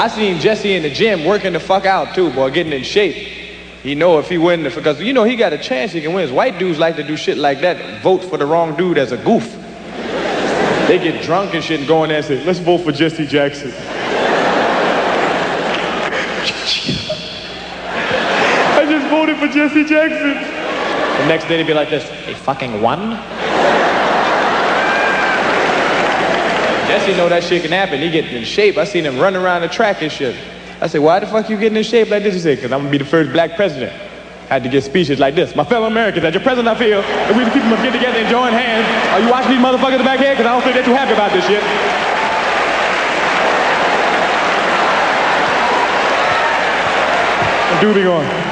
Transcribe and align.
I 0.00 0.08
seen 0.08 0.40
Jesse 0.40 0.72
in 0.72 0.82
the 0.82 0.88
gym 0.88 1.26
working 1.26 1.52
the 1.52 1.60
fuck 1.60 1.84
out 1.84 2.14
too, 2.14 2.30
boy, 2.30 2.50
getting 2.50 2.72
in 2.72 2.82
shape. 2.84 3.16
He 3.82 3.94
know 3.94 4.18
if 4.18 4.30
he 4.30 4.38
win, 4.38 4.62
the- 4.62 4.70
because 4.70 4.98
you 4.98 5.12
know 5.12 5.24
he 5.24 5.36
got 5.36 5.52
a 5.52 5.58
chance 5.58 5.92
he 5.92 6.00
can 6.00 6.14
win. 6.14 6.34
White 6.34 6.58
dudes 6.58 6.78
like 6.78 6.96
to 6.96 7.02
do 7.02 7.18
shit 7.18 7.36
like 7.36 7.60
that, 7.60 8.00
vote 8.02 8.24
for 8.24 8.38
the 8.38 8.46
wrong 8.46 8.74
dude 8.76 8.96
as 8.96 9.12
a 9.12 9.18
goof. 9.18 9.44
They 10.88 10.98
get 10.98 11.22
drunk 11.22 11.52
and 11.52 11.62
shit 11.62 11.80
and 11.80 11.86
go 11.88 12.02
in 12.04 12.08
there 12.08 12.16
and 12.16 12.26
say, 12.26 12.42
let's 12.46 12.60
vote 12.60 12.78
for 12.78 12.92
Jesse 12.92 13.26
Jackson. 13.26 13.74
I 18.72 18.86
just 18.88 19.06
voted 19.10 19.36
for 19.36 19.48
Jesse 19.48 19.84
Jackson. 19.84 20.32
The 21.20 21.26
next 21.28 21.44
day 21.46 21.58
they'd 21.58 21.66
be 21.66 21.74
like 21.74 21.90
this, 21.90 22.08
they 22.24 22.32
fucking 22.32 22.80
won? 22.80 23.18
Jesse 26.90 27.14
know 27.16 27.28
that 27.28 27.44
shit 27.44 27.62
can 27.62 27.70
happen. 27.70 28.00
He 28.00 28.10
get 28.10 28.24
in 28.26 28.42
shape. 28.42 28.76
I 28.76 28.82
seen 28.82 29.06
him 29.06 29.16
running 29.16 29.40
around 29.40 29.62
the 29.62 29.68
track 29.68 30.02
and 30.02 30.10
shit. 30.10 30.34
I 30.80 30.88
said, 30.88 31.00
why 31.00 31.20
the 31.20 31.26
fuck 31.28 31.48
you 31.48 31.56
getting 31.56 31.78
in 31.78 31.84
shape 31.84 32.10
like 32.10 32.24
this? 32.24 32.34
He 32.34 32.40
said, 32.40 32.56
because 32.56 32.72
I'm 32.72 32.80
gonna 32.80 32.90
be 32.90 32.98
the 32.98 33.04
first 33.04 33.30
black 33.30 33.54
president. 33.54 33.92
I 33.92 34.54
Had 34.54 34.64
to 34.64 34.68
get 34.68 34.82
speeches 34.82 35.20
like 35.20 35.36
this. 35.36 35.54
My 35.54 35.62
fellow 35.62 35.86
Americans, 35.86 36.24
as 36.24 36.34
your 36.34 36.42
president 36.42 36.66
I 36.66 36.76
feel, 36.76 37.02
that 37.02 37.36
we 37.36 37.44
the 37.44 37.50
people 37.52 37.68
must 37.68 37.84
get 37.84 37.92
together 37.92 38.18
and 38.18 38.28
join 38.28 38.50
hands. 38.50 38.90
Are 39.14 39.20
you 39.20 39.30
watching 39.30 39.52
these 39.52 39.62
motherfuckers 39.62 40.02
back 40.02 40.18
here? 40.18 40.34
Because 40.34 40.46
I 40.46 40.50
don't 40.50 40.62
think 40.62 40.74
they're 40.74 40.82
too 40.82 40.98
happy 40.98 41.14
about 41.14 41.30
this 41.30 41.46
shit. 41.46 41.62
What 47.70 47.94
dude 47.94 48.49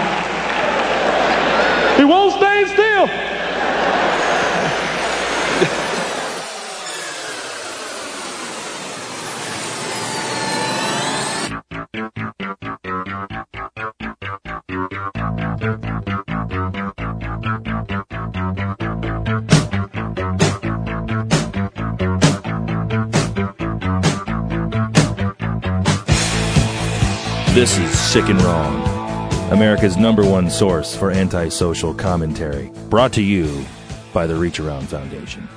This 27.58 27.76
is 27.76 27.98
Sick 27.98 28.28
and 28.28 28.40
Wrong, 28.42 29.32
America's 29.50 29.96
number 29.96 30.24
one 30.24 30.48
source 30.48 30.94
for 30.94 31.10
antisocial 31.10 31.92
commentary. 31.92 32.70
Brought 32.88 33.12
to 33.14 33.20
you 33.20 33.66
by 34.12 34.28
the 34.28 34.36
Reach 34.36 34.60
Around 34.60 34.88
Foundation. 34.88 35.48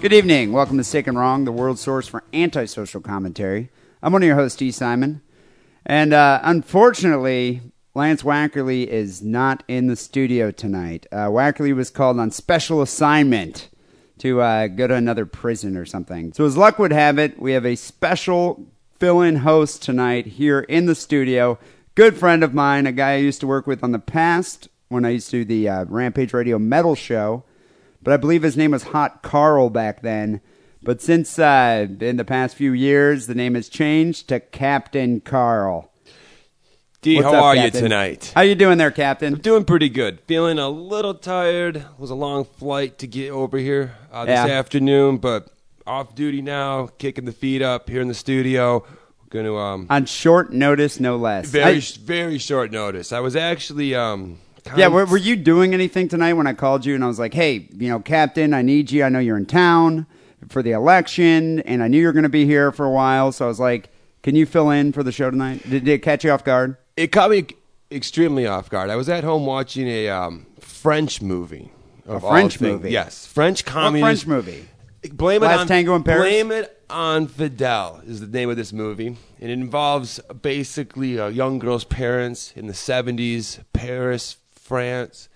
Good 0.00 0.14
evening. 0.14 0.52
Welcome 0.52 0.78
to 0.78 0.84
Sick 0.84 1.06
and 1.06 1.18
Wrong, 1.18 1.44
the 1.44 1.52
world 1.52 1.78
source 1.78 2.08
for 2.08 2.24
antisocial 2.32 3.02
commentary. 3.02 3.68
I'm 4.02 4.10
one 4.10 4.22
of 4.22 4.26
your 4.26 4.36
hosts, 4.36 4.62
E. 4.62 4.70
Simon. 4.70 5.20
And 5.84 6.14
uh, 6.14 6.40
unfortunately, 6.42 7.60
Lance 7.94 8.22
Wackerle 8.22 8.86
is 8.86 9.20
not 9.20 9.62
in 9.68 9.86
the 9.86 9.96
studio 9.96 10.50
tonight. 10.50 11.06
Uh, 11.12 11.26
Wackerle 11.26 11.76
was 11.76 11.90
called 11.90 12.18
on 12.18 12.30
special 12.30 12.80
assignment 12.80 13.68
to 14.16 14.40
uh, 14.40 14.66
go 14.68 14.86
to 14.86 14.94
another 14.94 15.26
prison 15.26 15.76
or 15.76 15.84
something. 15.84 16.32
So, 16.32 16.46
as 16.46 16.56
luck 16.56 16.78
would 16.78 16.94
have 16.94 17.18
it, 17.18 17.38
we 17.38 17.52
have 17.52 17.66
a 17.66 17.76
special 17.76 18.66
fill 19.00 19.20
in 19.20 19.36
host 19.36 19.82
tonight 19.82 20.26
here 20.26 20.60
in 20.60 20.86
the 20.86 20.94
studio. 20.94 21.58
Good 21.96 22.16
friend 22.16 22.44
of 22.44 22.54
mine, 22.54 22.86
a 22.86 22.92
guy 22.92 23.14
I 23.14 23.16
used 23.16 23.40
to 23.40 23.46
work 23.48 23.66
with 23.66 23.82
on 23.82 23.90
the 23.90 23.98
past 23.98 24.68
when 24.88 25.04
I 25.04 25.10
used 25.10 25.30
to 25.30 25.38
do 25.38 25.44
the 25.44 25.68
uh, 25.68 25.84
Rampage 25.86 26.32
Radio 26.32 26.58
Metal 26.58 26.94
Show 26.94 27.44
but 28.02 28.14
I 28.14 28.16
believe 28.16 28.42
his 28.42 28.56
name 28.56 28.70
was 28.70 28.84
Hot 28.84 29.22
Carl 29.22 29.70
back 29.70 30.02
then. 30.02 30.40
But 30.82 31.02
since 31.02 31.38
uh, 31.38 31.86
in 32.00 32.16
the 32.16 32.24
past 32.24 32.56
few 32.56 32.72
years, 32.72 33.26
the 33.26 33.34
name 33.34 33.54
has 33.54 33.68
changed 33.68 34.28
to 34.28 34.40
Captain 34.40 35.20
Carl. 35.20 35.90
Dee, 37.02 37.16
What's 37.16 37.26
how 37.26 37.34
up, 37.34 37.44
are 37.44 37.56
you 37.56 37.70
tonight? 37.70 38.32
How 38.34 38.42
you 38.42 38.54
doing 38.54 38.78
there, 38.78 38.90
Captain? 38.90 39.34
I'm 39.34 39.40
Doing 39.40 39.64
pretty 39.64 39.88
good. 39.88 40.20
Feeling 40.26 40.58
a 40.58 40.68
little 40.68 41.14
tired. 41.14 41.76
It 41.76 41.84
was 41.98 42.10
a 42.10 42.14
long 42.14 42.44
flight 42.44 42.98
to 42.98 43.06
get 43.06 43.30
over 43.30 43.58
here 43.58 43.94
uh, 44.12 44.24
this 44.26 44.34
Yeah. 44.34 44.58
afternoon, 44.58 45.18
but 45.18 45.48
off 45.90 46.14
duty 46.14 46.40
now, 46.40 46.86
kicking 46.98 47.24
the 47.24 47.32
feet 47.32 47.62
up 47.62 47.90
here 47.90 48.00
in 48.00 48.06
the 48.06 48.14
studio. 48.14 48.78
We're 48.78 49.28
going 49.30 49.44
to 49.46 49.58
um 49.58 49.86
On 49.90 50.06
short 50.06 50.52
notice, 50.52 51.00
no 51.00 51.16
less. 51.16 51.48
very 51.48 51.78
I- 51.78 51.98
very 52.04 52.38
short 52.38 52.70
notice. 52.70 53.12
I 53.12 53.18
was 53.20 53.34
actually 53.34 53.94
um 53.94 54.38
kind 54.64 54.78
yeah, 54.78 54.86
were, 54.88 55.04
were 55.04 55.16
you 55.18 55.34
doing 55.34 55.74
anything 55.74 56.06
tonight 56.08 56.34
when 56.34 56.46
I 56.46 56.52
called 56.52 56.86
you 56.86 56.94
and 56.94 57.02
I 57.02 57.08
was 57.08 57.18
like, 57.18 57.34
"Hey, 57.34 57.68
you 57.76 57.88
know, 57.88 57.98
Captain, 57.98 58.54
I 58.54 58.62
need 58.62 58.92
you. 58.92 59.02
I 59.02 59.08
know 59.08 59.18
you're 59.18 59.36
in 59.36 59.46
town 59.46 60.06
for 60.48 60.62
the 60.62 60.70
election, 60.72 61.60
and 61.60 61.82
I 61.82 61.88
knew 61.88 62.00
you 62.00 62.06
were 62.06 62.12
going 62.12 62.22
to 62.22 62.28
be 62.28 62.46
here 62.46 62.70
for 62.72 62.86
a 62.86 62.90
while, 62.90 63.30
so 63.32 63.44
I 63.44 63.48
was 63.48 63.60
like, 63.60 63.90
can 64.22 64.34
you 64.34 64.46
fill 64.46 64.70
in 64.70 64.90
for 64.92 65.02
the 65.02 65.12
show 65.12 65.30
tonight? 65.30 65.62
Did, 65.64 65.84
did 65.84 65.88
it 65.88 65.98
catch 66.02 66.24
you 66.24 66.30
off 66.30 66.44
guard? 66.44 66.76
it 66.96 67.08
caught 67.12 67.30
me 67.30 67.46
extremely 67.90 68.46
off 68.46 68.70
guard. 68.70 68.90
I 68.90 68.96
was 68.96 69.08
at 69.08 69.22
home 69.24 69.44
watching 69.44 69.86
a 69.88 70.08
um, 70.08 70.46
French 70.60 71.20
movie. 71.20 71.70
Of 72.06 72.24
all 72.24 72.30
French 72.30 72.60
movie? 72.60 72.90
Yes, 72.90 73.26
French 73.26 73.64
What 73.64 73.72
communist 73.72 74.24
French 74.24 74.26
movie? 74.26 74.64
Blame 75.12 75.42
it 75.42 75.46
on 75.46 75.66
Tango 75.66 75.94
in 75.94 76.02
Paris? 76.02 76.22
Blame 76.22 76.52
it 76.52 76.76
on 76.90 77.26
Fidel 77.26 78.02
is 78.06 78.20
the 78.20 78.26
name 78.26 78.50
of 78.50 78.56
this 78.56 78.72
movie, 78.72 79.06
and 79.06 79.16
it 79.38 79.50
involves 79.50 80.18
basically 80.42 81.16
a 81.16 81.30
young 81.30 81.58
girl's 81.58 81.84
parents 81.84 82.52
in 82.56 82.66
the 82.66 82.72
'70s, 82.72 83.60
Paris, 83.72 84.36
France, 84.52 85.28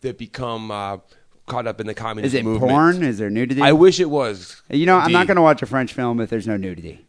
that 0.00 0.18
become 0.18 0.70
uh, 0.70 0.98
caught 1.46 1.66
up 1.66 1.80
in 1.80 1.86
the 1.86 1.94
communist 1.94 2.34
movement. 2.34 2.56
Is 2.56 2.62
it 2.62 2.64
movement. 2.64 2.70
porn? 2.70 3.02
Is 3.04 3.18
there 3.18 3.30
nudity? 3.30 3.62
I 3.62 3.72
wish 3.72 4.00
it 4.00 4.10
was. 4.10 4.60
You 4.70 4.86
know, 4.86 4.96
I'm 4.96 5.12
not 5.12 5.26
going 5.26 5.36
to 5.36 5.42
watch 5.42 5.62
a 5.62 5.66
French 5.66 5.92
film 5.92 6.20
if 6.20 6.30
there's 6.30 6.46
no 6.46 6.56
nudity. 6.56 7.06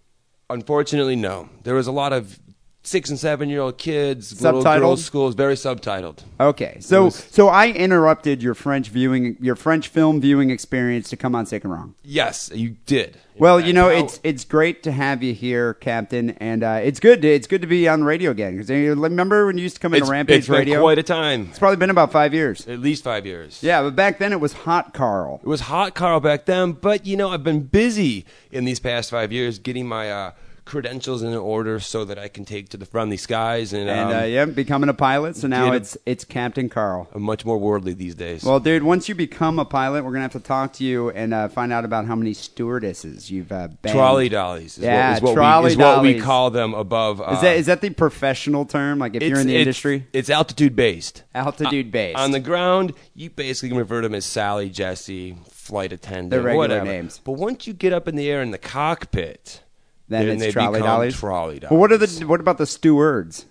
Unfortunately, 0.49 1.15
no. 1.15 1.49
There 1.63 1.75
was 1.75 1.87
a 1.87 1.91
lot 1.91 2.13
of 2.13 2.39
six 2.87 3.09
and 3.09 3.19
seven 3.19 3.49
year 3.49 3.59
old 3.61 3.77
kids, 3.77 4.41
little 4.41 4.63
Subtitled? 4.63 4.79
girls' 4.79 5.05
schools, 5.05 5.35
very 5.35 5.55
subtitled. 5.55 6.19
Okay, 6.39 6.77
so 6.79 7.05
was- 7.05 7.15
so 7.31 7.49
I 7.49 7.67
interrupted 7.67 8.41
your 8.41 8.53
French 8.53 8.89
viewing, 8.89 9.37
your 9.41 9.55
French 9.55 9.89
film 9.89 10.21
viewing 10.21 10.49
experience 10.49 11.09
to 11.09 11.17
come 11.17 11.35
on 11.35 11.45
Sick 11.45 11.63
and 11.63 11.73
Wrong. 11.73 11.95
Yes, 12.03 12.49
you 12.53 12.75
did. 12.85 13.17
Well, 13.39 13.59
you 13.59 13.71
know, 13.71 13.89
it's 13.89 14.19
it's 14.23 14.43
great 14.45 14.81
to 14.83 14.91
have 14.91 15.21
you 15.21 15.31
here, 15.31 15.75
Captain, 15.75 16.31
and 16.31 16.63
uh, 16.63 16.79
it's 16.81 16.99
good. 16.99 17.21
To, 17.21 17.27
it's 17.27 17.45
good 17.45 17.61
to 17.61 17.67
be 17.67 17.87
on 17.87 17.99
the 17.99 18.05
radio 18.07 18.31
again. 18.31 18.53
Because 18.57 18.69
remember 18.71 19.45
when 19.45 19.57
you 19.59 19.63
used 19.63 19.75
to 19.75 19.79
come 19.81 19.93
in 19.93 20.01
it's, 20.01 20.09
Rampage 20.09 20.37
it's 20.39 20.47
been 20.47 20.57
Radio? 20.57 20.81
quite 20.81 20.97
a 20.97 21.03
time. 21.03 21.45
it's 21.49 21.59
probably 21.59 21.77
been 21.77 21.91
about 21.91 22.11
five 22.11 22.33
years. 22.33 22.67
At 22.67 22.79
least 22.79 23.03
five 23.03 23.27
years. 23.27 23.61
Yeah, 23.61 23.83
but 23.83 23.95
back 23.95 24.17
then 24.17 24.33
it 24.33 24.39
was 24.39 24.53
Hot 24.53 24.91
Carl. 24.95 25.39
It 25.43 25.47
was 25.47 25.61
hot, 25.61 25.93
Carl, 25.93 26.19
back 26.19 26.45
then. 26.45 26.71
But 26.71 27.05
you 27.05 27.15
know, 27.15 27.29
I've 27.29 27.43
been 27.43 27.61
busy 27.61 28.25
in 28.51 28.65
these 28.65 28.79
past 28.79 29.11
five 29.11 29.31
years 29.31 29.59
getting 29.59 29.87
my 29.87 30.11
uh, 30.11 30.31
credentials 30.67 31.23
in 31.23 31.33
order 31.33 31.79
so 31.79 32.05
that 32.05 32.19
I 32.19 32.27
can 32.27 32.45
take 32.45 32.69
to 32.69 32.77
the 32.77 32.85
friendly 32.85 33.17
skies, 33.17 33.73
and, 33.73 33.89
And 33.89 34.11
um, 34.11 34.15
uh, 34.17 34.23
yeah, 34.25 34.45
becoming 34.45 34.89
a 34.89 34.93
pilot. 34.93 35.35
So 35.35 35.47
now 35.47 35.71
it's 35.71 35.97
it's 36.05 36.23
Captain 36.25 36.69
Carl. 36.69 37.07
I'm 37.13 37.23
much 37.23 37.45
more 37.45 37.57
worldly 37.57 37.93
these 37.93 38.13
days. 38.15 38.43
Well, 38.43 38.59
dude, 38.59 38.83
once 38.83 39.09
you 39.09 39.15
become 39.15 39.57
a 39.59 39.65
pilot, 39.65 40.03
we're 40.03 40.11
gonna 40.11 40.23
have 40.23 40.31
to 40.33 40.39
talk 40.39 40.73
to 40.73 40.83
you 40.83 41.09
and 41.11 41.33
uh, 41.33 41.47
find 41.47 41.73
out 41.73 41.85
about 41.85 42.05
how 42.05 42.15
many 42.15 42.33
stewardesses 42.33 43.31
you've 43.31 43.51
uh, 43.51 43.69
banged. 43.81 43.95
trolley 43.95 44.29
dollies 44.29 44.77
is 44.77 44.83
Yeah, 44.83 45.09
what, 45.11 45.17
is 45.17 45.21
what, 45.23 45.33
trolley 45.33 45.63
we, 45.65 45.71
is 45.71 45.77
what 45.77 46.01
we 46.01 46.19
call 46.19 46.51
them 46.51 46.73
above. 46.73 47.21
Uh, 47.21 47.31
Is 47.31 47.41
that 47.41 47.57
is 47.57 47.65
that 47.67 47.81
the 47.81 47.89
professional 47.89 48.65
term? 48.65 48.99
Like 48.99 49.15
if 49.15 49.23
you're 49.23 49.39
in 49.39 49.47
the 49.47 49.53
it's- 49.53 49.65
industry, 49.67 50.07
It's 50.13 50.29
altitude 50.29 50.75
based. 50.75 51.23
altitude 51.33 51.91
based. 51.91 52.17
On 52.19 52.31
the 52.31 52.39
ground, 52.39 52.93
you 53.15 53.29
basically 53.29 53.69
can 53.69 53.77
refer 53.77 54.01
to 54.01 54.07
them 54.07 54.15
as 54.15 54.25
Sally, 54.25 54.69
Jesse, 54.69 55.37
flight 55.49 55.91
attendant, 55.93 56.29
They're 56.31 56.41
regular 56.41 56.57
whatever. 56.57 56.85
names. 56.85 57.21
But 57.23 57.33
once 57.33 57.67
you 57.67 57.73
get 57.73 57.93
up 57.93 58.07
in 58.07 58.15
the 58.15 58.29
air 58.29 58.41
in 58.41 58.51
the 58.51 58.57
cockpit, 58.57 59.61
then, 60.09 60.27
it's 60.29 60.41
they 60.41 60.51
trolley 60.51 60.79
dollies. 60.79 61.15
Trolley 61.17 61.59
dollies. 61.59 61.69
But 61.69 61.75
what 61.77 61.91
are 61.91 61.97
the 61.97 62.25
what 62.25 62.39
about 62.39 62.57
the 62.57 62.65
stewards? 62.65 63.45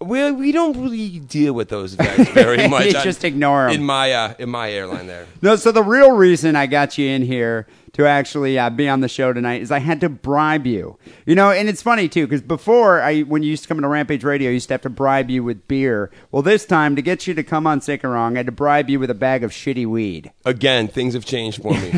We 0.00 0.30
we 0.32 0.50
don't 0.50 0.80
really 0.82 1.18
deal 1.18 1.52
with 1.52 1.68
those 1.68 1.94
guys 1.94 2.26
very 2.30 2.66
much. 2.70 2.90
Just 3.04 3.22
ignore 3.24 3.68
'em. 3.68 3.74
in 3.74 3.82
my 3.84 4.12
uh, 4.12 4.34
in 4.38 4.48
my 4.48 4.70
airline 4.72 5.06
there. 5.06 5.26
No, 5.42 5.56
so 5.56 5.72
the 5.72 5.82
real 5.82 6.12
reason 6.12 6.56
I 6.56 6.66
got 6.66 6.96
you 6.96 7.06
in 7.08 7.20
here 7.22 7.66
to 8.00 8.06
actually 8.06 8.58
uh, 8.58 8.70
be 8.70 8.88
on 8.88 9.00
the 9.00 9.08
show 9.08 9.32
tonight 9.32 9.62
is 9.62 9.70
I 9.70 9.78
had 9.78 10.00
to 10.00 10.08
bribe 10.08 10.66
you. 10.66 10.98
You 11.26 11.34
know, 11.34 11.50
and 11.50 11.68
it's 11.68 11.82
funny 11.82 12.08
too 12.08 12.26
because 12.26 12.42
before 12.42 13.00
I, 13.00 13.20
when 13.20 13.42
you 13.42 13.50
used 13.50 13.62
to 13.64 13.68
come 13.68 13.78
into 13.78 13.88
Rampage 13.88 14.24
Radio, 14.24 14.50
I 14.50 14.54
used 14.54 14.68
to 14.68 14.74
have 14.74 14.82
to 14.82 14.90
bribe 14.90 15.30
you 15.30 15.44
with 15.44 15.68
beer. 15.68 16.10
Well, 16.30 16.42
this 16.42 16.64
time 16.64 16.96
to 16.96 17.02
get 17.02 17.26
you 17.26 17.34
to 17.34 17.42
come 17.42 17.66
on 17.66 17.80
Sick 17.80 18.02
and 18.02 18.12
Wrong, 18.12 18.36
I 18.36 18.40
had 18.40 18.46
to 18.46 18.52
bribe 18.52 18.88
you 18.88 18.98
with 18.98 19.10
a 19.10 19.14
bag 19.14 19.44
of 19.44 19.50
shitty 19.50 19.86
weed. 19.86 20.32
Again, 20.44 20.88
things 20.88 21.14
have 21.14 21.24
changed 21.24 21.62
for 21.62 21.72
me. 21.72 21.92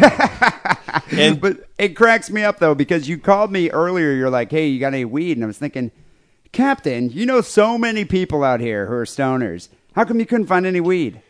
and 1.12 1.40
But 1.40 1.68
it 1.78 1.90
cracks 1.90 2.30
me 2.30 2.42
up 2.42 2.58
though 2.58 2.74
because 2.74 3.08
you 3.08 3.18
called 3.18 3.52
me 3.52 3.70
earlier. 3.70 4.12
You're 4.12 4.30
like, 4.30 4.50
"Hey, 4.50 4.66
you 4.68 4.80
got 4.80 4.94
any 4.94 5.04
weed?" 5.04 5.36
And 5.36 5.44
I 5.44 5.46
was 5.46 5.58
thinking, 5.58 5.90
Captain, 6.50 7.10
you 7.10 7.26
know 7.26 7.40
so 7.40 7.78
many 7.78 8.04
people 8.04 8.44
out 8.44 8.60
here 8.60 8.86
who 8.86 8.94
are 8.94 9.04
stoners. 9.04 9.68
How 9.94 10.04
come 10.04 10.18
you 10.18 10.26
couldn't 10.26 10.46
find 10.46 10.66
any 10.66 10.80
weed? 10.80 11.22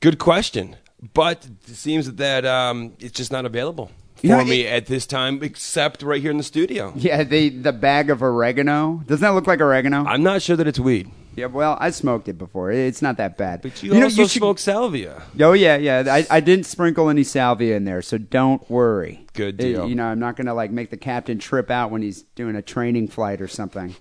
good 0.00 0.18
question, 0.18 0.76
but 1.14 1.46
it 1.68 1.74
seems 1.74 2.10
that 2.12 2.44
um, 2.46 2.92
it's 3.00 3.12
just 3.12 3.32
not 3.32 3.44
available 3.44 3.90
for 4.16 4.26
You 4.26 4.36
know, 4.36 4.44
me 4.44 4.62
it- 4.62 4.72
at 4.72 4.86
this 4.86 5.06
time, 5.06 5.42
except 5.42 6.02
right 6.02 6.20
here 6.20 6.30
in 6.30 6.36
the 6.36 6.42
studio. 6.44 6.92
Yeah, 6.96 7.24
the 7.24 7.48
the 7.50 7.72
bag 7.72 8.10
of 8.10 8.22
oregano. 8.22 9.02
Doesn't 9.06 9.22
that 9.22 9.30
look 9.34 9.46
like 9.46 9.60
oregano? 9.60 10.04
I'm 10.04 10.22
not 10.22 10.42
sure 10.42 10.56
that 10.56 10.66
it's 10.66 10.78
weed. 10.78 11.10
Yeah, 11.34 11.46
well, 11.46 11.78
I 11.80 11.88
smoked 11.92 12.28
it 12.28 12.36
before. 12.36 12.70
It's 12.70 13.00
not 13.00 13.16
that 13.16 13.38
bad. 13.38 13.62
But 13.62 13.82
you, 13.82 13.94
know, 13.94 14.02
also 14.04 14.24
should- 14.24 14.32
smoke 14.32 14.58
salvia. 14.58 15.22
Oh 15.40 15.54
yeah, 15.54 15.76
yeah. 15.76 16.04
I, 16.06 16.26
I 16.30 16.40
didn't 16.40 16.66
sprinkle 16.66 17.08
any 17.08 17.24
salvia 17.24 17.74
in 17.74 17.84
there, 17.84 18.02
so 18.02 18.18
don't 18.18 18.68
worry. 18.70 19.24
Good 19.32 19.54
Uh, 19.58 19.64
deal. 19.64 19.88
you 19.88 19.94
know, 19.94 20.04
I'm 20.04 20.18
not 20.18 20.36
gonna 20.36 20.52
like 20.54 20.70
make 20.70 20.90
the 20.90 20.98
captain 20.98 21.38
trip 21.38 21.70
out 21.70 21.90
when 21.90 22.02
he's 22.02 22.22
doing 22.36 22.54
a 22.54 22.60
training 22.62 23.08
flight 23.08 23.40
or 23.40 23.48
something. 23.48 23.96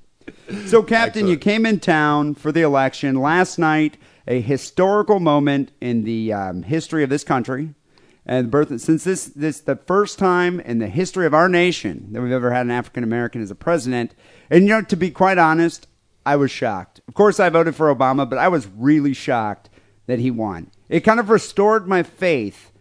So, 0.68 0.84
Captain, 0.84 1.28
you 1.28 1.36
came 1.38 1.66
in 1.66 1.80
town 1.80 2.36
for 2.36 2.52
the 2.52 2.62
election 2.62 3.16
last 3.16 3.58
night. 3.58 3.98
A 4.32 4.40
historical 4.40 5.20
moment 5.20 5.74
in 5.82 6.06
the 6.06 6.32
um, 6.32 6.64
history 6.64 7.04
of 7.04 7.10
this 7.10 7.26
country, 7.26 7.74
and 8.26 8.50
birth. 8.50 8.80
Since 8.80 9.04
this 9.04 9.26
this 9.26 9.60
the 9.60 9.76
first 9.76 10.18
time 10.18 10.62
in 10.62 10.80
the 10.80 10.88
history 10.88 11.26
of 11.26 11.34
our 11.34 11.50
nation 11.50 12.08
that 12.14 12.22
we've 12.22 12.32
ever 12.32 12.54
had 12.54 12.66
an 12.66 12.72
African 12.72 13.04
American 13.04 13.42
as 13.42 13.52
a 13.52 13.56
president. 13.56 14.16
And 14.50 14.64
you 14.64 14.70
know, 14.70 14.84
to 14.84 14.96
be 14.96 15.12
quite 15.12 15.38
honest, 15.38 15.86
I 16.26 16.38
was 16.38 16.50
shocked. 16.50 17.02
Of 17.10 17.14
course, 17.14 17.42
I 17.42 17.50
voted 17.50 17.76
for 17.76 17.94
Obama, 17.94 18.30
but 18.30 18.40
I 18.40 18.48
was 18.48 18.68
really 18.68 19.14
shocked 19.14 19.70
that 20.08 20.20
he 20.20 20.32
won. 20.32 20.72
It 20.88 21.02
kind 21.02 21.20
of 21.20 21.30
restored 21.30 21.86
my 21.86 22.02
faith, 22.02 22.72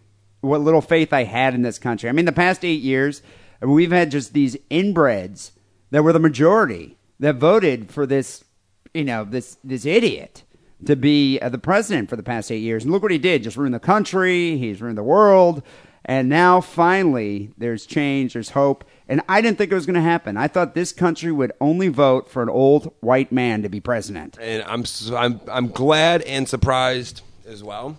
what 0.42 0.60
little 0.60 0.80
faith 0.80 1.12
I 1.12 1.24
had 1.24 1.52
in 1.52 1.62
this 1.62 1.80
country. 1.80 2.08
I 2.08 2.12
mean, 2.12 2.26
the 2.26 2.32
past 2.32 2.64
eight 2.64 2.80
years, 2.80 3.22
we've 3.60 3.90
had 3.90 4.12
just 4.12 4.34
these 4.34 4.54
inbreds 4.70 5.50
that 5.90 6.04
were 6.04 6.12
the 6.12 6.20
majority 6.20 6.96
that 7.18 7.34
voted 7.34 7.90
for 7.90 8.06
this, 8.06 8.44
you 8.94 9.04
know, 9.04 9.24
this 9.24 9.56
this 9.64 9.84
idiot 9.84 10.44
to 10.86 10.96
be 10.96 11.38
uh, 11.40 11.48
the 11.48 11.58
president 11.58 12.08
for 12.08 12.16
the 12.16 12.22
past 12.22 12.50
eight 12.50 12.58
years. 12.58 12.84
And 12.84 12.92
look 12.92 13.02
what 13.02 13.12
he 13.12 13.18
did: 13.18 13.42
just 13.42 13.56
ruined 13.56 13.74
the 13.74 13.80
country. 13.80 14.56
He's 14.56 14.80
ruined 14.80 14.98
the 14.98 15.02
world. 15.02 15.62
And 16.04 16.28
now, 16.28 16.60
finally, 16.60 17.50
there's 17.58 17.84
change. 17.84 18.32
There's 18.32 18.50
hope. 18.50 18.84
And 19.06 19.20
I 19.28 19.40
didn't 19.40 19.58
think 19.58 19.70
it 19.70 19.74
was 19.74 19.86
going 19.86 19.94
to 19.94 20.00
happen. 20.00 20.36
I 20.36 20.48
thought 20.48 20.74
this 20.74 20.92
country 20.92 21.30
would 21.30 21.52
only 21.60 21.88
vote 21.88 22.30
for 22.30 22.42
an 22.42 22.48
old 22.48 22.94
white 23.00 23.30
man 23.30 23.62
to 23.62 23.68
be 23.68 23.80
president. 23.80 24.38
and 24.40 24.62
I'm 24.64 24.84
I'm 25.14 25.40
I'm 25.50 25.68
glad 25.68 26.22
and 26.22 26.48
surprised 26.48 27.22
as 27.46 27.62
well. 27.62 27.98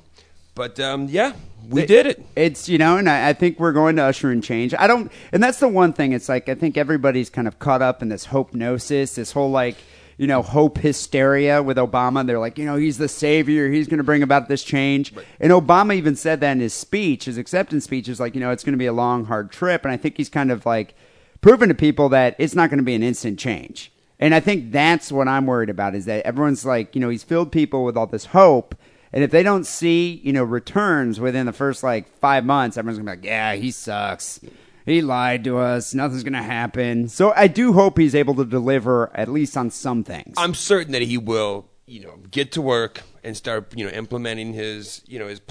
But 0.55 0.79
um, 0.79 1.07
yeah, 1.09 1.33
we 1.69 1.85
did 1.85 2.05
it. 2.05 2.25
It's 2.35 2.67
you 2.67 2.77
know, 2.77 2.97
and 2.97 3.09
I, 3.09 3.29
I 3.29 3.33
think 3.33 3.59
we're 3.59 3.71
going 3.71 3.95
to 3.97 4.03
usher 4.03 4.31
in 4.31 4.41
change. 4.41 4.73
I 4.77 4.87
don't, 4.87 5.11
and 5.31 5.41
that's 5.41 5.59
the 5.59 5.67
one 5.67 5.93
thing. 5.93 6.11
It's 6.11 6.27
like 6.27 6.49
I 6.49 6.55
think 6.55 6.77
everybody's 6.77 7.29
kind 7.29 7.47
of 7.47 7.59
caught 7.59 7.81
up 7.81 8.01
in 8.01 8.09
this 8.09 8.25
hope 8.25 8.53
gnosis, 8.53 9.15
this 9.15 9.31
whole 9.31 9.51
like 9.51 9.77
you 10.21 10.27
know 10.27 10.43
hope 10.43 10.77
hysteria 10.77 11.63
with 11.63 11.77
Obama. 11.77 12.23
They're 12.23 12.37
like, 12.37 12.59
you 12.59 12.65
know, 12.65 12.75
he's 12.75 12.99
the 12.99 13.07
savior. 13.07 13.71
He's 13.71 13.87
going 13.87 13.97
to 13.97 14.03
bring 14.03 14.21
about 14.21 14.49
this 14.49 14.63
change. 14.63 15.15
And 15.39 15.51
Obama 15.51 15.95
even 15.95 16.15
said 16.15 16.41
that 16.41 16.51
in 16.51 16.59
his 16.59 16.75
speech, 16.75 17.25
his 17.25 17.39
acceptance 17.39 17.85
speech, 17.85 18.07
is 18.07 18.19
like, 18.19 18.35
you 18.35 18.39
know, 18.39 18.51
it's 18.51 18.63
going 18.63 18.73
to 18.73 18.77
be 18.77 18.85
a 18.85 18.93
long, 18.93 19.25
hard 19.25 19.51
trip. 19.51 19.83
And 19.83 19.91
I 19.91 19.97
think 19.97 20.17
he's 20.17 20.29
kind 20.29 20.51
of 20.51 20.63
like 20.63 20.93
proven 21.41 21.69
to 21.69 21.73
people 21.73 22.07
that 22.09 22.35
it's 22.37 22.53
not 22.53 22.69
going 22.69 22.77
to 22.77 22.83
be 22.83 22.93
an 22.93 23.01
instant 23.01 23.39
change. 23.39 23.91
And 24.19 24.35
I 24.35 24.39
think 24.39 24.71
that's 24.71 25.11
what 25.11 25.27
I'm 25.27 25.47
worried 25.47 25.71
about 25.71 25.95
is 25.95 26.05
that 26.05 26.23
everyone's 26.23 26.67
like, 26.67 26.93
you 26.93 27.01
know, 27.01 27.09
he's 27.09 27.23
filled 27.23 27.51
people 27.51 27.83
with 27.83 27.97
all 27.97 28.05
this 28.05 28.25
hope. 28.25 28.75
And 29.11 29.23
if 29.23 29.31
they 29.31 29.41
don't 29.41 29.65
see, 29.65 30.21
you 30.23 30.33
know, 30.33 30.43
returns 30.43 31.19
within 31.19 31.47
the 31.47 31.51
first 31.51 31.81
like 31.81 32.15
five 32.19 32.45
months, 32.45 32.77
everyone's 32.77 32.99
gonna 32.99 33.09
be 33.09 33.17
like, 33.17 33.25
yeah, 33.25 33.55
he 33.55 33.71
sucks. 33.71 34.39
He 34.85 35.01
lied 35.01 35.43
to 35.45 35.57
us. 35.57 35.93
Nothing's 35.93 36.23
gonna 36.23 36.43
happen. 36.43 37.07
So 37.07 37.33
I 37.35 37.47
do 37.47 37.73
hope 37.73 37.97
he's 37.97 38.15
able 38.15 38.35
to 38.35 38.45
deliver 38.45 39.15
at 39.15 39.29
least 39.29 39.55
on 39.57 39.69
some 39.69 40.03
things. 40.03 40.35
I'm 40.37 40.53
certain 40.53 40.91
that 40.93 41.01
he 41.01 41.17
will, 41.17 41.67
you 41.85 42.01
know, 42.01 42.17
get 42.29 42.51
to 42.53 42.61
work 42.61 43.03
and 43.23 43.35
start, 43.37 43.73
you 43.77 43.85
know, 43.85 43.91
implementing 43.91 44.53
his, 44.53 45.01
you 45.05 45.19
know, 45.19 45.27
his 45.27 45.41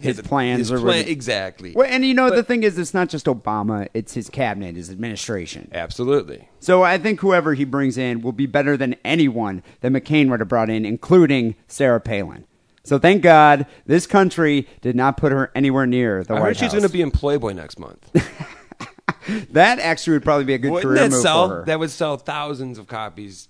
His 0.00 0.20
plans 0.22 0.58
His 0.58 0.72
or 0.72 0.80
plan, 0.80 1.06
exactly. 1.06 1.72
well, 1.72 1.86
and 1.88 2.04
you 2.04 2.14
know, 2.14 2.28
the 2.28 2.42
thing 2.42 2.64
is, 2.64 2.76
it's 2.78 2.94
not 2.94 3.08
just 3.08 3.26
Obama; 3.26 3.86
it's 3.94 4.12
his 4.14 4.28
cabinet, 4.28 4.74
his 4.74 4.90
administration. 4.90 5.70
Absolutely. 5.72 6.48
So 6.58 6.82
I 6.82 6.98
think 6.98 7.20
whoever 7.20 7.54
he 7.54 7.64
brings 7.64 7.96
in 7.96 8.20
will 8.20 8.32
be 8.32 8.46
better 8.46 8.76
than 8.76 8.96
anyone 9.04 9.62
that 9.82 9.92
McCain 9.92 10.30
would 10.30 10.40
have 10.40 10.48
brought 10.48 10.68
in, 10.68 10.84
including 10.84 11.54
Sarah 11.68 12.00
Palin. 12.00 12.44
So 12.84 12.98
thank 12.98 13.22
God 13.22 13.66
this 13.86 14.06
country 14.06 14.68
did 14.82 14.94
not 14.94 15.16
put 15.16 15.32
her 15.32 15.50
anywhere 15.54 15.86
near 15.86 16.22
the 16.22 16.34
I 16.34 16.40
White 16.40 16.46
heard 16.48 16.56
she's 16.56 16.62
House. 16.64 16.72
going 16.72 16.82
to 16.82 16.88
be 16.92 17.00
in 17.02 17.10
Playboy 17.10 17.52
next 17.54 17.78
month. 17.78 18.10
that 19.52 19.78
actually 19.78 20.14
would 20.14 20.22
probably 20.24 20.44
be 20.44 20.54
a 20.54 20.58
good 20.58 20.70
Wouldn't 20.72 20.90
career 20.90 21.02
that 21.04 21.10
move 21.10 21.22
sell? 21.22 21.48
for 21.48 21.54
her. 21.56 21.64
That 21.64 21.78
would 21.78 21.90
sell 21.90 22.16
thousands 22.16 22.78
of 22.78 22.86
copies. 22.86 23.48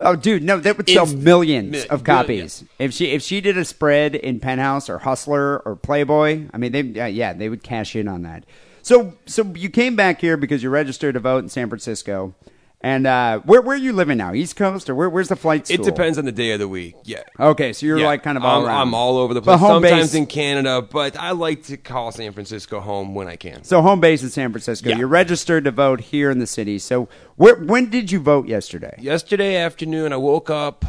Oh, 0.00 0.16
dude, 0.16 0.42
no, 0.42 0.58
that 0.58 0.76
would 0.78 0.88
sell 0.88 1.04
Inst- 1.04 1.18
millions 1.18 1.72
mi- 1.72 1.86
of 1.88 2.02
copies. 2.02 2.64
If 2.78 2.92
she 2.92 3.12
if 3.12 3.22
she 3.22 3.40
did 3.40 3.56
a 3.56 3.64
spread 3.64 4.14
in 4.16 4.40
Penthouse 4.40 4.88
or 4.90 4.98
Hustler 4.98 5.60
or 5.60 5.76
Playboy, 5.76 6.46
I 6.52 6.58
mean, 6.58 6.72
they 6.72 7.00
uh, 7.00 7.06
yeah, 7.06 7.32
they 7.34 7.48
would 7.48 7.62
cash 7.62 7.94
in 7.94 8.08
on 8.08 8.22
that. 8.22 8.44
So 8.82 9.14
so 9.26 9.44
you 9.54 9.70
came 9.70 9.94
back 9.94 10.20
here 10.20 10.36
because 10.36 10.62
you 10.62 10.70
registered 10.70 11.14
to 11.14 11.20
vote 11.20 11.44
in 11.44 11.48
San 11.48 11.68
Francisco, 11.68 12.34
and 12.82 13.06
uh, 13.06 13.38
where 13.40 13.62
where 13.62 13.76
are 13.76 13.78
you 13.78 13.92
living 13.92 14.18
now? 14.18 14.34
East 14.34 14.56
Coast 14.56 14.90
or 14.90 14.94
where, 14.94 15.08
where's 15.08 15.28
the 15.28 15.36
flight 15.36 15.66
school? 15.66 15.80
It 15.80 15.84
depends 15.84 16.18
on 16.18 16.24
the 16.24 16.32
day 16.32 16.50
of 16.52 16.58
the 16.58 16.68
week. 16.68 16.96
Yeah. 17.04 17.22
Okay, 17.38 17.72
so 17.72 17.86
you're 17.86 17.98
Yeah. 17.98 18.06
like 18.06 18.22
kind 18.22 18.36
of 18.36 18.44
all 18.44 18.60
I'm, 18.62 18.66
around. 18.66 18.80
I'm 18.88 18.94
all 18.94 19.18
over 19.18 19.32
the 19.34 19.40
But 19.40 19.58
place. 19.58 19.60
home 19.60 19.82
Sometimes 19.82 20.10
base- 20.10 20.14
in 20.14 20.26
Canada, 20.26 20.82
but 20.82 21.16
I 21.16 21.30
like 21.30 21.62
to 21.64 21.76
call 21.76 22.10
San 22.12 22.32
Francisco 22.32 22.80
home 22.80 23.14
when 23.14 23.28
I 23.28 23.36
can. 23.36 23.62
So 23.64 23.82
home 23.82 24.00
base 24.00 24.22
in 24.22 24.30
San 24.30 24.50
Francisco. 24.50 24.90
Yeah. 24.90 24.98
You're 24.98 25.08
registered 25.08 25.64
to 25.64 25.70
vote 25.70 26.00
here 26.00 26.30
in 26.30 26.38
the 26.40 26.46
city. 26.46 26.78
So 26.78 27.08
where 27.36 27.54
when 27.56 27.88
did 27.90 28.10
you 28.10 28.18
vote 28.20 28.48
yesterday? 28.48 28.96
Yesterday 29.00 29.56
afternoon, 29.56 30.12
I 30.12 30.16
woke 30.16 30.50
up 30.50 30.84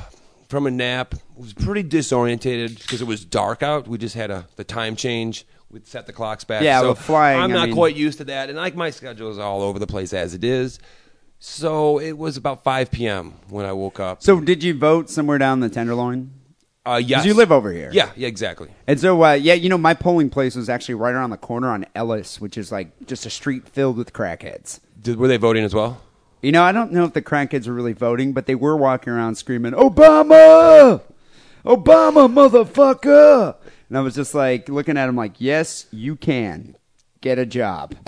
from 0.50 0.66
a 0.68 0.72
nap. 0.72 1.16
Was 1.36 1.54
pretty 1.54 1.84
disorientated 1.84 2.80
because 2.80 3.01
it 3.01 3.07
was 3.07 3.25
dark 3.25 3.63
out. 3.63 3.88
We 3.88 3.98
just 3.98 4.16
had 4.16 4.30
a 4.31 4.48
the 4.56 4.63
time 4.63 4.96
change. 4.96 5.46
We 5.72 5.80
set 5.84 6.06
the 6.06 6.13
clocks 6.13 6.44
back. 6.44 6.62
Yeah, 6.62 6.81
so 6.81 6.94
flying, 6.94 7.39
I'm 7.39 7.50
I 7.51 7.54
not 7.56 7.66
mean- 7.69 7.75
quite 7.75 7.96
used 7.96 8.19
to 8.19 8.25
that, 8.25 8.50
and 8.50 8.57
like 8.57 8.75
my 8.75 8.92
schedule 8.92 9.31
is 9.31 9.39
all 9.39 9.63
over 9.63 9.80
the 9.80 9.88
place 9.88 10.13
as 10.13 10.36
it 10.36 10.44
is. 10.44 10.78
So 11.45 12.00
it 12.00 12.18
was 12.18 12.38
about 12.38 12.63
5 12.63 12.90
p.m. 12.90 13.34
when 13.50 13.66
I 13.66 13.74
woke 13.74 14.00
up. 14.00 14.24
So 14.24 14.40
did 14.40 14.63
you 14.63 14.74
vote 14.74 15.10
somewhere 15.10 15.38
down 15.38 15.60
the 15.60 15.68
Tenderloin? 15.68 16.31
uh, 16.86 17.01
yes, 17.04 17.25
you 17.25 17.34
live 17.34 17.51
over 17.51 17.69
here. 17.69 17.90
Yeah, 17.92 18.12
yeah, 18.16 18.30
exactly. 18.30 18.69
And 18.88 18.98
so, 18.98 19.22
uh, 19.22 19.34
yeah, 19.34 19.54
you 19.54 19.68
know, 19.68 19.78
my 19.78 19.94
polling 19.94 20.30
place 20.30 20.56
was 20.56 20.69
actually 20.69 20.95
right 20.95 21.13
around 21.13 21.31
the 21.31 21.38
corner 21.38 21.69
on 21.69 21.86
Ellis, 21.95 22.40
which 22.40 22.57
is 22.57 22.72
like 22.72 23.07
just 23.07 23.25
a 23.25 23.30
street 23.30 23.68
filled 23.68 23.98
with 23.98 24.13
crackheads. 24.13 24.80
Did, 25.01 25.18
were 25.18 25.28
they 25.28 25.36
voting 25.36 25.66
as 25.66 25.75
well? 25.75 26.01
You 26.42 26.54
know, 26.54 26.63
I 26.63 26.72
don't 26.72 26.94
know 26.94 27.04
if 27.04 27.12
the 27.12 27.22
crackheads 27.22 27.68
were 27.68 27.74
really 27.74 27.92
voting, 27.92 28.31
but 28.31 28.46
they 28.46 28.56
were 28.56 28.78
walking 28.78 29.12
around 29.12 29.36
screaming, 29.36 29.74
Obama! 29.74 31.01
Obama, 31.66 32.31
motherfucker! 32.34 33.57
And 33.89 33.98
I 33.98 34.01
was 34.01 34.16
just 34.16 34.34
like 34.34 34.69
looking 34.69 34.98
at 34.98 35.10
him 35.10 35.18
like, 35.18 35.34
yes, 35.39 35.88
you 35.92 36.16
can. 36.16 36.78
Get 37.24 37.40
a 37.40 37.46
job. 37.46 37.96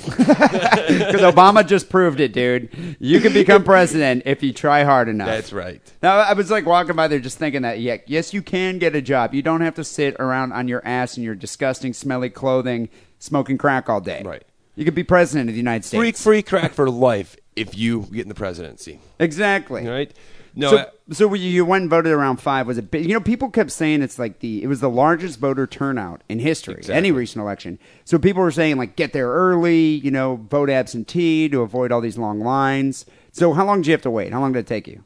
Because 0.86 1.22
Obama 1.22 1.66
just 1.66 1.90
proved 1.90 2.20
it, 2.20 2.32
dude. 2.32 2.70
You 3.00 3.20
can 3.20 3.34
become 3.34 3.64
president 3.64 4.24
if 4.26 4.44
you 4.44 4.54
try 4.54 4.84
hard 4.84 5.10
enough. 5.10 5.28
That's 5.28 5.52
right. 5.52 5.82
Now, 6.04 6.18
I 6.18 6.34
was 6.34 6.52
like 6.52 6.66
walking 6.66 6.96
by 6.96 7.08
there 7.08 7.20
just 7.20 7.38
thinking 7.40 7.64
that, 7.64 7.80
yeah, 7.80 7.98
yes, 8.06 8.34
you 8.34 8.42
can 8.44 8.78
get 8.78 8.96
a 8.96 9.02
job. 9.02 9.34
You 9.34 9.42
don't 9.42 9.62
have 9.62 9.76
to 9.76 9.84
sit 9.84 10.16
around 10.20 10.52
on 10.54 10.68
your 10.68 10.86
ass 10.86 11.18
in 11.18 11.24
your 11.24 11.34
disgusting, 11.34 11.94
smelly 11.94 12.30
clothing 12.30 12.90
smoking 13.20 13.58
crack 13.58 13.90
all 13.90 14.02
day. 14.02 14.22
Right. 14.24 14.44
You 14.76 14.86
could 14.86 14.96
be 14.96 15.04
president 15.04 15.50
of 15.50 15.54
the 15.56 15.60
United 15.60 15.86
Free, 15.88 16.10
States. 16.10 16.24
free 16.24 16.42
crack 16.44 16.74
for 16.74 16.90
life 16.90 17.36
if 17.56 17.78
you 17.78 18.02
get 18.12 18.22
in 18.22 18.30
the 18.30 18.36
presidency. 18.36 19.00
Exactly. 19.20 19.88
Right? 19.88 20.14
No, 20.56 20.70
so, 20.70 20.78
uh, 20.78 20.86
so 21.12 21.34
you 21.34 21.66
went 21.66 21.82
and 21.84 21.90
voted 21.90 22.12
around 22.14 22.38
five. 22.38 22.66
Was 22.68 22.78
it? 22.78 22.94
You 22.94 23.14
know, 23.14 23.20
people 23.20 23.50
kept 23.50 23.72
saying 23.72 24.02
it's 24.02 24.18
like 24.18 24.40
the 24.40 24.64
it 24.64 24.68
was 24.68 24.80
the 24.80 24.90
largest 24.90 25.40
voter 25.40 25.68
turnout 25.68 26.22
in 26.30 26.40
history, 26.40 26.76
Exactly. 26.76 26.96
any 26.96 27.12
recent 27.12 27.42
election. 27.42 27.78
So 28.06 28.18
people 28.18 28.42
were 28.42 28.52
saying 28.52 28.78
like, 28.78 28.96
get 28.96 29.12
there 29.14 29.30
early, 29.30 29.84
you 29.84 30.12
know, 30.12 30.38
vote 30.50 30.70
absentee 30.70 31.50
to 31.50 31.62
avoid 31.62 31.92
all 31.92 32.00
these 32.02 32.18
long 32.18 32.40
lines. 32.40 33.06
So 33.34 33.54
how 33.54 33.66
long 33.66 33.82
did 33.82 33.88
you 33.88 33.92
have 33.94 34.02
to 34.04 34.12
wait? 34.12 34.32
How 34.32 34.40
long 34.40 34.54
did 34.54 34.60
it 34.60 34.68
take 34.68 34.88
you? 34.88 35.04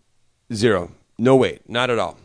zero. 0.54 0.92
No 1.18 1.36
wait, 1.36 1.68
not 1.70 1.90
at 1.90 2.00
all. 2.00 2.18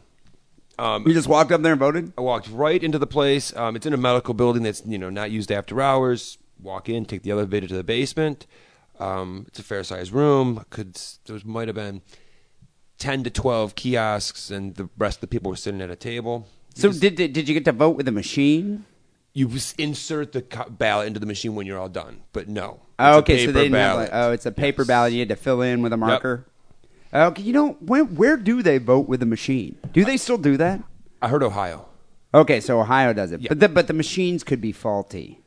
Um, 0.78 1.06
You 1.06 1.14
just 1.14 1.28
walked 1.28 1.50
up 1.52 1.62
there 1.62 1.72
and 1.72 1.78
voted. 1.80 2.12
I 2.18 2.20
walked 2.20 2.48
right 2.50 2.82
into 2.82 2.98
the 2.98 3.06
place. 3.06 3.54
Um, 3.56 3.76
it's 3.76 3.86
in 3.86 3.92
a 3.92 3.96
medical 3.96 4.34
building 4.34 4.62
that's 4.64 4.82
you 4.86 4.98
know 4.98 5.08
not 5.10 5.30
used 5.30 5.50
after 5.50 5.80
hours. 5.80 6.38
Walk 6.60 6.88
in, 6.88 7.04
take 7.04 7.22
the 7.22 7.30
elevator 7.30 7.66
to 7.68 7.74
the 7.74 7.84
basement. 7.84 8.46
Um, 9.00 9.44
it's 9.48 9.58
a 9.58 9.62
fair 9.62 9.82
sized 9.82 10.12
room. 10.12 10.64
Could 10.70 10.98
there 11.26 11.38
might 11.44 11.68
have 11.68 11.74
been 11.74 12.02
ten 12.98 13.22
to 13.24 13.30
twelve 13.30 13.74
kiosks, 13.74 14.50
and 14.50 14.74
the 14.76 14.88
rest 14.98 15.18
of 15.18 15.20
the 15.22 15.26
people 15.28 15.50
were 15.50 15.56
sitting 15.56 15.80
at 15.80 15.90
a 15.90 15.96
table. 15.96 16.46
You 16.76 16.80
So 16.82 16.88
just- 16.88 17.00
did, 17.00 17.14
did 17.16 17.32
did 17.32 17.48
you 17.48 17.54
get 17.54 17.64
to 17.66 17.72
vote 17.72 17.96
with 17.96 18.08
a 18.08 18.12
machine? 18.12 18.84
you 19.36 19.50
s- 19.50 19.74
insert 19.78 20.30
the 20.30 20.42
co- 20.42 20.70
ballot 20.70 21.08
into 21.08 21.18
the 21.18 21.26
machine 21.26 21.56
when 21.56 21.66
you're 21.66 21.78
all 21.78 21.88
done? 21.88 22.20
But 22.32 22.48
no. 22.48 22.78
Oh, 23.00 23.04
It's 23.08 23.14
a 23.14 23.14
oh, 23.16 23.18
okay, 23.18 23.36
so 23.38 23.40
paper 23.46 23.52
they 23.52 23.62
didn't 23.64 23.74
have 23.74 23.92
ballot. 23.96 24.12
like, 24.12 24.20
oh, 24.28 24.30
it's 24.32 24.46
a 24.46 24.52
paper 24.52 24.82
Yes. 24.82 24.86
ballot 24.86 25.12
you 25.12 25.18
had 25.18 25.28
to 25.30 25.34
fill 25.36 25.60
in 25.60 25.82
with 25.82 25.92
a 25.92 25.96
marker. 25.96 26.46
Okay, 27.12 27.42
you 27.42 27.52
know 27.52 27.72
where 27.80 28.04
where 28.04 28.36
do 28.36 28.62
they 28.62 28.78
vote 28.78 29.08
with 29.08 29.20
a 29.22 29.26
machine? 29.26 29.76
Do 29.92 30.04
they 30.04 30.16
still 30.16 30.38
do 30.38 30.56
that? 30.58 30.82
I 31.20 31.26
heard 31.28 31.42
Ohio. 31.42 31.86
Okay, 32.32 32.60
so 32.60 32.80
Ohio 32.80 33.12
does 33.12 33.32
it, 33.32 33.40
Yeah. 33.40 33.48
but 33.48 33.58
the, 33.60 33.68
but 33.68 33.86
the 33.88 33.92
machines 33.92 34.44
could 34.44 34.60
be 34.60 34.70
faulty. 34.72 35.40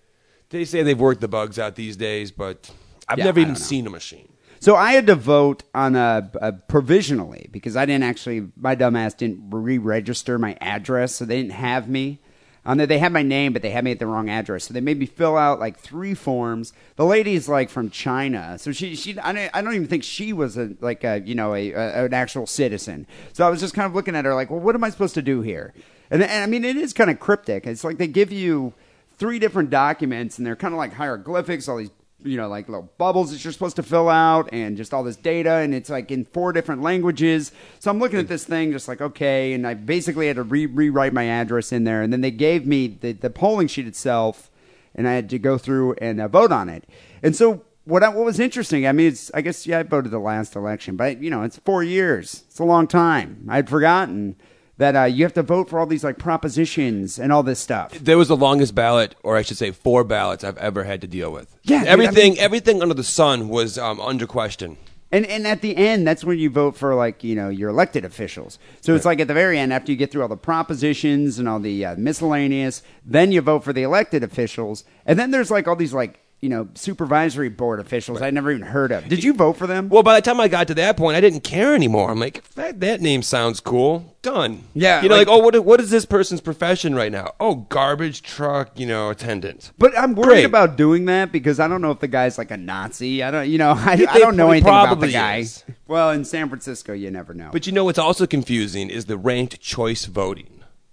They 0.50 0.64
say 0.66 0.84
they've 0.84 1.00
worked 1.00 1.22
the 1.22 1.28
bugs 1.30 1.58
out 1.60 1.76
these 1.76 1.96
days, 1.98 2.32
but 2.32 2.70
I've 3.08 3.18
Yeah, 3.20 3.26
never 3.26 3.40
I 3.40 3.44
even 3.44 3.54
don't 3.54 3.62
know. 3.62 3.66
seen 3.68 3.88
a 3.88 3.90
machine. 3.90 4.28
So 4.60 4.76
I 4.76 4.94
had 4.94 5.08
to 5.08 5.16
vote 5.16 5.64
on 5.74 5.96
a, 5.96 6.32
a 6.42 6.54
provisionally 6.54 7.50
because 7.52 7.76
I 7.76 7.86
didn't 7.86 8.04
actually 8.04 8.48
my 8.56 8.76
dumbass 8.76 9.16
didn't 9.16 9.50
re-register 9.52 10.38
my 10.40 10.58
address, 10.62 11.16
so 11.16 11.26
they 11.26 11.38
didn't 11.42 11.54
have 11.54 11.88
me 11.88 12.20
um, 12.66 12.72
on 12.72 12.78
there. 12.78 12.88
They 12.88 13.00
had 13.00 13.14
my 13.14 13.24
name, 13.24 13.54
but 13.54 13.62
they 13.62 13.70
had 13.70 13.84
me 13.84 13.92
at 13.92 14.00
the 14.00 14.06
wrong 14.08 14.30
address. 14.30 14.66
So 14.66 14.74
they 14.74 14.82
made 14.82 15.00
me 15.00 15.06
fill 15.06 15.38
out 15.38 15.60
like 15.60 15.80
three 15.80 16.14
forms. 16.14 16.74
The 16.98 17.06
lady's 17.06 17.48
like 17.48 17.70
from 17.70 17.90
China, 17.90 18.58
so 18.58 18.72
she 18.72 18.96
she 18.96 19.18
I 19.20 19.32
don't, 19.32 19.50
I 19.54 19.62
don't 19.62 19.74
even 19.74 19.88
think 19.88 20.04
she 20.04 20.34
was 20.34 20.58
a 20.58 20.76
like 20.82 21.04
a 21.04 21.22
you 21.24 21.36
know 21.36 21.56
a, 21.56 21.72
a 21.72 22.06
an 22.06 22.14
actual 22.14 22.46
citizen. 22.46 23.08
So 23.34 23.46
I 23.48 23.50
was 23.50 23.60
just 23.60 23.74
kind 23.74 23.86
of 23.86 23.96
looking 23.96 24.16
at 24.16 24.26
her 24.26 24.36
like, 24.36 24.50
well, 24.50 24.60
what 24.60 24.76
am 24.76 24.84
I 24.84 24.90
supposed 24.90 25.16
to 25.16 25.22
do 25.22 25.42
here? 25.42 25.74
And, 26.10 26.22
and 26.24 26.44
I 26.44 26.48
mean, 26.48 26.64
it 26.64 26.78
is 26.78 26.94
kind 26.94 27.10
of 27.10 27.20
cryptic. 27.20 27.66
It's 27.68 27.84
like 27.84 27.98
they 27.98 28.08
give 28.08 28.32
you 28.32 28.74
three 29.18 29.40
different 29.40 29.70
documents, 29.70 30.38
and 30.38 30.46
they're 30.46 30.56
kind 30.56 30.74
of 30.74 30.78
like 30.78 30.94
hieroglyphics, 30.94 31.68
all 31.68 31.78
these 31.78 31.92
you 32.24 32.38
know 32.38 32.48
like 32.48 32.68
little 32.68 32.92
bubbles 32.98 33.32
that 33.32 33.44
you're 33.44 33.54
supposed 33.54 33.76
to 33.76 33.84
fill 33.84 34.10
out, 34.10 34.50
and 34.52 34.78
just 34.78 34.94
all 34.94 35.04
this 35.04 35.16
data, 35.16 35.56
and 35.56 35.74
it's 35.74 35.90
like 35.90 36.12
in 36.12 36.26
four 36.26 36.54
different 36.54 36.82
languages. 36.82 37.52
So 37.80 37.92
I'm 37.92 38.00
looking 38.00 38.20
at 38.20 38.28
this 38.28 38.44
thing, 38.44 38.72
just 38.72 38.88
like 38.88 39.02
okay, 39.02 39.54
and 39.54 39.66
I 39.68 39.74
basically 39.74 40.28
had 40.28 40.38
to 40.38 40.44
re- 40.44 40.66
rewrite 40.66 41.14
my 41.14 41.26
address 41.26 41.72
in 41.72 41.84
there, 41.84 42.02
and 42.02 42.12
then 42.12 42.22
they 42.22 42.32
gave 42.32 42.66
me 42.66 42.88
the, 42.88 43.14
the 43.14 43.30
polling 43.30 43.68
sheet 43.68 43.88
itself, 43.88 44.50
and 44.96 45.08
I 45.08 45.14
had 45.14 45.30
to 45.30 45.40
go 45.40 45.58
through 45.58 45.94
and 46.02 46.20
uh, 46.20 46.28
vote 46.28 46.52
on 46.52 46.70
it. 46.70 46.86
And 47.22 47.36
so 47.36 47.64
what 47.86 48.04
I, 48.04 48.10
what 48.10 48.26
was 48.26 48.40
interesting, 48.40 48.86
I 48.86 48.92
mean, 48.92 49.08
it's 49.08 49.32
I 49.34 49.42
guess 49.42 49.66
yeah, 49.66 49.80
I 49.80 49.84
voted 49.84 50.12
the 50.12 50.20
last 50.20 50.56
election, 50.56 50.96
but 50.98 51.22
you 51.22 51.30
know, 51.30 51.44
it's 51.44 51.58
four 51.58 51.84
years. 51.84 52.44
It's 52.48 52.60
a 52.60 52.66
long 52.66 52.88
time. 52.88 53.46
I'd 53.50 53.70
forgotten 53.70 54.36
that 54.78 54.96
uh, 54.96 55.04
you 55.04 55.24
have 55.24 55.34
to 55.34 55.44
vote 55.44 55.70
for 55.70 55.80
all 55.80 55.86
these 55.86 56.04
like 56.04 56.18
propositions 56.18 57.20
and 57.20 57.32
all 57.32 57.44
this 57.44 57.60
stuff. 57.60 57.92
There 57.94 58.18
was 58.18 58.28
the 58.28 58.38
longest 58.38 58.76
ballot, 58.76 59.16
or 59.24 59.36
I 59.38 59.42
should 59.42 59.58
say, 59.58 59.72
four 59.72 60.04
ballots 60.04 60.44
I've 60.44 60.58
ever 60.58 60.84
had 60.84 61.02
to 61.02 61.08
deal 61.08 61.32
with. 61.32 61.56
Yeah, 61.64 61.80
dude, 61.80 61.88
I 61.88 61.92
everything, 61.92 62.34
mean- 62.34 62.42
everything 62.42 62.82
under 62.82 62.94
the 62.94 63.04
sun 63.04 63.50
was 63.50 63.78
um, 63.78 64.00
under 64.02 64.28
question. 64.28 64.78
And 65.10 65.26
and 65.26 65.48
at 65.48 65.62
the 65.62 65.78
end, 65.78 66.06
that's 66.06 66.26
when 66.26 66.38
you 66.38 66.50
vote 66.50 66.76
for 66.76 66.94
like 66.94 67.24
you 67.24 67.34
know 67.34 67.48
your 67.48 67.70
elected 67.70 68.04
officials. 68.04 68.60
So 68.82 68.94
it's 68.94 69.06
like 69.06 69.22
at 69.22 69.30
the 69.30 69.34
very 69.34 69.58
end, 69.58 69.72
after 69.72 69.90
you 69.90 69.98
get 69.98 70.12
through 70.12 70.22
all 70.22 70.28
the 70.28 70.36
propositions 70.36 71.40
and 71.40 71.48
all 71.48 71.62
the 71.62 71.86
uh, 71.86 71.96
miscellaneous, 71.96 72.84
then 73.06 73.32
you 73.32 73.40
vote 73.40 73.64
for 73.64 73.72
the 73.72 73.84
elected 73.84 74.22
officials, 74.22 74.84
and 75.06 75.18
then 75.18 75.32
there's 75.32 75.50
like 75.50 75.66
all 75.66 75.78
these 75.78 75.94
like 75.94 76.20
you 76.40 76.50
know 76.50 76.68
supervisory 76.76 77.50
board 77.50 77.80
officials 77.80 78.22
I 78.22 78.30
never 78.30 78.52
even 78.52 78.62
heard 78.68 78.92
of. 78.92 79.08
Did 79.10 79.24
you 79.24 79.34
vote 79.34 79.54
for 79.58 79.66
them? 79.68 79.90
Well, 79.90 80.04
by 80.04 80.16
the 80.16 80.22
time 80.22 80.40
I 80.40 80.48
got 80.48 80.68
to 80.68 80.76
that 80.76 80.96
point, 80.98 81.18
I 81.18 81.22
didn't 81.22 81.42
care 81.42 81.74
anymore. 81.74 82.12
I'm 82.12 82.20
like, 82.20 82.44
that, 82.56 82.80
that 82.82 83.02
name 83.02 83.24
sounds 83.24 83.60
cool. 83.60 84.16
Done. 84.22 84.64
Yeah, 84.74 85.02
You 85.02 85.10
know, 85.10 85.16
like- 85.16 85.28
like, 85.28 85.36
oh, 85.36 85.40
what, 85.44 85.58
what 85.66 85.80
is 85.80 85.90
this 85.90 86.06
person's 86.06 86.42
profession 86.42 86.94
right 86.94 87.12
now? 87.12 87.34
Oh, 87.40 87.56
garbage 87.56 88.22
truck, 88.22 88.78
you 88.80 88.86
know, 88.86 89.10
attendant. 89.10 89.72
But 89.78 89.98
I'm 89.98 90.14
worried 90.16 90.28
Great. 90.28 90.46
about 90.46 90.76
doing 90.76 91.06
that 91.06 91.32
because 91.32 91.60
I 91.60 91.68
don't 91.68 91.82
know 91.82 91.92
if 91.92 92.00
the 92.00 92.08
guy's 92.08 92.38
like 92.38 92.52
a 92.52 92.58
Nazi. 92.58 93.24
I 93.24 93.32
don't, 93.32 93.50
you 93.50 93.58
know, 93.58 93.72
I, 93.76 94.06
I 94.10 94.20
don't 94.20 94.36
know 94.36 94.48
he 94.48 94.58
anything 94.58 94.68
about 94.70 94.84
the 94.84 94.88
probably 94.90 95.12
guy. 95.14 95.38
is. 95.38 95.64
Well, 95.88 96.12
in 96.12 96.24
San 96.26 96.50
Francisco, 96.50 96.94
you 96.94 97.10
never 97.10 97.34
know. 97.34 97.50
But 97.52 97.66
you 97.68 97.74
know 97.74 97.86
what's 97.86 97.98
also 98.00 98.28
confusing 98.28 98.90
is 98.90 99.06
the 99.06 99.18
ranked 99.18 99.60
choice 99.62 100.06
voting. 100.06 100.50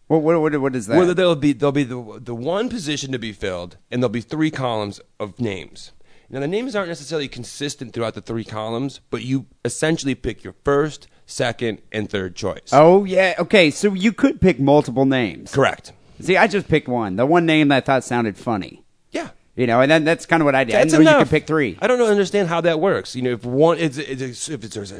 What, 0.07 0.23
what, 0.23 0.41
what, 0.41 0.61
what 0.61 0.77
is 0.77 0.87
that? 0.87 0.97
Well, 0.97 1.15
there'll 1.15 1.37
be 1.37 1.53
there'll 1.53 1.73
be 1.73 1.85
the 1.85 2.21
the 2.23 2.35
one 2.35 2.69
position 2.69 3.13
to 3.13 3.19
be 3.19 3.33
filled, 3.33 3.77
and 3.91 4.03
there'll 4.03 4.11
be 4.13 4.21
three 4.21 4.51
columns 4.51 5.01
of 5.19 5.41
names. 5.41 5.93
Now 6.31 6.41
the 6.41 6.49
names 6.49 6.75
aren't 6.75 6.89
necessarily 6.89 7.29
consistent 7.29 7.93
throughout 7.93 8.15
the 8.15 8.21
three 8.21 8.45
columns, 8.45 9.01
but 9.11 9.23
you 9.23 9.47
essentially 9.65 10.15
pick 10.15 10.43
your 10.43 10.55
first, 10.65 11.07
second, 11.27 11.81
and 11.93 12.09
third 12.11 12.35
choice. 12.35 12.71
oh 12.73 13.05
yeah, 13.05 13.35
okay. 13.39 13.71
So 13.71 13.95
you 13.95 14.13
could 14.13 14.41
pick 14.41 14.59
multiple 14.61 15.05
names. 15.05 15.53
correct. 15.53 15.93
See, 16.21 16.37
I 16.37 16.47
just 16.47 16.69
picked 16.69 16.89
one. 16.89 17.17
The 17.17 17.27
one 17.27 17.45
name 17.45 17.69
that 17.69 17.77
I 17.77 17.81
thought 17.81 18.05
sounded 18.05 18.37
funny. 18.37 18.85
Yeah. 19.11 19.31
You 19.57 19.67
know, 19.67 19.81
and 19.81 19.91
then 19.91 20.05
that's 20.05 20.27
kind 20.27 20.41
of 20.43 20.45
what 20.45 20.55
I 20.55 20.65
did. 20.65 20.75
That's 20.75 20.95
I 20.95 20.97
know 20.99 21.03
you 21.03 21.09
enough. 21.09 21.23
could 21.23 21.31
pick 21.31 21.47
three. 21.47 21.77
I 21.83 21.87
don't 21.87 21.99
know, 21.99 22.07
understand 22.07 22.49
how 22.49 22.61
that 22.63 22.79
works. 22.81 23.15
You 23.17 23.23
know, 23.23 23.33
if 23.33 23.45
one 23.45 23.79
is 23.79 23.99
if, 23.99 24.21
a, 24.21 24.55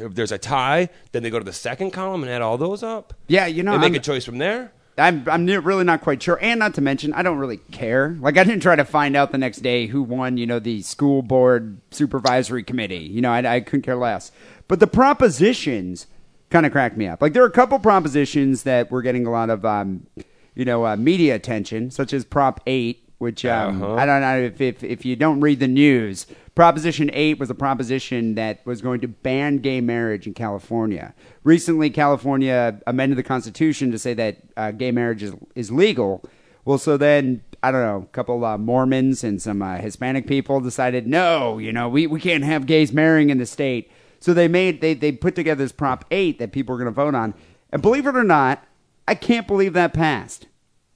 if 0.05 0.13
there's 0.15 0.31
a 0.31 0.37
tie, 0.37 0.89
then 1.13 1.23
they 1.23 1.29
go 1.29 1.39
to 1.39 1.45
the 1.45 1.53
second 1.53 1.91
column 1.91 2.21
and 2.23 2.31
add 2.31 2.41
all 2.41 2.57
those 2.57 2.83
up. 2.83 3.13
Yeah, 3.27 3.45
you 3.47 3.63
know, 3.63 3.73
and 3.73 3.81
make 3.81 3.93
I'm- 3.93 3.99
a 3.99 4.03
choice 4.03 4.23
from 4.25 4.37
there. 4.37 4.71
I'm 4.97 5.27
I'm 5.27 5.45
really 5.45 5.83
not 5.83 6.01
quite 6.01 6.23
sure, 6.23 6.39
and 6.41 6.59
not 6.59 6.73
to 6.75 6.81
mention, 6.81 7.13
I 7.13 7.21
don't 7.21 7.37
really 7.37 7.57
care. 7.57 8.15
Like, 8.19 8.37
I 8.37 8.43
didn't 8.45 8.61
try 8.61 8.77
to 8.77 8.85
find 8.85 9.15
out 9.15 9.31
the 9.31 9.37
next 9.37 9.57
day 9.57 9.87
who 9.87 10.01
won. 10.01 10.37
You 10.37 10.45
know, 10.45 10.59
the 10.59 10.81
school 10.83 11.21
board 11.21 11.79
supervisory 11.91 12.63
committee. 12.63 12.99
You 12.99 13.21
know, 13.21 13.31
I, 13.31 13.55
I 13.55 13.59
couldn't 13.59 13.81
care 13.81 13.97
less. 13.97 14.31
But 14.67 14.79
the 14.79 14.87
propositions 14.87 16.07
kind 16.49 16.65
of 16.65 16.71
cracked 16.71 16.95
me 16.95 17.07
up. 17.07 17.21
Like, 17.21 17.33
there 17.33 17.43
are 17.43 17.47
a 17.47 17.51
couple 17.51 17.77
propositions 17.79 18.63
that 18.63 18.89
were 18.89 19.01
getting 19.01 19.27
a 19.27 19.31
lot 19.31 19.49
of, 19.49 19.65
um, 19.65 20.07
you 20.53 20.63
know, 20.63 20.85
uh, 20.85 20.95
media 20.95 21.35
attention, 21.35 21.91
such 21.91 22.13
as 22.13 22.23
Prop 22.23 22.61
Eight, 22.65 23.04
which 23.17 23.45
um, 23.45 23.81
Uh-huh. 23.81 23.95
I 23.95 24.05
don't 24.05 24.21
know 24.21 24.39
if, 24.39 24.61
if 24.61 24.83
if 24.83 25.05
you 25.05 25.15
don't 25.15 25.41
read 25.41 25.59
the 25.59 25.67
news. 25.67 26.27
Proposition 26.55 27.09
8 27.11 27.37
was 27.37 27.49
a 27.49 27.53
proposition 27.53 28.35
that 28.35 28.65
was 28.65 28.81
going 28.81 29.01
to 29.01 29.09
ban 29.09 29.57
gay 29.57 29.81
marriage 29.81 30.25
in 30.25 30.33
California. 30.33 31.13
Recently, 31.43 31.89
California 31.89 32.79
amended 32.87 33.17
the 33.17 33.23
Constitution 33.23 33.91
to 33.91 33.99
say 33.99 34.13
that 34.13 34.37
uh, 34.55 34.71
gay 34.71 34.91
marriage 34.91 35.21
is, 35.21 35.33
is 35.53 35.69
legal. 35.69 36.23
Well, 36.63 36.77
so 36.77 36.95
then, 36.95 37.43
I 37.61 37.71
don't 37.71 37.81
know, 37.81 38.03
a 38.03 38.13
couple 38.13 38.45
uh, 38.45 38.57
Mormons 38.57 39.21
and 39.21 39.41
some 39.41 39.61
uh, 39.61 39.79
Hispanic 39.79 40.27
people 40.27 40.61
decided, 40.61 41.05
no, 41.07 41.57
you 41.57 41.73
know, 41.73 41.89
we, 41.89 42.07
we 42.07 42.21
can't 42.21 42.45
have 42.45 42.65
gays 42.65 42.93
marrying 42.93 43.29
in 43.29 43.37
the 43.37 43.45
state. 43.45 43.91
So 44.21 44.33
they 44.33 44.47
made, 44.47 44.79
they, 44.79 44.93
they 44.93 45.11
put 45.11 45.35
together 45.35 45.61
this 45.61 45.73
Prop 45.73 46.05
8 46.09 46.39
that 46.39 46.53
people 46.53 46.73
were 46.73 46.79
going 46.79 46.91
to 46.91 46.95
vote 46.95 47.15
on. 47.15 47.33
And 47.69 47.81
believe 47.81 48.07
it 48.07 48.15
or 48.15 48.23
not, 48.23 48.63
I 49.09 49.15
can't 49.15 49.45
believe 49.45 49.73
that 49.73 49.93
passed. 49.93 50.47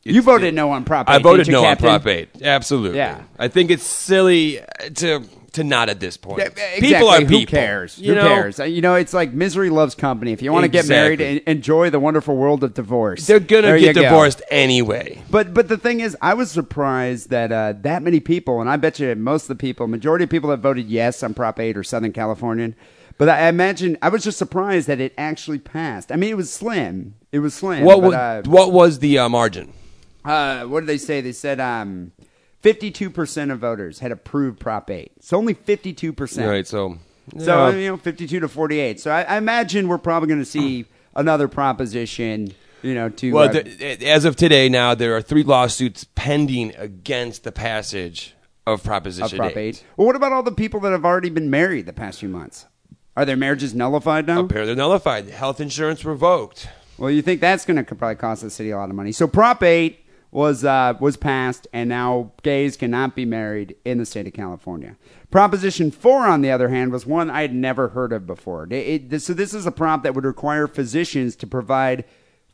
You 0.03 0.22
voted 0.22 0.53
no 0.53 0.72
on 0.72 0.84
Prop 0.86 1.10
8. 1.10 1.13
I 1.13 1.18
voted 1.20 1.46
didn't 1.46 1.48
you, 1.48 1.53
no 1.53 1.63
Captain? 1.63 1.88
on 1.88 2.01
Prop 2.01 2.08
Eight. 2.08 2.29
Absolutely. 2.41 2.98
Yeah. 2.98 3.24
I 3.38 3.48
think 3.48 3.70
it's 3.72 3.84
silly 3.84 4.60
to 4.96 5.24
to 5.53 5.63
not 5.63 5.89
at 5.89 6.00
this 6.00 6.15
point. 6.15 6.38
Yeah, 6.39 6.46
exactly. 6.50 6.88
People 6.89 7.08
are 7.10 7.22
Who 7.22 7.27
people. 7.27 7.58
cares? 7.58 7.98
You 7.98 8.10
Who 8.10 8.15
know? 8.22 8.27
cares? 8.27 8.60
Uh, 8.60 8.65
You 8.65 8.82
know, 8.82 8.94
it's 8.94 9.13
like 9.15 9.34
misery 9.34 9.72
loves 9.72 9.96
company. 9.96 10.32
If 10.32 10.44
you 10.44 10.51
want 10.53 10.63
to 10.65 10.70
get 10.70 10.88
married, 10.88 11.20
and 11.22 11.39
enjoy 11.48 11.89
the 11.89 12.00
wonderful 12.00 12.36
world 12.38 12.63
of 12.63 12.75
divorce. 12.75 13.25
They're 13.25 13.39
gonna 13.39 13.63
There 13.63 13.79
get 13.79 13.88
you 13.88 13.94
go. 13.96 14.01
divorced 14.03 14.44
anyway. 14.51 15.24
But 15.29 15.53
but 15.56 15.68
the 15.68 15.77
thing 15.77 16.01
is, 16.01 16.15
I 16.22 16.36
was 16.36 16.51
surprised 16.51 17.32
that 17.32 17.51
uh, 17.51 17.74
that 17.82 18.03
many 18.03 18.20
people, 18.20 18.62
and 18.62 18.70
I 18.70 18.77
bet 18.77 19.00
you 19.00 19.13
most 19.15 19.44
of 19.44 19.48
the 19.50 19.56
people, 19.56 19.88
majority 19.88 20.24
of 20.25 20.29
people 20.29 20.50
that 20.51 20.58
voted 20.60 20.88
yes 20.88 21.24
on 21.24 21.34
Prop 21.34 21.60
8 21.60 21.75
or 21.75 21.84
Southern 21.84 22.13
Californian. 22.13 22.75
But 23.18 23.27
I 23.27 23.50
imagine 23.50 23.98
I 24.03 24.10
was 24.10 24.24
just 24.24 24.38
surprised 24.38 24.88
that 24.88 25.01
it 25.01 25.13
actually 25.18 25.60
passed. 25.60 26.10
I 26.12 26.15
mean, 26.15 26.29
it 26.29 26.38
was 26.38 26.53
slim. 26.53 27.15
It 27.34 27.39
was 27.39 27.53
slim. 27.56 27.84
What 27.84 28.00
but, 28.01 28.10
wa- 28.12 28.15
uh, 28.15 28.41
what 28.46 28.72
was 28.72 29.00
the 29.00 29.18
uh, 29.18 29.27
margin? 29.29 29.74
Uh, 30.26 30.64
what 30.66 30.82
did 30.82 30.88
they 30.88 30.98
say? 30.98 31.22
They 31.22 31.32
said 31.32 31.60
um, 31.60 32.12
52% 32.64 33.52
of 33.52 33.60
voters 33.60 34.00
had 34.00 34.12
approved 34.12 34.60
Prop 34.60 34.90
8. 34.90 35.12
So 35.22 35.38
only 35.38 35.56
52%. 35.56 36.48
Right. 36.48 36.68
So. 36.68 36.98
So 37.38 37.70
you 37.70 37.90
know, 37.90 37.98
fifty-two 37.98 38.40
to 38.40 38.48
forty-eight. 38.48 39.00
So 39.00 39.12
I, 39.12 39.22
I 39.22 39.38
imagine 39.38 39.88
we're 39.88 40.00
probably 40.00 40.30
going 40.30 40.40
to 40.40 40.46
see 40.46 40.86
another 41.16 41.48
proposition. 41.48 42.56
You 42.82 42.96
know, 42.96 43.10
to 43.10 43.32
Well, 43.32 43.50
uh, 43.50 43.62
the, 43.62 44.08
as 44.08 44.26
of 44.26 44.36
today, 44.36 44.68
now 44.68 44.96
there 44.96 45.16
are 45.16 45.22
three 45.22 45.44
lawsuits 45.44 46.06
pending 46.16 46.74
against 46.76 47.44
the 47.44 47.52
passage 47.52 48.34
of 48.66 48.74
of 48.74 48.84
Proposition 48.84 49.38
Prop 49.38 49.58
Eight. 49.58 49.84
Well, 49.98 50.08
what 50.08 50.16
about 50.16 50.32
all 50.32 50.44
the 50.44 50.52
people 50.52 50.80
that 50.82 50.92
have 50.92 51.06
already 51.06 51.30
been 51.30 51.50
married 51.50 51.86
the 51.86 51.94
past 51.94 52.20
few 52.20 52.30
months? 52.30 52.68
Are 53.18 53.26
their 53.26 53.36
marriages 53.36 53.74
nullified 53.74 54.28
now? 54.28 54.42
Apparently 54.42 54.68
they're 54.74 54.76
nullified. 54.76 55.28
Health 55.30 55.60
insurance 55.60 56.06
revoked. 56.06 56.70
Well, 56.98 57.10
you 57.12 57.22
think 57.22 57.42
that's 57.42 57.66
going 57.66 57.84
to 57.84 57.96
probably 57.96 58.16
cost 58.16 58.44
the 58.44 58.50
city 58.50 58.70
a 58.72 58.78
lot 58.78 58.90
of 58.90 58.96
money. 58.96 59.12
So 59.12 59.28
Prop 59.28 59.62
Eight 59.64 60.06
was 60.31 60.63
uh, 60.63 60.93
was 61.00 61.17
passed, 61.17 61.67
and 61.74 61.89
now 61.89 62.31
gays 62.43 62.77
cannot 62.77 63.15
be 63.15 63.25
married 63.25 63.75
in 63.83 63.98
the 63.98 64.05
state 64.05 64.27
of 64.27 64.33
California. 64.33 64.95
Proposition 65.31 65.89
Four, 65.91 66.27
on 66.27 66.41
the 66.41 66.51
other 66.51 66.69
hand, 66.69 66.91
was 66.91 67.05
one 67.05 67.29
I 67.29 67.41
had 67.41 67.53
never 67.53 67.89
heard 67.89 68.13
of 68.13 68.27
before. 68.27 68.67
It- 68.69 69.12
it- 69.13 69.19
so 69.21 69.33
this 69.33 69.53
is 69.53 69.65
a 69.65 69.71
prop 69.71 70.03
that 70.03 70.13
would 70.13 70.25
require 70.25 70.67
physicians 70.67 71.36
to 71.38 71.48
provide 71.48 72.05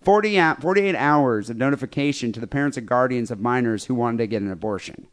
40 0.02 0.40
48 0.62 0.96
hours 0.96 1.50
of 1.50 1.58
notification 1.58 2.32
to 2.32 2.40
the 2.40 2.48
parents 2.48 2.78
and 2.78 2.88
guardians 2.88 3.32
of 3.32 3.40
minors 3.40 3.86
who 3.86 3.96
wanted 3.96 4.18
to 4.20 4.28
get 4.28 4.42
an 4.42 4.52
abortion, 4.52 5.08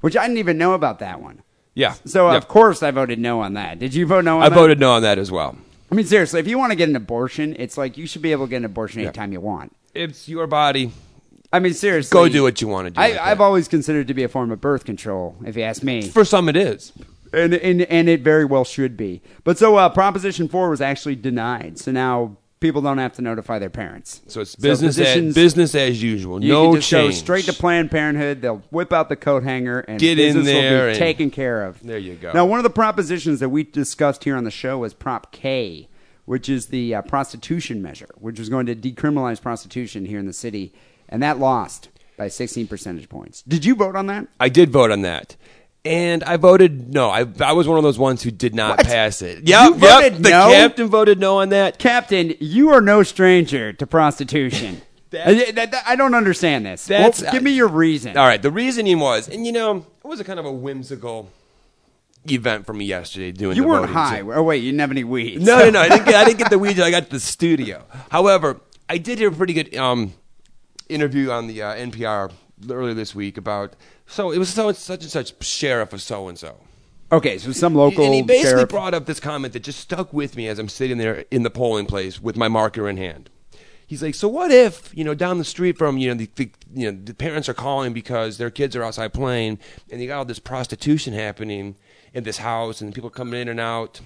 which 0.00 0.16
I 0.16 0.22
didn't 0.26 0.38
even 0.38 0.58
know 0.58 0.74
about 0.74 0.98
that 1.00 1.20
one. 1.20 1.42
Yeah. 1.74 1.94
So 2.04 2.30
Yeah. 2.30 2.36
of 2.36 2.46
course 2.46 2.82
I 2.82 2.90
voted 2.90 3.18
no 3.18 3.40
on 3.40 3.54
that. 3.54 3.78
Did 3.78 3.94
you 3.94 4.06
vote 4.06 4.24
no 4.24 4.36
on 4.36 4.42
I 4.44 4.48
that? 4.50 4.54
voted 4.54 4.78
no 4.78 4.92
on 4.92 5.02
that 5.02 5.18
as 5.18 5.30
well. 5.32 5.56
I 5.90 5.94
mean, 5.94 6.06
seriously, 6.06 6.40
if 6.40 6.46
you 6.46 6.58
want 6.58 6.70
to 6.72 6.76
get 6.76 6.88
an 6.88 6.96
abortion, 6.96 7.56
it's 7.58 7.76
like 7.78 7.96
you 7.96 8.06
should 8.06 8.22
be 8.22 8.32
able 8.32 8.46
to 8.46 8.50
get 8.50 8.56
an 8.58 8.64
abortion 8.66 9.00
Yeah. 9.00 9.06
anytime 9.08 9.32
you 9.32 9.40
want. 9.40 9.74
It's 9.94 10.28
your 10.28 10.46
body. 10.46 10.92
I 11.52 11.58
mean, 11.58 11.74
seriously. 11.74 12.14
Go 12.14 12.28
do 12.28 12.42
what 12.42 12.60
you 12.60 12.68
want 12.68 12.86
to 12.86 12.90
do. 12.92 13.00
I, 13.00 13.10
with 13.10 13.18
I've 13.18 13.40
always 13.40 13.68
considered 13.68 14.00
it 14.00 14.08
to 14.08 14.14
be 14.14 14.22
a 14.22 14.28
form 14.28 14.50
of 14.50 14.60
birth 14.60 14.84
control, 14.84 15.36
if 15.44 15.56
you 15.56 15.62
ask 15.62 15.82
me. 15.82 16.02
For 16.02 16.24
some, 16.24 16.48
it 16.48 16.56
is. 16.56 16.92
And, 17.32 17.54
and, 17.54 17.82
and 17.82 18.08
it 18.08 18.22
very 18.22 18.44
well 18.44 18.64
should 18.64 18.96
be. 18.96 19.22
But 19.44 19.58
so 19.58 19.76
uh, 19.76 19.88
Proposition 19.88 20.48
4 20.48 20.70
was 20.70 20.80
actually 20.80 21.16
denied. 21.16 21.78
So 21.78 21.90
now 21.90 22.36
people 22.62 22.80
don't 22.80 22.98
have 22.98 23.12
to 23.14 23.22
notify 23.22 23.58
their 23.58 23.68
parents. 23.68 24.22
So 24.28 24.40
it's 24.40 24.56
business 24.56 24.98
as, 24.98 25.34
business 25.34 25.74
as 25.74 26.02
usual. 26.02 26.42
You 26.42 26.52
no 26.52 26.70
can 26.70 26.80
just 26.80 26.90
change. 26.90 27.14
go 27.14 27.18
straight 27.18 27.44
to 27.46 27.52
Planned 27.52 27.90
Parenthood. 27.90 28.40
They'll 28.40 28.62
whip 28.70 28.92
out 28.92 29.10
the 29.10 29.16
coat 29.16 29.42
hanger 29.42 29.80
and 29.80 29.98
Get 29.98 30.18
in 30.18 30.44
there 30.44 30.86
will 30.86 30.92
be 30.92 30.98
taken 30.98 31.30
care 31.30 31.64
of. 31.64 31.82
There 31.82 31.98
you 31.98 32.14
go. 32.14 32.32
Now, 32.32 32.46
one 32.46 32.58
of 32.58 32.62
the 32.62 32.70
propositions 32.70 33.40
that 33.40 33.50
we 33.50 33.64
discussed 33.64 34.24
here 34.24 34.36
on 34.36 34.44
the 34.44 34.50
show 34.50 34.78
was 34.78 34.94
Prop 34.94 35.32
K, 35.32 35.88
which 36.24 36.48
is 36.48 36.66
the 36.66 36.94
uh, 36.94 37.02
prostitution 37.02 37.82
measure, 37.82 38.08
which 38.14 38.38
was 38.38 38.48
going 38.48 38.64
to 38.66 38.74
decriminalize 38.74 39.42
prostitution 39.42 40.06
here 40.06 40.18
in 40.18 40.26
the 40.26 40.32
city, 40.32 40.72
and 41.12 41.22
that 41.22 41.38
lost 41.38 41.90
by 42.16 42.26
16 42.26 42.66
percentage 42.66 43.08
points. 43.08 43.42
Did 43.42 43.64
you 43.64 43.76
vote 43.76 43.94
on 43.94 44.06
that? 44.06 44.26
I 44.40 44.48
did 44.48 44.70
vote 44.70 44.90
on 44.90 45.02
that. 45.02 45.36
And 45.84 46.22
I 46.24 46.36
voted 46.36 46.92
no. 46.94 47.10
I, 47.10 47.26
I 47.40 47.52
was 47.52 47.66
one 47.66 47.76
of 47.76 47.82
those 47.82 47.98
ones 47.98 48.22
who 48.22 48.30
did 48.30 48.54
not 48.54 48.78
What? 48.78 48.86
pass 48.86 49.20
it. 49.20 49.46
Yep, 49.48 49.64
You 49.64 49.70
yep. 49.72 49.80
voted 49.80 50.22
The 50.22 50.30
no? 50.30 50.50
captain 50.52 50.88
voted 50.88 51.18
no 51.20 51.38
on 51.38 51.48
that. 51.48 51.78
Captain, 51.78 52.34
you 52.40 52.70
are 52.70 52.80
no 52.80 53.02
stranger 53.02 53.72
to 53.72 53.86
prostitution. 53.86 54.80
I, 55.12 55.50
that- 55.52 55.74
I 55.86 55.96
don't 55.96 56.14
understand 56.14 56.64
this. 56.66 56.88
Well, 56.88 57.10
give 57.32 57.42
me 57.42 57.50
your 57.52 57.68
reason. 57.68 58.16
All 58.16 58.24
right, 58.26 58.40
the 58.40 58.50
reasoning 58.52 58.98
was, 59.00 59.28
and 59.28 59.44
you 59.44 59.50
know, 59.52 59.84
it 60.04 60.06
was 60.06 60.20
a 60.20 60.24
kind 60.24 60.38
of 60.38 60.46
a 60.46 60.52
whimsical 60.52 61.28
event 62.26 62.64
for 62.66 62.72
me 62.72 62.84
yesterday 62.84 63.32
doing. 63.32 63.56
You 63.56 63.62
the 63.62 63.68
weren't 63.68 63.80
voting. 63.82 63.94
high. 63.94 64.20
So- 64.20 64.32
Oh 64.32 64.42
wait, 64.44 64.58
you 64.62 64.70
didn't 64.70 64.80
have 64.80 64.90
any 64.92 65.04
weeds. 65.04 65.44
No, 65.44 65.58
no, 65.58 65.70
no. 65.70 65.80
I 65.80 65.88
didn't 65.88 66.04
get. 66.06 66.14
I 66.14 66.24
didn't 66.24 66.38
get 66.38 66.50
the 66.50 66.58
weed. 66.58 66.78
I 66.80 66.90
got 66.90 67.10
the 67.10 67.20
studio. 67.20 67.84
However, 68.10 68.60
I 68.88 68.98
did 68.98 69.18
hear 69.18 69.28
a 69.30 69.32
pretty 69.32 69.52
good 69.54 69.76
um, 69.76 70.14
interview 70.88 71.30
on 71.30 71.46
the 71.46 71.62
uh, 71.62 71.74
NPR 71.74 72.32
earlier 72.70 72.94
this 72.94 73.14
week 73.14 73.36
about. 73.36 73.74
So 74.06 74.30
it 74.32 74.38
was 74.38 74.50
so 74.50 74.72
such 74.72 75.02
and 75.02 75.10
such 75.10 75.42
sheriff 75.44 75.92
of 75.92 76.02
so 76.02 76.28
and 76.28 76.38
so. 76.38 76.56
Okay, 77.10 77.36
so 77.36 77.52
some 77.52 77.74
local 77.74 78.04
and 78.04 78.14
he 78.14 78.22
basically 78.22 78.50
sheriff. 78.50 78.68
brought 78.70 78.94
up 78.94 79.04
this 79.04 79.20
comment 79.20 79.52
that 79.52 79.60
just 79.62 79.80
stuck 79.80 80.12
with 80.12 80.34
me 80.36 80.48
as 80.48 80.58
I'm 80.58 80.68
sitting 80.68 80.96
there 80.98 81.24
in 81.30 81.42
the 81.42 81.50
polling 81.50 81.86
place 81.86 82.22
with 82.22 82.36
my 82.36 82.48
marker 82.48 82.88
in 82.88 82.96
hand. 82.96 83.28
He's 83.86 84.02
like, 84.02 84.14
"So 84.14 84.28
what 84.28 84.50
if 84.50 84.96
you 84.96 85.04
know 85.04 85.14
down 85.14 85.36
the 85.36 85.44
street 85.44 85.76
from 85.76 85.98
you 85.98 86.08
know 86.08 86.14
the, 86.14 86.30
the 86.36 86.50
you 86.72 86.90
know 86.90 86.98
the 87.04 87.12
parents 87.12 87.48
are 87.48 87.54
calling 87.54 87.92
because 87.92 88.38
their 88.38 88.50
kids 88.50 88.74
are 88.74 88.82
outside 88.82 89.12
playing 89.12 89.58
and 89.90 90.00
you 90.00 90.08
got 90.08 90.18
all 90.18 90.24
this 90.24 90.38
prostitution 90.38 91.12
happening 91.12 91.76
in 92.14 92.24
this 92.24 92.38
house 92.38 92.80
and 92.80 92.94
people 92.94 93.10
coming 93.10 93.40
in 93.40 93.48
and 93.48 93.60
out." 93.60 94.00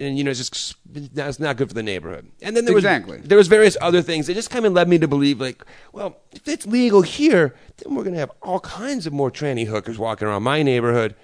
And 0.00 0.16
you 0.16 0.24
know, 0.24 0.30
it's 0.30 0.38
just 0.40 0.76
that's 1.14 1.38
not 1.38 1.56
good 1.58 1.68
for 1.68 1.74
the 1.74 1.82
neighborhood. 1.82 2.26
And 2.40 2.56
then 2.56 2.64
there 2.64 2.74
was 2.74 2.84
Exactly. 2.84 3.18
there 3.18 3.36
was 3.36 3.48
various 3.48 3.76
other 3.82 4.00
things 4.00 4.26
that 4.26 4.34
just 4.34 4.48
kind 4.50 4.64
of 4.64 4.72
led 4.72 4.88
me 4.88 4.98
to 4.98 5.06
believe, 5.06 5.40
like, 5.40 5.62
well, 5.92 6.16
if 6.32 6.48
it's 6.48 6.66
legal 6.66 7.02
here, 7.02 7.54
then 7.76 7.94
we're 7.94 8.02
going 8.02 8.14
to 8.14 8.20
have 8.20 8.30
all 8.42 8.60
kinds 8.60 9.06
of 9.06 9.12
more 9.12 9.30
tranny 9.30 9.66
hookers 9.66 9.98
walking 9.98 10.26
around 10.26 10.42
my 10.42 10.62
neighborhood. 10.62 11.14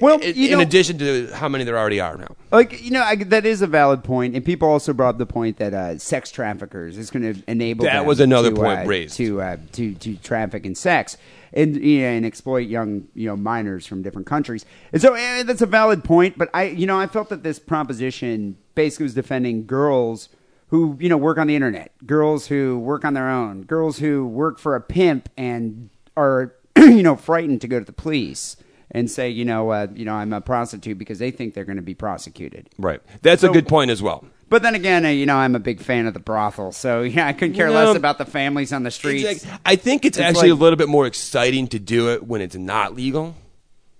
Well, 0.00 0.18
in, 0.20 0.34
in 0.36 0.50
know- 0.52 0.60
addition 0.60 0.98
to 0.98 1.28
how 1.32 1.48
many 1.48 1.64
there 1.64 1.78
already 1.78 2.00
are 2.00 2.16
now. 2.16 2.34
Like 2.52 2.82
you 2.82 2.90
know, 2.90 3.02
I, 3.02 3.16
that 3.16 3.46
is 3.46 3.62
a 3.62 3.66
valid 3.66 4.02
point, 4.04 4.34
and 4.34 4.44
people 4.44 4.68
also 4.68 4.92
brought 4.92 5.10
up 5.10 5.18
the 5.18 5.26
point 5.26 5.58
that 5.58 5.72
uh, 5.72 5.98
sex 5.98 6.30
traffickers 6.32 6.98
is 6.98 7.10
going 7.10 7.34
to 7.34 7.42
enable 7.48 7.84
That 7.84 8.04
was 8.06 8.20
another 8.20 8.50
to, 8.50 8.56
point 8.56 8.80
uh, 8.80 8.84
raised. 8.86 9.16
to 9.16 9.40
uh, 9.42 9.56
to 9.72 9.94
to 9.94 10.16
traffic 10.16 10.66
in 10.66 10.74
sex 10.74 11.16
and 11.52 11.76
you 11.76 12.00
know, 12.02 12.06
and 12.08 12.26
exploit 12.26 12.68
young 12.68 13.08
you 13.14 13.26
know 13.26 13.36
minors 13.36 13.86
from 13.86 14.02
different 14.02 14.26
countries. 14.26 14.64
And 14.92 15.00
so 15.00 15.14
eh, 15.14 15.42
that's 15.42 15.62
a 15.62 15.66
valid 15.66 16.04
point, 16.04 16.38
but 16.38 16.48
I 16.54 16.64
you 16.64 16.86
know 16.86 16.98
I 16.98 17.06
felt 17.06 17.28
that 17.30 17.42
this 17.42 17.58
proposition 17.58 18.56
basically 18.74 19.04
was 19.04 19.14
defending 19.14 19.66
girls 19.66 20.28
who 20.68 20.96
you 21.00 21.08
know 21.08 21.16
work 21.16 21.38
on 21.38 21.46
the 21.46 21.56
internet, 21.56 21.92
girls 22.06 22.46
who 22.46 22.78
work 22.78 23.04
on 23.04 23.14
their 23.14 23.28
own, 23.28 23.62
girls 23.62 23.98
who 23.98 24.26
work 24.26 24.58
for 24.58 24.74
a 24.76 24.80
pimp 24.80 25.28
and 25.36 25.90
are 26.16 26.54
you 26.76 27.02
know 27.02 27.16
frightened 27.16 27.60
to 27.62 27.68
go 27.68 27.78
to 27.78 27.84
the 27.84 27.92
police. 27.92 28.56
And 28.92 29.08
say, 29.08 29.28
you 29.30 29.44
know, 29.44 29.70
uh, 29.70 29.86
you 29.94 30.04
know, 30.04 30.14
I'm 30.14 30.32
a 30.32 30.40
prostitute 30.40 30.98
because 30.98 31.20
they 31.20 31.30
think 31.30 31.54
they're 31.54 31.64
going 31.64 31.76
to 31.76 31.80
be 31.82 31.94
prosecuted. 31.94 32.70
Right. 32.76 33.00
That's 33.22 33.42
So- 33.42 33.50
a 33.50 33.52
good 33.52 33.68
point 33.68 33.88
as 33.92 34.02
well. 34.02 34.24
But 34.50 34.62
then 34.62 34.74
again, 34.74 35.06
uh, 35.06 35.08
you 35.08 35.24
know, 35.26 35.36
I'm 35.36 35.54
a 35.54 35.60
big 35.60 35.80
fan 35.80 36.06
of 36.06 36.12
the 36.12 36.20
brothel, 36.20 36.72
so 36.72 37.02
yeah, 37.16 37.26
I 37.26 37.32
couldn't 37.32 37.54
care 37.54 37.68
You 37.68 37.74
less 37.74 37.96
about 37.96 38.18
the 38.18 38.26
families 38.26 38.72
on 38.72 38.82
the 38.82 38.90
streets. 38.90 39.46
I 39.64 39.76
think 39.76 40.04
it's, 40.04 40.18
It's 40.18 40.22
actually 40.26 40.50
like- 40.50 40.60
a 40.60 40.62
little 40.62 40.76
bit 40.76 40.88
more 40.88 41.06
exciting 41.06 41.68
to 41.68 41.78
do 41.78 42.10
it 42.10 42.26
when 42.26 42.42
it's 42.42 42.56
not 42.56 42.94
legal. 42.94 43.36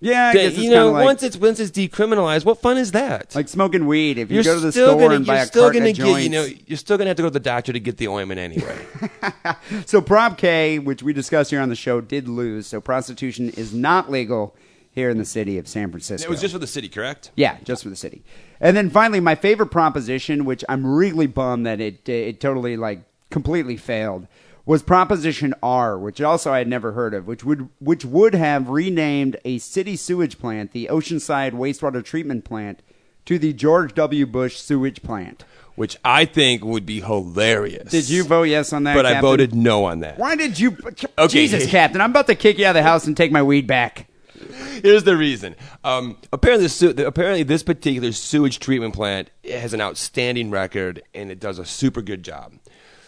Yeah, 0.02 0.28
I 0.28 0.32
That- 0.32 0.38
guess 0.38 0.52
it's 0.54 0.62
you 0.62 0.70
know, 0.70 0.92
like, 0.92 1.04
once 1.04 1.22
it's 1.22 1.36
once 1.36 1.60
it's 1.60 1.70
decriminalized, 1.70 2.44
what 2.46 2.60
fun 2.60 2.78
is 2.78 2.92
that? 2.92 3.34
like 3.34 3.48
smoking 3.48 3.86
weed. 3.86 4.16
If 4.18 4.30
you 4.30 4.36
you're 4.36 4.44
go 4.44 4.54
to 4.54 4.60
the 4.60 4.72
store 4.72 4.98
gonna, 4.98 5.16
and 5.16 5.26
buy 5.26 5.34
you're 5.34 5.42
a 5.42 5.46
still 5.46 5.62
carton 5.64 5.82
of 5.82 5.86
get, 5.88 5.96
joints, 5.96 6.24
you 6.24 6.30
know, 6.30 6.46
you're 6.66 6.78
still 6.78 6.96
gonna 6.98 7.08
have 7.08 7.18
to 7.18 7.22
go 7.22 7.28
to 7.28 7.32
the 7.32 7.38
doctor 7.38 7.72
to 7.72 7.78
get 7.80 7.98
the 7.98 8.08
ointment 8.08 8.40
anyway. 8.40 8.76
so 9.86 10.00
Prop 10.00 10.36
K, 10.38 10.78
which 10.78 11.02
we 11.02 11.12
discussed 11.12 11.50
here 11.50 11.60
on 11.60 11.68
the 11.68 11.76
show, 11.76 12.00
did 12.00 12.28
lose. 12.28 12.66
So 12.66 12.80
prostitution 12.80 13.50
is 13.50 13.74
not 13.74 14.10
legal 14.10 14.56
here 14.90 15.10
in 15.10 15.18
the 15.18 15.24
city 15.24 15.58
of 15.58 15.68
San 15.68 15.90
Francisco. 15.90 16.26
it 16.26 16.30
was 16.30 16.40
just 16.40 16.52
for 16.54 16.58
the 16.58 16.66
city, 16.66 16.88
correct? 16.88 17.30
Yeah, 17.36 17.58
just 17.62 17.82
for 17.82 17.90
the 17.90 17.96
city. 17.96 18.24
And 18.60 18.76
then 18.76 18.90
finally, 18.90 19.20
my 19.20 19.34
favorite 19.34 19.70
proposition, 19.70 20.44
which 20.44 20.64
I'm 20.68 20.86
really 20.86 21.26
bummed 21.26 21.66
that 21.66 21.80
it 21.80 22.08
it 22.08 22.40
totally 22.40 22.76
like 22.76 23.02
completely 23.30 23.76
failed, 23.76 24.26
was 24.66 24.82
Proposition 24.82 25.54
R, 25.62 25.98
which 25.98 26.20
also 26.20 26.52
I 26.52 26.58
had 26.58 26.68
never 26.68 26.92
heard 26.92 27.14
of, 27.14 27.26
which 27.26 27.42
would 27.44 27.68
which 27.80 28.04
would 28.04 28.34
have 28.34 28.68
renamed 28.68 29.36
a 29.44 29.58
city 29.58 29.96
sewage 29.96 30.38
plant, 30.38 30.72
the 30.72 30.88
Oceanside 30.90 31.52
Wastewater 31.52 32.04
Treatment 32.04 32.44
Plant, 32.44 32.82
to 33.24 33.38
the 33.38 33.52
George 33.52 33.94
W. 33.94 34.26
Bush 34.26 34.58
Sewage 34.58 35.02
Plant. 35.02 35.44
Which 35.76 35.96
I 36.04 36.26
think 36.26 36.62
would 36.62 36.84
be 36.84 37.00
hilarious. 37.00 37.90
Did 37.90 38.10
you 38.10 38.22
vote 38.24 38.42
yes 38.42 38.74
on 38.74 38.84
that? 38.84 38.94
But 38.94 39.06
I 39.06 39.20
voted 39.22 39.54
no 39.54 39.86
on 39.86 40.00
that. 40.00 40.18
Why 40.18 40.36
did 40.36 40.58
you? 40.58 40.76
Okay. 41.16 41.26
Jesus, 41.28 41.66
Captain! 41.66 42.02
I'm 42.02 42.10
about 42.10 42.26
to 42.26 42.34
kick 42.34 42.58
you 42.58 42.66
out 42.66 42.76
of 42.76 42.82
the 42.82 42.82
house 42.82 43.06
and 43.06 43.16
take 43.16 43.32
my 43.32 43.42
weed 43.42 43.66
back. 43.66 44.06
Here's 44.82 45.04
the 45.04 45.16
reason. 45.16 45.56
Um, 45.84 46.16
apparently, 46.32 46.68
su- 46.68 46.94
apparently, 46.98 47.42
this 47.42 47.62
particular 47.62 48.12
sewage 48.12 48.58
treatment 48.58 48.94
plant 48.94 49.30
has 49.44 49.74
an 49.74 49.80
outstanding 49.80 50.50
record, 50.50 51.02
and 51.14 51.30
it 51.30 51.40
does 51.40 51.58
a 51.58 51.64
super 51.64 52.02
good 52.02 52.22
job. 52.22 52.54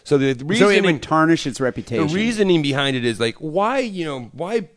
So 0.04 0.18
the, 0.18 0.32
the 0.32 0.56
So 0.56 0.68
it 0.68 0.84
would 0.84 1.02
tarnish 1.02 1.46
its 1.46 1.58
the 1.58 2.08
reasoning 2.10 2.62
behind 2.62 2.96
it 2.96 3.04
is 3.04 3.20
like, 3.20 3.36
why, 3.36 3.78
you 3.78 4.04
know, 4.04 4.30
why, 4.32 4.68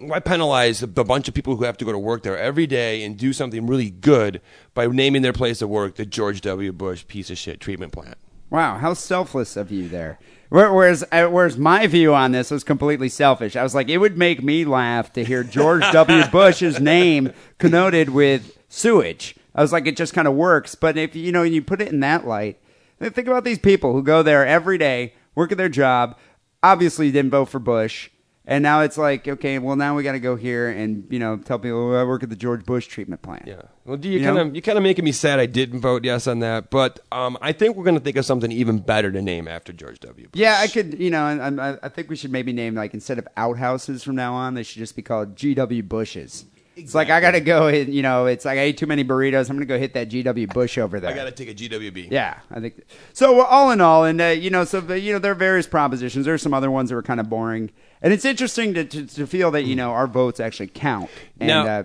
why 0.00 0.18
penalize 0.20 0.82
a 0.82 0.86
bunch 0.88 1.28
of 1.28 1.34
people 1.34 1.56
who 1.56 1.64
have 1.64 1.76
to 1.78 1.84
go 1.84 1.92
to 1.92 1.98
work 1.98 2.22
there 2.22 2.36
every 2.36 2.66
day 2.66 3.04
and 3.04 3.16
do 3.16 3.32
something 3.32 3.66
really 3.66 3.90
good 3.90 4.40
by 4.74 4.86
naming 4.86 5.22
their 5.22 5.32
place 5.32 5.62
of 5.62 5.68
work 5.68 5.94
the 5.94 6.04
George 6.04 6.40
W. 6.40 6.72
Bush 6.72 7.06
piece 7.06 7.30
of 7.30 7.38
shit 7.38 7.60
treatment 7.60 7.92
plant? 7.92 8.18
Wow, 8.50 8.78
how 8.78 8.94
selfless 8.94 9.56
of 9.56 9.70
you 9.70 9.88
there. 9.88 10.18
Where- 10.48 10.72
Whereas, 10.72 11.04
uh, 11.12 11.26
whereas 11.26 11.58
my 11.58 11.86
view 11.86 12.14
on 12.14 12.32
this 12.32 12.50
was 12.50 12.64
completely 12.64 13.08
selfish. 13.08 13.54
I 13.56 13.62
was 13.62 13.74
like, 13.74 13.88
it 13.88 13.98
would 13.98 14.16
make 14.16 14.42
me 14.42 14.64
laugh 14.64 15.12
to 15.14 15.24
hear 15.24 15.44
George 15.44 15.82
W. 15.92 16.24
Bush's 16.30 16.80
name 16.80 17.32
connoted 17.58 18.10
with 18.10 18.56
sewage. 18.68 19.34
I 19.54 19.60
was 19.62 19.72
like, 19.72 19.86
it 19.86 19.96
just 19.96 20.14
kind 20.14 20.28
of 20.28 20.34
works. 20.34 20.74
But 20.74 20.96
if 20.96 21.14
you 21.16 21.32
know, 21.32 21.42
you 21.42 21.62
put 21.62 21.82
it 21.82 21.88
in 21.88 22.00
that 22.00 22.26
light, 22.26 22.60
think 23.00 23.26
about 23.28 23.44
these 23.44 23.58
people 23.58 23.92
who 23.92 24.02
go 24.02 24.22
there 24.22 24.46
every 24.46 24.78
day, 24.78 25.14
work 25.34 25.52
at 25.52 25.58
their 25.58 25.68
job. 25.68 26.16
Obviously, 26.62 27.10
didn't 27.10 27.30
vote 27.30 27.46
for 27.50 27.58
Bush, 27.58 28.08
and 28.48 28.62
now 28.62 28.80
it's 28.80 28.96
like, 28.96 29.28
okay, 29.28 29.58
well, 29.58 29.76
now 29.76 29.94
we 29.94 30.02
got 30.02 30.12
to 30.12 30.20
go 30.20 30.34
here 30.34 30.70
and 30.70 31.06
you 31.10 31.18
know 31.18 31.36
tell 31.36 31.58
people 31.58 31.92
oh, 31.92 32.00
I 32.00 32.04
work 32.04 32.22
at 32.22 32.30
the 32.30 32.36
George 32.36 32.64
Bush 32.64 32.86
treatment 32.86 33.20
plant. 33.20 33.46
Yeah. 33.46 33.62
Well, 33.84 33.98
do 33.98 34.08
you, 34.08 34.18
You 34.18 34.24
kind 34.24 34.38
of 34.38 34.56
you 34.56 34.62
kind 34.62 34.78
of 34.78 34.82
making 34.82 35.04
me 35.04 35.12
sad 35.12 35.38
I 35.38 35.44
didn't 35.46 35.80
vote 35.80 36.04
yes 36.04 36.26
on 36.26 36.38
that, 36.40 36.70
but 36.70 36.98
um, 37.12 37.36
I 37.42 37.52
think 37.52 37.76
we're 37.76 37.84
going 37.84 37.98
to 37.98 38.02
think 38.02 38.16
of 38.16 38.24
something 38.24 38.50
even 38.50 38.78
better 38.78 39.12
to 39.12 39.20
name 39.20 39.46
after 39.46 39.72
George 39.72 40.00
W. 40.00 40.28
Bush. 40.28 40.40
Yeah, 40.40 40.56
I 40.58 40.66
could, 40.66 40.98
you 40.98 41.10
know, 41.10 41.22
I, 41.22 41.78
I 41.82 41.88
think 41.90 42.08
we 42.08 42.16
should 42.16 42.32
maybe 42.32 42.52
name 42.54 42.74
like 42.74 42.94
instead 42.94 43.18
of 43.18 43.28
outhouses 43.36 44.02
from 44.02 44.16
now 44.16 44.32
on, 44.32 44.54
they 44.54 44.62
should 44.62 44.78
just 44.78 44.96
be 44.96 45.02
called 45.02 45.36
GW 45.36 45.86
Bushes. 45.86 46.46
It's 46.78 46.94
like 46.94 47.10
I 47.10 47.20
got 47.20 47.32
to 47.32 47.40
go 47.40 47.66
and 47.66 47.92
you 47.92 48.02
know, 48.02 48.26
it's 48.26 48.44
like 48.44 48.58
I 48.58 48.62
ate 48.62 48.78
too 48.78 48.86
many 48.86 49.04
burritos. 49.04 49.50
I'm 49.50 49.56
gonna 49.56 49.66
go 49.66 49.78
hit 49.78 49.94
that 49.94 50.08
GW 50.08 50.52
Bush 50.54 50.78
over 50.78 51.00
there. 51.00 51.10
I 51.10 51.14
got 51.14 51.24
to 51.24 51.30
take 51.32 51.48
a 51.48 51.54
GWB. 51.54 52.10
Yeah, 52.10 52.38
I 52.50 52.60
think 52.60 52.82
so. 53.12 53.40
All 53.44 53.70
in 53.70 53.80
all, 53.80 54.04
and 54.04 54.20
uh, 54.20 54.26
you 54.26 54.50
know, 54.50 54.64
so 54.64 54.80
the, 54.80 54.98
you 54.98 55.12
know, 55.12 55.18
there 55.18 55.32
are 55.32 55.36
various 55.36 55.66
propositions. 55.66 56.24
There 56.24 56.34
are 56.34 56.38
some 56.38 56.54
other 56.54 56.70
ones 56.70 56.90
that 56.90 56.94
were 56.96 57.02
kind 57.02 57.20
of 57.20 57.28
boring, 57.28 57.70
and 58.00 58.12
it's 58.12 58.24
interesting 58.24 58.74
to, 58.74 58.84
to, 58.84 59.06
to 59.06 59.26
feel 59.26 59.50
that 59.50 59.62
you 59.64 59.74
know 59.76 59.90
our 59.90 60.06
votes 60.06 60.40
actually 60.40 60.68
count. 60.68 61.10
And 61.40 61.48
Now, 61.48 61.66
uh, 61.66 61.82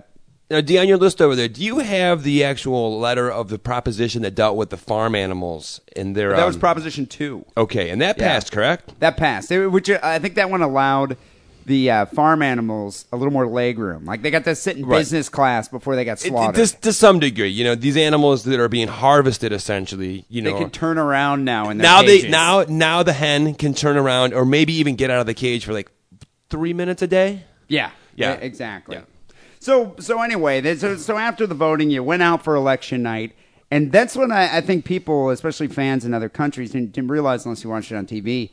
now, 0.51 0.62
Dee, 0.62 0.77
on 0.77 0.88
your 0.88 0.97
list 0.97 1.19
over 1.21 1.36
there, 1.36 1.47
do 1.47 1.63
you 1.63 1.79
have 1.79 2.21
the 2.23 2.43
actual 2.43 2.99
letter 2.99 3.32
of 3.32 3.49
the 3.49 3.58
proposition 3.58 4.21
that 4.21 4.36
dealt 4.36 4.56
with 4.58 4.69
the 4.69 4.77
farm 4.77 5.15
animals 5.15 5.82
in 5.95 6.13
their? 6.13 6.36
that 6.36 6.45
was 6.45 6.56
um, 6.56 6.60
Proposition 6.60 7.08
Two. 7.08 7.45
okay, 7.58 7.89
and 7.89 7.99
that 8.01 8.17
Yeah. 8.19 8.27
passed, 8.27 8.51
correct? 8.51 8.99
That 8.99 9.17
passed, 9.17 9.51
It- 9.51 9.67
which 9.69 9.89
I 9.89 10.19
think 10.19 10.36
that 10.36 10.51
one 10.51 10.62
allowed 10.62 11.17
the 11.65 11.89
uh, 11.91 12.06
farm 12.08 12.41
animals 12.41 13.06
a 13.12 13.17
little 13.17 13.32
more 13.34 13.47
leg 13.47 13.78
room. 13.80 14.06
Like 14.06 14.21
they 14.21 14.32
got 14.32 14.43
to 14.45 14.56
sit 14.56 14.78
in 14.78 14.86
Right. 14.86 14.99
business 14.99 15.30
class 15.30 15.67
before 15.67 15.95
they 15.95 16.04
got 16.06 16.19
It- 16.21 16.26
it- 16.26 16.30
slaughtered. 16.30 16.82
to 16.82 16.93
some 16.93 17.19
degree, 17.19 17.49
you 17.49 17.63
know, 17.63 17.76
these 17.76 17.97
animals 17.97 18.43
that 18.43 18.60
are 18.60 18.69
being 18.69 18.88
harvested, 18.88 19.52
essentially, 19.54 20.26
you 20.30 20.41
know, 20.41 20.52
they 20.54 20.60
can 20.60 20.69
turn 20.69 20.97
around 20.97 21.45
now 21.45 21.65
their 21.65 21.76
now 21.76 22.02
they 22.02 22.28
now 22.30 22.65
now 22.67 23.04
the 23.04 23.13
hen 23.13 23.54
can 23.56 23.73
turn 23.73 23.97
around 23.97 24.34
or 24.34 24.45
maybe 24.45 24.73
even 24.73 24.95
get 24.95 25.10
out 25.10 25.19
of 25.19 25.26
the 25.26 25.34
cage 25.34 25.65
for 25.65 25.73
like 25.73 25.89
three 26.49 26.73
minutes 26.73 27.02
a 27.02 27.08
day. 27.08 27.43
yeah 27.67 27.91
Yeah. 28.15 28.34
exactly. 28.34 28.97
Yeah. 28.97 29.04
So 29.60 29.95
so 29.99 30.21
anyway, 30.21 30.76
so 30.76 30.97
so 30.97 31.17
after 31.17 31.47
the 31.47 31.56
voting, 31.56 31.89
you 31.89 32.04
went 32.04 32.21
out 32.21 32.43
for 32.43 32.56
election 32.56 33.02
night, 33.04 33.32
and 33.71 33.91
that's 33.91 34.15
when 34.15 34.32
I, 34.32 34.58
I 34.58 34.62
think 34.62 34.84
people, 34.84 35.30
especially 35.30 35.67
fans 35.69 36.04
in 36.04 36.13
other 36.13 36.28
countries, 36.30 36.71
didn't, 36.71 36.91
didn't 36.91 37.10
realize 37.10 37.45
unless 37.45 37.63
you 37.63 37.69
watched 37.69 37.91
it 37.91 37.95
on 37.95 38.06
TV. 38.06 38.52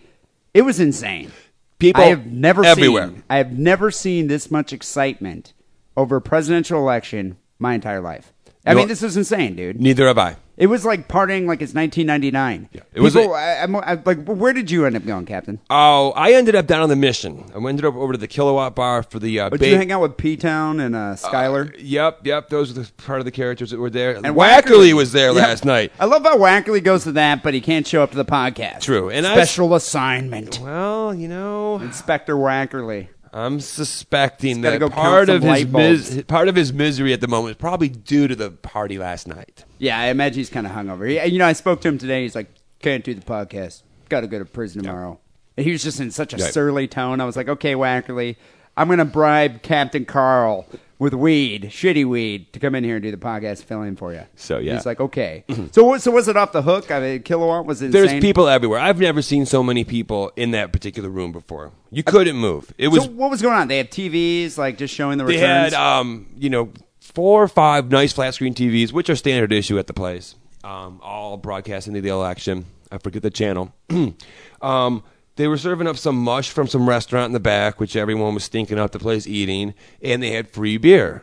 It 0.54 0.62
was 0.62 0.78
insane. 0.80 1.32
People 1.80 2.04
I 2.04 2.06
have 2.08 2.26
never 2.26 2.64
everywhere. 2.64 3.08
seen. 3.08 3.22
I 3.28 3.38
have 3.38 3.50
never 3.58 3.90
seen 3.90 4.28
this 4.28 4.50
much 4.50 4.72
excitement 4.72 5.52
over 5.96 6.16
a 6.16 6.20
presidential 6.22 6.78
election 6.78 7.36
my 7.58 7.74
entire 7.74 8.00
life. 8.00 8.32
I 8.64 8.74
No- 8.74 8.80
mean, 8.80 8.88
this 8.88 9.02
is 9.02 9.16
insane, 9.16 9.56
dude. 9.56 9.80
Neither 9.80 10.06
have 10.06 10.18
I. 10.18 10.36
It 10.60 10.66
was 10.66 10.84
like 10.84 11.08
partying 11.08 11.46
like 11.46 11.62
it's 11.62 11.74
1999. 11.74 12.68
Yeah, 12.72 12.82
it 12.92 13.00
was 13.00 13.14
People, 13.14 13.34
a- 13.34 13.38
I, 13.38 13.62
I'm, 13.62 13.74
I, 13.76 13.94
like, 14.04 14.24
where 14.26 14.52
did 14.52 14.70
you 14.70 14.84
end 14.84 14.94
up 14.94 15.06
going, 15.06 15.24
Captain? 15.24 15.58
Oh, 15.70 16.12
I 16.12 16.34
ended 16.34 16.54
up 16.54 16.66
down 16.66 16.82
on 16.82 16.88
the 16.90 16.96
mission. 16.96 17.44
I 17.54 17.68
ended 17.68 17.84
up 17.86 17.94
over 17.94 18.12
to 18.12 18.18
the 18.18 18.28
Kilowatt 18.28 18.74
Bar 18.76 19.02
for 19.04 19.18
the. 19.18 19.40
Uh, 19.40 19.48
But 19.50 19.60
Did 19.60 19.70
you 19.70 19.76
hang 19.76 19.90
out 19.90 20.02
with 20.02 20.16
P 20.18 20.36
Town 20.36 20.78
and 20.78 20.94
uh, 20.94 21.14
Skyler? 21.16 21.74
Yep, 21.78 22.26
yep. 22.26 22.48
Those 22.50 22.70
are 22.70 22.82
the 22.82 22.92
part 22.98 23.20
of 23.20 23.24
the 23.24 23.30
characters 23.30 23.70
that 23.70 23.78
were 23.80 23.88
there. 23.90 24.16
and 24.16 24.26
Wackerle 24.36 24.92
was 24.92 25.12
there 25.12 25.28
Yep. 25.32 25.36
last 25.42 25.64
night. 25.64 25.92
I 25.98 26.04
love 26.04 26.22
how 26.24 26.36
Wackerle 26.36 26.84
goes 26.84 27.04
to 27.04 27.12
that, 27.12 27.42
but 27.42 27.54
he 27.54 27.60
can't 27.62 27.86
show 27.86 28.02
up 28.02 28.10
to 28.10 28.16
the 28.16 28.24
podcast. 28.26 28.80
True, 28.82 29.08
and 29.08 29.26
I- 29.26 29.32
special 29.34 29.74
assignment. 29.74 30.60
Well, 30.60 31.14
you 31.14 31.28
know, 31.28 31.76
Inspector 31.78 32.34
Wackerle. 32.34 33.08
I'm 33.32 33.60
suspecting 33.60 34.62
that 34.62 34.78
go 34.80 34.88
part 34.88 35.28
of 35.28 35.42
his 35.42 35.66
mis- 35.66 36.22
part 36.24 36.48
of 36.48 36.56
his 36.56 36.72
misery 36.72 37.12
at 37.12 37.20
the 37.20 37.28
moment 37.28 37.52
is 37.52 37.56
probably 37.60 37.88
due 37.88 38.26
to 38.28 38.34
the 38.34 38.50
party 38.50 38.98
last 38.98 39.28
night. 39.28 39.64
Yeah, 39.78 39.98
I 39.98 40.06
imagine 40.06 40.38
he's 40.38 40.50
kind 40.50 40.66
of 40.66 40.72
hungover. 40.72 41.08
He, 41.08 41.32
you 41.32 41.38
know, 41.38 41.46
I 41.46 41.52
spoke 41.52 41.80
to 41.82 41.88
him 41.88 41.98
today. 41.98 42.22
He's 42.22 42.34
like, 42.34 42.50
"Can't 42.80 43.04
do 43.04 43.14
the 43.14 43.20
podcast. 43.22 43.82
got 44.08 44.22
to 44.22 44.26
go 44.26 44.38
to 44.40 44.44
prison 44.44 44.82
tomorrow. 44.82 45.20
And 45.56 45.64
he 45.64 45.70
was 45.72 45.82
just 45.84 46.00
in 46.00 46.10
such 46.10 46.34
a 46.34 46.38
Yeah. 46.38 46.46
surly 46.50 46.88
tone. 46.88 47.20
I 47.20 47.24
was 47.24 47.36
like, 47.36 47.48
okay, 47.48 47.74
Wackerle, 47.74 48.34
I'm 48.76 48.88
going 48.88 48.98
to 48.98 49.04
bribe 49.04 49.62
Captain 49.62 50.04
Carl 50.04 50.66
with 51.00 51.14
weed, 51.14 51.70
shitty 51.70 52.04
weed, 52.04 52.52
to 52.52 52.60
come 52.60 52.74
in 52.74 52.84
here 52.84 52.96
and 52.96 53.02
do 53.02 53.10
the 53.10 53.16
podcast 53.16 53.64
filling 53.64 53.96
for 53.96 54.12
you. 54.12 54.22
So, 54.36 54.58
yeah. 54.58 54.74
he's 54.74 54.84
like, 54.84 55.00
okay. 55.00 55.44
so 55.72 55.82
what? 55.82 56.02
So 56.02 56.10
was 56.10 56.28
it 56.28 56.36
off 56.36 56.52
the 56.52 56.60
hook? 56.60 56.90
I 56.90 57.00
mean, 57.00 57.22
kilowatt 57.22 57.64
was 57.64 57.80
it? 57.80 57.90
There's 57.90 58.04
insane? 58.04 58.20
people 58.20 58.46
everywhere. 58.48 58.78
I've 58.78 59.00
never 59.00 59.22
seen 59.22 59.46
so 59.46 59.62
many 59.62 59.82
people 59.82 60.30
in 60.36 60.50
that 60.50 60.72
particular 60.72 61.08
room 61.08 61.32
before. 61.32 61.72
You 61.90 62.02
couldn't 62.02 62.36
move. 62.36 62.72
It 62.76 62.88
was 62.88 63.04
So 63.04 63.10
what 63.10 63.30
was 63.30 63.40
going 63.40 63.56
on? 63.56 63.66
They 63.68 63.78
have 63.78 63.88
TVs, 63.88 64.58
like 64.58 64.76
just 64.76 64.94
showing 64.94 65.16
the 65.16 65.24
returns. 65.24 65.40
they 65.40 65.46
had 65.46 65.74
um, 65.74 66.26
you 66.36 66.50
know, 66.50 66.70
four 67.00 67.42
or 67.42 67.48
five 67.48 67.90
nice 67.90 68.12
flat 68.12 68.34
screen 68.34 68.54
TVs, 68.54 68.92
which 68.92 69.08
are 69.08 69.16
standard 69.16 69.52
issue 69.52 69.78
at 69.78 69.86
the 69.86 69.94
place. 69.94 70.34
Um, 70.62 71.00
all 71.02 71.38
broadcasting 71.38 71.94
the 71.94 72.08
election. 72.10 72.66
I 72.92 72.98
forget 72.98 73.22
the 73.22 73.30
channel. 73.30 73.72
um, 74.60 75.02
they 75.36 75.48
were 75.48 75.56
serving 75.56 75.86
up 75.86 75.96
some 75.96 76.16
mush 76.16 76.50
from 76.50 76.66
some 76.66 76.88
restaurant 76.88 77.26
in 77.26 77.32
the 77.32 77.40
back, 77.40 77.80
which 77.80 77.96
everyone 77.96 78.34
was 78.34 78.44
stinking 78.44 78.78
out 78.78 78.92
the 78.92 78.98
place 78.98 79.26
eating, 79.26 79.74
and 80.02 80.22
they 80.22 80.30
had 80.32 80.48
free 80.48 80.76
beer 80.76 81.22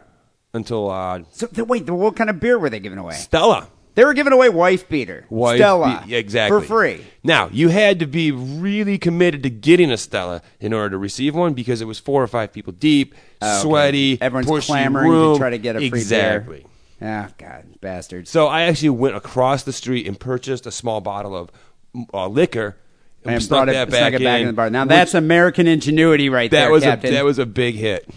until 0.53 0.89
uh, 0.89 1.21
so 1.31 1.47
th- 1.47 1.67
wait, 1.67 1.89
what 1.89 2.15
kind 2.15 2.29
of 2.29 2.39
beer 2.39 2.57
were 2.57 2.69
they 2.69 2.79
giving 2.79 2.97
away? 2.99 3.13
Stella. 3.13 3.69
They 3.95 4.05
were 4.05 4.13
giving 4.13 4.31
away 4.31 4.49
wife 4.49 4.87
beater, 4.87 5.25
Wife 5.27 5.57
Stella, 5.57 6.03
be- 6.05 6.13
exactly. 6.15 6.59
for 6.61 6.65
free. 6.67 7.03
Now 7.23 7.49
you 7.51 7.69
had 7.69 7.97
to 7.99 8.05
be 8.05 8.31
really 8.31 8.99
committed 8.99 9.41
to 9.41 9.49
getting 9.49 9.89
a 9.89 9.97
Stella 9.97 10.43
in 10.59 10.71
order 10.71 10.91
to 10.91 10.97
receive 10.99 11.33
one 11.33 11.53
because 11.55 11.81
it 11.81 11.85
was 11.85 11.97
four 11.97 12.21
or 12.21 12.27
five 12.27 12.53
people 12.53 12.73
deep, 12.73 13.15
Oh, 13.41 13.51
okay. 13.51 13.61
sweaty, 13.67 14.17
Everyone's 14.21 14.47
pushy 14.47 14.67
clamoring 14.67 15.09
room. 15.11 15.33
to 15.33 15.39
try 15.39 15.49
to 15.49 15.57
get 15.57 15.75
a 15.75 15.79
free 15.79 15.89
beer. 15.89 15.97
exactly. 15.99 16.65
Ah, 17.01 17.29
God, 17.39 17.79
bastards. 17.81 18.29
So 18.29 18.45
I 18.47 18.63
actually 18.63 18.89
went 18.89 19.15
across 19.15 19.63
the 19.63 19.73
street 19.73 20.07
and 20.07 20.19
purchased 20.19 20.65
a 20.67 20.71
small 20.71 21.01
bottle 21.01 21.35
of 21.35 21.51
uh, 22.13 22.27
liquor 22.27 22.77
and 23.29 23.49
brought 23.49 23.69
it, 23.69 23.73
back 23.89 24.13
it 24.13 24.21
back 24.21 24.41
in, 24.41 24.41
in, 24.41 24.47
the 24.47 24.53
bar. 24.53 24.69
Now 24.69 24.85
that's 24.85 25.13
American 25.13 25.67
ingenuity 25.67 26.29
right 26.29 26.49
that 26.51 26.57
there, 26.57 26.71
was 26.71 26.83
Captain. 26.83 27.11
a 27.11 27.13
that 27.13 27.25
was 27.25 27.39
a 27.39 27.45
big 27.45 27.75
hit. 27.75 28.07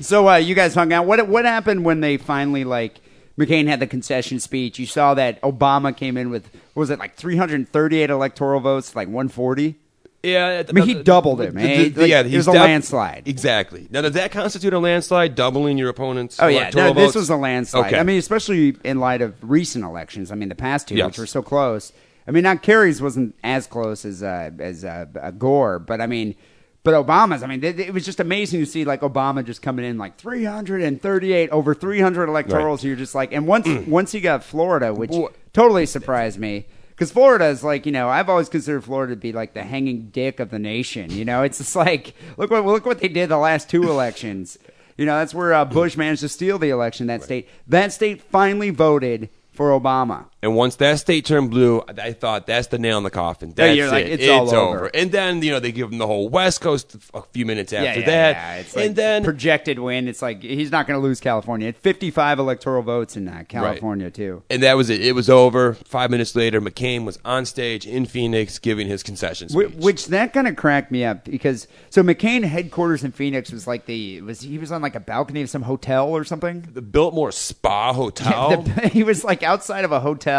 so 0.00 0.28
uh, 0.28 0.36
you 0.36 0.54
guys 0.54 0.74
hung 0.74 0.92
out. 0.92 1.06
What 1.06 1.26
what 1.28 1.44
happened 1.44 1.84
when 1.84 2.00
they 2.00 2.16
finally 2.16 2.64
like 2.64 3.00
McCain 3.38 3.66
had 3.66 3.80
the 3.80 3.86
concession 3.86 4.40
speech? 4.40 4.78
You 4.78 4.86
saw 4.86 5.14
that 5.14 5.40
Obama 5.42 5.96
came 5.96 6.16
in 6.16 6.30
with 6.30 6.48
what 6.74 6.80
was 6.80 6.90
it 6.90 6.98
like 6.98 7.14
338 7.16 8.10
electoral 8.10 8.60
votes, 8.60 8.94
like 8.96 9.08
140. 9.08 9.76
Yeah, 10.24 10.62
I 10.68 10.72
mean, 10.72 10.86
he 10.86 10.94
doubled 11.02 11.40
it, 11.40 11.52
man. 11.52 11.94
Like, 11.96 12.10
it 12.10 12.26
he's 12.26 12.36
was 12.46 12.48
a 12.48 12.52
def- 12.52 12.60
landslide. 12.60 13.26
Exactly. 13.26 13.88
Now, 13.90 14.02
does 14.02 14.12
that 14.12 14.30
constitute 14.30 14.72
a 14.72 14.78
landslide? 14.78 15.34
Doubling 15.34 15.78
your 15.78 15.88
opponent's 15.88 16.40
Oh 16.40 16.46
yeah, 16.46 16.70
no, 16.72 16.92
this 16.92 17.16
was 17.16 17.28
a 17.28 17.34
landslide. 17.36 17.86
Okay. 17.86 17.98
I 17.98 18.04
mean, 18.04 18.18
especially 18.18 18.76
in 18.84 19.00
light 19.00 19.20
of 19.20 19.34
recent 19.42 19.84
elections. 19.84 20.30
I 20.30 20.36
mean, 20.36 20.48
the 20.48 20.54
past 20.54 20.86
two, 20.86 20.94
Yes. 20.94 21.06
which 21.08 21.18
were 21.18 21.26
so 21.26 21.42
close. 21.42 21.92
I 22.26 22.30
mean, 22.30 22.42
not 22.42 22.62
Kerry's 22.62 23.02
wasn't 23.02 23.34
as 23.42 23.66
close 23.66 24.04
as 24.04 24.22
uh, 24.22 24.50
as 24.58 24.84
uh, 24.84 25.06
Gore, 25.38 25.78
but 25.78 26.00
I 26.00 26.06
mean, 26.06 26.36
but 26.84 26.94
Obama's. 26.94 27.42
I 27.42 27.46
mean, 27.46 27.62
it, 27.62 27.78
it 27.78 27.94
was 27.94 28.04
just 28.04 28.20
amazing 28.20 28.60
to 28.60 28.66
see 28.66 28.84
like 28.84 29.00
Obama 29.00 29.44
just 29.44 29.62
coming 29.62 29.84
in 29.84 29.98
like 29.98 30.18
338 30.18 31.50
over 31.50 31.74
300 31.74 32.28
electorals. 32.28 32.76
Right. 32.76 32.84
You're 32.84 32.96
just 32.96 33.14
like, 33.14 33.32
and 33.32 33.46
once 33.46 33.68
once 33.86 34.12
he 34.12 34.20
got 34.20 34.44
Florida, 34.44 34.92
which 34.92 35.10
Boy. 35.10 35.28
totally 35.52 35.86
surprised 35.86 36.38
me. 36.38 36.66
Because 36.90 37.10
Florida 37.10 37.46
is 37.46 37.64
like, 37.64 37.86
you 37.86 37.90
know, 37.90 38.08
I've 38.08 38.28
always 38.28 38.48
considered 38.48 38.84
Florida 38.84 39.14
to 39.14 39.20
be 39.20 39.32
like 39.32 39.54
the 39.54 39.64
hanging 39.64 40.10
dick 40.10 40.38
of 40.38 40.50
the 40.50 40.58
nation. 40.58 41.10
You 41.10 41.24
know, 41.24 41.42
it's 41.42 41.58
just 41.58 41.74
like, 41.74 42.14
look 42.36 42.50
what 42.50 42.64
look 42.64 42.86
what 42.86 43.00
they 43.00 43.08
did 43.08 43.28
the 43.28 43.38
last 43.38 43.68
two 43.68 43.84
elections. 43.84 44.58
You 44.96 45.06
know, 45.06 45.18
that's 45.18 45.34
where 45.34 45.54
uh, 45.54 45.64
Bush 45.64 45.96
managed 45.96 46.20
to 46.20 46.28
steal 46.28 46.58
the 46.58 46.70
election. 46.70 47.06
That 47.06 47.22
state, 47.22 47.48
that 47.66 47.92
state 47.92 48.22
finally 48.22 48.70
voted 48.70 49.30
for 49.50 49.70
Obama. 49.70 50.26
And 50.42 50.56
once 50.56 50.74
that 50.76 50.98
state 50.98 51.24
turned 51.24 51.50
blue, 51.50 51.82
I 51.98 52.12
thought 52.12 52.46
that's 52.48 52.66
the 52.66 52.78
nail 52.78 52.98
in 52.98 53.04
the 53.04 53.10
coffin. 53.10 53.52
That's 53.54 53.76
you're 53.76 53.88
like, 53.88 54.06
it. 54.06 54.20
it's 54.20 54.28
all 54.28 54.52
over. 54.52 54.86
And 54.92 55.12
then 55.12 55.40
you 55.40 55.52
know 55.52 55.60
they 55.60 55.70
give 55.70 55.92
him 55.92 55.98
the 55.98 56.06
whole 56.06 56.28
West 56.28 56.60
Coast 56.60 56.96
a 57.14 57.22
few 57.22 57.46
minutes 57.46 57.72
after 57.72 58.00
yeah, 58.00 58.06
that, 58.06 58.32
yeah, 58.36 58.54
It's 58.56 58.74
like 58.74 58.86
and 58.86 58.96
then 58.96 59.22
projected 59.24 59.78
win. 59.78 60.08
It's 60.08 60.20
like 60.20 60.42
he's 60.42 60.72
not 60.72 60.88
going 60.88 60.98
to 61.00 61.02
lose 61.06 61.20
California. 61.20 61.68
It's 61.68 61.78
55 61.78 62.40
electoral 62.40 62.82
votes 62.82 63.16
in 63.16 63.28
uh, 63.28 63.44
California 63.48 64.10
too. 64.10 64.42
and 64.50 64.64
that 64.64 64.76
was 64.76 64.90
it. 64.90 65.00
It 65.00 65.12
was 65.12 65.30
over. 65.30 65.74
Five 65.74 66.10
minutes 66.10 66.34
later, 66.34 66.60
McCain 66.60 67.04
was 67.04 67.20
on 67.24 67.46
stage 67.46 67.86
in 67.86 68.04
Phoenix 68.06 68.58
giving 68.58 68.88
his 68.88 69.04
concession 69.04 69.48
speech. 69.48 69.70
Wh- 69.70 69.78
Which 69.78 70.06
that 70.08 70.32
kind 70.32 70.48
of 70.48 70.56
cracked 70.56 70.90
me 70.90 71.04
up 71.04 71.24
because 71.24 71.68
so 71.90 72.02
McCain 72.02 72.42
headquarters 72.42 73.04
in 73.04 73.12
Phoenix 73.12 73.52
was 73.52 73.68
like 73.68 73.86
the 73.86 74.20
was 74.22 74.40
he 74.40 74.58
was 74.58 74.72
on 74.72 74.82
like 74.82 74.96
a 74.96 75.00
balcony 75.00 75.42
of 75.42 75.50
some 75.50 75.62
hotel 75.62 76.08
or 76.08 76.24
something. 76.24 76.68
the 76.72 76.82
Biltmore 76.82 77.30
Spa 77.30 77.92
Hotel. 77.92 78.32
Yeah, 78.50 78.56
the- 78.82 78.88
he 78.92 79.04
was 79.04 79.22
like 79.22 79.44
outside 79.44 79.84
of 79.84 79.92
a 79.92 80.00
hotel. 80.00 80.31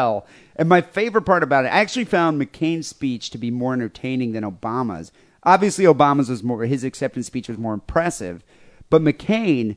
And 0.55 0.69
my 0.69 0.81
favorite 0.81 1.23
part 1.23 1.43
about 1.43 1.65
it, 1.65 1.69
I 1.69 1.81
actually 1.81 2.05
found 2.05 2.41
McCain's 2.41 2.87
speech 2.87 3.29
to 3.31 3.37
be 3.37 3.51
more 3.51 3.73
entertaining 3.73 4.33
than 4.33 4.43
Obama's. 4.43 5.11
Obviously, 5.43 5.85
Obama's 5.85 6.29
was 6.29 6.43
more 6.43 6.63
his 6.65 6.83
acceptance 6.83 7.27
speech 7.27 7.49
was 7.49 7.57
more 7.57 7.73
impressive, 7.73 8.43
but 8.89 9.01
McCain 9.01 9.75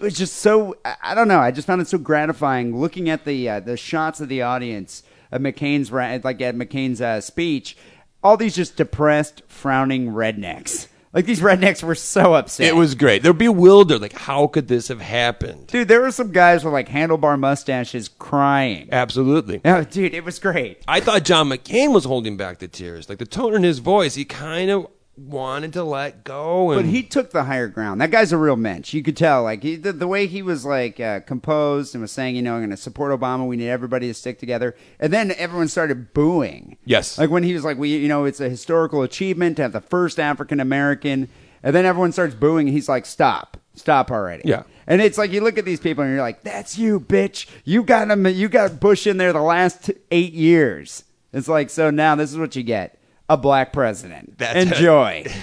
was 0.00 0.16
just 0.16 0.36
so 0.36 0.76
I 0.84 0.96
I 1.02 1.14
don't 1.14 1.28
know. 1.28 1.40
I 1.40 1.50
just 1.50 1.66
found 1.66 1.80
it 1.80 1.88
so 1.88 1.98
gratifying 1.98 2.78
looking 2.78 3.08
at 3.08 3.24
the 3.24 3.48
uh, 3.48 3.60
the 3.60 3.76
shots 3.76 4.20
of 4.20 4.28
the 4.28 4.42
audience 4.42 5.02
of 5.30 5.42
McCain's 5.42 5.92
like 5.92 6.40
at 6.40 6.56
McCain's 6.56 7.00
uh, 7.00 7.20
speech. 7.20 7.76
All 8.22 8.36
these 8.36 8.56
just 8.56 8.76
depressed, 8.76 9.42
frowning 9.46 10.08
rednecks. 10.08 10.88
Like 11.12 11.24
these 11.24 11.40
rednecks 11.40 11.82
were 11.82 11.94
so 11.94 12.34
upset. 12.34 12.66
it 12.66 12.76
was 12.76 12.94
great. 12.94 13.22
They're 13.22 13.32
bewildered. 13.32 14.00
Like, 14.02 14.12
how 14.12 14.46
could 14.46 14.68
this 14.68 14.88
have 14.88 15.00
happened? 15.00 15.68
dude. 15.68 15.88
There 15.88 16.00
were 16.02 16.10
some 16.10 16.32
guys 16.32 16.64
with 16.64 16.72
like 16.74 16.88
handlebar 16.88 17.38
mustaches 17.38 18.08
crying. 18.08 18.88
Absolutely. 18.92 19.60
Oh, 19.64 19.84
dude, 19.84 20.14
it 20.14 20.24
was 20.24 20.38
great. 20.38 20.82
I 20.86 21.00
thought 21.00 21.24
John 21.24 21.48
McCain 21.48 21.92
was 21.92 22.04
holding 22.04 22.36
back 22.36 22.58
the 22.58 22.68
tears. 22.68 23.08
Like 23.08 23.18
the 23.18 23.26
tone 23.26 23.54
in 23.54 23.62
his 23.62 23.78
voice, 23.78 24.14
he 24.16 24.24
kind 24.24 24.70
of 24.70 24.86
wanted 25.18 25.72
to 25.74 25.84
let 25.84 26.24
go. 26.24 26.70
And 26.70 26.82
But 26.82 26.90
he 26.90 27.02
took 27.02 27.30
the 27.30 27.44
higher 27.44 27.68
ground. 27.68 28.00
That 28.00 28.10
guy's 28.10 28.32
a 28.32 28.36
real 28.38 28.56
mensch. 28.56 28.94
You 28.94 29.02
could 29.02 29.16
tell, 29.16 29.42
like 29.42 29.62
he, 29.62 29.76
the, 29.76 29.92
the 29.92 30.06
way 30.06 30.26
he 30.26 30.42
was 30.42 30.64
like 30.64 31.00
uh, 31.00 31.20
composed 31.20 31.94
and 31.94 32.02
was 32.02 32.12
saying, 32.12 32.36
you 32.36 32.42
know, 32.42 32.54
I'm 32.54 32.60
going 32.60 32.70
to 32.70 32.76
support 32.76 33.18
Obama. 33.18 33.46
We 33.46 33.56
need 33.56 33.68
everybody 33.68 34.06
to 34.08 34.14
stick 34.14 34.38
together. 34.38 34.76
And 35.00 35.12
then 35.12 35.32
everyone 35.32 35.68
started 35.68 36.14
booing. 36.14 36.76
Yes. 36.84 37.18
like 37.18 37.30
when 37.30 37.42
he 37.42 37.54
was 37.54 37.64
like, 37.64 37.78
we, 37.78 37.96
you 37.96 38.08
know, 38.08 38.24
it's 38.24 38.40
a 38.40 38.48
historical 38.48 39.02
achievement 39.02 39.56
to 39.56 39.62
have 39.62 39.72
the 39.72 39.80
first 39.80 40.18
African 40.20 40.60
American. 40.60 41.28
And 41.62 41.74
then 41.74 41.84
everyone 41.84 42.12
starts 42.12 42.34
booing. 42.34 42.68
He's 42.68 42.88
like, 42.88 43.04
stop, 43.04 43.56
stop 43.74 44.10
already. 44.10 44.42
Yeah. 44.44 44.62
And 44.86 45.02
it's 45.02 45.18
like 45.18 45.32
you 45.32 45.42
look 45.42 45.58
at 45.58 45.64
these 45.64 45.80
people 45.80 46.02
and 46.04 46.12
you're 46.12 46.22
like, 46.22 46.42
that's 46.42 46.78
you, 46.78 46.98
bitch. 46.98 47.46
You 47.64 47.82
got 47.82 48.10
him. 48.10 48.26
You 48.26 48.48
got 48.48 48.80
Bush 48.80 49.06
in 49.06 49.18
there 49.18 49.32
the 49.32 49.40
last 49.42 49.90
eight 50.10 50.32
years. 50.32 51.04
It's 51.32 51.48
like 51.48 51.68
so 51.68 51.90
now 51.90 52.14
this 52.14 52.32
is 52.32 52.38
what 52.38 52.56
you 52.56 52.62
get: 52.62 52.97
a 53.28 53.36
black 53.36 53.72
president. 53.72 54.38
That's. 54.38 54.70
Enjoy. 54.70 55.26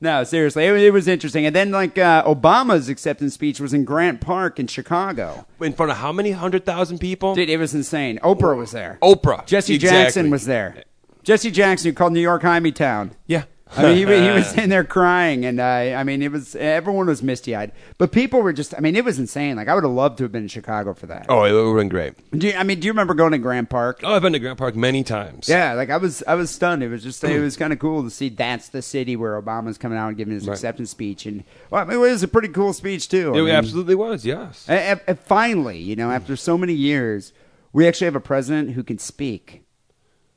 No, 0.00 0.22
seriously, 0.22 0.64
it, 0.64 0.74
it 0.76 0.90
was 0.92 1.08
interesting. 1.08 1.44
And 1.44 1.56
then, 1.56 1.72
like 1.72 1.98
uh, 1.98 2.22
Obama's 2.22 2.88
acceptance 2.88 3.34
speech 3.34 3.58
was 3.58 3.74
in 3.74 3.84
Grant 3.84 4.20
Park 4.20 4.60
in 4.60 4.68
Chicago. 4.68 5.44
in 5.60 5.72
front 5.72 5.90
of 5.90 5.98
how 5.98 6.12
many 6.12 6.30
hundred 6.30 6.64
thousand 6.64 6.98
people? 6.98 7.34
Dude, 7.34 7.50
it 7.50 7.56
was 7.56 7.74
insane. 7.74 8.20
Oprah 8.22 8.56
was 8.56 8.70
there. 8.70 8.98
Oprah. 9.02 9.44
Jesse 9.44 9.74
Exactly. 9.74 9.98
Jackson 10.04 10.30
was 10.30 10.46
there. 10.46 10.84
Jesse 11.24 11.50
Jackson, 11.50 11.90
who 11.90 11.94
called 11.94 12.12
New 12.12 12.20
York 12.20 12.42
Hymie 12.42 12.70
Town. 12.76 13.10
Yeah. 13.26 13.42
I 13.76 13.82
mean, 13.82 13.96
he, 13.96 14.04
he 14.04 14.30
was 14.30 14.54
in 14.58 14.70
there 14.70 14.84
crying, 14.84 15.44
and 15.44 15.60
uh, 15.60 15.64
I 15.64 16.02
mean, 16.04 16.22
it 16.22 16.32
was 16.32 16.56
everyone 16.56 17.06
was 17.06 17.22
misty 17.22 17.54
eyed, 17.54 17.72
but 17.98 18.12
people 18.12 18.40
were 18.40 18.52
just. 18.52 18.74
I 18.74 18.80
mean, 18.80 18.96
it 18.96 19.04
was 19.04 19.18
insane. 19.18 19.56
Like, 19.56 19.68
I 19.68 19.74
would 19.74 19.84
have 19.84 19.92
loved 19.92 20.18
to 20.18 20.24
have 20.24 20.32
been 20.32 20.42
in 20.44 20.48
Chicago 20.48 20.94
for 20.94 21.06
that. 21.06 21.26
Oh, 21.28 21.44
it 21.44 21.52
would 21.52 21.66
have 21.66 21.76
been 21.76 21.88
great. 21.88 22.14
Do 22.38 22.46
you, 22.48 22.54
I 22.54 22.62
mean, 22.62 22.80
do 22.80 22.86
you 22.86 22.92
remember 22.92 23.14
going 23.14 23.32
to 23.32 23.38
Grant 23.38 23.68
Park? 23.68 24.00
Oh, 24.02 24.14
I've 24.14 24.22
been 24.22 24.32
to 24.32 24.38
Grant 24.38 24.58
Park 24.58 24.74
many 24.76 25.04
times. 25.04 25.48
Yeah, 25.48 25.74
like 25.74 25.90
I 25.90 25.96
was, 25.98 26.22
I 26.26 26.34
was 26.34 26.50
stunned. 26.50 26.82
It 26.82 26.88
was 26.88 27.02
just, 27.02 27.22
it 27.24 27.40
was 27.40 27.56
kind 27.56 27.72
of 27.72 27.78
cool 27.78 28.02
to 28.04 28.10
see 28.10 28.28
that's 28.30 28.68
the 28.70 28.82
city 28.82 29.16
where 29.16 29.40
Obama's 29.40 29.76
coming 29.78 29.98
out 29.98 30.08
and 30.08 30.16
giving 30.16 30.34
his 30.34 30.46
Right. 30.46 30.54
acceptance 30.54 30.90
speech, 30.90 31.26
and 31.26 31.44
well, 31.70 31.82
I 31.82 31.84
mean, 31.84 31.96
it 31.96 32.00
was 32.00 32.22
a 32.22 32.28
pretty 32.28 32.48
cool 32.48 32.72
speech 32.72 33.08
too. 33.08 33.34
I 33.34 33.38
It 33.38 33.42
mean, 33.42 33.54
absolutely 33.54 33.94
was, 33.96 34.24
yes. 34.24 34.64
And, 34.68 35.00
and 35.06 35.18
finally, 35.18 35.78
you 35.78 35.96
know, 35.96 36.10
after 36.10 36.36
so 36.36 36.56
many 36.56 36.72
years, 36.74 37.32
we 37.72 37.86
actually 37.86 38.06
have 38.06 38.16
a 38.16 38.20
president 38.20 38.70
who 38.72 38.82
can 38.82 38.98
speak. 38.98 39.62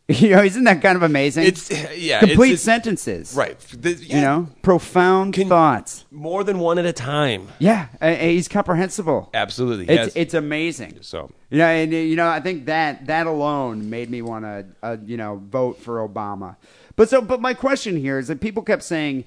You 0.12 0.32
know, 0.32 0.44
isn't 0.44 0.66
that 0.66 0.82
kind 0.82 0.98
of 0.98 1.04
amazing? 1.04 1.46
It's 1.46 1.70
yeah, 1.96 2.20
complete 2.20 2.52
it's, 2.54 2.62
it's- 2.62 2.62
sentences, 2.64 3.34
right. 3.34 3.58
The- 3.60 3.94
yeah, 3.94 4.16
You 4.16 4.22
know, 4.22 4.48
profound 4.62 5.34
Can- 5.34 5.48
thoughts. 5.48 6.06
more 6.12 6.44
than 6.44 6.60
one 6.60 6.78
at 6.80 6.86
a 6.86 6.92
time. 6.92 7.48
Yeah, 7.60 7.88
uh, 8.02 8.14
he's 8.16 8.48
comprehensible. 8.50 9.30
Absolutely, 9.34 9.86
It's 9.88 10.08
yes. 10.08 10.12
it's 10.16 10.34
amazing. 10.34 10.98
So 11.02 11.30
You 11.50 11.60
know, 11.60 11.66
and 11.68 11.94
you 11.94 12.16
know, 12.18 12.28
I 12.28 12.42
think 12.42 12.66
that 12.66 13.08
that 13.08 13.26
alone 13.26 13.90
made 13.90 14.10
me 14.10 14.22
want 14.22 14.44
to, 14.44 14.66
uh, 14.84 14.98
you 15.06 15.16
know, 15.16 15.42
vote 15.50 15.80
for 15.80 16.06
Obama. 16.06 16.58
But 16.98 17.08
so, 17.10 17.22
but 17.22 17.40
my 17.40 17.54
question 17.54 17.96
here 17.96 18.20
is 18.20 18.28
that 18.28 18.42
people 18.42 18.64
kept 18.64 18.84
saying 18.84 19.24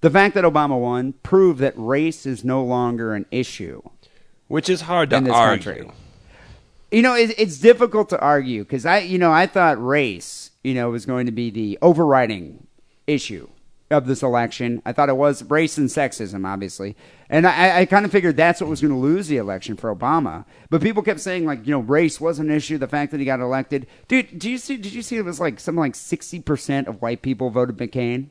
the 0.00 0.10
fact 0.10 0.34
that 0.34 0.42
Obama 0.44 0.78
won 0.80 1.12
proved 1.22 1.60
that 1.60 1.74
race 1.76 2.26
is 2.26 2.44
no 2.44 2.64
longer 2.64 3.14
an 3.14 3.26
issue. 3.30 3.82
which 4.48 4.68
is 4.68 4.80
hard 4.82 5.10
to 5.10 5.16
In 5.16 5.24
this 5.24 5.32
argue. 5.34 5.72
country. 5.72 5.90
You 6.90 7.02
know, 7.02 7.14
it, 7.14 7.34
it's 7.38 7.58
difficult 7.58 8.08
to 8.10 8.20
argue 8.20 8.64
because 8.64 8.86
I, 8.86 8.98
you 9.00 9.18
know, 9.18 9.32
I 9.32 9.46
thought 9.46 9.84
race, 9.84 10.50
you 10.64 10.74
know, 10.74 10.90
was 10.90 11.06
going 11.06 11.26
to 11.26 11.32
be 11.32 11.50
the 11.50 11.78
overriding 11.82 12.66
issue. 13.06 13.48
of 13.90 14.06
this 14.06 14.22
election. 14.22 14.82
I 14.84 14.92
thought 14.92 15.08
it 15.08 15.16
was 15.16 15.42
race 15.44 15.78
and 15.78 15.88
sexism, 15.88 16.46
obviously, 16.46 16.96
and 17.30 17.46
I, 17.46 17.80
I 17.80 17.84
kind 17.86 18.04
of 18.04 18.12
figured 18.12 18.36
that's 18.36 18.60
what 18.60 18.70
was 18.70 18.80
going 18.80 18.92
to 18.92 18.98
lose 18.98 19.28
the 19.28 19.38
election 19.38 19.76
for 19.76 19.94
Obama. 19.94 20.44
But 20.70 20.82
people 20.82 21.02
kept 21.02 21.20
saying 21.20 21.46
like, 21.46 21.66
you 21.66 21.72
know, 21.72 21.80
race 21.80 22.20
was 22.20 22.38
an 22.38 22.50
issue. 22.50 22.78
The 22.78 22.88
fact 22.88 23.12
that 23.12 23.20
he 23.20 23.26
got 23.26 23.40
elected, 23.40 23.86
dude. 24.06 24.38
Do 24.38 24.50
you 24.50 24.58
see? 24.58 24.76
Did 24.76 24.92
you 24.92 25.02
see 25.02 25.16
it 25.16 25.24
was 25.24 25.40
like 25.40 25.58
something 25.60 25.80
like 25.80 25.94
sixty 25.94 26.40
percent 26.40 26.88
of 26.88 27.00
white 27.00 27.22
people 27.22 27.50
voted 27.50 27.76
McCain. 27.76 28.30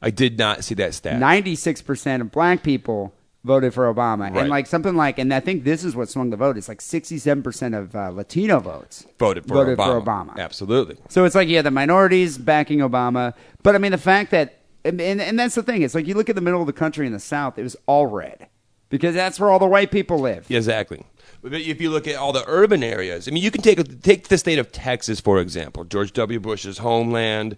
I 0.00 0.10
did 0.10 0.38
not 0.38 0.64
see 0.64 0.74
that 0.76 0.94
stat. 0.94 1.18
Ninety-six 1.18 1.82
percent 1.82 2.20
of 2.22 2.30
black 2.30 2.62
people 2.62 3.12
voted 3.44 3.74
for 3.74 3.92
Obama, 3.92 4.30
Right. 4.30 4.36
and 4.42 4.48
like 4.48 4.66
something 4.66 4.94
like, 4.96 5.18
and 5.18 5.32
I 5.34 5.40
think 5.40 5.64
this 5.64 5.82
is 5.84 5.96
what 5.96 6.08
swung 6.08 6.30
the 6.30 6.36
vote. 6.36 6.56
It's 6.56 6.68
like 6.68 6.80
sixty-seven 6.80 7.42
percent 7.42 7.74
of 7.74 7.94
uh, 7.96 8.10
Latino 8.10 8.60
votes 8.60 9.06
voted 9.18 9.46
for 9.46 9.54
voted 9.54 9.78
Obama. 9.78 9.84
for 9.86 10.00
Obama. 10.34 10.38
Absolutely. 10.38 10.96
So 11.08 11.24
it's 11.24 11.34
like 11.34 11.48
yeah, 11.48 11.62
the 11.62 11.70
minorities 11.70 12.38
backing 12.38 12.78
Obama, 12.78 13.34
but 13.62 13.74
I 13.74 13.78
mean 13.78 13.92
the 13.92 13.98
fact 13.98 14.30
that 14.30 14.58
and, 14.84 15.00
and 15.00 15.20
and 15.20 15.38
that's 15.38 15.54
the 15.54 15.62
thing. 15.62 15.82
It's 15.82 15.94
like 15.94 16.06
you 16.06 16.14
look 16.14 16.28
at 16.28 16.34
the 16.36 16.40
middle 16.40 16.60
of 16.60 16.66
the 16.66 16.72
country 16.72 17.06
in 17.06 17.12
the 17.12 17.18
South, 17.20 17.58
it 17.58 17.62
was 17.62 17.76
all 17.86 18.06
red 18.06 18.48
because 18.88 19.14
that's 19.14 19.38
where 19.40 19.50
all 19.50 19.58
the 19.58 19.66
white 19.66 19.90
people 19.90 20.18
live. 20.18 20.50
Exactly. 20.50 21.04
But 21.42 21.54
if 21.54 21.80
you 21.80 21.90
look 21.90 22.06
at 22.06 22.14
all 22.14 22.32
the 22.32 22.44
urban 22.46 22.84
areas, 22.84 23.26
I 23.26 23.32
mean, 23.32 23.42
you 23.42 23.50
can 23.50 23.62
take 23.62 24.00
take 24.02 24.28
the 24.28 24.38
state 24.38 24.58
of 24.60 24.70
Texas 24.70 25.18
for 25.20 25.40
example, 25.40 25.82
George 25.84 26.12
W. 26.12 26.38
Bush's 26.38 26.78
homeland, 26.78 27.56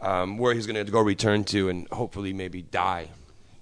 um, 0.00 0.38
where 0.38 0.54
he's 0.54 0.66
going 0.68 0.84
to 0.84 0.92
go 0.92 1.00
return 1.00 1.42
to 1.44 1.68
and 1.68 1.88
hopefully 1.90 2.32
maybe 2.32 2.62
die. 2.62 3.08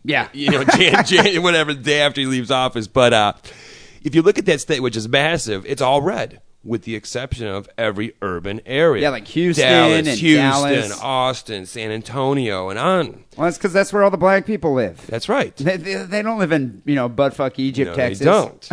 Yeah. 0.04 0.28
you 0.32 0.50
know, 0.50 0.64
Jan, 0.64 1.04
Jan, 1.04 1.42
whatever 1.42 1.74
the 1.74 1.82
day 1.82 2.00
after 2.00 2.20
he 2.20 2.26
leaves 2.26 2.50
office. 2.50 2.86
But 2.86 3.12
uh, 3.12 3.32
if 4.02 4.14
you 4.14 4.22
look 4.22 4.38
at 4.38 4.46
that 4.46 4.60
state, 4.60 4.80
which 4.80 4.96
is 4.96 5.08
massive, 5.08 5.64
it's 5.66 5.82
all 5.82 6.02
red, 6.02 6.40
with 6.64 6.82
the 6.82 6.94
exception 6.94 7.46
of 7.46 7.68
every 7.78 8.14
urban 8.22 8.60
area. 8.66 9.02
Yeah, 9.02 9.10
like 9.10 9.26
Houston 9.28 9.64
Dallas, 9.66 10.08
and 10.08 10.18
Houston, 10.18 10.36
Dallas. 10.36 11.00
Austin, 11.00 11.66
San 11.66 11.90
Antonio, 11.90 12.68
and 12.68 12.78
on. 12.78 13.24
Well, 13.36 13.46
that's 13.46 13.56
because 13.56 13.72
that's 13.72 13.92
where 13.92 14.02
all 14.02 14.10
the 14.10 14.18
black 14.18 14.44
people 14.44 14.74
live. 14.74 15.06
That's 15.06 15.28
right. 15.28 15.56
They, 15.56 15.76
they, 15.78 15.94
they 15.94 16.22
don't 16.22 16.38
live 16.38 16.52
in 16.52 16.82
you 16.84 16.94
know 16.94 17.08
buttfuck 17.08 17.58
Egypt, 17.58 17.90
No, 17.90 17.96
Texas. 17.96 18.18
They 18.18 18.24
don't. 18.26 18.68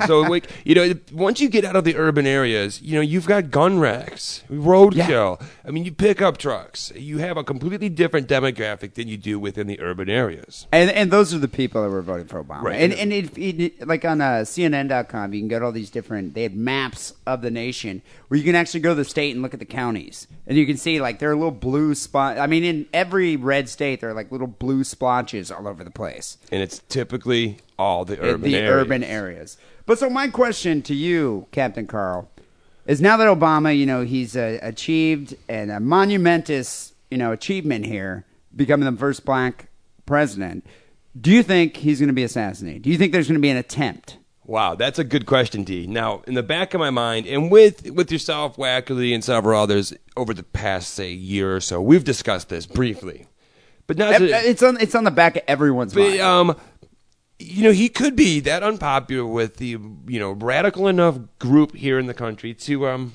so, 0.06 0.20
like, 0.20 0.48
you 0.64 0.74
know, 0.74 0.94
once 1.12 1.40
you 1.40 1.48
get 1.48 1.64
out 1.64 1.74
of 1.74 1.82
the 1.82 1.96
urban 1.96 2.26
areas, 2.26 2.80
you 2.80 2.94
know, 2.94 3.00
you've 3.00 3.26
got 3.26 3.50
gun 3.50 3.80
wrecks, 3.80 4.44
roadkill. 4.48 5.42
I 5.64 5.70
mean, 5.72 5.84
you 5.84 5.92
pick 5.92 6.22
up 6.22 6.38
trucks. 6.38 6.92
You 6.94 7.18
have 7.18 7.36
a 7.36 7.42
completely 7.42 7.88
different 7.88 8.28
demographic 8.28 8.94
than 8.94 9.08
you 9.08 9.16
do 9.16 9.40
within 9.40 9.66
the 9.66 9.80
urban 9.80 10.08
areas. 10.08 10.68
And 10.70 10.90
and 10.90 11.10
those 11.10 11.34
are 11.34 11.38
the 11.38 11.48
people 11.48 11.82
that 11.82 11.90
were 11.90 12.02
voting 12.02 12.26
for 12.26 12.42
Obama. 12.42 12.62
Right. 12.62 12.80
And 12.80 12.92
and 12.92 13.12
it, 13.12 13.36
it, 13.36 13.88
like 13.88 14.04
on 14.04 14.20
uh, 14.20 14.44
CNN.com, 14.44 15.32
you 15.34 15.40
can 15.40 15.48
get 15.48 15.62
all 15.62 15.72
these 15.72 15.90
different. 15.90 16.34
They 16.34 16.44
had 16.44 16.54
maps 16.54 17.14
of 17.26 17.42
the 17.42 17.50
nation 17.50 18.02
where 18.28 18.38
you 18.38 18.44
can 18.44 18.54
actually 18.54 18.80
go 18.80 18.90
to 18.90 18.94
the 18.94 19.04
state 19.04 19.34
and 19.34 19.42
look 19.42 19.54
at 19.54 19.60
the 19.60 19.66
counties, 19.66 20.28
and 20.46 20.56
you 20.56 20.66
can 20.66 20.76
see 20.76 21.00
like 21.00 21.18
there 21.18 21.32
are 21.32 21.36
little 21.36 21.50
blue 21.50 21.96
spot. 21.96 22.38
I 22.38 22.46
mean, 22.46 22.62
in 22.62 22.86
every 22.92 23.36
red 23.36 23.68
state, 23.68 23.87
there 23.96 24.10
are 24.10 24.14
like 24.14 24.30
little 24.30 24.46
blue 24.46 24.84
splotches 24.84 25.50
all 25.50 25.66
over 25.66 25.84
the 25.84 25.90
place. 25.90 26.38
And 26.52 26.62
it's 26.62 26.80
typically 26.88 27.58
all 27.78 28.04
the 28.04 28.20
urban 28.20 28.42
the 28.42 28.56
areas. 28.56 28.74
urban 28.74 29.04
areas. 29.04 29.58
But 29.86 29.98
so 29.98 30.10
my 30.10 30.28
question 30.28 30.82
to 30.82 30.94
you, 30.94 31.46
Captain 31.50 31.86
Carl, 31.86 32.30
is 32.86 33.00
now 33.00 33.16
that 33.16 33.26
Obama, 33.26 33.76
you 33.76 33.86
know, 33.86 34.02
he's 34.02 34.36
uh, 34.36 34.58
achieved 34.62 35.36
and 35.48 35.70
a 35.70 35.80
monumentous, 35.80 36.92
you 37.10 37.18
know, 37.18 37.32
achievement 37.32 37.86
here, 37.86 38.24
becoming 38.54 38.90
the 38.90 38.98
first 38.98 39.24
black 39.24 39.68
president. 40.06 40.66
Do 41.18 41.30
you 41.30 41.42
think 41.42 41.76
he's 41.76 42.00
going 42.00 42.08
to 42.08 42.14
be 42.14 42.22
assassinated? 42.22 42.82
Do 42.82 42.90
you 42.90 42.98
think 42.98 43.12
there's 43.12 43.28
going 43.28 43.34
to 43.34 43.40
be 43.40 43.50
an 43.50 43.56
attempt? 43.56 44.18
Wow, 44.48 44.76
that's 44.76 44.98
a 44.98 45.04
good 45.04 45.26
question, 45.26 45.62
Dee. 45.62 45.86
Now, 45.86 46.22
in 46.26 46.32
the 46.32 46.42
back 46.42 46.72
of 46.72 46.80
my 46.80 46.88
mind, 46.88 47.26
and 47.26 47.50
with 47.50 47.90
with 47.90 48.10
yourself, 48.10 48.56
Wackerle, 48.56 49.14
and 49.14 49.22
several 49.22 49.60
others 49.60 49.92
over 50.16 50.32
the 50.32 50.42
past 50.42 50.94
say 50.94 51.12
year 51.12 51.54
or 51.54 51.60
so, 51.60 51.82
we've 51.82 52.02
discussed 52.02 52.48
this 52.48 52.64
briefly. 52.64 53.26
But 53.88 53.96
not 53.98 54.18
to, 54.18 54.24
It's 54.48 54.62
on. 54.62 54.80
It's 54.80 54.94
on 54.94 55.02
the 55.04 55.10
back 55.10 55.34
of 55.36 55.42
everyone's 55.48 55.92
But, 55.94 56.10
mind. 56.10 56.20
um, 56.20 56.56
you 57.40 57.64
know, 57.64 57.72
he 57.72 57.88
could 57.88 58.14
be 58.14 58.38
that 58.40 58.62
unpopular 58.62 59.24
with 59.26 59.56
the 59.56 59.78
you 60.06 60.20
know 60.20 60.32
radical 60.32 60.86
enough 60.86 61.18
group 61.40 61.74
here 61.74 61.98
in 61.98 62.06
the 62.06 62.14
country 62.14 62.52
to 62.54 62.86
um, 62.86 63.14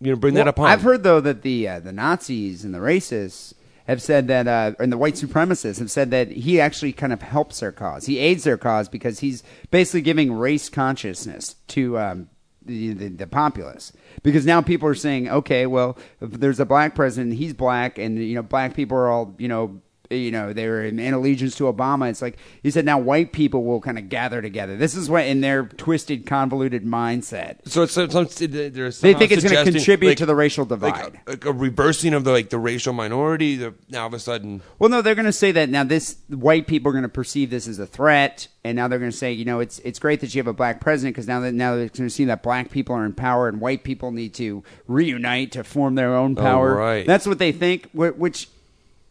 you 0.00 0.10
know, 0.10 0.16
bring 0.16 0.34
that 0.34 0.46
Well, 0.46 0.50
upon. 0.50 0.66
I've 0.70 0.82
heard 0.82 1.02
though 1.04 1.20
that 1.20 1.42
the 1.42 1.66
uh, 1.68 1.80
the 1.80 1.92
Nazis 1.92 2.64
and 2.64 2.74
the 2.74 2.78
racists 2.80 3.54
have 3.86 4.00
said 4.02 4.28
that, 4.28 4.46
uh, 4.46 4.72
and 4.78 4.92
the 4.92 4.98
white 4.98 5.14
supremacists 5.14 5.78
have 5.78 5.90
said 5.90 6.10
that 6.12 6.30
he 6.30 6.60
actually 6.60 6.92
kind 6.92 7.12
of 7.12 7.22
helps 7.22 7.60
their 7.60 7.72
cause. 7.72 8.06
He 8.06 8.18
aids 8.18 8.44
their 8.44 8.56
cause 8.58 8.88
because 8.88 9.20
he's 9.20 9.42
basically 9.70 10.02
giving 10.02 10.32
race 10.32 10.68
consciousness 10.68 11.56
to 11.68 11.98
um, 11.98 12.28
the, 12.64 12.92
the 12.94 13.08
the 13.08 13.26
populace. 13.26 13.92
Because 14.22 14.44
now 14.46 14.60
people 14.60 14.88
are 14.88 14.94
saying, 14.94 15.28
okay, 15.28 15.66
well, 15.66 15.96
if 16.20 16.32
there's 16.32 16.60
a 16.60 16.66
black 16.66 16.94
president, 16.94 17.34
he's 17.34 17.52
black, 17.52 17.98
and 17.98 18.18
you 18.18 18.34
know, 18.34 18.42
black 18.42 18.74
people 18.74 18.96
are 18.98 19.08
all 19.08 19.36
you 19.38 19.46
know. 19.48 19.80
You 20.10 20.32
know, 20.32 20.52
they 20.52 20.66
were 20.68 20.82
in, 20.84 20.98
in 20.98 21.14
allegiance 21.14 21.54
to 21.56 21.72
Obama. 21.72 22.10
It's 22.10 22.20
like 22.20 22.36
he 22.64 22.70
said. 22.72 22.84
Now, 22.84 22.98
white 22.98 23.32
people 23.32 23.62
will 23.62 23.80
kind 23.80 23.96
of 23.96 24.08
gather 24.08 24.42
together. 24.42 24.76
This 24.76 24.96
is 24.96 25.08
what, 25.08 25.24
in 25.24 25.40
their 25.40 25.66
twisted, 25.66 26.26
convoluted 26.26 26.84
mindset, 26.84 27.58
so 27.68 27.82
it's, 27.82 27.96
it's, 27.96 28.40
it's 28.40 29.00
they 29.00 29.14
think 29.14 29.30
it's 29.30 29.44
going 29.44 29.64
to 29.64 29.70
contribute 29.72 30.08
like- 30.08 30.18
to 30.18 30.26
the 30.26 30.34
racial 30.34 30.64
like 30.64 30.68
divide. 30.68 31.20
a, 31.28 31.30
like 31.30 31.44
a 31.44 31.52
reversing 31.52 32.12
of 32.12 32.24
the 32.24 32.32
like 32.32 32.50
the 32.50 32.58
racial 32.58 32.92
minority. 32.92 33.54
The, 33.54 33.74
now 33.88 34.00
all 34.00 34.06
of 34.08 34.14
a 34.14 34.18
sudden, 34.18 34.62
Well, 34.80 34.90
no, 34.90 35.00
they're 35.00 35.14
going 35.14 35.26
to 35.26 35.32
say 35.32 35.52
that 35.52 35.68
now. 35.68 35.84
This 35.84 36.16
white 36.28 36.66
people 36.66 36.90
are 36.90 36.92
going 36.92 37.02
to 37.02 37.08
perceive 37.08 37.50
this 37.50 37.68
as 37.68 37.78
a 37.78 37.86
threat, 37.86 38.48
and 38.64 38.74
now 38.74 38.88
they're 38.88 38.98
going 38.98 39.12
to 39.12 39.16
say, 39.16 39.32
you 39.32 39.44
know, 39.44 39.60
it's 39.60 39.78
it's 39.80 40.00
great 40.00 40.20
that 40.22 40.34
you 40.34 40.40
have 40.40 40.48
a 40.48 40.52
black 40.52 40.80
president 40.80 41.14
because 41.14 41.28
now 41.28 41.38
that 41.38 41.54
now 41.54 41.76
they're 41.76 41.88
going 41.88 42.08
to 42.08 42.10
see 42.10 42.24
that 42.24 42.42
black 42.42 42.72
people 42.72 42.96
are 42.96 43.04
in 43.04 43.12
power 43.12 43.46
and 43.46 43.60
white 43.60 43.84
people 43.84 44.10
need 44.10 44.34
to 44.34 44.64
reunite 44.88 45.52
to 45.52 45.62
form 45.62 45.94
their 45.94 46.16
own 46.16 46.36
oh, 46.36 46.42
power. 46.42 46.74
right. 46.74 47.06
That's 47.06 47.26
what 47.28 47.38
they 47.38 47.52
think. 47.52 47.90
wh- 47.92 48.18
Which, 48.18 48.48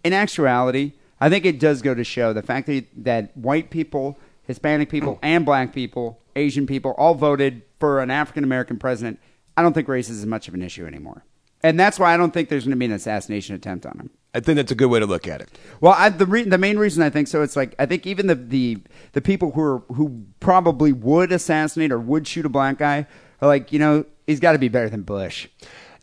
in 0.04 0.14
actuality, 0.14 0.94
I 1.20 1.30
think 1.30 1.46
it 1.46 1.60
does 1.60 1.82
go 1.82 1.94
to 1.94 2.04
show 2.04 2.34
the 2.34 2.42
fact 2.44 2.68
that 2.68 2.86
that 2.98 3.36
white 3.36 3.70
people, 3.70 4.18
Hispanic 4.44 4.90
people, 4.90 5.20
and 5.24 5.46
black 5.46 5.74
people, 5.74 6.20
Asian 6.36 6.66
people, 6.66 6.92
all 6.98 7.16
voted 7.16 7.62
for 7.80 8.00
an 8.02 8.12
African 8.12 8.44
American 8.44 8.78
president. 8.78 9.20
I 9.58 9.62
don't 9.62 9.74
think 9.74 9.88
race 9.88 10.10
is 10.10 10.20
as 10.20 10.26
much 10.26 10.48
of 10.48 10.54
an 10.54 10.62
issue 10.62 10.86
anymore, 10.86 11.26
and 11.64 11.78
that's 11.80 12.00
why 12.00 12.14
I 12.14 12.18
don't 12.18 12.34
think 12.34 12.48
there's 12.50 12.64
going 12.64 12.72
to 12.72 12.78
be 12.80 12.86
an 12.86 12.92
assassination 12.94 13.56
attempt 13.56 13.86
on 13.86 13.98
him. 14.00 14.10
I 14.34 14.40
think 14.40 14.58
that's 14.58 14.72
a 14.72 14.76
good 14.76 14.90
way 14.92 15.00
to 15.00 15.08
look 15.08 15.28
at 15.28 15.42
it. 15.42 15.50
Well, 15.82 15.96
I, 15.98 16.10
the 16.10 16.26
re- 16.28 16.44
the 16.44 16.58
main 16.60 16.78
reason 16.78 17.02
I 17.04 17.10
think 17.10 17.28
so, 17.28 17.42
it's 17.42 17.56
like 17.56 17.74
I 17.80 17.86
think 17.86 18.06
even 18.08 18.28
the 18.28 18.36
the, 18.36 18.78
the 19.14 19.22
people 19.22 19.52
who 19.52 19.62
are 19.62 19.80
who 19.94 20.24
probably 20.40 20.94
would 20.94 21.32
assassinate 21.32 21.92
or 21.92 22.00
would 22.00 22.28
shoot 22.28 22.46
a 22.46 22.50
black 22.50 22.78
guy 22.78 23.08
are 23.42 23.48
like, 23.48 23.74
you 23.74 23.80
know, 23.80 24.06
he's 24.28 24.40
got 24.40 24.52
to 24.54 24.60
be 24.60 24.70
better 24.70 24.88
than 24.90 25.02
Bush 25.02 25.48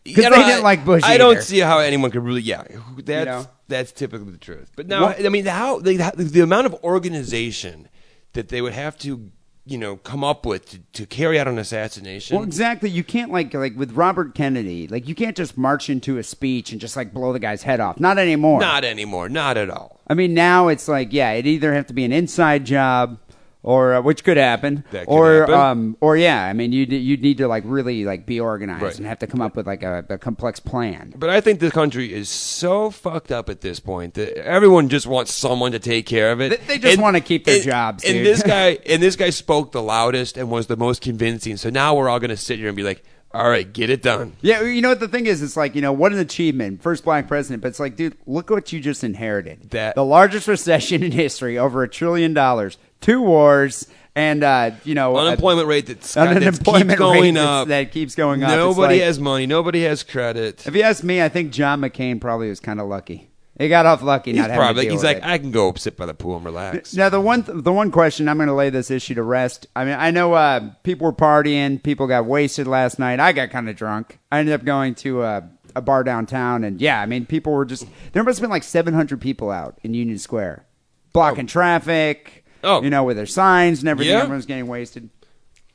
because 0.03 0.25
You 0.25 0.31
they 0.31 0.37
didn't 0.37 0.59
I- 0.59 0.63
like 0.63 0.85
Bush. 0.85 1.03
I 1.05 1.11
either. 1.15 1.19
don't 1.19 1.43
see 1.43 1.61
how 1.61 1.79
anyone 1.79 2.11
could 2.11 2.25
really. 2.25 2.43
Yeah, 2.43 2.65
that's 2.99 3.27
know? 3.27 3.47
That's 3.69 3.93
typically 3.93 4.33
the 4.33 4.39
truth. 4.39 4.71
But 4.77 4.87
now, 4.87 5.03
What- 5.07 5.25
I 5.25 5.29
mean, 5.29 5.47
how 5.47 5.81
the, 5.81 5.97
the 6.15 6.41
amount 6.41 6.67
of 6.67 6.75
organization 6.85 7.89
that 8.33 8.49
they 8.49 8.61
would 8.63 8.73
have 8.75 8.99
to, 8.99 9.31
you 9.65 9.79
know, 9.79 9.97
come 9.97 10.23
up 10.23 10.45
with 10.47 10.69
to, 10.71 10.79
to 10.93 11.07
carry 11.07 11.41
out 11.41 11.49
an 11.49 11.59
assassination. 11.59 12.37
Well, 12.37 12.45
exactly. 12.45 12.91
You 12.91 13.03
can't 13.03 13.33
like 13.33 13.53
like 13.55 13.75
with 13.77 13.93
Robert 13.93 14.35
Kennedy, 14.35 14.87
like 14.89 15.09
you 15.09 15.15
can't 15.15 15.37
just 15.37 15.57
march 15.57 15.89
into 15.91 16.19
a 16.19 16.23
speech 16.23 16.71
and 16.73 16.81
just 16.81 16.97
like 16.97 17.13
blow 17.13 17.33
the 17.33 17.39
guy's 17.39 17.63
head 17.63 17.81
off. 17.81 17.99
Not 17.99 18.19
anymore. 18.19 18.61
Not 18.61 18.85
anymore. 18.85 19.29
Not 19.29 19.57
at 19.57 19.71
all. 19.71 20.01
I 20.07 20.15
mean, 20.15 20.35
now 20.35 20.69
it's 20.69 20.87
like, 20.87 21.13
yeah, 21.13 21.33
it 21.33 21.47
either 21.47 21.75
have 21.75 21.87
to 21.89 21.95
be 21.95 22.05
an 22.05 22.13
inside 22.13 22.65
job, 22.65 23.19
or 23.67 23.95
uh, 23.95 24.01
which 24.01 24.23
could 24.25 24.37
happen, 24.37 24.85
That 24.93 25.07
could 25.07 25.13
or 25.13 25.41
happen. 25.41 25.55
um, 25.55 25.97
or 26.01 26.17
yeah, 26.17 26.45
I 26.47 26.53
mean, 26.53 26.71
you 26.73 26.85
you'd 26.87 27.21
need 27.21 27.39
to 27.39 27.49
like 27.49 27.65
really 27.67 28.05
like 28.05 28.25
be 28.25 28.39
organized 28.41 28.83
Right. 28.83 28.97
and 28.97 29.07
have 29.07 29.19
to 29.19 29.27
come 29.27 29.41
up 29.43 29.57
with 29.57 29.67
like 29.67 29.83
a, 29.83 30.05
a 30.09 30.19
complex 30.19 30.61
plan. 30.61 31.13
But 31.17 31.29
I 31.31 31.41
think 31.41 31.59
the 31.61 31.71
country 31.73 32.13
is 32.15 32.29
so 32.29 32.91
fucked 32.91 33.33
up 33.33 33.51
at 33.51 33.61
this 33.61 33.81
point 33.81 34.15
that 34.15 34.39
everyone 34.39 34.89
just 34.89 35.07
wants 35.09 35.35
someone 35.35 35.73
to 35.73 35.79
take 35.81 36.07
care 36.07 36.31
of 36.33 36.41
it. 36.41 36.51
They- 36.67 36.77
they 36.77 36.79
just 36.79 37.01
wanna 37.03 37.21
keep 37.21 37.45
their 37.45 37.57
and- 37.57 37.65
jobs, 37.65 38.05
And 38.05 38.25
this 38.25 38.43
guy, 38.43 38.79
and 38.87 39.03
this 39.03 39.17
guy 39.17 39.31
spoke 39.31 39.73
the 39.73 39.83
loudest 39.83 40.37
and 40.37 40.49
was 40.49 40.69
the 40.69 40.77
most 40.77 41.03
convincing. 41.03 41.57
So 41.57 41.69
now 41.69 41.95
we're 41.97 42.09
all 42.09 42.21
going 42.21 42.31
to 42.31 42.37
sit 42.37 42.59
here 42.61 42.69
and 42.69 42.77
be 42.77 42.83
like, 42.85 43.03
"All 43.35 43.51
right, 43.51 43.71
get 43.71 43.91
it 43.91 44.01
done." 44.03 44.35
Yeah, 44.43 44.63
you 44.63 44.81
know 44.81 44.91
what 44.91 45.01
the 45.01 45.09
thing 45.09 45.27
is? 45.27 45.43
It's 45.43 45.57
like 45.57 45.75
you 45.75 45.81
know 45.83 45.93
what 45.93 46.13
an 46.13 46.19
achievement, 46.19 46.83
first 46.83 47.05
black 47.05 47.27
president. 47.27 47.63
But 47.63 47.69
it's 47.69 47.81
like, 47.81 47.97
dude, 47.97 48.17
look 48.27 48.49
what 48.51 48.73
you 48.73 48.81
just 48.81 49.03
inherited. 49.03 49.71
That- 49.71 49.97
the 49.97 50.05
largest 50.05 50.47
recession 50.47 51.03
in 51.03 51.11
history, 51.13 51.59
over 51.59 51.83
a 51.83 51.89
trillion 51.89 52.33
dollars, 52.33 52.79
two 53.07 53.23
wars, 53.23 53.87
and 54.17 54.43
uh, 54.43 54.73
you 54.85 54.95
know, 54.95 55.17
Unemployment 55.17 55.69
rate 55.69 55.87
that's, 55.87 56.17
an 56.17 56.25
got, 56.25 56.35
that 56.35 56.43
unemployment 56.43 56.99
going 56.99 57.37
rate 57.37 57.41
up. 57.41 57.69
that 57.69 57.93
keeps 57.93 58.15
going 58.15 58.43
up. 58.43 58.51
Nobody 58.51 58.97
like- 58.97 59.03
has 59.05 59.21
money. 59.21 59.47
Nobody 59.47 59.83
has 59.83 60.03
credit. 60.03 60.67
If 60.67 60.75
you 60.75 60.83
ask 60.83 61.05
me, 61.05 61.23
I 61.23 61.29
think 61.29 61.53
John 61.53 61.81
McCain 61.81 62.21
probably 62.21 62.49
was 62.49 62.61
kind 62.61 62.81
of 62.81 62.89
lucky. 62.89 63.31
He 63.59 63.71
got 63.71 63.87
off 63.87 64.03
lucky. 64.03 64.33
He's 64.33 64.41
not 64.41 64.51
having 64.51 64.61
to 64.61 64.67
probably 64.67 64.89
he's 64.91 65.03
like, 65.03 65.17
it. 65.19 65.25
I 65.25 65.39
can 65.39 65.51
go 65.51 65.73
sit 65.75 65.97
by 65.97 66.05
the 66.05 66.13
pool 66.13 66.37
and 66.37 66.45
relax. 66.45 66.95
Now 66.95 67.09
the 67.09 67.21
one 67.21 67.43
th- 67.43 67.63
the 67.63 67.73
one 67.73 67.91
question 67.91 68.29
I'm 68.29 68.37
going 68.37 68.49
to 68.49 68.55
lay 68.55 68.69
this 68.69 68.91
issue 68.91 69.15
to 69.15 69.23
rest. 69.23 69.67
I 69.75 69.87
mean, 69.87 69.95
I 69.95 70.11
know 70.11 70.35
uh, 70.35 70.73
people 70.83 71.07
were 71.07 71.15
partying, 71.15 71.83
people 71.83 72.07
got 72.07 72.27
wasted 72.27 72.67
last 72.67 72.99
night. 72.99 73.19
I 73.19 73.33
got 73.33 73.51
kind 73.51 73.71
of 73.71 73.77
drunk. 73.77 74.19
I 74.31 74.41
ended 74.41 74.55
up 74.55 74.65
going 74.65 74.95
to 74.97 75.23
uh, 75.23 75.41
a 75.75 75.81
bar 75.81 76.05
downtown, 76.05 76.65
and 76.65 76.83
yeah, 76.83 77.01
I 77.01 77.07
mean, 77.07 77.25
people 77.25 77.55
were 77.55 77.65
just 77.65 77.87
there 78.13 78.23
must 78.23 78.39
have 78.39 78.43
been 78.43 78.51
like 78.51 78.63
700 78.63 79.23
people 79.23 79.51
out 79.51 79.79
in 79.83 79.95
Union 79.95 80.19
Square, 80.19 80.67
blocking 81.15 81.47
traffic. 81.47 82.45
Oh. 82.67 82.83
you 82.83 82.91
know, 82.91 83.05
with 83.05 83.17
their 83.17 83.27
signs 83.27 83.81
and 83.81 83.89
everything. 83.89 84.13
Yeah. 84.13 84.23
Everyone's 84.23 84.45
getting 84.45 84.67
wasted. 84.67 85.09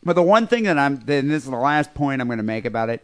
But 0.04 0.14
the 0.14 0.22
one 0.22 0.46
thing 0.48 0.64
that 0.64 0.78
I'm, 0.78 0.98
then 0.98 1.28
this 1.28 1.44
is 1.44 1.50
the 1.50 1.56
last 1.56 1.94
point 1.94 2.22
I'm 2.22 2.28
going 2.28 2.38
to 2.38 2.44
make 2.44 2.66
about 2.66 2.90
it. 2.90 3.04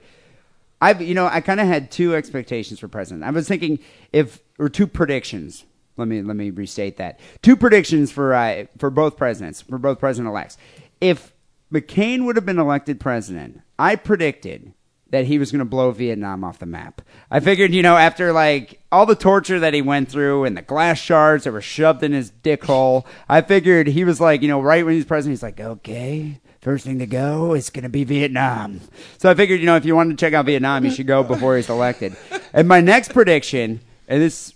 I've, 0.82 1.02
you 1.02 1.16
know, 1.16 1.26
I 1.26 1.42
kind 1.42 1.60
of 1.60 1.68
had 1.68 1.90
two 1.90 2.14
expectations 2.14 2.80
for 2.80 2.88
president. 2.88 3.24
I 3.24 3.32
was 3.32 3.48
thinking 3.48 3.80
if, 4.12 4.42
or 4.60 4.70
two 4.70 4.86
predictions. 4.86 5.64
let 5.96 6.08
me 6.08 6.22
let 6.22 6.36
me 6.36 6.52
restate 6.52 6.98
that. 6.98 7.20
Two 7.42 7.56
predictions 7.56 8.12
for 8.12 8.34
uh, 8.34 8.66
for 8.78 8.90
both 8.90 9.18
presidents, 9.18 9.62
for 9.62 9.80
both 9.80 10.00
president 10.00 10.30
elects. 10.30 10.58
If 11.02 11.34
McCain 11.74 12.26
would 12.26 12.36
have 12.36 12.46
been 12.46 12.60
elected 12.60 13.00
president, 13.00 13.62
I 13.80 13.96
predicted 13.96 14.74
that 15.10 15.26
he 15.26 15.40
was 15.40 15.52
going 15.52 15.60
to 15.60 15.66
blow 15.66 15.92
Vietnam 15.92 16.44
off 16.44 16.60
the 16.60 16.66
map. 16.66 17.02
I 17.32 17.40
figured, 17.40 17.74
you 17.74 17.82
know, 17.82 17.96
after 17.96 18.34
like 18.34 18.82
all 18.92 19.06
the 19.06 19.16
torture 19.16 19.60
that 19.60 19.74
he 19.74 19.82
went 19.82 20.10
through 20.10 20.44
and 20.44 20.58
the 20.58 20.62
glass 20.62 21.00
shards 21.00 21.46
that 21.46 21.54
were 21.54 21.62
shoved 21.62 22.04
in 22.04 22.12
his 22.12 22.30
dick 22.30 22.66
hole, 22.66 23.08
I 23.30 23.42
figured 23.42 23.88
he 23.88 24.04
was 24.04 24.20
like, 24.20 24.42
you 24.42 24.48
know, 24.48 24.62
right 24.62 24.86
when 24.86 24.96
he's 24.96 25.06
president, 25.06 25.34
he's 25.34 25.44
like, 25.44 25.60
okay, 25.60 26.42
first 26.62 26.86
thing 26.86 27.00
to 27.00 27.06
go 27.06 27.54
is 27.54 27.70
going 27.70 27.84
to 27.84 27.90
be 27.90 28.04
Vietnam. 28.04 28.82
So 29.18 29.30
I 29.30 29.34
figured, 29.34 29.60
you 29.60 29.66
know, 29.66 29.78
if 29.78 29.86
you 29.86 29.96
wanted 29.96 30.18
to 30.18 30.26
check 30.26 30.34
out 30.34 30.46
Vietnam, 30.46 30.84
you 30.84 30.92
should 30.92 31.08
go 31.08 31.24
before 31.24 31.56
he's 31.56 31.70
elected. 31.70 32.16
And 32.52 32.68
my 32.68 32.82
next 32.82 33.14
prediction, 33.14 33.80
and 34.08 34.22
this 34.22 34.54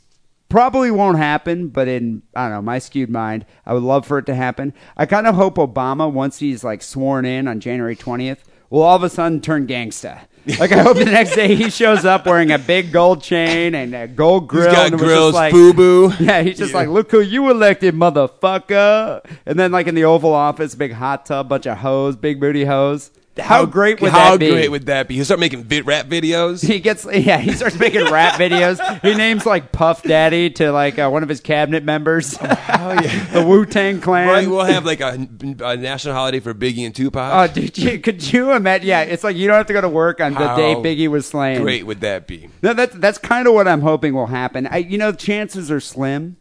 probably 0.50 0.92
won't 0.92 1.18
happen, 1.18 1.70
but 1.70 1.88
in 1.88 2.24
I 2.36 2.44
don't 2.44 2.52
know 2.52 2.62
my 2.62 2.80
skewed 2.80 3.10
mind, 3.10 3.46
I 3.66 3.74
would 3.74 3.84
love 3.84 4.06
for 4.06 4.18
it 4.18 4.26
to 4.26 4.36
happen. 4.36 4.74
I 4.98 5.06
kind 5.06 5.26
of 5.26 5.36
hope 5.36 5.56
Obama, 5.56 6.12
once 6.12 6.40
he's 6.40 6.62
like 6.62 6.82
sworn 6.82 7.24
in 7.24 7.48
on 7.48 7.62
January 7.62 7.96
twentieth, 7.96 8.44
will 8.70 8.82
all 8.82 8.98
of 8.98 9.04
a 9.04 9.10
sudden 9.10 9.40
turn 9.40 9.66
gangsta. 9.66 10.22
Like 10.60 10.72
I 10.72 10.82
hope 10.82 10.98
the 10.98 11.06
next 11.06 11.36
day 11.36 11.56
he 11.56 11.70
shows 11.70 12.04
up 12.04 12.26
wearing 12.26 12.52
a 12.52 12.58
big 12.58 12.92
gold 12.92 13.22
chain 13.22 13.76
and 13.76 13.94
a 13.94 14.08
gold 14.08 14.48
grill. 14.48 14.70
He's 14.70 14.76
got 14.76 14.88
and 14.88 15.00
grills, 15.00 15.34
like, 15.34 15.54
FUBU. 15.54 16.20
Yeah, 16.20 16.42
he's 16.42 16.58
just 16.58 16.74
like, 16.74 16.88
look 16.90 17.12
who 17.12 17.22
you 17.22 17.50
elected, 17.52 17.94
motherfucker. 17.94 19.22
And 19.46 19.60
then 19.60 19.72
like 19.72 19.88
in 19.88 19.96
the 19.96 20.06
Oval 20.06 20.34
Office, 20.34 20.74
big 20.74 20.94
hot 20.94 21.26
tub, 21.26 21.50
bunch 21.50 21.68
of 21.68 21.78
hoes, 21.78 22.16
big 22.16 22.40
booty 22.40 22.66
hoes. 22.66 23.12
How, 23.44 23.66
great 23.66 24.02
would 24.02 24.12
how 24.12 24.32
that 24.32 24.40
be? 24.40 24.50
great 24.52 24.70
would 24.70 24.86
that 24.88 25.08
be? 25.08 25.16
He'll 25.16 25.26
start 25.26 25.40
making 25.40 25.64
vid- 25.64 25.86
rap 25.86 26.08
videos. 26.08 26.66
He 26.66 26.80
gets 26.80 27.06
yeah. 27.06 27.38
He 27.38 27.54
starts 27.54 27.78
making 27.80 28.12
rap 28.12 28.40
videos. 28.40 29.02
He 29.02 29.16
names 29.16 29.46
like 29.46 29.72
Puff 29.72 30.04
Daddy 30.04 30.50
to 30.52 30.72
like 30.72 31.00
uh, 31.00 31.10
one 31.10 31.24
of 31.24 31.30
his 31.30 31.42
cabinet 31.42 31.84
members. 31.84 32.38
Oh 32.74 32.94
yeah, 32.94 33.26
the 33.34 33.46
Wu 33.46 33.66
Tang 33.66 34.02
Clan. 34.02 34.28
Right, 34.28 34.48
we'll 34.48 34.64
have 34.64 34.86
like 34.86 35.02
a, 35.02 35.28
a 35.64 35.78
national 35.78 36.16
holiday 36.16 36.40
for 36.40 36.54
Biggie 36.54 36.86
and 36.86 36.96
Tupac. 36.96 37.52
Oh, 37.52 37.54
dude, 37.54 37.78
you, 37.78 38.00
could 38.00 38.32
you 38.34 38.52
imagine? 38.54 38.88
Yeah, 38.88 39.02
it's 39.02 39.24
like 39.24 39.36
you 39.36 39.48
don't 39.48 39.58
have 39.58 39.68
to 39.68 39.74
go 39.74 39.82
to 39.82 39.90
work 39.90 40.20
on 40.20 40.34
the 40.34 40.40
How 40.48 40.56
day 40.56 40.74
Biggie 40.76 41.08
was 41.08 41.28
slain. 41.28 41.62
great 41.62 41.86
would 41.86 42.02
that 42.02 42.28
be? 42.28 42.50
No, 42.64 42.74
that's 42.74 42.96
that's 42.96 43.18
kind 43.20 43.48
of 43.48 43.54
what 43.54 43.68
I'm 43.68 43.82
hoping 43.82 44.14
will 44.16 44.28
happen. 44.28 44.68
I, 44.68 44.78
you 44.78 44.98
know, 44.98 45.12
chances 45.12 45.70
are 45.70 45.80
slim, 45.80 46.38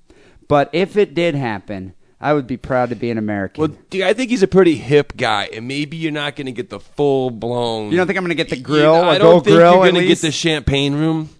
but 0.48 0.70
if 0.72 0.96
it 0.96 1.14
did 1.14 1.34
happen, 1.34 1.94
I 2.20 2.34
would 2.34 2.46
be 2.46 2.56
proud 2.58 2.90
to 2.90 2.96
be 2.96 3.10
an 3.10 3.16
American. 3.18 3.60
Well, 3.62 3.76
dude, 3.88 4.02
I 4.02 4.12
think 4.12 4.28
he's 4.30 4.42
a 4.42 4.48
pretty 4.48 4.74
hip 4.76 5.16
guy, 5.16 5.48
and 5.54 5.66
maybe 5.66 5.96
you're 5.96 6.12
not 6.12 6.36
going 6.36 6.46
to 6.46 6.52
get 6.52 6.68
the 6.68 6.78
full 6.80 7.30
blown. 7.30 7.90
you 7.90 7.96
don't 7.96 8.06
think 8.06 8.18
I'm 8.18 8.24
going 8.24 8.28
to 8.28 8.34
get 8.34 8.50
the 8.50 8.58
You- 8.58 8.62
grill? 8.62 8.94
I 8.94 9.16
don't 9.18 9.42
think 9.42 9.56
grill 9.56 9.76
you're 9.76 9.92
gonna 9.92 10.06
get 10.06 10.18
the 10.18 10.30
champagne 10.30 10.94
room, 10.94 11.30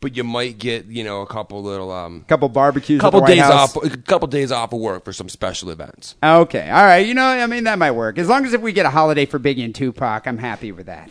but 0.00 0.16
you 0.16 0.24
might 0.24 0.56
get 0.58 0.86
you 0.86 1.04
know 1.04 1.20
a 1.20 1.26
couple 1.26 1.62
little 1.62 1.92
um, 1.92 2.24
couple 2.28 2.48
barbecues. 2.48 3.00
couple 3.00 3.20
days 3.26 3.40
House. 3.40 3.76
off, 3.76 3.84
a 3.84 3.90
couple 3.98 4.26
days 4.26 4.50
off 4.50 4.72
of 4.72 4.80
work 4.80 5.04
for 5.04 5.12
some 5.12 5.28
special 5.28 5.68
events. 5.70 6.14
Okay, 6.22 6.70
all 6.70 6.84
right. 6.84 7.06
You 7.06 7.12
know, 7.14 7.24
I 7.26 7.46
mean, 7.46 7.64
that 7.64 7.78
might 7.78 7.90
work 7.92 8.16
as 8.18 8.28
long 8.28 8.46
as 8.46 8.54
if 8.54 8.60
we 8.62 8.72
get 8.72 8.86
a 8.86 8.90
holiday 8.90 9.26
for 9.26 9.38
Biggie 9.38 9.64
and 9.64 9.74
Tupac, 9.74 10.26
I'm 10.26 10.38
happy 10.38 10.72
with 10.72 10.86
that. 10.86 11.10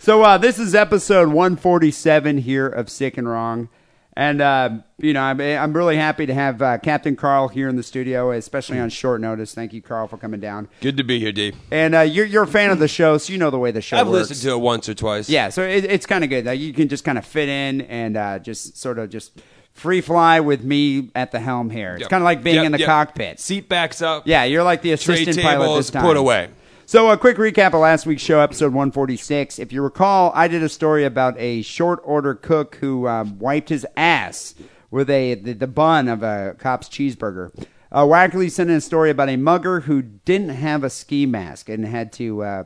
So 0.00 0.22
uh, 0.22 0.36
this 0.38 0.58
is 0.58 0.74
episode 0.74 1.28
147 1.28 2.38
here 2.38 2.66
of 2.66 2.90
Sick 2.90 3.16
and 3.16 3.26
Wrong, 3.28 3.68
and 4.16 4.40
uh, 4.40 4.70
you 4.98 5.12
know, 5.12 5.20
I'm, 5.22 5.40
I'm 5.40 5.72
really 5.72 5.96
happy 5.96 6.26
to 6.26 6.34
have 6.34 6.62
uh, 6.62 6.78
Captain 6.78 7.16
Carl 7.16 7.48
here 7.48 7.68
in 7.68 7.76
the 7.76 7.82
studio, 7.82 8.30
especially 8.30 8.78
on 8.78 8.88
short 8.90 9.20
notice. 9.20 9.54
Thank 9.54 9.72
you, 9.72 9.82
Carl, 9.82 10.06
for 10.08 10.16
coming 10.16 10.40
down. 10.40 10.68
Good 10.80 10.96
to 10.96 11.04
be 11.04 11.18
here, 11.18 11.32
Dee. 11.32 11.52
And 11.70 11.94
uh, 11.94 12.00
you're 12.00 12.26
you're 12.26 12.44
a 12.44 12.46
fan 12.46 12.70
of 12.70 12.78
the 12.78 12.88
show, 12.88 13.18
so 13.18 13.32
you 13.32 13.38
know 13.38 13.50
the 13.50 13.58
way 13.58 13.70
the 13.70 13.80
show 13.82 13.96
I've 13.96 14.06
works. 14.08 14.30
listened 14.30 14.48
to 14.50 14.56
it 14.56 14.60
once 14.60 14.88
or 14.88 14.94
twice. 14.94 15.28
Yeah, 15.28 15.48
so 15.48 15.62
it, 15.62 15.84
it's 15.84 16.06
kind 16.06 16.22
of 16.24 16.30
good. 16.30 16.44
Like, 16.46 16.60
you 16.60 16.72
can 16.72 16.88
just 16.88 17.04
kind 17.04 17.18
of 17.18 17.24
fit 17.26 17.48
in 17.48 17.80
and 17.82 18.16
uh, 18.16 18.38
just 18.38 18.76
sort 18.78 18.98
of 18.98 19.10
just 19.10 19.40
free 19.72 20.00
fly 20.00 20.38
with 20.38 20.62
me 20.62 21.10
at 21.16 21.32
the 21.32 21.40
helm 21.40 21.68
here. 21.70 21.94
It's 21.94 22.02
Yep. 22.02 22.10
kind 22.10 22.22
of 22.22 22.24
like 22.26 22.44
being 22.44 22.56
Yep, 22.56 22.66
in 22.66 22.72
the 22.72 22.78
yep. 22.78 22.86
cockpit. 22.86 23.40
Seat 23.40 23.68
backs 23.68 24.00
up. 24.02 24.24
Yeah, 24.26 24.44
you're 24.44 24.62
like 24.62 24.82
the 24.82 24.96
Tray 24.96 25.22
assistant 25.22 25.40
pilot 25.44 25.76
this 25.76 25.90
time. 25.90 26.02
put 26.04 26.16
away. 26.16 26.50
So, 26.86 27.08
a 27.08 27.16
quick 27.16 27.38
recap 27.38 27.68
of 27.68 27.80
last 27.80 28.04
week's 28.04 28.20
show, 28.20 28.40
episode 28.40 28.74
146. 28.74 29.58
If 29.58 29.72
you 29.72 29.80
recall, 29.80 30.32
I 30.34 30.48
did 30.48 30.62
a 30.62 30.68
story 30.68 31.06
about 31.06 31.34
a 31.38 31.62
short 31.62 32.00
order 32.04 32.34
cook 32.34 32.74
who 32.76 33.08
um, 33.08 33.38
wiped 33.38 33.70
his 33.70 33.86
ass 33.96 34.54
with 34.90 35.08
a 35.08 35.34
the, 35.34 35.54
the 35.54 35.66
bun 35.66 36.08
of 36.08 36.22
a 36.22 36.54
cop's 36.58 36.90
cheeseburger. 36.90 37.54
Uh, 37.90 38.04
Wackerle 38.04 38.50
sent 38.50 38.68
in 38.68 38.76
a 38.76 38.80
story 38.82 39.08
about 39.08 39.30
a 39.30 39.36
mugger 39.36 39.80
who 39.80 40.02
didn't 40.02 40.50
have 40.50 40.84
a 40.84 40.90
ski 40.90 41.24
mask 41.24 41.70
and 41.70 41.86
had 41.86 42.12
to 42.12 42.42
uh, 42.42 42.64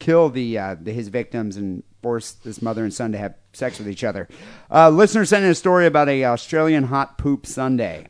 kill 0.00 0.30
the, 0.30 0.58
uh, 0.58 0.74
the 0.80 0.92
his 0.92 1.06
victims 1.06 1.56
and 1.56 1.84
force 2.02 2.32
this 2.32 2.60
mother 2.60 2.82
and 2.82 2.92
son 2.92 3.12
to 3.12 3.18
have 3.18 3.36
sex 3.52 3.78
with 3.78 3.88
each 3.88 4.02
other. 4.02 4.26
Uh, 4.68 4.90
listener 4.90 5.24
sent 5.24 5.44
in 5.44 5.50
a 5.52 5.54
story 5.54 5.86
about 5.86 6.08
a 6.08 6.24
Australian 6.24 6.84
hot 6.84 7.18
poop 7.18 7.46
Sunday. 7.46 8.08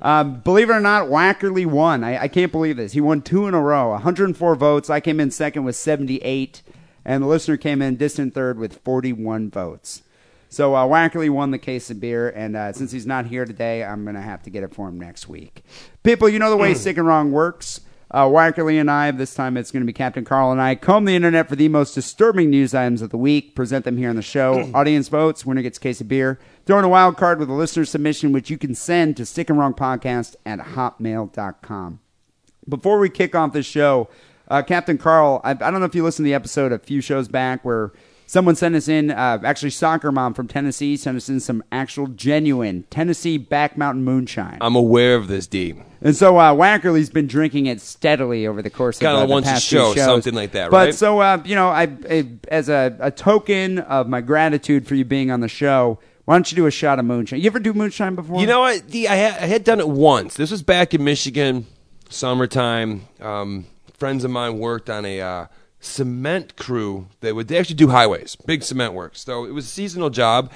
Um, 0.00 0.40
believe 0.40 0.70
it 0.70 0.74
or 0.74 0.80
not, 0.80 1.08
Wackerle 1.08 1.66
won. 1.66 2.04
I, 2.04 2.22
I 2.22 2.28
can't 2.28 2.52
believe 2.52 2.76
this. 2.76 2.92
He 2.92 3.00
won 3.00 3.20
two 3.20 3.46
in 3.46 3.54
a 3.54 3.60
row, 3.60 3.90
104 3.90 4.54
votes. 4.54 4.90
I 4.90 5.00
came 5.00 5.18
in 5.18 5.30
second 5.30 5.64
with 5.64 5.76
78, 5.76 6.62
and 7.04 7.22
the 7.22 7.26
listener 7.26 7.56
came 7.56 7.82
in 7.82 7.96
distant 7.96 8.34
third 8.34 8.58
with 8.58 8.78
41 8.78 9.50
votes. 9.50 10.02
So 10.48 10.74
uh, 10.74 10.86
Wackerle 10.86 11.28
won 11.30 11.50
the 11.50 11.58
case 11.58 11.90
of 11.90 12.00
beer, 12.00 12.30
and 12.30 12.56
uh, 12.56 12.72
since 12.72 12.92
he's 12.92 13.06
not 13.06 13.26
here 13.26 13.44
today, 13.44 13.84
I'm 13.84 14.04
going 14.04 14.14
to 14.14 14.22
have 14.22 14.42
to 14.44 14.50
get 14.50 14.62
it 14.62 14.74
for 14.74 14.88
him 14.88 14.98
next 14.98 15.28
week. 15.28 15.62
People, 16.02 16.28
you 16.28 16.38
know 16.38 16.50
the 16.50 16.56
way 16.56 16.74
Sick 16.74 16.96
and 16.96 17.06
Wrong 17.06 17.32
works. 17.32 17.80
Uh, 18.10 18.24
Wackerle 18.24 18.80
and 18.80 18.90
I, 18.90 19.10
this 19.10 19.34
time 19.34 19.58
it's 19.58 19.70
going 19.70 19.82
to 19.82 19.86
be 19.86 19.92
Captain 19.92 20.24
Carl 20.24 20.50
and 20.50 20.60
I, 20.60 20.74
comb 20.76 21.04
the 21.04 21.14
internet 21.14 21.46
for 21.46 21.56
the 21.56 21.68
most 21.68 21.94
disturbing 21.94 22.48
news 22.48 22.72
items 22.72 23.02
of 23.02 23.10
the 23.10 23.18
week, 23.18 23.54
present 23.54 23.84
them 23.84 23.98
here 23.98 24.08
on 24.08 24.16
the 24.16 24.22
show. 24.22 24.70
Audience 24.74 25.08
votes, 25.08 25.44
winner 25.44 25.60
gets 25.60 25.76
a 25.76 25.80
case 25.80 26.00
of 26.00 26.08
beer. 26.08 26.38
Throw 26.68 26.78
in 26.78 26.84
a 26.84 26.88
wild 26.90 27.16
card 27.16 27.38
with 27.38 27.48
a 27.48 27.54
listener 27.54 27.86
submission, 27.86 28.30
which 28.30 28.50
you 28.50 28.58
can 28.58 28.74
send 28.74 29.16
to 29.16 29.24
Sick 29.24 29.48
and 29.48 29.58
Wrong 29.58 29.72
Podcast 29.72 30.36
at 30.44 30.58
hotmail.com. 30.58 32.00
Before 32.68 32.98
we 32.98 33.08
kick 33.08 33.34
off 33.34 33.54
the 33.54 33.62
show, 33.62 34.10
uh, 34.48 34.60
Captain 34.60 34.98
Carl, 34.98 35.40
I, 35.44 35.52
I 35.52 35.54
don't 35.54 35.80
know 35.80 35.86
if 35.86 35.94
you 35.94 36.04
listened 36.04 36.26
to 36.26 36.28
the 36.28 36.34
episode 36.34 36.70
a 36.70 36.78
few 36.78 37.00
shows 37.00 37.26
back 37.26 37.64
where 37.64 37.92
someone 38.26 38.54
sent 38.54 38.74
us 38.74 38.86
in, 38.86 39.10
uh, 39.10 39.40
actually, 39.44 39.70
Soccer 39.70 40.12
Mom 40.12 40.34
from 40.34 40.46
Tennessee 40.46 40.98
sent 40.98 41.16
us 41.16 41.30
in 41.30 41.40
some 41.40 41.64
actual 41.72 42.06
genuine 42.06 42.84
Tennessee 42.90 43.38
Back 43.38 43.78
Mountain 43.78 44.04
moonshine. 44.04 44.58
I'm 44.60 44.76
aware 44.76 45.14
of 45.14 45.26
this, 45.26 45.46
Dee. 45.46 45.74
And 46.02 46.14
so 46.14 46.36
uh, 46.36 46.52
Wackerle's 46.52 47.08
been 47.08 47.28
drinking 47.28 47.64
it 47.64 47.80
steadily 47.80 48.46
over 48.46 48.60
the 48.60 48.68
course 48.68 48.98
Kinda 48.98 49.22
of 49.22 49.30
uh, 49.30 49.36
the 49.36 49.42
past 49.42 49.66
few 49.70 49.78
show, 49.78 49.94
shows. 49.94 50.04
something 50.04 50.34
like 50.34 50.52
that, 50.52 50.70
right? 50.70 50.88
But 50.88 50.96
so 50.96 51.20
uh, 51.20 51.40
you 51.46 51.54
know, 51.54 51.68
I, 51.68 51.88
I 52.10 52.28
as 52.48 52.68
a, 52.68 52.94
a 53.00 53.10
token 53.10 53.78
of 53.78 54.06
my 54.06 54.20
gratitude 54.20 54.86
for 54.86 54.96
you 54.96 55.06
being 55.06 55.30
on 55.30 55.40
the 55.40 55.48
show, 55.48 55.98
why 56.28 56.34
don't 56.34 56.52
you 56.52 56.56
do 56.56 56.66
a 56.66 56.70
shot 56.70 56.98
of 56.98 57.06
moonshine? 57.06 57.40
You 57.40 57.46
ever 57.46 57.58
do 57.58 57.72
moonshine 57.72 58.14
before? 58.14 58.38
You 58.38 58.46
know 58.46 58.60
what? 58.60 58.86
Dee, 58.90 59.08
I, 59.08 59.14
had, 59.14 59.42
I 59.42 59.46
had 59.46 59.64
done 59.64 59.80
it 59.80 59.88
once. 59.88 60.34
This 60.34 60.50
was 60.50 60.62
back 60.62 60.92
in 60.92 61.02
Michigan, 61.02 61.66
summertime. 62.10 63.08
Um, 63.18 63.64
friends 63.94 64.24
of 64.24 64.30
mine 64.30 64.58
worked 64.58 64.90
on 64.90 65.06
a 65.06 65.22
uh, 65.22 65.46
cement 65.80 66.54
crew 66.56 67.06
that 67.20 67.34
would 67.34 67.48
they 67.48 67.56
actually 67.56 67.76
do 67.76 67.88
highways, 67.88 68.36
big 68.44 68.62
cement 68.62 68.92
work. 68.92 69.16
So 69.16 69.46
it 69.46 69.54
was 69.54 69.64
a 69.64 69.68
seasonal 69.70 70.10
job. 70.10 70.52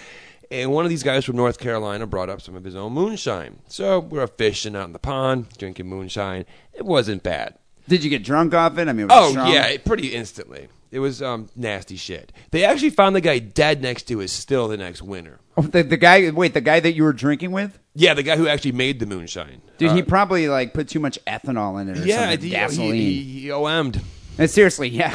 And 0.51 0.73
one 0.73 0.85
of 0.85 0.91
these 0.91 1.03
guys 1.03 1.25
from 1.25 1.37
North 1.37 1.59
Carolina 1.59 2.07
brought 2.07 2.29
up 2.29 2.43
some 2.43 2.55
of 2.55 2.65
his 2.65 2.77
own 2.77 2.93
moonshine. 2.93 3.61
So 3.69 3.99
we 4.01 4.19
were 4.19 4.27
fishing 4.27 4.77
out 4.77 4.85
in 4.85 4.93
the 4.93 4.99
pond, 4.99 5.57
drinking 5.57 5.87
moonshine. 5.87 6.45
It 6.75 6.85
wasn't 6.85 7.23
bad. 7.23 7.55
Did 7.89 8.05
you 8.05 8.11
get 8.11 8.23
drunk 8.23 8.53
off 8.53 8.77
it? 8.77 8.89
I 8.89 8.93
mean, 8.93 9.09
was 9.09 9.17
it 9.17 9.21
Oh 9.23 9.31
strong? 9.31 9.51
yeah, 9.51 9.75
pretty 9.79 10.09
instantly. 10.09 10.69
It 10.93 10.99
was 11.01 11.23
um, 11.23 11.49
nasty 11.57 11.97
shit. 11.97 12.33
They 12.51 12.65
actually 12.65 12.91
found 12.91 13.17
the 13.17 13.21
guy 13.23 13.39
dead 13.39 13.81
next 13.83 14.05
to 14.05 14.19
his 14.19 14.31
still 14.31 14.69
the 14.69 14.77
next 14.77 15.01
winter. 15.03 15.41
Oh, 15.57 15.63
the, 15.63 15.83
the 15.83 15.97
guy. 15.97 16.31
Wait, 16.31 16.53
the 16.55 16.61
guy 16.61 16.81
that 16.81 16.93
you 16.93 17.03
were 17.03 17.15
drinking 17.15 17.51
with? 17.51 17.79
Yeah, 17.95 18.13
the 18.13 18.23
guy 18.23 18.37
who 18.37 18.47
actually 18.47 18.73
made 18.73 19.01
the 19.01 19.07
moonshine. 19.07 19.63
Dude, 19.79 19.91
Uh, 19.91 19.95
he 19.95 20.03
probably 20.03 20.49
like 20.49 20.75
put 20.75 20.89
too 20.89 21.01
much 21.01 21.19
ethanol 21.27 21.81
in 21.81 21.89
it 21.89 21.99
or 21.99 22.05
yeah, 22.07 22.29
something. 22.29 22.41
he, 22.41 22.51
gasoline. 22.51 22.95
He, 22.95 23.23
he, 23.23 23.41
he 23.41 23.51
OM'd. 23.51 24.01
And 24.39 24.51
seriously, 24.51 24.89
yeah, 24.89 25.13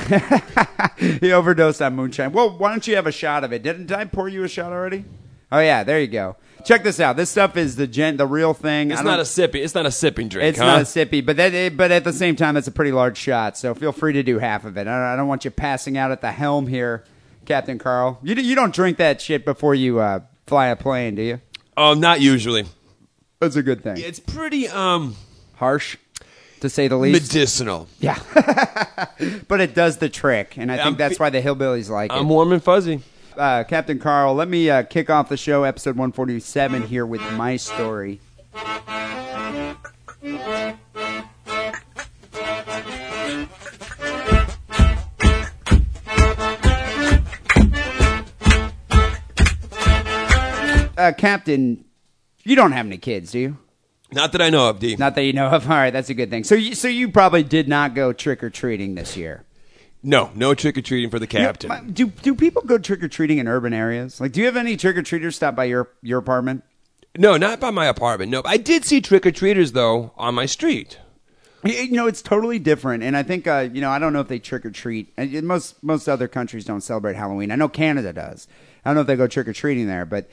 he 0.98 1.32
overdosed 1.32 1.82
on 1.82 1.96
moonshine. 1.96 2.32
Well, 2.34 2.58
why 2.58 2.70
don't 2.70 2.86
you 2.88 2.96
have 2.96 3.08
a 3.08 3.12
shot 3.12 3.44
of 3.44 3.52
it? 3.54 3.64
Didn't 3.64 3.88
did 3.88 3.98
I 3.98 4.06
pour 4.06 4.28
you 4.28 4.44
a 4.44 4.48
shot 4.48 4.72
already? 4.72 5.06
Oh 5.52 5.60
yeah, 5.60 5.84
there 5.84 6.00
you 6.00 6.08
go. 6.08 6.36
Check 6.66 6.84
this 6.84 7.00
out. 7.00 7.16
This 7.16 7.30
stuff 7.30 7.56
is 7.56 7.76
the 7.76 7.88
gen, 7.88 8.18
the 8.18 8.28
real 8.28 8.54
thing. 8.54 8.92
It's 8.92 9.04
not 9.04 9.20
a 9.20 9.26
sipping. 9.26 9.64
It's 9.64 9.76
not 9.76 9.86
a 9.86 9.92
sipping 9.92 10.28
drink. 10.28 10.50
It's 10.50 10.60
huh? 10.60 10.66
not 10.66 10.82
a 10.82 10.86
sippy, 10.86 11.26
but 11.26 11.38
that, 11.38 11.78
but 11.78 11.92
at 11.92 12.04
the 12.04 12.14
same 12.14 12.36
time, 12.36 12.58
it's 12.58 12.68
a 12.68 12.72
pretty 12.72 12.92
large 12.92 13.18
shot. 13.18 13.58
So 13.58 13.74
feel 13.74 13.92
free 13.92 14.14
to 14.14 14.24
do 14.24 14.40
half 14.40 14.66
of 14.66 14.78
it. 14.78 14.82
I 14.82 14.84
don't, 14.84 14.94
I 14.94 15.16
don't 15.16 15.28
want 15.28 15.46
you 15.46 15.52
passing 15.52 15.98
out 15.98 16.12
at 16.12 16.22
the 16.22 16.32
helm 16.32 16.68
here, 16.68 17.04
Captain 17.46 17.80
Carl. 17.80 18.20
You 18.22 18.36
you 18.36 18.56
don't 18.56 18.74
drink 18.74 18.98
that 18.98 19.22
shit 19.22 19.46
before 19.46 19.76
you 19.76 20.00
uh, 20.00 20.22
fly 20.46 20.68
a 20.68 20.76
plane, 20.76 21.16
do 21.16 21.22
you? 21.22 21.42
Oh, 21.78 21.94
not 21.94 22.22
usually. 22.22 22.66
That's 23.40 23.56
a 23.56 23.64
good 23.64 23.84
thing. 23.84 23.98
It's 23.98 24.20
pretty 24.20 24.68
um 24.68 25.16
Harsh, 25.56 25.98
to 26.62 26.70
say 26.70 26.88
the 26.88 26.98
least. 26.98 27.34
medicinal. 27.34 27.88
yeah, 28.00 28.20
but 29.48 29.62
it 29.62 29.74
does 29.74 29.98
the 29.98 30.10
trick, 30.10 30.58
and 30.58 30.72
I 30.72 30.76
think 30.78 30.88
I'm 30.88 30.96
that's 30.96 31.20
why 31.20 31.30
the 31.30 31.42
hillbillies 31.42 31.90
like 31.90 32.12
it. 32.12 32.16
I'm 32.16 32.30
warm 32.30 32.52
and 32.52 32.64
fuzzy. 32.64 33.02
Uh, 33.38 33.64
Captain 33.66 34.00
Carl, 34.00 34.34
let 34.34 34.48
me 34.48 34.70
uh, 34.70 34.82
kick 34.84 35.10
off 35.12 35.30
the 35.30 35.38
show, 35.38 35.64
episode 35.64 35.92
147, 35.92 36.84
here 36.88 37.06
with 37.06 37.22
my 37.34 37.56
story. 37.56 38.20
uh, 50.98 51.12
Captain, 51.16 51.86
You 52.44 52.56
don't 52.56 52.72
have 52.72 52.88
any 52.88 52.98
kids, 52.98 53.32
do 53.32 53.40
you? 53.40 53.58
Not 54.12 54.32
that 54.32 54.42
I 54.42 54.50
know 54.50 54.70
of, 54.70 54.80
Dee. 54.80 54.96
Not 54.96 55.16
that 55.16 55.24
you 55.24 55.34
know 55.34 55.48
of. 55.48 55.70
All 55.70 55.78
right, 55.78 55.92
that's 55.92 56.10
a 56.10 56.14
good 56.14 56.30
thing. 56.30 56.44
So, 56.44 56.56
you, 56.56 56.74
so 56.74 56.88
you 56.88 57.12
probably 57.12 57.44
did 57.44 57.68
not 57.68 57.94
go 57.94 58.14
trick 58.14 58.44
or 58.44 58.50
treating 58.50 58.96
this 58.96 59.16
year. 59.18 59.44
No, 60.04 60.32
no 60.36 60.54
trick 60.54 60.78
or 60.78 60.82
treating 60.82 61.10
for 61.10 61.20
the 61.20 61.28
captain. 61.28 61.72
You 61.72 61.78
know, 61.78 61.92
do 61.92 62.08
do 62.08 62.36
people 62.36 62.62
go 62.62 62.78
trick 62.78 63.04
or 63.04 63.08
treating 63.08 63.38
in 63.38 63.48
urban 63.48 63.74
areas? 63.74 64.22
Like, 64.22 64.32
do 64.32 64.40
you 64.40 64.46
have 64.46 64.58
any 64.58 64.78
trick 64.78 64.98
or 64.98 65.04
treaters 65.04 65.36
stop 65.36 65.56
by 65.56 65.66
your 65.66 65.90
your 66.02 66.20
apartment? 66.20 66.64
no, 67.18 67.36
not 67.36 67.60
by 67.60 67.72
my 67.72 67.88
apartment. 67.88 68.32
No, 68.32 68.42
I 68.46 68.58
did 68.58 68.86
see 68.86 69.02
trick 69.02 69.26
or 69.26 69.32
treaters 69.32 69.72
though 69.72 70.12
on 70.18 70.36
my 70.36 70.46
street. 70.46 71.00
You 71.64 71.92
know, 71.94 72.08
it's 72.08 72.22
totally 72.22 72.60
different, 72.60 73.04
and 73.04 73.18
I 73.18 73.24
think 73.24 73.48
uh, 73.48 73.68
you 73.74 73.82
know 73.82 73.90
I 73.90 74.00
don't 74.00 74.14
know 74.14 74.22
if 74.22 74.28
they 74.28 74.40
trick 74.40 74.66
or 74.66 74.72
treat. 74.72 75.12
And 75.18 75.44
Most 75.44 75.84
most 75.84 76.08
other 76.08 76.28
countries 76.28 76.64
don't 76.66 76.82
celebrate 76.82 77.16
Halloween. 77.16 77.52
I 77.52 77.56
know 77.56 77.68
Canada 77.68 78.14
does. 78.14 78.48
I 78.86 78.90
don't 78.90 78.96
know 78.96 79.02
if 79.02 79.08
they 79.08 79.16
go 79.16 79.28
trick 79.28 79.48
or 79.48 79.54
treating 79.54 79.88
there, 79.88 80.06
but 80.06 80.30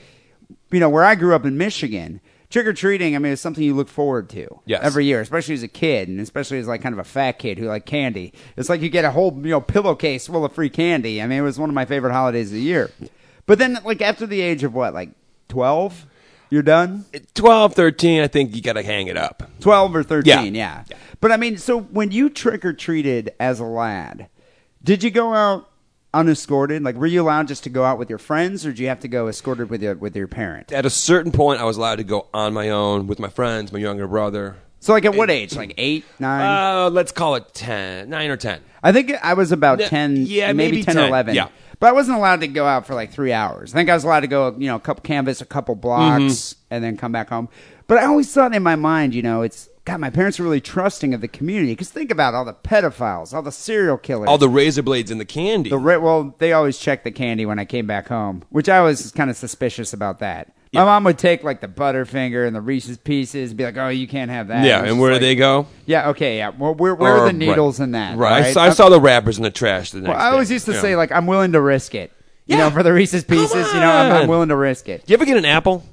you 0.70 0.78
know 0.78 0.90
where 0.90 1.04
I 1.04 1.14
grew 1.14 1.34
up 1.34 1.44
in 1.44 1.56
Michigan, 1.56 2.20
trick 2.54 2.66
or 2.66 2.72
treating. 2.72 3.14
I 3.14 3.18
mean, 3.18 3.32
it's 3.32 3.42
something 3.42 3.62
you 3.62 3.74
look 3.74 3.88
forward 3.88 4.30
to 4.30 4.60
Yes. 4.64 4.80
every 4.82 5.04
year, 5.04 5.20
especially 5.20 5.54
as 5.54 5.62
a 5.62 5.68
kid, 5.68 6.08
and 6.08 6.20
especially 6.20 6.58
as 6.58 6.66
like 6.68 6.80
kind 6.80 6.92
of 6.94 6.98
a 7.00 7.04
fat 7.04 7.32
kid 7.38 7.58
who 7.58 7.66
like 7.66 7.84
candy. 7.84 8.32
It's 8.56 8.68
like 8.68 8.80
you 8.80 8.88
get 8.88 9.04
a 9.04 9.10
whole 9.10 9.32
you 9.34 9.50
know 9.50 9.60
pillowcase 9.60 10.26
full 10.28 10.44
of 10.44 10.52
free 10.52 10.70
candy. 10.70 11.20
I 11.20 11.26
mean, 11.26 11.38
it 11.40 11.42
was 11.42 11.58
one 11.58 11.68
of 11.68 11.74
my 11.74 11.84
favorite 11.84 12.12
holidays 12.12 12.46
of 12.48 12.54
the 12.54 12.60
year. 12.62 12.90
But 13.46 13.58
then, 13.58 13.78
like 13.84 14.00
after 14.00 14.26
the 14.26 14.40
age 14.40 14.62
of 14.64 14.72
what, 14.72 14.94
like 14.94 15.10
twelve, 15.48 16.06
you're 16.50 16.62
done. 16.62 17.04
12, 17.34 17.74
13, 17.74 18.22
I 18.22 18.28
think 18.28 18.54
you 18.54 18.62
got 18.62 18.74
to 18.74 18.82
hang 18.82 19.08
it 19.08 19.16
up. 19.16 19.42
12 19.60 19.96
or 19.96 20.02
13, 20.04 20.54
Yeah. 20.54 20.84
yeah. 20.88 20.96
But 21.20 21.32
I 21.32 21.36
mean, 21.36 21.58
so 21.58 21.80
when 21.80 22.12
you 22.12 22.30
trick 22.30 22.64
or 22.64 22.72
treated 22.72 23.32
as 23.40 23.58
a 23.58 23.64
lad, 23.64 24.28
did 24.82 25.02
you 25.02 25.10
go 25.10 25.34
out 25.34 25.68
unescorted? 26.14 26.82
Like, 26.82 26.96
were 26.96 27.06
you 27.06 27.22
allowed 27.22 27.48
just 27.48 27.64
to 27.64 27.70
go 27.70 27.84
out 27.84 27.98
with 27.98 28.08
your 28.08 28.18
friends, 28.18 28.64
or 28.64 28.72
do 28.72 28.82
you 28.82 28.88
have 28.88 29.00
to 29.00 29.08
go 29.08 29.28
escorted 29.28 29.68
with 29.70 29.82
your 29.82 29.94
with 29.96 30.16
your 30.16 30.28
parent? 30.28 30.72
At 30.72 30.86
a 30.86 30.90
certain 30.90 31.32
point, 31.32 31.60
I 31.60 31.64
was 31.64 31.76
allowed 31.76 31.96
to 31.96 32.04
go 32.04 32.28
on 32.32 32.54
my 32.54 32.70
own 32.70 33.06
with 33.06 33.18
my 33.18 33.28
friends, 33.28 33.72
my 33.72 33.78
younger 33.78 34.06
brother. 34.06 34.56
So, 34.80 34.92
like, 34.92 35.04
at 35.06 35.14
what 35.14 35.30
age? 35.30 35.56
Like 35.56 35.74
eight, 35.78 36.04
nine? 36.18 36.42
Uh, 36.86 36.90
let's 36.90 37.10
call 37.12 37.34
it 37.36 37.52
ten, 37.54 38.10
nine 38.10 38.30
or 38.30 38.36
10. 38.36 38.60
I 38.82 38.92
think 38.92 39.12
I 39.22 39.32
was 39.34 39.50
about 39.50 39.80
Yeah, 39.80 39.88
10, 39.88 40.26
yeah, 40.26 40.52
maybe, 40.52 40.72
maybe 40.76 40.84
10, 40.84 40.98
or 40.98 41.06
11. 41.08 41.34
yeah. 41.34 41.48
But 41.80 41.88
I 41.88 41.92
wasn't 41.92 42.18
allowed 42.18 42.40
to 42.42 42.48
go 42.48 42.66
out 42.66 42.86
for 42.86 42.94
like 42.94 43.10
three 43.10 43.32
hours. 43.32 43.74
I 43.74 43.78
think 43.78 43.88
I 43.88 43.94
was 43.94 44.04
allowed 44.04 44.20
to 44.20 44.26
go, 44.26 44.54
you 44.58 44.66
know, 44.68 44.76
a 44.76 44.80
couple 44.80 45.00
canvas, 45.02 45.40
a 45.40 45.46
couple 45.46 45.74
blocks, 45.74 46.22
Mm-hmm. 46.22 46.74
and 46.74 46.84
then 46.84 46.96
come 46.98 47.12
back 47.12 47.30
home. 47.30 47.48
But 47.86 47.96
I 47.98 48.04
always 48.04 48.30
thought 48.32 48.54
in 48.54 48.62
my 48.62 48.76
mind, 48.76 49.14
you 49.14 49.22
know, 49.22 49.40
it's 49.40 49.68
God. 49.84 50.00
My 50.00 50.10
parents 50.10 50.38
were 50.38 50.44
really 50.44 50.60
trusting 50.60 51.12
of 51.14 51.20
the 51.20 51.28
community 51.28 51.72
because 51.72 51.90
think 51.90 52.10
about 52.10 52.34
all 52.34 52.44
the 52.44 52.54
pedophiles, 52.54 53.34
all 53.34 53.42
the 53.42 53.52
serial 53.52 53.98
killers, 53.98 54.28
All 54.28 54.38
the 54.38 54.48
razor 54.48 54.82
blades 54.82 55.10
and 55.10 55.20
the 55.20 55.24
candy. 55.24 55.70
The 55.70 55.78
ri- 55.78 55.98
well, 55.98 56.34
they 56.38 56.52
always 56.52 56.78
checked 56.78 57.04
the 57.04 57.10
candy 57.10 57.44
when 57.46 57.58
I 57.58 57.64
came 57.64 57.86
back 57.86 58.08
home, 58.08 58.42
which 58.50 58.68
I 58.68 58.80
was 58.80 59.10
kind 59.12 59.28
of 59.30 59.36
suspicious 59.36 59.92
about 59.92 60.20
that. 60.20 60.52
My 60.72 60.82
mom 60.84 61.04
would 61.04 61.18
take 61.18 61.44
like 61.44 61.60
the 61.60 61.68
Butterfinger 61.68 62.44
and 62.44 62.56
the 62.56 62.60
Reese's 62.60 62.98
Pieces, 62.98 63.50
and 63.52 63.56
be 63.58 63.62
like, 63.64 63.76
"Oh, 63.76 63.90
you 63.90 64.08
can't 64.08 64.28
have 64.28 64.48
that." 64.48 64.64
yeah, 64.66 64.82
and 64.82 64.98
where 64.98 65.10
do 65.10 65.14
like- 65.14 65.20
they 65.20 65.36
go? 65.36 65.68
Yeah, 65.86 66.08
okay, 66.10 66.38
yeah. 66.38 66.48
Well, 66.48 66.74
where, 66.74 66.96
where 66.96 67.14
Or- 67.14 67.18
are 67.20 67.26
the 67.26 67.32
needles 67.32 67.78
right. 67.78 67.84
in 67.84 67.92
that? 67.92 68.18
Right. 68.18 68.42
I 68.46 68.52
saw, 68.52 68.62
I 68.64 68.70
saw 68.70 68.88
the 68.88 69.00
wrappers 69.00 69.36
in 69.36 69.44
the 69.44 69.52
trash 69.52 69.92
the 69.92 70.00
next 70.00 70.08
Well, 70.08 70.18
I 70.18 70.30
always 70.32 70.48
day. 70.48 70.54
used 70.54 70.66
to 70.66 70.72
Yeah. 70.72 70.80
say 70.80 70.96
like, 70.96 71.12
"I'm 71.12 71.28
willing 71.28 71.52
to 71.52 71.60
risk 71.60 71.94
it." 71.94 72.10
You 72.46 72.56
Yeah. 72.56 72.64
know, 72.64 72.70
for 72.74 72.82
the 72.82 72.92
Reese's 72.92 73.22
Pieces, 73.22 73.72
you 73.72 73.78
know, 73.80 73.88
I'm, 73.88 74.12
I'm 74.22 74.26
willing 74.28 74.48
to 74.48 74.56
risk 74.56 74.88
it. 74.88 75.06
Do 75.06 75.12
you 75.12 75.14
ever 75.16 75.24
get 75.24 75.36
an 75.36 75.44
apple? 75.44 75.84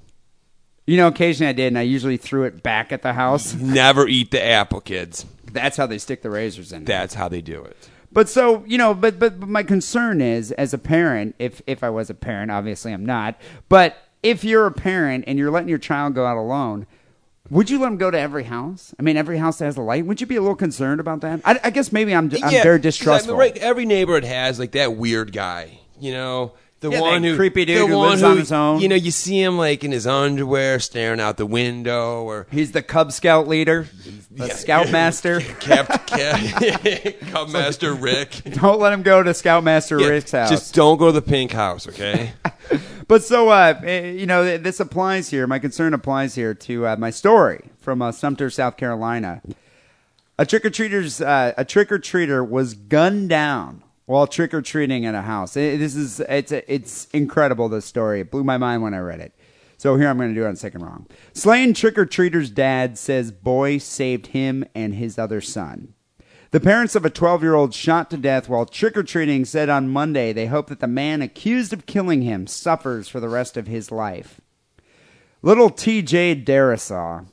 You 0.88 0.98
know, 0.98 1.08
occasionally 1.08 1.50
I 1.50 1.54
did, 1.54 1.68
and 1.68 1.78
I 1.78 1.84
usually 1.84 2.18
threw 2.18 2.44
it 2.44 2.64
back 2.64 2.92
at 2.92 3.02
the 3.02 3.14
house. 3.14 3.54
Never 3.54 4.08
eat 4.08 4.32
the 4.32 4.44
apple, 4.44 4.82
kids. 4.82 5.26
That's 5.52 5.78
how 5.78 5.86
they 5.86 5.98
stick 5.98 6.22
the 6.22 6.30
razors 6.30 6.72
in. 6.74 6.86
That's 6.86 7.14
how 7.14 7.28
they 7.28 7.42
do 7.42 7.64
it. 7.64 7.90
But 8.12 8.28
so 8.28 8.64
you 8.68 8.78
know, 8.78 8.94
but, 8.94 9.20
but 9.20 9.40
but 9.40 9.48
my 9.48 9.64
concern 9.64 10.20
is, 10.22 10.52
as 10.54 10.74
a 10.74 10.78
parent, 10.78 11.36
if 11.40 11.62
if 11.68 11.84
I 11.84 11.90
was 11.90 12.10
a 12.10 12.14
parent, 12.14 12.52
obviously 12.52 12.92
I'm 12.92 13.06
not, 13.06 13.40
but 13.70 13.96
if 14.24 14.44
you're 14.44 14.66
a 14.66 14.72
parent 14.72 15.24
and 15.28 15.38
you're 15.40 15.52
letting 15.52 15.70
your 15.70 15.78
child 15.78 16.14
go 16.16 16.26
out 16.26 16.36
alone, 16.38 16.88
would 17.50 17.70
you 17.70 17.80
let 17.80 17.86
them 17.86 17.98
go 17.98 18.12
to 18.12 18.20
every 18.20 18.44
house? 18.46 18.94
I 19.00 19.02
mean, 19.04 19.16
every 19.18 19.38
house 19.38 19.60
that 19.60 19.66
has 19.66 19.78
a 19.78 19.82
light. 19.82 20.06
Would 20.06 20.20
you 20.20 20.28
be 20.28 20.36
a 20.36 20.42
little 20.42 20.56
concerned 20.58 21.00
about 21.00 21.22
that? 21.22 21.40
I, 21.46 21.60
I 21.64 21.70
guess 21.70 21.92
maybe 21.94 22.14
I'm 22.14 22.26
I'm 22.44 22.52
Yeah, 22.52 22.64
very 22.64 22.64
'cause, 22.64 22.66
I 22.66 22.72
mean, 22.74 22.82
distrustful. 22.82 23.38
right, 23.38 23.56
every 23.58 23.86
neighborhood 23.86 24.26
has 24.26 24.60
like 24.60 24.72
that 24.72 24.96
weird 24.98 25.32
guy, 25.32 25.80
you 26.00 26.12
know, 26.12 26.52
the 26.82 26.90
Yeah, 26.92 27.00
one 27.00 27.24
who 27.24 27.36
creepy 27.36 27.64
dude 27.66 27.84
the 27.84 27.88
who 27.88 27.98
lives 27.98 28.24
on 28.24 28.38
his 28.38 28.52
own. 28.52 28.82
You 28.82 28.88
know, 28.90 28.96
you 28.96 29.12
see 29.12 29.42
him 29.42 29.58
like 29.58 29.84
in 29.84 29.92
his 29.92 30.06
underwear, 30.06 30.80
staring 30.80 31.20
out 31.20 31.38
the 31.38 31.46
window, 31.46 32.24
or 32.24 32.48
He's 32.52 32.72
the 32.74 32.82
Cub 32.82 33.12
Scout 33.12 33.48
leader, 33.48 33.88
the 34.30 34.48
Yeah. 34.48 34.54
Scoutmaster. 34.56 35.40
Cap, 35.60 36.08
Cap, 36.08 37.20
Cub 37.32 37.50
Master 37.50 37.94
Rick. 37.94 38.42
Don't 38.54 38.80
let 38.80 38.92
him 38.94 39.04
go 39.04 39.24
to 39.24 39.34
Scoutmaster 39.34 40.00
Yeah, 40.00 40.08
Rick's 40.08 40.32
house. 40.32 40.50
Just 40.50 40.74
don't 40.76 40.98
go 40.98 41.08
to 41.08 41.12
the 41.14 41.22
pink 41.22 41.52
house, 41.52 41.88
okay? 41.88 42.34
But 43.08 43.24
so, 43.24 43.50
uh, 43.50 43.80
eh, 43.84 44.12
you 44.12 44.26
know, 44.26 44.58
this 44.58 44.80
applies 44.80 45.30
here. 45.30 45.46
My 45.48 45.60
concern 45.60 45.94
applies 45.94 46.34
here 46.36 46.54
to 46.54 46.88
uh, 46.88 46.96
my 46.98 47.10
story 47.12 47.70
from 47.80 48.02
uh, 48.02 48.12
Sumter, 48.12 48.50
South 48.50 48.78
Carolina. 48.78 49.42
A 50.40 50.46
trick 50.46 50.66
or 50.66 50.70
treater's 50.72 51.22
uh, 51.22 51.54
a 51.58 51.64
trick 51.66 51.92
or 51.92 52.00
treater 52.00 52.48
was 52.48 52.74
gunned 52.74 53.30
down 53.30 53.84
while 54.12 54.28
trick 54.28 54.54
or 54.54 54.62
treating 54.62 55.06
at 55.06 55.16
a 55.16 55.22
house. 55.22 55.56
Eh, 55.56 55.78
this 55.78 55.96
is 55.96 56.20
it's 56.20 56.52
it's 56.52 57.06
incredible. 57.14 57.70
This 57.70 57.86
story 57.86 58.20
it 58.20 58.30
blew 58.30 58.44
my 58.44 58.58
mind 58.58 58.84
when 58.84 58.94
I 58.94 59.00
read 59.00 59.22
it. 59.22 59.34
So 59.78 59.96
here 59.96 60.10
I'm 60.10 60.18
going 60.18 60.30
to 60.30 60.36
do 60.40 60.46
it 60.46 60.50
on 60.50 60.56
Sick 60.58 60.76
and 60.76 60.84
Wrong. 60.84 61.08
Slain 61.34 61.74
trick 61.74 61.98
or 61.98 62.06
treater's 62.06 62.52
dad 62.52 62.98
says 62.98 63.32
boy 63.32 63.78
saved 63.78 64.28
him 64.28 64.66
and 64.76 64.94
his 64.94 65.18
other 65.18 65.42
son. 65.42 65.94
The 66.52 66.60
parents 66.60 66.96
of 66.96 67.06
a 67.06 67.10
12 67.10 67.42
year 67.42 67.56
old 67.56 67.74
shot 67.74 68.12
to 68.12 68.18
death 68.18 68.50
while 68.50 68.66
trick 68.66 68.98
or 68.98 69.04
treating 69.04 69.46
said 69.46 69.70
on 69.70 69.88
Monday 69.88 70.34
they 70.34 70.48
hope 70.48 70.68
that 70.68 70.82
the 70.82 70.88
man 70.88 71.22
accused 71.22 71.72
of 71.72 71.86
killing 71.86 72.22
him 72.22 72.46
suffers 72.48 73.08
for 73.08 73.22
the 73.22 73.30
rest 73.30 73.56
of 73.56 73.68
his 73.68 73.92
life. 73.92 74.42
Little 75.42 75.72
TJ 75.72 76.46
Darrisaw 76.46 77.26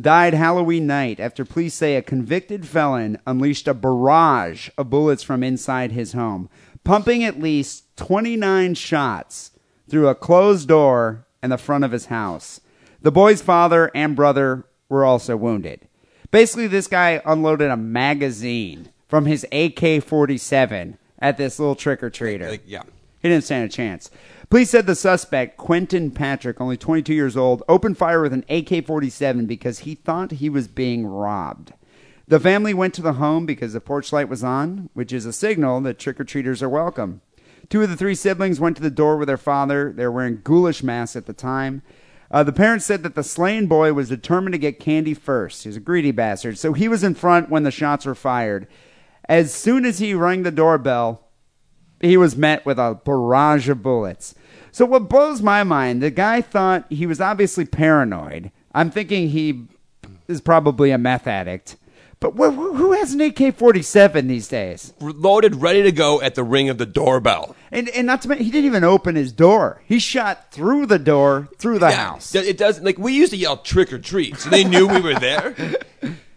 died 0.00 0.34
Halloween 0.34 0.86
night 0.86 1.20
after 1.20 1.44
police 1.44 1.74
say 1.74 1.96
a 1.96 2.02
convicted 2.02 2.66
felon 2.66 3.18
unleashed 3.26 3.68
a 3.68 3.74
barrage 3.74 4.68
of 4.76 4.90
bullets 4.90 5.22
from 5.22 5.42
inside 5.42 5.92
his 5.92 6.12
home, 6.12 6.48
pumping 6.84 7.24
at 7.24 7.40
least 7.40 7.84
29 7.96 8.74
shots 8.74 9.52
through 9.88 10.08
a 10.08 10.14
closed 10.14 10.68
door 10.68 11.26
and 11.42 11.52
the 11.52 11.58
front 11.58 11.84
of 11.84 11.92
his 11.92 12.06
house. 12.06 12.60
The 13.00 13.12
boy's 13.12 13.42
father 13.42 13.90
and 13.94 14.16
brother 14.16 14.64
were 14.88 15.04
also 15.04 15.36
wounded. 15.36 15.88
Basically, 16.30 16.66
this 16.66 16.88
guy 16.88 17.22
unloaded 17.24 17.70
a 17.70 17.76
magazine 17.76 18.90
from 19.08 19.26
his 19.26 19.46
AK 19.52 20.02
47 20.02 20.98
at 21.18 21.36
this 21.36 21.58
little 21.58 21.76
trick 21.76 22.02
or 22.02 22.10
treater. 22.10 22.60
yeah. 22.66 22.82
He 23.26 23.32
didn't 23.32 23.44
stand 23.44 23.64
a 23.64 23.68
chance. 23.68 24.08
Police 24.50 24.70
said 24.70 24.86
the 24.86 24.94
suspect, 24.94 25.56
Quinton 25.56 26.12
Patrick, 26.12 26.60
only 26.60 26.76
22 26.76 27.12
years 27.12 27.36
old, 27.36 27.64
opened 27.68 27.98
fire 27.98 28.22
with 28.22 28.32
an 28.32 28.44
AK 28.48 28.86
47 28.86 29.46
because 29.46 29.80
he 29.80 29.96
thought 29.96 30.30
he 30.30 30.48
was 30.48 30.68
being 30.68 31.04
robbed. 31.04 31.72
The 32.28 32.38
family 32.38 32.72
went 32.72 32.94
to 32.94 33.02
the 33.02 33.14
home 33.14 33.44
because 33.44 33.72
the 33.72 33.80
porch 33.80 34.12
light 34.12 34.28
was 34.28 34.44
on, 34.44 34.90
which 34.94 35.12
is 35.12 35.26
a 35.26 35.32
signal 35.32 35.80
that 35.80 35.98
trick 35.98 36.20
or 36.20 36.24
treaters 36.24 36.62
are 36.62 36.68
welcome. 36.68 37.20
Two 37.68 37.82
of 37.82 37.90
the 37.90 37.96
three 37.96 38.14
siblings 38.14 38.60
went 38.60 38.76
to 38.76 38.82
the 38.82 38.90
door 38.90 39.16
with 39.16 39.26
their 39.26 39.36
father. 39.36 39.92
They 39.92 40.04
were 40.04 40.12
wearing 40.12 40.40
ghoulish 40.44 40.84
masks 40.84 41.16
at 41.16 41.26
the 41.26 41.32
time. 41.32 41.82
Uh, 42.30 42.44
the 42.44 42.52
parents 42.52 42.84
said 42.84 43.02
that 43.02 43.16
the 43.16 43.24
slain 43.24 43.66
boy 43.66 43.92
was 43.92 44.08
determined 44.08 44.52
to 44.52 44.58
get 44.58 44.78
candy 44.78 45.14
first. 45.14 45.64
He's 45.64 45.76
a 45.76 45.80
greedy 45.80 46.12
bastard. 46.12 46.58
So 46.58 46.74
he 46.74 46.86
was 46.86 47.02
in 47.02 47.16
front 47.16 47.50
when 47.50 47.64
the 47.64 47.72
shots 47.72 48.06
were 48.06 48.14
fired. 48.14 48.68
As 49.28 49.52
soon 49.52 49.84
as 49.84 49.98
he 49.98 50.14
rang 50.14 50.44
the 50.44 50.52
doorbell, 50.52 51.25
he 52.00 52.16
was 52.16 52.36
met 52.36 52.64
with 52.66 52.78
a 52.78 53.00
barrage 53.04 53.68
of 53.68 53.82
bullets. 53.82 54.34
So 54.72 54.84
what 54.84 55.08
blows 55.08 55.40
my 55.42 55.64
mind, 55.64 56.02
the 56.02 56.10
guy 56.10 56.40
thought 56.42 56.84
he 56.90 57.06
was 57.06 57.20
obviously 57.20 57.64
paranoid. 57.64 58.50
I'm 58.74 58.90
thinking 58.90 59.30
he 59.30 59.64
is 60.28 60.40
probably 60.40 60.90
a 60.90 60.98
meth 60.98 61.26
addict. 61.26 61.76
But 62.18 62.32
wh- 62.32 62.52
wh- 62.54 62.76
who 62.76 62.92
has 62.92 63.12
an 63.12 63.20
AK-47 63.20 64.26
these 64.26 64.48
days? 64.48 64.94
Loaded, 65.00 65.56
ready 65.56 65.82
to 65.82 65.92
go 65.92 66.20
at 66.22 66.34
the 66.34 66.44
ring 66.44 66.68
of 66.70 66.78
the 66.78 66.86
doorbell. 66.86 67.54
And 67.70 67.90
and 67.90 68.06
not 68.06 68.22
to 68.22 68.28
mention, 68.28 68.44
he 68.46 68.50
didn't 68.50 68.66
even 68.66 68.84
open 68.84 69.16
his 69.16 69.32
door. 69.32 69.82
He 69.86 69.98
shot 69.98 70.50
through 70.50 70.86
the 70.86 70.98
door, 70.98 71.48
through 71.58 71.78
the 71.78 71.88
Yeah, 71.90 71.96
house. 71.96 72.34
It 72.34 72.56
does 72.56 72.80
like 72.80 72.98
we 72.98 73.12
used 73.12 73.32
to 73.32 73.36
yell 73.38 73.58
trick 73.58 73.92
or 73.92 73.98
treat, 73.98 74.38
so 74.38 74.48
they 74.48 74.64
knew 74.64 74.86
we 74.86 75.00
were 75.00 75.14
there. 75.18 75.54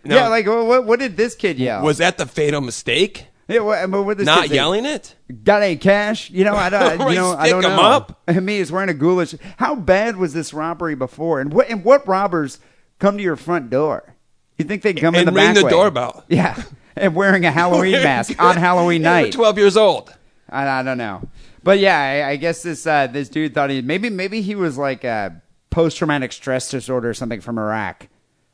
Now, 0.06 0.16
yeah, 0.16 0.28
like 0.30 0.46
wh- 0.46 0.66
what, 0.66 0.86
what 0.86 1.00
did 1.00 1.18
this 1.18 1.36
kid 1.36 1.60
yell? 1.60 1.84
was 1.84 1.98
that 1.98 2.18
the 2.18 2.26
fatal 2.26 2.62
mistake? 2.62 3.26
yeah, 3.54 3.60
what, 3.60 3.90
what 3.90 4.08
did 4.10 4.18
this 4.20 4.26
Not 4.28 4.44
kid 4.48 4.52
yelling 4.56 4.86
it? 4.86 5.16
Got 5.44 5.64
any 5.64 5.76
cash? 5.76 6.30
You 6.30 6.44
know, 6.44 6.56
I 6.56 6.70
don't. 6.70 7.00
You 7.10 7.16
know, 7.16 7.34
I 7.34 7.48
stick 7.50 7.62
don't 7.62 7.76
know. 7.76 7.82
up. 7.82 8.22
I 8.28 8.34
mean, 8.34 8.60
he's 8.60 8.72
wearing 8.72 8.90
a 8.90 8.94
ghoulish. 8.94 9.34
How 9.58 9.76
bad 9.76 10.18
was 10.18 10.34
this 10.34 10.54
robbery 10.54 10.96
before? 10.96 11.42
And 11.42 11.52
what? 11.52 11.68
And 11.70 11.84
what 11.84 12.08
robbers 12.08 12.60
come 13.00 13.18
to 13.18 13.24
your 13.24 13.36
front 13.36 13.70
door? 13.70 14.16
You 14.58 14.66
think 14.66 14.82
they 14.84 14.94
come 14.94 15.16
in 15.16 15.28
And 15.28 15.30
the 15.30 15.32
ring 15.42 15.54
the 15.56 15.64
way? 15.64 15.70
doorbell. 15.72 16.24
Yeah, 16.30 16.62
and 16.96 17.16
wearing 17.16 17.46
a 17.46 17.52
Halloween 17.52 17.94
mask 17.94 18.42
on 18.42 18.58
Halloween 18.58 19.02
night. 19.02 19.34
Twelve 19.34 19.58
years 19.58 19.76
old. 19.78 20.14
I, 20.50 20.68
I 20.68 20.84
don't 20.84 20.98
know, 20.98 21.22
but 21.64 21.80
yeah, 21.80 21.98
I, 21.98 22.32
I 22.32 22.36
guess 22.36 22.62
this 22.64 22.86
uh, 22.86 23.08
this 23.08 23.30
dude 23.30 23.54
thought 23.54 23.70
he 23.70 23.82
maybe 23.82 24.10
maybe 24.10 24.42
he 24.42 24.54
was 24.56 24.78
like 24.78 25.04
a 25.04 25.42
post 25.70 25.98
traumatic 25.98 26.32
stress 26.34 26.70
disorder 26.70 27.10
or 27.10 27.14
something 27.14 27.42
from 27.42 27.58
Iraq. 27.58 28.08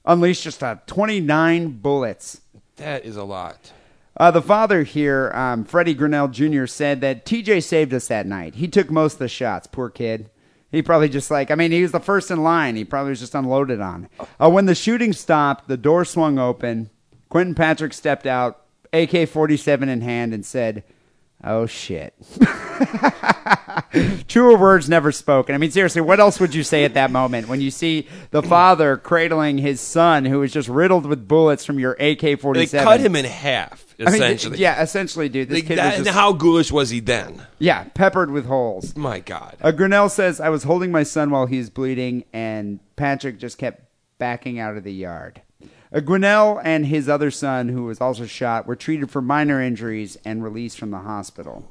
Unleashed 0.05 0.43
just 0.43 0.61
uh, 0.63 0.75
twenty 0.87 1.19
nine 1.19 1.69
bullets. 1.71 2.39
That 2.75 3.03
is 3.05 3.15
a 3.17 3.23
lot. 3.23 3.71
Uh, 4.17 4.31
the 4.31 4.41
father 4.41 4.83
here, 4.83 5.31
um, 5.33 5.65
Freddie 5.65 5.93
Grinnell 5.93 6.29
Jr., 6.29 6.65
said 6.65 7.01
that 7.01 7.25
TJ 7.25 7.63
saved 7.63 7.93
us 7.93 8.07
that 8.07 8.25
night. 8.25 8.55
He 8.55 8.67
took 8.67 8.89
most 8.89 9.13
of 9.13 9.19
the 9.19 9.27
shots. 9.27 9.67
Poor 9.67 9.89
kid. 9.89 10.29
He 10.71 10.81
probably 10.81 11.09
just 11.09 11.31
like, 11.31 11.51
I 11.51 11.55
mean, 11.55 11.71
he 11.71 11.81
was 11.81 11.91
the 11.91 11.99
first 11.99 12.31
in 12.31 12.43
line. 12.43 12.75
He 12.75 12.85
probably 12.85 13.11
was 13.11 13.19
just 13.19 13.35
unloaded 13.35 13.81
on. 13.81 14.09
Uh, 14.39 14.49
when 14.49 14.65
the 14.65 14.75
shooting 14.75 15.13
stopped, 15.13 15.67
the 15.67 15.77
door 15.77 16.05
swung 16.05 16.39
open. 16.39 16.89
Quinton 17.29 17.55
Patrick 17.55 17.93
stepped 17.93 18.25
out, 18.25 18.65
AK 18.93 19.27
47 19.27 19.89
in 19.89 20.01
hand, 20.01 20.33
and 20.33 20.45
said, 20.45 20.83
Oh 21.45 21.65
shit. 21.67 22.13
Truer 24.27 24.57
words 24.57 24.89
never 24.89 25.11
spoken. 25.11 25.53
I 25.55 25.57
mean, 25.57 25.71
seriously, 25.71 26.01
what 26.01 26.19
else 26.19 26.39
would 26.39 26.53
you 26.55 26.63
say 26.63 26.83
at 26.83 26.95
that 26.95 27.11
moment 27.11 27.47
when 27.47 27.61
you 27.61 27.71
see 27.71 28.07
the 28.31 28.41
father 28.41 28.97
cradling 28.97 29.59
his 29.59 29.79
son 29.79 30.25
who 30.25 30.41
is 30.43 30.51
just 30.51 30.67
riddled 30.67 31.05
with 31.05 31.27
bullets 31.27 31.63
from 31.63 31.79
your 31.79 31.93
AK 31.93 32.39
47? 32.39 32.41
They 32.53 32.65
47? 32.65 32.83
cut 32.83 32.99
him 32.99 33.15
in 33.15 33.25
half, 33.25 33.95
I 33.99 34.05
mean, 34.05 34.13
essentially. 34.15 34.57
yeah, 34.57 34.81
essentially, 34.81 35.29
dude. 35.29 35.49
This 35.49 35.59
Like 35.59 35.67
kid 35.67 35.77
that- 35.77 35.97
just, 35.97 36.09
how 36.09 36.33
ghoulish 36.33 36.71
was 36.71 36.89
he 36.89 36.99
then? 36.99 37.45
yeah, 37.59 37.83
peppered 37.93 38.31
with 38.31 38.45
holes. 38.47 38.95
My 38.95 39.19
God. 39.19 39.55
Uh, 39.61 39.71
Grinnell 39.71 40.09
says, 40.09 40.41
I 40.41 40.49
was 40.49 40.63
holding 40.63 40.91
my 40.91 41.03
son 41.03 41.29
while 41.29 41.45
he 41.45 41.57
was 41.59 41.69
bleeding, 41.69 42.25
and 42.33 42.79
Patrick 42.95 43.37
just 43.39 43.57
kept 43.57 43.81
backing 44.17 44.59
out 44.59 44.75
of 44.77 44.83
the 44.83 44.93
yard. 44.93 45.41
Uh, 45.93 45.99
Grinnell 45.99 46.59
and 46.63 46.87
his 46.87 47.07
other 47.07 47.31
son, 47.31 47.69
who 47.69 47.83
was 47.83 48.01
also 48.01 48.25
shot, 48.25 48.67
were 48.67 48.75
treated 48.75 49.11
for 49.11 49.21
minor 49.21 49.61
injuries 49.61 50.17
and 50.25 50.43
released 50.43 50.77
from 50.77 50.91
the 50.91 50.99
hospital. 50.99 51.67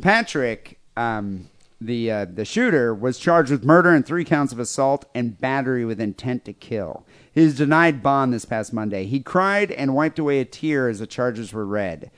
Patrick, 0.00 0.78
um, 0.96 1.48
the, 1.80 2.10
uh, 2.10 2.24
the 2.24 2.44
shooter, 2.44 2.94
was 2.94 3.18
charged 3.18 3.50
with 3.50 3.64
murder 3.64 3.90
and 3.90 4.04
three 4.04 4.24
counts 4.24 4.52
of 4.52 4.58
assault 4.58 5.04
and 5.14 5.40
battery 5.40 5.84
with 5.84 6.00
intent 6.00 6.44
to 6.44 6.52
kill. 6.52 7.04
He 7.32 7.44
was 7.44 7.56
denied 7.56 8.02
bond 8.02 8.32
this 8.32 8.44
past 8.44 8.72
Monday. 8.72 9.04
He 9.04 9.20
cried 9.20 9.70
and 9.70 9.94
wiped 9.94 10.18
away 10.18 10.40
a 10.40 10.44
tear 10.44 10.88
as 10.88 10.98
the 10.98 11.06
charges 11.06 11.52
were 11.52 11.66
read. 11.66 12.10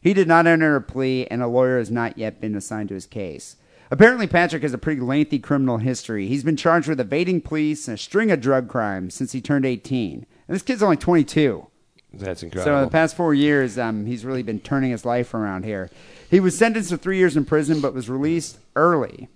He 0.00 0.14
did 0.14 0.26
not 0.26 0.46
enter 0.46 0.74
a 0.74 0.80
plea, 0.80 1.26
and 1.26 1.42
a 1.42 1.46
lawyer 1.46 1.78
has 1.78 1.90
not 1.90 2.18
yet 2.18 2.40
been 2.40 2.56
assigned 2.56 2.88
to 2.88 2.94
his 2.94 3.06
case. 3.06 3.56
Apparently, 3.90 4.26
Patrick 4.26 4.62
has 4.62 4.72
a 4.72 4.78
pretty 4.78 5.00
lengthy 5.00 5.38
criminal 5.38 5.76
history. 5.76 6.26
He's 6.26 6.42
been 6.42 6.56
charged 6.56 6.88
with 6.88 6.98
evading 6.98 7.42
police 7.42 7.86
and 7.86 7.94
a 7.94 7.98
string 7.98 8.30
of 8.30 8.40
drug 8.40 8.66
crimes 8.68 9.14
since 9.14 9.32
he 9.32 9.40
turned 9.40 9.66
18. 9.66 10.26
And 10.48 10.54
this 10.54 10.62
kid's 10.62 10.82
only 10.82 10.96
22. 10.96 11.66
That's 12.14 12.42
incredible. 12.42 12.72
So 12.72 12.76
in 12.78 12.84
the 12.84 12.90
past 12.90 13.16
four 13.16 13.32
years, 13.32 13.78
um, 13.78 14.06
he's 14.06 14.24
really 14.24 14.42
been 14.42 14.60
turning 14.60 14.90
his 14.90 15.04
life 15.04 15.34
around 15.34 15.64
here. 15.64 15.90
He 16.30 16.40
was 16.40 16.56
sentenced 16.56 16.90
to 16.90 16.98
three 16.98 17.18
years 17.18 17.36
in 17.36 17.44
prison, 17.44 17.80
but 17.80 17.94
was 17.94 18.10
released 18.10 18.58
early 18.76 19.28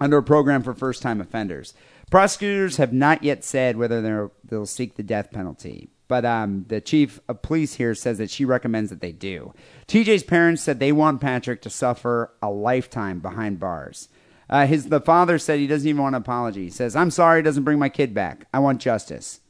under 0.00 0.18
a 0.18 0.22
program 0.22 0.62
for 0.62 0.74
first-time 0.74 1.20
offenders. 1.20 1.74
Prosecutors 2.10 2.76
have 2.76 2.92
not 2.92 3.22
yet 3.22 3.44
said 3.44 3.76
whether 3.76 4.30
they'll 4.44 4.66
seek 4.66 4.94
the 4.94 5.02
death 5.02 5.32
penalty, 5.32 5.88
but 6.08 6.24
um, 6.24 6.64
the 6.68 6.80
chief 6.80 7.20
of 7.28 7.42
police 7.42 7.74
here 7.74 7.94
says 7.94 8.18
that 8.18 8.30
she 8.30 8.44
recommends 8.44 8.90
that 8.90 9.00
they 9.00 9.12
do. 9.12 9.52
TJ's 9.88 10.22
parents 10.22 10.62
said 10.62 10.78
they 10.78 10.92
want 10.92 11.20
Patrick 11.20 11.62
to 11.62 11.70
suffer 11.70 12.32
a 12.40 12.50
lifetime 12.50 13.18
behind 13.18 13.58
bars. 13.58 14.08
Uh, 14.48 14.66
his 14.66 14.88
the 14.88 15.00
father 15.00 15.38
said 15.38 15.58
he 15.58 15.66
doesn't 15.66 15.88
even 15.88 16.00
want 16.00 16.14
an 16.14 16.22
apology. 16.22 16.64
He 16.64 16.70
says, 16.70 16.94
"I'm 16.94 17.10
sorry, 17.10 17.40
it 17.40 17.42
doesn't 17.42 17.64
bring 17.64 17.80
my 17.80 17.88
kid 17.88 18.14
back. 18.14 18.46
I 18.54 18.60
want 18.60 18.80
justice." 18.80 19.40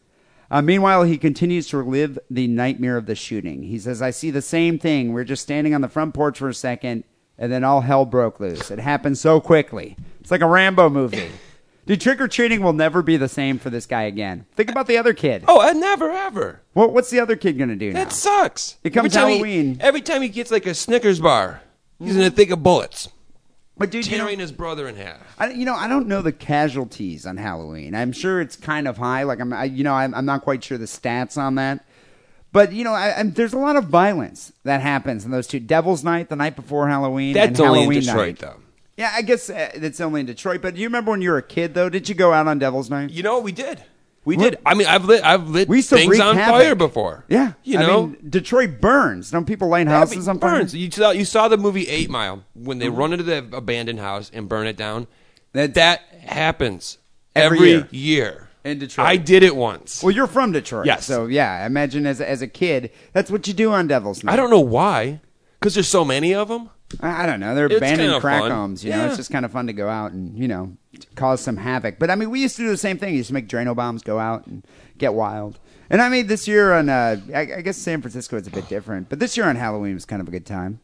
Uh, 0.51 0.63
meanwhile, 0.63 1.03
he 1.03 1.19
continues 1.19 1.67
to 1.69 1.79
relive 1.79 2.19
the 2.31 2.47
nightmare 2.47 2.97
of 2.97 3.07
the 3.07 3.15
shooting. 3.15 3.65
He 3.65 3.79
says, 3.79 4.01
I 4.01 4.11
see 4.11 4.31
the 4.31 4.43
same 4.43 4.79
thing. 4.79 5.13
We're 5.13 5.25
just 5.25 5.43
standing 5.43 5.75
on 5.75 5.81
the 5.81 5.89
front 5.89 6.15
porch 6.15 6.39
for 6.39 6.49
a 6.49 6.55
second, 6.55 7.05
and 7.37 7.51
then 7.51 7.65
all 7.65 7.81
hell 7.81 8.05
broke 8.05 8.39
loose. 8.41 8.71
It 8.71 8.79
happened 8.79 9.19
so 9.19 9.41
quickly. 9.41 9.97
It's 10.21 10.31
like 10.31 10.43
a 10.43 10.47
Rambo 10.47 10.89
movie. 10.91 11.31
Dude, 11.87 12.01
trick 12.01 12.21
or 12.21 12.27
treating 12.27 12.63
will 12.63 12.73
never 12.73 13.01
be 13.01 13.17
the 13.17 13.29
same 13.29 13.61
for 13.61 13.71
this 13.71 13.87
guy 13.87 14.03
again. 14.03 14.45
Think 14.57 14.71
about 14.73 14.89
the 14.89 14.97
other 14.99 15.15
kid. 15.15 15.45
oh, 15.47 15.61
I 15.61 15.73
never 15.73 16.11
ever. 16.11 16.61
What, 16.73 16.93
what's 16.93 17.11
the 17.11 17.21
other 17.21 17.37
kid 17.37 17.59
going 17.59 17.69
to 17.69 17.77
do 17.77 17.93
now? 17.93 18.05
That 18.05 18.13
sucks. 18.13 18.77
It 18.83 18.91
comes 18.91 19.15
every 19.15 19.21
time 19.21 19.29
Halloween. 19.31 19.75
He, 19.77 19.81
every 19.81 20.01
time 20.01 20.23
he 20.23 20.29
gets 20.29 20.51
like 20.51 20.67
a 20.67 20.75
Snickers 20.75 21.21
bar, 21.21 21.61
he's 22.01 22.17
gonna 22.17 22.31
think 22.31 22.51
of 22.51 22.63
bullets, 22.65 23.09
but 23.79 23.91
dude, 23.91 24.07
you 24.07 24.19
know, 24.19 24.25
tearing 24.25 24.39
his 24.39 24.53
brother 24.53 24.89
in 24.89 24.97
half. 24.97 25.21
I, 25.39 25.51
you 25.51 25.65
know, 25.65 25.75
I 25.75 25.89
don't 25.89 26.07
know 26.09 26.23
the 26.23 26.33
casualties 26.33 27.27
on 27.27 27.37
Halloween. 27.37 27.95
I'm 27.95 28.13
sure 28.13 28.41
it's 28.41 28.57
kind 28.57 28.89
of 28.89 28.97
high. 28.99 29.25
Like 29.25 29.41
I'm, 29.41 29.53
I, 29.53 29.65
you 29.65 29.85
know, 29.85 29.95
I'm, 29.95 30.15
I'm 30.15 30.25
not 30.25 30.43
quite 30.43 30.65
sure 30.65 30.79
the 30.79 30.87
stats 30.87 31.37
on 31.37 31.57
that. 31.57 31.85
But 32.53 32.73
you 32.73 32.85
know, 32.85 32.93
I, 32.93 33.19
I'm, 33.19 33.33
there's 33.33 33.53
a 33.53 33.59
lot 33.59 33.77
of 33.77 33.85
violence 33.85 34.53
that 34.65 34.81
happens 34.81 35.25
in 35.25 35.31
those 35.31 35.47
two. 35.47 35.61
Devil's 35.61 36.03
Night, 36.03 36.29
the 36.31 36.37
night 36.37 36.57
before 36.57 36.89
Halloween, 36.89 37.35
That's 37.35 37.61
only 37.61 37.81
in 37.81 37.83
Halloween 37.83 38.01
Detroit, 38.01 38.27
night. 38.27 38.39
though. 38.39 38.61
Yeah, 38.97 39.13
I 39.15 39.21
guess 39.21 39.51
uh, 39.51 39.73
it's 39.75 40.01
only 40.01 40.21
in 40.21 40.27
Detroit. 40.27 40.63
But 40.63 40.75
do 40.75 40.81
you 40.81 40.87
remember 40.87 41.11
when 41.11 41.21
you 41.21 41.31
were 41.31 41.37
a 41.37 41.43
kid, 41.43 41.75
though? 41.75 41.91
Did 41.91 42.09
you 42.09 42.15
go 42.15 42.33
out 42.33 42.49
on 42.49 42.59
Devil's 42.59 42.89
Night? 42.89 43.11
You 43.11 43.23
know 43.23 43.41
we 43.41 43.53
did? 43.53 43.83
We 44.27 44.37
did. 44.37 44.59
I 44.67 44.75
mean, 44.75 44.87
I've 44.89 45.05
lit. 45.07 45.25
I've 45.25 45.49
lit 45.49 45.69
We 45.69 45.77
used 45.79 45.89
to 45.89 45.97
things 45.97 46.11
wreak 46.11 46.21
on 46.23 46.37
havoc. 46.37 46.61
fire 46.61 46.75
before. 46.75 47.25
Yeah, 47.29 47.53
You 47.65 47.79
I 47.79 47.87
know. 47.87 48.07
mean, 48.09 48.17
Detroit 48.29 48.81
burns. 48.81 49.31
Don't 49.31 49.47
people 49.47 49.69
light 49.69 49.87
Yeah, 49.87 49.93
houses 50.01 50.27
on 50.29 50.39
fire? 50.41 50.59
burns. 50.59 50.75
You 50.75 50.91
saw, 50.91 51.13
you 51.13 51.25
saw 51.25 51.49
the 51.49 51.57
movie 51.57 51.87
Eight 51.89 52.11
Mile 52.11 52.43
when 52.55 52.79
Mm-hmm. 52.79 52.81
they 52.81 52.89
run 52.91 53.13
into 53.13 53.25
the 53.25 53.39
abandoned 53.53 54.01
house 54.01 54.31
and 54.35 54.49
burn 54.49 54.67
it 54.67 54.77
down. 54.77 55.07
That- 55.53 55.75
That 55.75 56.01
happens 56.27 56.99
Every 57.35 57.59
every, 57.59 57.71
year. 57.71 57.89
year. 57.91 58.43
In 58.65 58.81
Detroit. 58.81 59.07
I 59.07 59.17
did 59.17 59.45
it 59.45 59.55
once. 59.55 60.03
Well, 60.03 60.11
you're 60.11 60.27
from 60.27 60.51
Detroit, 60.51 60.87
Yes. 60.87 61.07
So 61.07 61.27
yeah, 61.27 61.61
I 61.63 61.67
imagine 61.67 62.05
as 62.05 62.21
a, 62.21 62.29
as 62.29 62.43
a 62.43 62.49
kid, 62.49 62.91
that's 63.13 63.31
what 63.31 63.47
you 63.47 63.55
do 63.55 63.71
on 63.71 63.87
Devil's 63.87 64.25
Night. 64.25 64.33
I 64.33 64.37
don't 64.37 64.51
know 64.51 64.59
why, 64.59 65.21
because 65.61 65.75
there's 65.75 65.87
so 65.87 66.05
many 66.05 66.35
of 66.35 66.49
them. 66.49 66.71
I 67.01 67.27
don't 67.27 67.41
know. 67.41 67.55
They're 67.55 67.67
It's 67.67 67.77
abandoned 67.77 68.09
kinda 68.09 68.21
crack 68.21 68.43
fun. 68.43 68.51
homes. 68.51 68.85
You 68.85 68.91
know, 68.93 68.99
Yeah. 68.99 69.07
it's 69.09 69.17
just 69.17 69.31
kind 69.31 69.45
of 69.45 69.53
fun 69.53 69.67
to 69.67 69.73
go 69.73 69.89
out 69.89 70.13
and 70.13 70.37
you 70.39 70.49
know 70.49 70.77
cause 71.15 71.41
some 71.41 71.57
havoc. 71.59 71.99
But 71.99 72.11
I 72.11 72.15
mean, 72.15 72.31
we 72.31 72.41
used 72.41 72.57
to 72.57 72.63
do 72.63 72.69
the 72.69 72.77
same 72.77 72.97
thing. 72.99 73.11
We 73.13 73.19
used 73.19 73.29
to 73.29 73.35
make 73.35 73.49
Drano 73.49 73.75
bombs 73.77 74.03
go 74.03 74.19
out 74.19 74.47
and 74.47 74.65
get 74.99 75.15
wild. 75.15 75.59
And 75.91 76.01
I 76.03 76.09
mean, 76.09 76.27
this 76.27 76.49
year 76.49 76.73
on, 76.73 76.89
uh, 76.89 77.17
I, 77.35 77.41
I 77.41 77.61
guess 77.61 77.77
San 77.77 78.01
Francisco 78.01 78.37
is 78.37 78.47
a 78.47 78.51
bit 78.51 78.69
different. 78.69 79.09
But 79.09 79.21
this 79.21 79.37
year 79.37 79.47
on 79.47 79.55
Halloween 79.57 79.95
was 79.95 80.05
kind 80.05 80.21
of 80.21 80.27
a 80.27 80.31
good 80.33 80.47
time. 80.47 80.81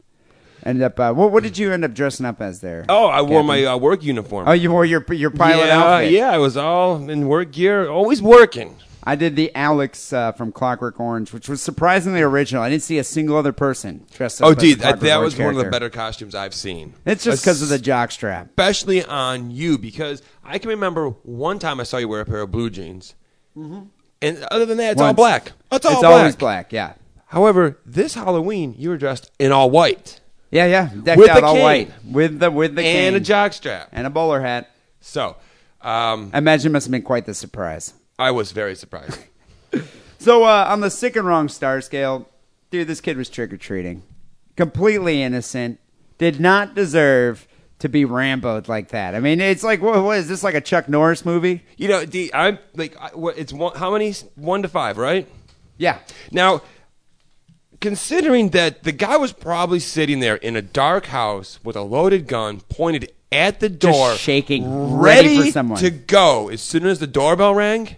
Ended 0.65 0.83
up. 0.83 0.97
Uh, 0.97 1.11
what, 1.13 1.31
what 1.33 1.43
did 1.43 1.57
you 1.57 1.73
end 1.73 1.83
up 1.83 1.93
dressing 1.93 2.25
up 2.25 2.39
as 2.41 2.61
there? 2.61 2.85
Oh, 2.87 3.07
I 3.07 3.21
wore 3.21 3.41
Captain? 3.41 3.45
my 3.47 3.65
uh, 3.65 3.77
work 3.77 4.01
uniform. 4.01 4.47
Oh, 4.47 4.53
you 4.53 4.71
wore 4.71 4.85
your 4.85 5.03
your 5.13 5.29
pilot 5.31 5.65
yeah, 5.65 5.83
outfit. 5.83 6.11
yeah, 6.11 6.29
I 6.31 6.37
was 6.37 6.55
all 6.55 7.09
in 7.09 7.27
work 7.27 7.51
gear, 7.51 7.89
always 7.89 8.21
working. 8.21 8.77
I 9.05 9.15
did 9.15 9.35
the 9.35 9.53
Alex 9.53 10.13
uh, 10.13 10.31
from 10.31 10.51
Clockwork 10.51 10.99
Orange, 10.99 11.33
which 11.33 11.49
was 11.49 11.61
surprisingly 11.61 12.21
original. 12.21 12.63
I 12.63 12.69
didn't 12.69 12.83
see 12.83 12.97
a 12.97 13.03
single 13.03 13.35
other 13.37 13.51
person 13.51 14.05
dressed 14.13 14.41
up. 14.41 14.47
Oh, 14.47 14.53
dude, 14.53 14.79
that, 14.79 14.99
that 15.01 15.17
was 15.17 15.37
one 15.37 15.49
of 15.49 15.57
the 15.57 15.69
better 15.69 15.89
costumes 15.89 16.33
I've 16.35 16.53
seen. 16.53 16.93
It's 17.05 17.23
just 17.23 17.43
because 17.43 17.61
of 17.61 17.69
the 17.69 17.79
jock 17.79 18.11
strap. 18.11 18.47
especially 18.47 19.03
on 19.03 19.51
you 19.51 19.77
because 19.77 20.21
I 20.43 20.57
can 20.57 20.69
remember 20.69 21.09
one 21.23 21.59
time 21.59 21.79
I 21.79 21.83
saw 21.83 21.97
you 21.97 22.07
wear 22.07 22.21
a 22.21 22.25
pair 22.25 22.41
of 22.41 22.51
blue 22.51 22.69
jeans, 22.69 23.15
and 23.55 23.91
other 24.51 24.65
than 24.65 24.77
that, 24.77 24.93
it's 24.93 25.01
all 25.01 25.13
black. 25.13 25.51
It's 25.71 25.85
all 25.85 25.91
it's 25.93 26.01
black. 26.01 26.11
always 26.13 26.35
black. 26.35 26.71
Yeah. 26.73 26.93
However, 27.27 27.79
this 27.85 28.13
Halloween 28.13 28.75
you 28.77 28.89
were 28.89 28.97
dressed 28.97 29.31
in 29.39 29.51
all 29.51 29.69
white 29.71 30.21
Yeah, 30.51 30.65
yeah, 30.67 30.89
decked 31.03 31.17
With 31.17 31.29
out 31.29 31.43
all 31.43 31.55
cane. 31.55 31.63
white 31.63 31.91
with 32.09 32.39
the 32.39 32.51
with 32.51 32.75
the 32.75 32.83
and 32.83 33.15
a 33.15 33.19
cane 33.19 33.23
jock 33.25 33.53
strap. 33.53 33.89
and 33.91 34.05
a 34.07 34.09
bowler 34.09 34.39
hat. 34.39 34.69
So, 35.01 35.35
um, 35.81 36.29
I 36.33 36.37
imagine 36.37 36.71
it 36.71 36.73
must 36.73 36.85
have 36.85 36.91
been 36.91 37.01
quite 37.01 37.25
the 37.25 37.33
surprise. 37.33 37.93
I 38.17 38.31
was 38.31 38.51
very 38.51 38.75
surprised. 38.75 39.19
So 40.19 40.45
uh, 40.45 40.67
on 40.69 40.79
the 40.79 40.89
sick 40.89 41.17
and 41.17 41.27
wrong 41.27 41.49
star 41.49 41.81
scale, 41.81 42.29
dude, 42.71 42.87
this 42.87 43.01
kid 43.01 43.17
was 43.17 43.29
trick 43.29 43.51
or 43.51 43.57
treating, 43.57 44.03
completely 44.55 45.21
innocent, 45.21 45.81
did 46.17 46.39
not 46.39 46.75
deserve 46.75 47.45
to 47.79 47.89
be 47.89 48.05
Ramboed 48.05 48.69
like 48.69 48.89
that. 48.89 49.15
I 49.15 49.19
mean, 49.19 49.41
it's 49.41 49.63
like 49.63 49.81
what, 49.81 50.01
what 50.01 50.17
is 50.17 50.29
this 50.29 50.41
like 50.41 50.55
a 50.55 50.61
Chuck 50.61 50.87
Norris 50.87 51.25
movie? 51.25 51.65
you 51.75 51.89
know, 51.89 52.05
Dee, 52.05 52.31
I'm 52.33 52.57
like, 52.73 52.95
I, 53.01 53.09
what, 53.09 53.37
it's 53.37 53.51
one, 53.51 53.75
how 53.75 53.91
many? 53.91 54.13
One 54.35 54.61
to 54.61 54.69
five, 54.69 54.97
right? 54.97 55.27
Yeah, 55.77 55.99
Now, 56.31 56.61
considering 57.81 58.51
that 58.51 58.83
the 58.83 58.93
guy 58.93 59.17
was 59.17 59.33
probably 59.33 59.79
sitting 59.81 60.21
there 60.21 60.37
in 60.37 60.55
a 60.55 60.61
dark 60.61 61.07
house 61.07 61.59
with 61.65 61.75
a 61.75 61.81
loaded 61.81 62.27
gun 62.27 62.61
pointed 62.69 63.11
at 63.29 63.59
the 63.59 63.67
door, 63.67 64.13
shaking, 64.15 64.97
ready 65.01 65.27
ready, 65.27 65.47
for 65.47 65.51
someone. 65.51 65.79
to 65.79 65.89
go 65.89 66.47
as 66.47 66.61
soon 66.61 66.85
as 66.85 66.99
the 66.99 67.07
doorbell 67.07 67.53
rang, 67.53 67.97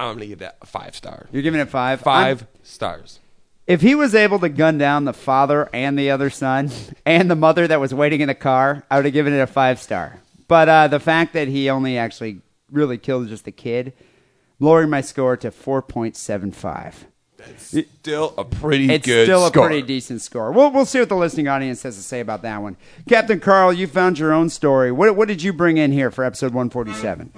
I'm 0.00 0.14
gonna 0.14 0.26
give 0.26 0.38
that 0.40 0.56
a 0.62 0.66
five 0.66 0.94
star. 0.94 1.26
you're 1.32 1.42
giving 1.42 1.60
it 1.60 1.68
five. 1.68 2.00
5 2.00 2.42
I'm- 2.42 2.48
stars. 2.62 3.18
if 3.66 3.80
he 3.80 3.94
was 3.94 4.14
able 4.14 4.38
to 4.40 4.48
gun 4.48 4.78
down 4.78 5.04
the 5.04 5.12
father 5.12 5.68
and 5.72 5.98
the 5.98 6.10
other 6.10 6.30
son 6.30 6.70
and 7.06 7.30
the 7.30 7.34
mother 7.36 7.66
that 7.66 7.80
was 7.80 7.92
waiting 7.94 8.20
in 8.20 8.28
the 8.28 8.34
car, 8.34 8.84
I 8.90 8.96
would 8.96 9.04
have 9.04 9.14
given 9.14 9.32
it 9.32 9.38
a 9.40 9.46
five 9.46 9.80
star. 9.80 10.20
But 10.46 10.68
uh, 10.68 10.88
the 10.88 11.00
fact 11.00 11.32
that 11.34 11.48
he 11.48 11.68
only 11.68 11.98
actually 11.98 12.40
really 12.70 12.96
killed 12.98 13.28
just 13.28 13.44
the 13.44 13.52
kid, 13.52 13.92
lowering 14.60 14.88
my 14.90 15.00
score 15.02 15.36
to 15.38 15.50
four 15.50 15.82
point 15.82 16.16
seven 16.16 16.52
five. 16.52 17.06
That's 17.36 17.76
Still 18.00 18.34
a 18.36 18.44
pretty 18.44 18.90
It's 18.92 19.06
good 19.06 19.26
still 19.26 19.44
a 19.46 19.48
score. 19.50 19.66
pretty 19.68 19.82
decent 19.86 20.22
score. 20.22 20.50
We'll 20.52 20.70
we'll 20.72 20.84
see 20.86 20.98
what 21.00 21.08
the 21.08 21.16
listening 21.16 21.46
audience 21.48 21.82
has 21.84 21.96
to 21.96 22.02
say 22.02 22.18
about 22.20 22.42
that 22.42 22.60
one. 22.62 22.76
Captain 23.08 23.38
Carl, 23.40 23.72
you 23.72 23.86
found 23.86 24.18
your 24.18 24.32
own 24.32 24.48
story. 24.48 24.90
What 24.90 25.14
what 25.16 25.28
did 25.28 25.42
you 25.42 25.52
bring 25.52 25.76
in 25.76 25.92
here 25.92 26.10
for 26.10 26.24
episode 26.24 26.52
one 26.54 26.68
forty 26.70 26.92
seven? 26.94 27.32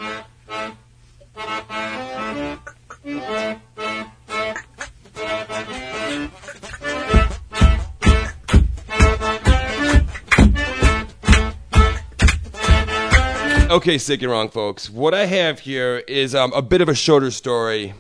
Okay, 13.71 13.99
sick 13.99 14.21
and 14.21 14.31
wrong, 14.31 14.51
folks. 14.51 14.91
What 14.91 15.15
I 15.15 15.27
have 15.27 15.61
here 15.61 15.99
is 16.09 16.35
um, 16.35 16.53
a 16.53 16.61
bit 16.61 16.81
of 16.81 16.89
a 16.89 16.95
shorter 16.95 17.31
story 17.31 17.95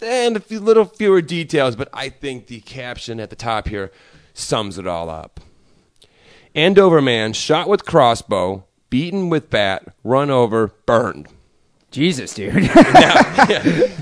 and 0.00 0.36
a 0.36 0.40
few 0.40 0.60
little 0.60 0.84
fewer 0.84 1.20
details, 1.20 1.74
but 1.76 1.88
I 1.92 2.08
think 2.08 2.46
the 2.46 2.60
caption 2.60 3.18
at 3.18 3.30
the 3.30 3.36
top 3.36 3.68
here 3.68 3.90
sums 4.32 4.78
it 4.78 4.86
all 4.86 5.10
up. 5.10 5.40
Andover 6.54 7.02
man 7.02 7.32
shot 7.32 7.68
with 7.68 7.84
crossbow 7.84 8.64
beaten 8.88 9.28
with 9.28 9.50
bat, 9.50 9.92
run 10.04 10.30
over, 10.30 10.68
burned. 10.86 11.26
Jesus, 11.94 12.34
dude. 12.34 12.52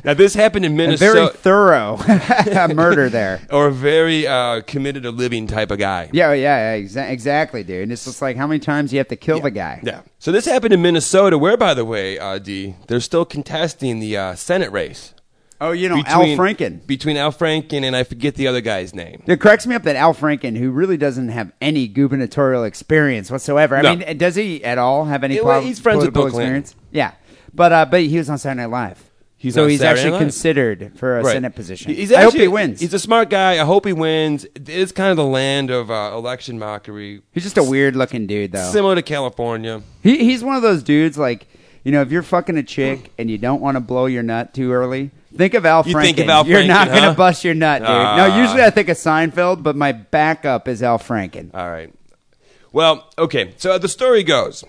Now 0.05 0.15
this 0.15 0.35
happened 0.35 0.65
in 0.65 0.73
A 0.73 0.75
Minnesota. 0.75 1.13
very 1.13 1.29
thorough 1.29 1.97
murder 2.75 3.09
there. 3.09 3.41
or 3.53 3.69
a 3.69 3.71
very 3.73 4.27
uh, 4.27 4.63
committed 4.63 5.05
to 5.05 5.11
living 5.13 5.47
type 5.47 5.71
of 5.71 5.79
guy. 5.79 6.11
Yeah, 6.13 6.33
yeah, 6.33 6.75
yeah 6.77 6.83
exa- 6.85 7.11
exactly, 7.11 7.63
dude. 7.63 7.85
And 7.85 7.93
it's 7.93 8.05
just 8.05 8.21
like 8.21 8.37
how 8.37 8.47
many 8.49 8.59
times 8.59 8.93
you 8.93 8.99
have 8.99 9.09
to 9.09 9.17
kill 9.17 9.39
the 9.41 9.51
guy? 9.53 9.81
Yeah. 9.85 10.01
So 10.19 10.33
this 10.33 10.45
happened 10.47 10.73
in 10.75 10.83
Minnesota, 10.83 11.39
where, 11.39 11.57
by 11.57 11.75
the 11.75 11.85
way, 11.85 12.19
uh, 12.19 12.39
Dee, 12.39 12.75
they're 12.89 12.99
still 13.01 13.25
contesting 13.25 14.01
the 14.01 14.17
uh, 14.17 14.35
Senate 14.35 14.73
race. 14.73 15.15
Oh, 15.61 15.71
you 15.71 15.89
know, 15.89 15.95
between, 16.03 16.33
Al 16.33 16.45
Franken. 16.45 16.85
Between 16.89 17.17
Al 17.17 17.31
Franken 17.31 17.85
and 17.85 17.95
I 17.95 18.03
forget 18.03 18.35
the 18.35 18.49
other 18.49 18.61
guy's 18.61 18.93
name. 18.97 19.23
It 19.29 19.41
cracks 19.41 19.65
me 19.65 19.77
up 19.77 19.85
that 19.85 19.95
Al 19.95 20.13
Franken, 20.13 20.57
who 20.57 20.73
really 20.73 20.97
doesn't 20.97 21.29
have 21.29 21.53
any 21.61 21.87
gubernatorial 21.87 22.65
experience 22.65 23.31
whatsoever. 23.31 23.77
I 23.77 23.83
No. 23.83 23.95
mean, 23.95 24.19
does 24.19 24.35
he 24.35 24.65
at 24.65 24.79
all 24.79 25.05
have 25.05 25.23
any 25.23 25.37
Yeah, 25.37 25.61
he's 25.61 25.79
friends 25.79 26.05
with 26.05 26.13
Bill 26.13 26.23
Clinton. 26.31 26.41
experience? 26.57 26.75
Yeah, 26.91 27.13
but 27.55 27.73
uh, 27.73 27.85
but 27.87 28.03
he 28.03 28.19
was 28.19 28.29
on 28.31 28.39
Saturday 28.39 28.63
Night 28.63 28.71
Live. 28.71 29.11
He's 29.37 29.55
so 29.55 29.65
on 29.65 29.71
he's 29.71 29.81
Saturday 29.81 30.01
actually 30.01 30.11
Night 30.13 30.17
Live. 30.19 30.23
considered 30.27 30.93
for 30.99 31.19
a 31.19 31.23
Right. 31.25 31.33
Senate 31.33 31.55
position. 31.57 31.93
He's 31.95 32.13
I 32.13 32.19
hope 32.21 32.27
actually- 32.29 32.41
he 32.43 32.49
wins. 32.49 32.81
He's 32.81 32.95
a 32.95 32.99
smart 33.01 33.29
guy. 33.29 33.55
I 33.55 33.65
hope 33.65 33.85
he 33.87 33.93
wins. 33.93 34.47
It's 34.55 34.93
kind 34.93 35.11
of 35.11 35.17
the 35.17 35.25
land 35.27 35.71
of 35.71 35.91
uh, 35.91 36.13
election 36.15 36.59
mockery. 36.61 37.23
He's 37.33 37.43
just 37.43 37.59
a 37.59 37.63
weird 37.65 37.97
looking 37.97 38.27
dude, 38.29 38.53
though. 38.53 38.71
Similar 38.71 38.95
to 38.95 39.03
California. 39.03 39.83
He 40.03 40.19
he's 40.25 40.45
one 40.45 40.55
of 40.57 40.63
those 40.63 40.83
dudes 40.85 41.19
like 41.19 41.49
you 41.85 41.91
know 41.91 42.03
if 42.03 42.13
you're 42.13 42.23
fucking 42.23 42.57
a 42.57 42.63
chick 42.63 43.13
and 43.19 43.29
you 43.31 43.37
don't 43.39 43.61
want 43.61 43.75
to 43.77 43.81
blow 43.81 44.07
your 44.07 44.23
nut 44.23 44.55
too 44.55 44.71
early, 44.71 45.11
think 45.37 45.55
of 45.55 45.67
Al 45.67 45.83
You 45.89 45.97
Franken. 45.97 46.03
think 46.03 46.19
of 46.19 46.29
Al 46.29 46.47
You're 46.47 46.63
not 46.65 46.87
Franken, 46.87 46.95
gonna 46.95 47.07
huh? 47.09 47.15
bust 47.15 47.43
your 47.45 47.55
nut, 47.55 47.81
dude. 47.83 47.89
Ah. 47.91 48.17
no, 48.29 48.41
usually 48.43 48.63
I 48.63 48.71
think 48.71 48.89
of 48.91 48.97
Seinfeld, 48.97 49.65
but 49.65 49.75
my 49.75 49.91
backup 49.91 50.69
is 50.69 50.85
Al 50.85 51.01
Franken. 51.01 51.51
All 51.53 51.69
right. 51.69 51.93
Well, 52.73 53.11
okay. 53.19 53.55
So 53.57 53.77
the 53.77 53.89
story 53.89 54.23
goes. 54.23 54.63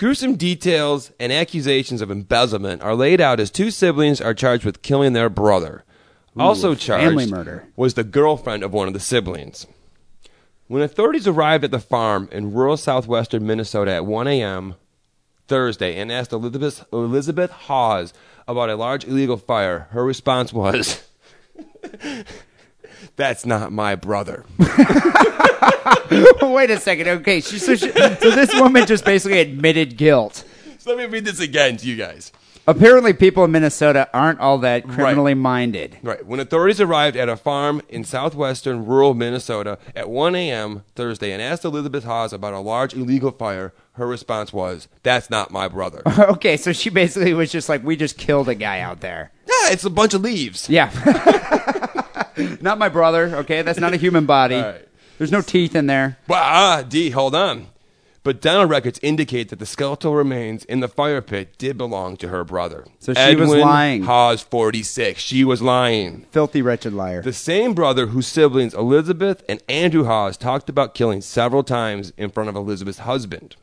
Gruesome 0.00 0.36
details 0.36 1.12
and 1.20 1.30
accusations 1.30 2.00
of 2.00 2.10
embezzlement 2.10 2.80
are 2.80 2.94
laid 2.94 3.20
out 3.20 3.38
as 3.38 3.50
two 3.50 3.70
siblings 3.70 4.18
are 4.18 4.32
charged 4.32 4.64
with 4.64 4.80
killing 4.80 5.12
their 5.12 5.28
brother. 5.28 5.84
also 6.38 6.74
charged 6.74 7.04
family 7.04 7.26
murder. 7.26 7.68
was 7.76 7.92
the 7.92 8.02
girlfriend 8.02 8.62
of 8.62 8.72
one 8.72 8.88
of 8.88 8.94
the 8.94 8.98
siblings. 8.98 9.66
When 10.68 10.80
authorities 10.80 11.26
arrived 11.26 11.64
at 11.64 11.70
the 11.70 11.78
farm 11.78 12.30
in 12.32 12.54
rural 12.54 12.78
southwestern 12.78 13.46
Minnesota 13.46 13.92
at 13.92 14.06
1 14.06 14.26
a.m. 14.26 14.76
Thursday 15.48 15.98
and 15.98 16.10
asked 16.10 16.32
Elizabeth, 16.32 16.82
Elizabeth 16.94 17.50
Hawes 17.50 18.14
about 18.48 18.70
a 18.70 18.76
large 18.76 19.04
illegal 19.04 19.36
fire, 19.36 19.88
her 19.90 20.02
response 20.02 20.50
was, 20.50 21.06
That's 23.16 23.44
not 23.44 23.72
my 23.72 23.94
brother. 23.96 24.44
Wait 26.42 26.70
a 26.70 26.78
second. 26.78 27.08
Okay, 27.08 27.40
she, 27.40 27.58
so, 27.58 27.74
she, 27.76 27.90
so 27.90 28.30
this 28.30 28.54
woman 28.54 28.86
just 28.86 29.04
basically 29.04 29.40
admitted 29.40 29.96
guilt. 29.96 30.44
So 30.78 30.90
let 30.90 30.98
me 30.98 31.06
read 31.06 31.24
this 31.24 31.40
again 31.40 31.76
to 31.78 31.86
you 31.86 31.96
guys. 31.96 32.32
Apparently, 32.66 33.12
people 33.12 33.44
in 33.44 33.50
Minnesota 33.50 34.08
aren't 34.12 34.38
all 34.38 34.58
that 34.58 34.86
criminally 34.86 35.34
minded. 35.34 35.98
Right. 36.02 36.24
When 36.24 36.40
authorities 36.40 36.80
arrived 36.80 37.16
at 37.16 37.28
a 37.28 37.36
farm 37.36 37.82
in 37.88 38.04
southwestern 38.04 38.84
rural 38.86 39.14
Minnesota 39.14 39.78
at 39.96 40.08
1 40.08 40.34
a.m. 40.36 40.84
Thursday 40.94 41.32
and 41.32 41.42
asked 41.42 41.64
Elizabeth 41.64 42.04
Hawes 42.04 42.32
about 42.32 42.52
a 42.54 42.60
large 42.60 42.94
illegal 42.94 43.32
fire, 43.32 43.72
her 43.94 44.06
response 44.06 44.52
was, 44.52 44.88
That's 45.02 45.30
not 45.30 45.50
my 45.50 45.68
brother. 45.68 46.02
Okay, 46.30 46.56
so 46.56 46.72
she 46.72 46.90
basically 46.90 47.34
was 47.34 47.50
just 47.50 47.68
like, 47.68 47.82
"We 47.82 47.96
just 47.96 48.16
killed 48.16 48.48
a 48.48 48.54
guy 48.54 48.80
out 48.80 49.00
there." 49.00 49.32
Yeah, 49.46 49.72
it's 49.72 49.84
a 49.84 49.90
bunch 49.90 50.14
of 50.14 50.20
leaves. 50.22 50.68
Yeah. 50.68 50.90
not 52.60 52.78
my 52.78 52.88
brother. 52.88 53.36
Okay, 53.36 53.62
that's 53.62 53.78
not 53.78 53.94
a 53.94 53.96
human 53.96 54.26
body. 54.26 54.56
All 54.56 54.62
right. 54.62 54.88
There's 55.18 55.32
no 55.32 55.42
teeth 55.42 55.74
in 55.74 55.86
there. 55.86 56.18
Well, 56.28 56.42
ah, 56.42 56.82
Dee, 56.88 57.10
hold 57.10 57.34
on. 57.34 57.66
But 58.22 58.42
dental 58.42 58.66
records 58.66 59.00
indicate 59.02 59.48
that 59.48 59.58
the 59.58 59.66
skeletal 59.66 60.14
remains 60.14 60.64
in 60.66 60.80
the 60.80 60.88
fire 60.88 61.22
pit 61.22 61.56
did 61.56 61.78
belong 61.78 62.18
to 62.18 62.28
her 62.28 62.44
brother. 62.44 62.86
So 62.98 63.14
she 63.14 63.34
was 63.34 63.48
lying. 63.50 64.02
Hawes, 64.02 64.42
46. 64.42 65.20
She 65.20 65.42
was 65.42 65.62
lying. 65.62 66.26
Filthy, 66.30 66.60
wretched 66.60 66.92
liar. 66.92 67.22
The 67.22 67.32
same 67.32 67.72
brother 67.72 68.08
whose 68.08 68.26
siblings 68.26 68.74
Elizabeth 68.74 69.42
and 69.48 69.62
Andrew 69.70 70.04
Hawes 70.04 70.36
talked 70.36 70.68
about 70.68 70.94
killing 70.94 71.22
several 71.22 71.62
times 71.62 72.12
in 72.18 72.28
front 72.28 72.50
of 72.50 72.56
Elizabeth's 72.56 73.00
husband, 73.00 73.56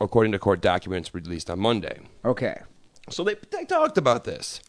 according 0.00 0.32
to 0.32 0.38
court 0.38 0.62
documents 0.62 1.14
released 1.14 1.50
on 1.50 1.60
Monday. 1.60 2.00
Okay. 2.24 2.60
So 3.10 3.24
they, 3.24 3.36
they 3.50 3.64
talked 3.64 3.98
about 3.98 4.24
this. 4.24 4.60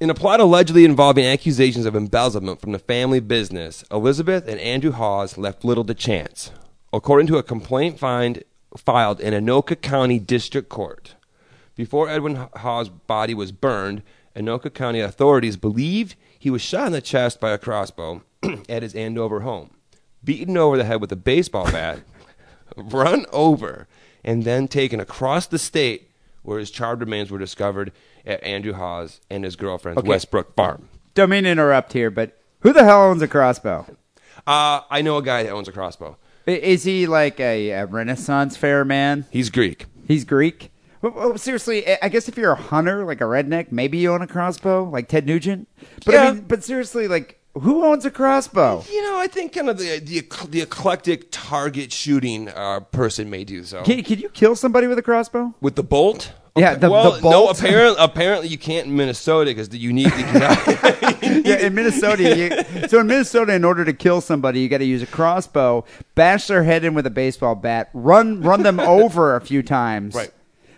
In 0.00 0.08
a 0.08 0.14
plot 0.14 0.40
allegedly 0.40 0.86
involving 0.86 1.26
accusations 1.26 1.84
of 1.84 1.94
embezzlement 1.94 2.58
from 2.58 2.72
the 2.72 2.78
family 2.78 3.20
business, 3.20 3.84
Elizabeth 3.90 4.48
and 4.48 4.58
Andrew 4.58 4.92
Hawes 4.92 5.36
left 5.36 5.62
little 5.62 5.84
to 5.84 5.92
chance. 5.92 6.52
According 6.90 7.26
to 7.26 7.36
a 7.36 7.42
complaint 7.42 7.98
find, 7.98 8.42
filed 8.74 9.20
in 9.20 9.34
Anoka 9.34 9.78
County 9.78 10.18
District 10.18 10.70
Court, 10.70 11.16
before 11.76 12.08
Edwin 12.08 12.48
Hawes' 12.56 12.88
body 12.88 13.34
was 13.34 13.52
burned, 13.52 14.02
Anoka 14.34 14.72
County 14.72 15.00
authorities 15.00 15.58
believed 15.58 16.14
he 16.38 16.48
was 16.48 16.62
shot 16.62 16.86
in 16.86 16.92
the 16.94 17.02
chest 17.02 17.38
by 17.38 17.50
a 17.50 17.58
crossbow 17.58 18.22
at 18.70 18.82
his 18.82 18.94
Andover 18.94 19.40
home, 19.40 19.68
beaten 20.24 20.56
over 20.56 20.78
the 20.78 20.84
head 20.84 21.02
with 21.02 21.12
a 21.12 21.16
baseball 21.16 21.70
bat, 21.70 22.00
run 22.74 23.26
over, 23.32 23.86
and 24.24 24.44
then 24.44 24.66
taken 24.66 24.98
across 24.98 25.46
the 25.46 25.58
state 25.58 26.10
where 26.42 26.58
his 26.58 26.70
charred 26.70 27.00
remains 27.00 27.30
were 27.30 27.38
discovered 27.38 27.92
at 28.26 28.42
Andrew 28.44 28.72
Hawes 28.72 29.20
and 29.30 29.44
his 29.44 29.56
girlfriend's 29.56 29.98
Okay. 29.98 30.08
Westbrook 30.08 30.54
farm. 30.56 30.88
Don't 31.14 31.30
mean 31.30 31.44
to 31.44 31.50
interrupt 31.50 31.92
here, 31.92 32.10
but 32.10 32.38
who 32.60 32.72
the 32.72 32.84
hell 32.84 33.02
owns 33.02 33.22
a 33.22 33.28
crossbow? 33.28 33.86
Uh, 34.46 34.80
I 34.90 35.02
know 35.02 35.16
a 35.16 35.22
guy 35.22 35.42
that 35.42 35.50
owns 35.52 35.68
a 35.68 35.72
crossbow. 35.72 36.16
I- 36.46 36.50
Is 36.52 36.84
he 36.84 37.06
like 37.06 37.38
a, 37.40 37.70
a 37.70 37.86
Renaissance 37.86 38.56
fair 38.56 38.84
man? 38.84 39.26
He's 39.30 39.50
Greek. 39.50 39.86
He's 40.06 40.24
Greek. 40.24 40.70
Well, 41.02 41.12
well, 41.12 41.38
seriously, 41.38 41.86
I- 41.88 41.98
I 42.02 42.08
guess 42.08 42.28
if 42.28 42.36
you're 42.36 42.52
a 42.52 42.56
hunter, 42.56 43.04
like 43.04 43.20
a 43.20 43.24
redneck, 43.24 43.70
maybe 43.72 43.98
you 43.98 44.12
own 44.12 44.22
a 44.22 44.26
crossbow, 44.26 44.84
like 44.84 45.08
Ted 45.08 45.26
Nugent. 45.26 45.68
But 46.04 46.14
I 46.14 46.24
Yeah. 46.24 46.32
mean, 46.32 46.44
but 46.48 46.62
seriously, 46.64 47.08
like 47.08 47.36
who 47.54 47.84
owns 47.84 48.04
a 48.04 48.10
crossbow? 48.10 48.84
You 48.90 49.02
know, 49.02 49.18
I 49.18 49.26
think 49.26 49.52
kind 49.52 49.68
of 49.68 49.78
the 49.78 49.98
the, 49.98 50.22
the 50.48 50.60
eclectic 50.62 51.28
target 51.30 51.92
shooting 51.92 52.48
uh, 52.48 52.80
person 52.80 53.28
may 53.28 53.44
do 53.44 53.64
so. 53.64 53.82
Can, 53.82 54.02
can 54.04 54.18
you 54.20 54.28
kill 54.28 54.54
somebody 54.54 54.86
with 54.86 54.98
a 54.98 55.02
crossbow? 55.02 55.54
With 55.60 55.74
the 55.74 55.82
bolt? 55.82 56.32
Yeah, 56.56 56.74
the- 56.74 56.90
well, 56.90 57.12
the 57.12 57.30
no. 57.30 57.48
Apparently, 57.48 57.96
apparently 58.02 58.48
you 58.48 58.58
can't 58.58 58.86
in 58.88 58.96
Minnesota 58.96 59.50
because 59.50 59.74
you 59.74 59.92
need 59.92 60.10
to. 60.10 61.42
yeah, 61.44 61.58
in 61.58 61.74
Minnesota. 61.74 62.36
You, 62.36 62.88
so 62.88 63.00
in 63.00 63.06
Minnesota, 63.06 63.54
in 63.54 63.64
order 63.64 63.84
to 63.84 63.92
kill 63.92 64.20
somebody, 64.20 64.60
you 64.60 64.68
got 64.68 64.78
to 64.78 64.84
use 64.84 65.02
a 65.02 65.06
crossbow, 65.06 65.84
bash 66.14 66.48
their 66.48 66.64
head 66.64 66.84
in 66.84 66.94
with 66.94 67.06
a 67.06 67.10
baseball 67.10 67.54
bat, 67.54 67.88
run 67.94 68.40
run 68.42 68.62
them 68.62 68.80
over 68.80 69.36
a 69.36 69.40
few 69.40 69.62
times. 69.62 70.14
Right. 70.14 70.32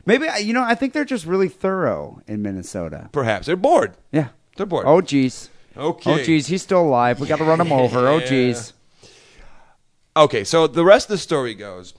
Maybe 0.05 0.27
you 0.43 0.53
know. 0.53 0.63
I 0.63 0.75
think 0.75 0.93
they're 0.93 1.05
just 1.05 1.25
really 1.27 1.49
thorough 1.49 2.21
in 2.27 2.43
Minnesota. 2.43 3.09
Perhaps 3.13 3.47
they're 3.47 3.57
bored. 3.57 3.95
Yeah. 4.11 4.29
They're 4.57 4.67
bored. 4.67 4.85
Oh 4.87 5.01
geez. 5.01 5.49
Okay. 5.77 6.13
Oh 6.13 6.23
geez, 6.23 6.49
he's 6.49 6.63
still 6.63 6.83
alive. 6.83 7.19
We 7.19 7.27
got 7.27 7.39
to 7.39 7.45
run 7.45 7.61
him 7.61 7.73
over. 7.73 8.07
Oh 8.09 8.21
geez. 8.27 8.75
Okay, 10.15 10.45
so 10.45 10.67
the 10.67 10.85
rest 10.85 11.07
of 11.07 11.13
the 11.13 11.19
story 11.19 11.55
goes. 11.55 11.95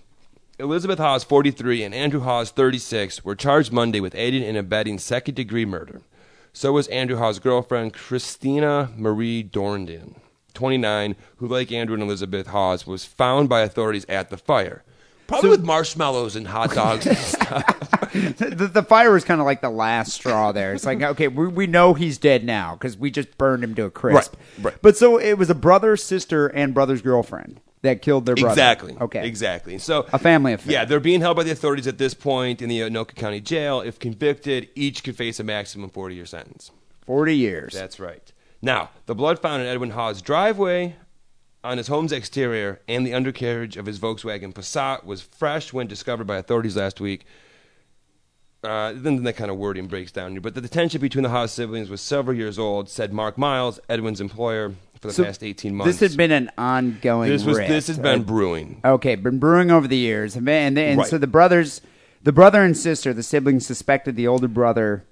Elizabeth 0.59 0.99
Hawes, 0.99 1.23
43, 1.23 1.83
and 1.83 1.95
Andrew 1.95 2.19
Hawes, 2.19 2.51
36, 2.51 3.25
were 3.25 3.35
charged 3.35 3.71
Monday 3.71 3.99
with 3.99 4.13
aiding 4.13 4.43
and 4.43 4.55
abetting 4.55 4.99
second 4.99 5.33
degree 5.33 5.65
murder. 5.65 6.01
So 6.53 6.73
was 6.73 6.87
Andrew 6.89 7.17
Hawes' 7.17 7.39
girlfriend, 7.39 7.93
Christina 7.93 8.91
Marie 8.95 9.43
Dorndon, 9.43 10.13
29, 10.53 11.15
who, 11.37 11.47
like 11.47 11.71
Andrew 11.71 11.95
and 11.95 12.03
Elizabeth 12.03 12.47
Hawes, 12.47 12.85
was 12.85 13.03
found 13.03 13.49
by 13.49 13.61
authorities 13.61 14.05
at 14.07 14.29
the 14.29 14.37
fire. 14.37 14.83
Probably 15.25 15.49
with 15.49 15.63
marshmallows 15.63 16.35
and 16.35 16.47
hot 16.47 16.71
dogs 16.71 17.07
and 17.07 17.17
stuff. 17.17 18.11
the, 18.11 18.69
the 18.71 18.83
fire 18.83 19.11
was 19.11 19.23
kind 19.23 19.41
of 19.41 19.45
like 19.45 19.61
the 19.61 19.71
last 19.71 20.13
straw 20.13 20.51
there. 20.51 20.75
It's 20.75 20.85
like, 20.85 21.01
okay, 21.01 21.29
we, 21.29 21.47
we 21.47 21.65
know 21.65 21.95
he's 21.95 22.19
dead 22.19 22.43
now 22.43 22.75
because 22.75 22.95
we 22.95 23.09
just 23.09 23.39
burned 23.39 23.63
him 23.63 23.73
to 23.73 23.85
a 23.85 23.89
crisp. 23.89 24.35
Right, 24.57 24.65
right. 24.65 24.75
But 24.83 24.97
so 24.97 25.17
it 25.17 25.39
was 25.39 25.49
a 25.49 25.55
brother, 25.55 25.97
sister, 25.97 26.45
and 26.45 26.75
brother's 26.75 27.01
girlfriend 27.01 27.59
that 27.83 28.01
killed 28.01 28.25
their 28.25 28.35
brother. 28.35 28.53
Exactly. 28.53 28.97
Okay. 28.99 29.27
Exactly. 29.27 29.77
So 29.77 30.07
A 30.11 30.17
family 30.17 30.53
affair. 30.53 30.73
Yeah, 30.73 30.85
they're 30.85 30.99
being 30.99 31.21
held 31.21 31.37
by 31.37 31.43
the 31.43 31.51
authorities 31.51 31.85
at 31.85 31.97
this 31.97 32.13
point 32.13 32.61
in 32.61 32.69
the 32.69 32.79
Anoka 32.79 33.13
County 33.13 33.39
Jail. 33.39 33.81
If 33.81 33.99
convicted, 33.99 34.69
each 34.73 35.03
could 35.03 35.15
face 35.15 35.39
a 35.39 35.43
maximum 35.43 35.89
40 35.89 36.15
year 36.15 36.25
sentence. 36.25 36.71
40 37.05 37.35
years. 37.35 37.73
That's 37.73 37.99
right. 37.99 38.31
Now, 38.61 38.89
the 39.05 39.13
blood 39.13 39.39
found 39.39 39.61
in 39.61 39.67
Edwin 39.67 39.91
Hawes' 39.91 40.21
driveway, 40.21 40.95
on 41.63 41.77
his 41.77 41.87
home's 41.87 42.11
exterior, 42.11 42.81
and 42.87 43.05
the 43.05 43.13
undercarriage 43.13 43.77
of 43.77 43.85
his 43.85 43.99
Volkswagen 43.99 44.53
Passat 44.53 45.05
was 45.05 45.21
fresh 45.21 45.71
when 45.71 45.87
discovered 45.87 46.27
by 46.27 46.37
authorities 46.37 46.75
last 46.75 46.99
week. 46.99 47.25
Uh, 48.63 48.93
then 48.95 49.23
that 49.23 49.33
kind 49.33 49.51
of 49.51 49.57
wording 49.57 49.87
breaks 49.87 50.11
down 50.11 50.31
here. 50.31 50.41
But 50.41 50.55
the 50.55 50.67
tension 50.67 51.01
between 51.01 51.23
the 51.23 51.29
Hawes 51.29 51.51
siblings 51.51 51.89
was 51.89 51.99
several 52.01 52.37
years 52.37 52.57
old, 52.57 52.87
said 52.89 53.11
Mark 53.11 53.37
Miles, 53.37 53.79
Edwin's 53.89 54.21
employer, 54.21 54.73
for 55.01 55.07
the 55.09 55.13
So 55.13 55.25
past 55.25 55.43
18 55.43 55.75
months. 55.75 55.99
This 55.99 56.11
had 56.11 56.17
been 56.17 56.31
an 56.31 56.49
ongoing 56.57 57.29
this 57.29 57.43
was 57.43 57.57
rift, 57.57 57.69
this 57.69 57.87
has 57.87 57.99
been 57.99 58.23
brewing. 58.23 58.79
Okay, 58.85 59.15
been 59.15 59.37
brewing 59.39 59.69
over 59.69 59.87
the 59.87 59.97
years, 59.97 60.35
and 60.37 60.47
and, 60.47 60.77
and 60.77 60.99
Right. 60.99 61.07
so 61.07 61.17
the 61.17 61.27
brothers, 61.27 61.81
the 62.23 62.31
brother 62.31 62.63
and 62.63 62.75
sister, 62.77 63.13
the 63.13 63.21
siblings 63.23 63.65
suspected 63.65 64.15
the 64.15 64.27
older 64.27 64.47
brother 64.47 65.03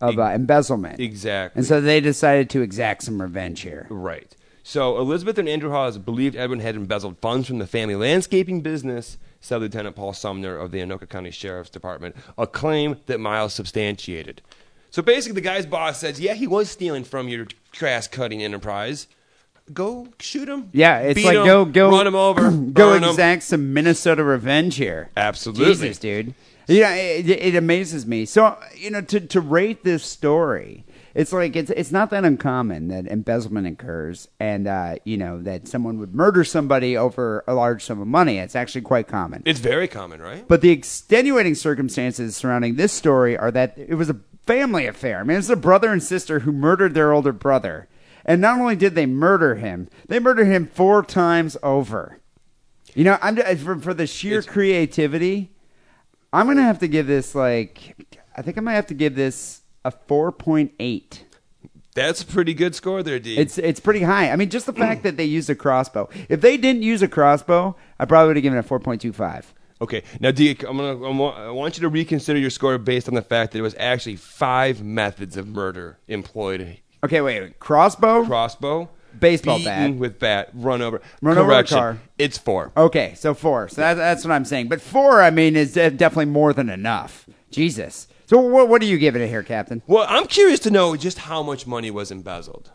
of 0.00 0.18
uh, 0.18 0.22
embezzlement, 0.26 1.00
Exactly. 1.00 1.58
and 1.58 1.66
so 1.66 1.80
they 1.80 2.00
decided 2.00 2.48
to 2.50 2.62
exact 2.62 3.02
some 3.02 3.20
revenge 3.20 3.62
here. 3.62 3.86
Right. 3.90 4.34
So 4.62 4.96
Elizabeth 4.98 5.38
and 5.38 5.48
Andrew 5.48 5.70
Hawes 5.70 5.98
believed 5.98 6.36
Edwin 6.36 6.60
had 6.60 6.76
embezzled 6.76 7.18
funds 7.18 7.48
from 7.48 7.58
the 7.58 7.66
family 7.66 7.96
landscaping 7.96 8.60
business 8.60 9.18
said 9.42 9.60
Lieutenant 9.60 9.96
Paul 9.96 10.14
Sumner 10.14 10.56
of 10.56 10.70
the 10.70 10.78
Anoka 10.78 11.06
County 11.06 11.30
Sheriff's 11.30 11.68
Department, 11.68 12.16
a 12.38 12.46
claim 12.46 12.96
that 13.06 13.20
Miles 13.20 13.52
substantiated. 13.52 14.40
So 14.90 15.02
basically, 15.02 15.34
the 15.34 15.40
guy's 15.42 15.66
boss 15.66 15.98
says, 15.98 16.20
"Yeah, 16.20 16.34
he 16.34 16.46
was 16.46 16.70
stealing 16.70 17.04
from 17.04 17.28
your 17.28 17.46
grass 17.78 18.06
cutting 18.08 18.42
enterprise. 18.42 19.08
Go 19.72 20.08
shoot 20.18 20.48
him. 20.48 20.70
Yeah, 20.72 20.98
it's 21.00 21.16
beat 21.16 21.26
like 21.26 21.36
him, 21.36 21.44
go 21.44 21.64
go 21.64 21.90
run 21.90 22.06
him 22.06 22.14
over, 22.14 22.50
go 22.50 22.92
burn 22.92 23.02
him." 23.02 23.10
exact 23.10 23.42
some 23.42 23.72
Minnesota 23.74 24.22
revenge 24.22 24.76
here. 24.76 25.10
Absolutely. 25.16 25.66
Jesus, 25.66 25.98
dude. 25.98 26.34
Yeah, 26.68 26.94
it, 26.94 27.28
it 27.28 27.54
amazes 27.56 28.06
me. 28.06 28.24
So 28.24 28.56
you 28.76 28.90
know, 28.90 29.00
to 29.00 29.20
to 29.20 29.40
rate 29.40 29.82
this 29.82 30.04
story, 30.04 30.84
it's 31.14 31.32
like 31.32 31.56
it's 31.56 31.70
it's 31.70 31.92
not 31.92 32.10
that 32.10 32.24
uncommon 32.24 32.88
that 32.88 33.06
embezzlement 33.06 33.66
occurs, 33.66 34.28
and 34.40 34.66
uh, 34.66 34.96
you 35.04 35.16
know 35.16 35.40
that 35.42 35.68
someone 35.68 35.98
would 35.98 36.14
murder 36.14 36.44
somebody 36.44 36.96
over 36.96 37.44
a 37.46 37.54
large 37.54 37.84
sum 37.84 38.00
of 38.00 38.06
money. 38.06 38.38
It's 38.38 38.56
actually 38.56 38.82
quite 38.82 39.08
common. 39.08 39.42
It's 39.44 39.60
very 39.60 39.88
common, 39.88 40.20
right? 40.22 40.46
But 40.48 40.60
the 40.60 40.70
extenuating 40.70 41.54
circumstances 41.54 42.36
surrounding 42.36 42.76
this 42.76 42.92
story 42.92 43.36
are 43.36 43.50
that 43.50 43.74
it 43.76 43.94
was 43.94 44.10
a 44.10 44.16
family 44.46 44.86
affair. 44.86 45.20
I 45.20 45.22
mean, 45.22 45.36
it's 45.38 45.48
a 45.48 45.56
brother 45.56 45.90
and 45.92 46.02
sister 46.02 46.40
who 46.40 46.52
murdered 46.52 46.94
their 46.94 47.12
older 47.12 47.32
brother. 47.32 47.88
And 48.24 48.40
not 48.40 48.60
only 48.60 48.76
did 48.76 48.94
they 48.94 49.06
murder 49.06 49.56
him, 49.56 49.88
they 50.06 50.20
murdered 50.20 50.44
him 50.46 50.66
four 50.66 51.02
times 51.02 51.56
over. 51.62 52.18
You 52.94 53.04
know, 53.04 53.18
I'm 53.20 53.36
for, 53.56 53.78
for 53.78 53.94
the 53.94 54.06
sheer 54.06 54.38
It's- 54.38 54.52
creativity, 54.52 55.50
I'm 56.32 56.46
going 56.46 56.56
to 56.58 56.62
have 56.62 56.78
to 56.80 56.88
give 56.88 57.06
this 57.06 57.34
like 57.34 57.96
I 58.36 58.42
think 58.42 58.58
I 58.58 58.60
might 58.60 58.74
have 58.74 58.86
to 58.88 58.94
give 58.94 59.14
this 59.16 59.61
a 59.84 59.92
4.8. 59.92 61.18
That's 61.94 62.22
a 62.22 62.26
pretty 62.26 62.54
good 62.54 62.74
score 62.74 63.02
there, 63.02 63.18
Dee. 63.18 63.36
It's 63.36 63.58
it's 63.58 63.78
pretty 63.78 64.00
high. 64.02 64.30
I 64.30 64.36
mean, 64.36 64.48
just 64.48 64.64
the 64.64 64.72
fact 64.72 65.02
that 65.02 65.18
they 65.18 65.24
used 65.26 65.50
a 65.50 65.54
crossbow. 65.54 66.08
If 66.30 66.40
they 66.40 66.56
didn't 66.56 66.82
use 66.82 67.02
a 67.02 67.08
crossbow, 67.08 67.76
I 67.98 68.06
probably 68.06 68.28
would 68.28 68.36
have 68.36 68.42
given 68.42 68.58
it 68.58 68.64
a 68.64 68.68
4.25. 68.68 69.44
Okay, 69.82 70.02
now 70.20 70.30
Dee, 70.30 70.56
I'm 70.66 70.78
gonna, 70.78 71.04
I'm, 71.04 71.20
I 71.20 71.50
want 71.50 71.76
you 71.76 71.82
to 71.82 71.88
reconsider 71.88 72.38
your 72.38 72.50
score 72.50 72.78
based 72.78 73.08
on 73.08 73.14
the 73.14 73.20
fact 73.20 73.52
that 73.52 73.58
it 73.58 73.62
was 73.62 73.74
actually 73.78 74.16
five 74.16 74.82
methods 74.82 75.36
of 75.36 75.48
murder 75.48 75.98
employed: 76.08 76.78
Okay, 77.04 77.20
wait. 77.20 77.40
wait. 77.42 77.58
Crossbow? 77.58 78.24
crossbow, 78.24 78.88
Baseball 79.18 79.62
bat. 79.62 79.94
with 79.96 80.18
bat, 80.18 80.50
run 80.54 80.80
over, 80.80 81.02
Run 81.20 81.36
over 81.36 81.52
a 81.52 81.64
car. 81.64 81.98
It's 82.16 82.38
four. 82.38 82.72
Okay, 82.76 83.12
so 83.16 83.34
four. 83.34 83.68
So 83.68 83.80
that, 83.80 83.94
that's 83.94 84.24
what 84.24 84.30
I'm 84.32 84.44
saying. 84.44 84.68
But 84.68 84.80
four, 84.80 85.20
I 85.20 85.30
mean, 85.30 85.56
is 85.56 85.76
uh, 85.76 85.90
definitely 85.90 86.26
more 86.26 86.52
than 86.52 86.70
enough. 86.70 87.28
Jesus. 87.50 88.06
So 88.26 88.38
what, 88.38 88.68
what 88.68 88.82
are 88.82 88.86
you 88.86 88.98
giving 88.98 89.22
it 89.22 89.28
here, 89.28 89.42
Captain? 89.42 89.82
Well, 89.86 90.06
I'm 90.08 90.26
curious 90.26 90.60
to 90.60 90.70
know 90.70 90.96
just 90.96 91.18
how 91.18 91.42
much 91.42 91.66
money 91.66 91.90
was 91.90 92.10
embezzled. 92.10 92.70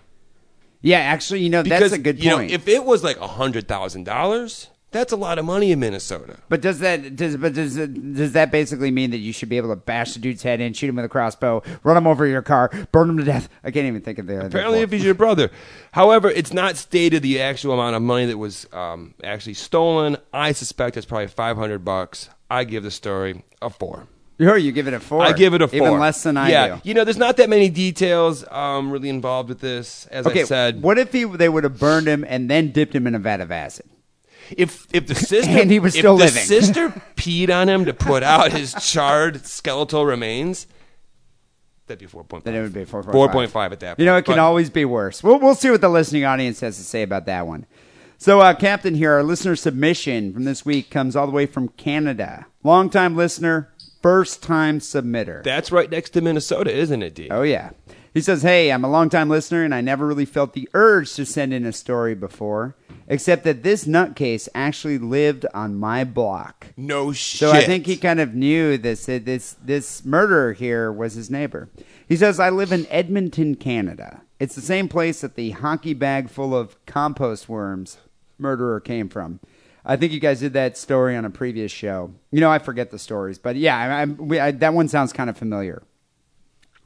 Yeah, 0.81 0.99
actually, 0.99 1.41
you 1.41 1.49
know, 1.49 1.63
that's 1.63 1.91
a 1.91 1.97
good 1.97 2.23
you 2.23 2.31
point. 2.31 2.49
know, 2.49 2.55
if 2.55 2.67
it 2.67 2.83
was 2.85 3.03
like 3.03 3.19
a 3.19 3.27
hundred 3.27 3.67
thousand 3.67 4.03
dollars, 4.03 4.67
that's 4.91 5.11
a 5.11 5.17
lot 5.17 5.37
of 5.37 5.45
money 5.45 5.71
in 5.71 5.79
Minnesota. 5.79 6.37
but 6.49 6.61
does 6.61 6.79
that 6.79 7.15
does 7.15 7.35
but 7.35 7.53
does 7.53 7.75
does 7.75 8.33
that 8.33 8.51
basically 8.51 8.91
mean 8.91 9.11
that 9.11 9.17
you 9.17 9.33
should 9.33 9.49
be 9.49 9.57
able 9.57 9.69
to 9.69 9.75
bash 9.75 10.13
the 10.13 10.19
dude's 10.19 10.43
head 10.43 10.61
in, 10.61 10.73
shoot 10.73 10.87
him 10.87 10.95
with 10.95 11.03
a 11.05 11.09
crossbow, 11.09 11.61
run 11.83 11.97
him 11.97 12.07
over 12.07 12.25
your 12.25 12.41
car, 12.41 12.69
burn 12.91 13.09
him 13.09 13.17
to 13.17 13.23
death? 13.23 13.49
I 13.63 13.71
can't 13.71 13.87
even 13.87 14.01
think 14.01 14.19
of 14.19 14.27
the 14.27 14.37
other 14.37 14.47
Apparently, 14.47 14.81
if 14.81 14.91
he's 14.91 15.03
your 15.03 15.13
brother. 15.15 15.49
However, 15.91 16.29
it's 16.29 16.53
not 16.53 16.77
stated 16.77 17.23
the 17.23 17.41
actual 17.41 17.73
amount 17.73 17.95
of 17.95 18.01
money 18.01 18.27
that 18.27 18.37
was 18.37 18.67
um, 18.71 19.15
actually 19.23 19.55
stolen. 19.55 20.17
I 20.31 20.51
suspect 20.51 20.95
it's 20.95 21.05
probably 21.05 21.27
five 21.27 21.57
hundred 21.57 21.83
bucks. 21.83 22.29
I 22.49 22.63
give 22.63 22.83
the 22.83 22.91
story 22.91 23.43
a 23.61 23.69
four. 23.69 24.07
Oh, 24.39 24.53
you 24.55 24.71
give 24.71 24.87
it 24.87 24.93
a 24.93 24.99
four. 24.99 25.23
I 25.23 25.33
give 25.33 25.53
it 25.55 25.61
a 25.63 25.67
four. 25.67 25.75
even 25.77 25.99
less 25.99 26.21
than 26.23 26.37
I 26.37 26.49
yeah, 26.51 26.67
do. 26.75 26.81
you 26.83 26.93
know, 26.93 27.03
there's 27.03 27.17
not 27.17 27.37
that 27.37 27.49
many 27.49 27.69
details 27.69 28.45
um, 28.51 28.91
really 28.91 29.09
involved 29.09 29.49
with 29.49 29.59
this. 29.61 30.05
As 30.07 30.27
Okay, 30.27 30.41
I 30.41 30.45
said, 30.45 30.81
what 30.83 30.99
if 30.99 31.11
he 31.11 31.23
they 31.23 31.49
would 31.49 31.63
have 31.63 31.79
burned 31.79 32.07
him 32.07 32.23
and 32.27 32.49
then 32.49 32.71
dipped 32.71 32.93
him 32.93 33.07
in 33.07 33.15
a 33.15 33.19
vat 33.19 33.41
of 33.41 33.51
acid? 33.51 33.87
if 34.51 34.87
if 34.93 35.07
the 35.07 35.15
sister 35.15 35.51
And 35.59 35.69
he 35.71 35.79
was 35.79 35.93
if 35.95 35.99
still 35.99 36.17
the 36.17 36.27
sister 36.29 36.89
peed 37.15 37.49
on 37.49 37.67
him 37.67 37.85
to 37.85 37.93
put 37.93 38.23
out 38.23 38.51
his 38.53 38.73
charred 38.75 39.45
skeletal 39.45 40.05
remains, 40.05 40.67
that'd 41.87 41.99
be 41.99 42.05
four 42.05 42.23
point 42.23 42.43
Then 42.43 42.53
it 42.53 42.61
would 42.61 42.73
be 42.73 42.85
four 42.85 43.01
point 43.03 43.13
Four 43.13 43.29
point 43.29 43.49
five 43.51 43.71
at 43.73 43.79
that. 43.79 43.97
Point. 43.97 43.99
You 43.99 44.05
know, 44.05 44.17
it 44.17 44.23
can 44.25 44.35
But- 44.35 44.39
always 44.41 44.69
be 44.69 44.85
worse. 44.85 45.23
We'll, 45.23 45.39
we'll 45.39 45.55
see 45.55 45.71
what 45.71 45.81
the 45.81 45.89
listening 45.89 46.25
audience 46.25 46.59
has 46.61 46.77
to 46.77 46.83
say 46.83 47.01
about 47.01 47.25
that 47.25 47.47
one. 47.47 47.65
So, 48.19 48.39
uh, 48.39 48.55
Captain, 48.55 48.95
here, 48.95 49.11
our 49.13 49.21
listener 49.23 49.55
submission 49.55 50.33
from 50.33 50.43
this 50.45 50.65
week 50.65 50.89
comes 50.89 51.15
all 51.15 51.27
the 51.27 51.31
way 51.33 51.45
from 51.45 51.67
Canada. 51.69 52.47
Longtime 52.63 53.15
listener, 53.15 53.71
first 54.01 54.43
time 54.43 54.79
submitter. 54.79 55.43
That's 55.43 55.71
right 55.71 55.89
next 55.89 56.11
to 56.11 56.21
Minnesota, 56.21 56.75
isn't 56.75 57.01
it, 57.01 57.15
Dee? 57.15 57.29
Oh, 57.29 57.43
yeah. 57.43 57.71
He 58.13 58.21
says, 58.21 58.41
Hey, 58.41 58.71
I'm 58.71 58.83
a 58.83 58.89
longtime 58.89 59.29
listener, 59.29 59.63
and 59.63 59.75
I 59.75 59.81
never 59.81 60.07
really 60.07 60.25
felt 60.25 60.53
the 60.53 60.67
urge 60.73 61.13
to 61.13 61.25
send 61.25 61.53
in 61.53 61.65
a 61.65 61.71
story 61.71 62.15
before, 62.15 62.75
except 63.07 63.43
that 63.43 63.61
this 63.61 63.85
nutcase 63.85 64.49
actually 64.55 64.97
lived 64.97 65.45
on 65.53 65.75
my 65.75 66.03
block. 66.03 66.67
No 66.75 67.11
shit. 67.11 67.39
So 67.39 67.51
I 67.51 67.63
think 67.63 67.85
he 67.85 67.95
kind 67.95 68.19
of 68.19 68.33
knew 68.33 68.77
this 68.77 69.07
uh, 69.07 69.19
this 69.23 69.55
this 69.63 70.03
murderer 70.03 70.53
here 70.53 70.91
was 70.91 71.13
his 71.13 71.29
neighbor. 71.29 71.69
He 72.07 72.15
says, 72.15 72.39
"I 72.39 72.49
live 72.49 72.71
in 72.71 72.87
Edmonton, 72.87 73.53
Canada. 73.53 74.21
It's 74.39 74.55
the 74.55 74.61
same 74.61 74.87
place 74.87 75.21
that 75.21 75.35
the 75.35 75.51
hockey 75.51 75.93
bag 75.93 76.29
full 76.29 76.55
of 76.57 76.83
compost 76.87 77.47
worms 77.47 77.97
murderer 78.39 78.79
came 78.79 79.09
from." 79.09 79.39
I 79.89 79.95
think 79.95 80.11
you 80.11 80.19
guys 80.19 80.41
did 80.41 80.51
that 80.53 80.77
story 80.77 81.15
on 81.15 81.23
a 81.23 81.29
previous 81.29 81.71
show. 81.71 82.13
You 82.29 82.41
know, 82.41 82.51
I 82.51 82.59
forget 82.59 82.91
the 82.91 82.99
stories, 82.99 83.37
but 83.37 83.55
yeah, 83.55 83.77
I, 83.77 84.01
I, 84.01 84.05
we, 84.05 84.37
I, 84.37 84.51
that 84.51 84.73
one 84.73 84.89
sounds 84.89 85.13
kind 85.13 85.29
of 85.29 85.37
familiar. 85.37 85.81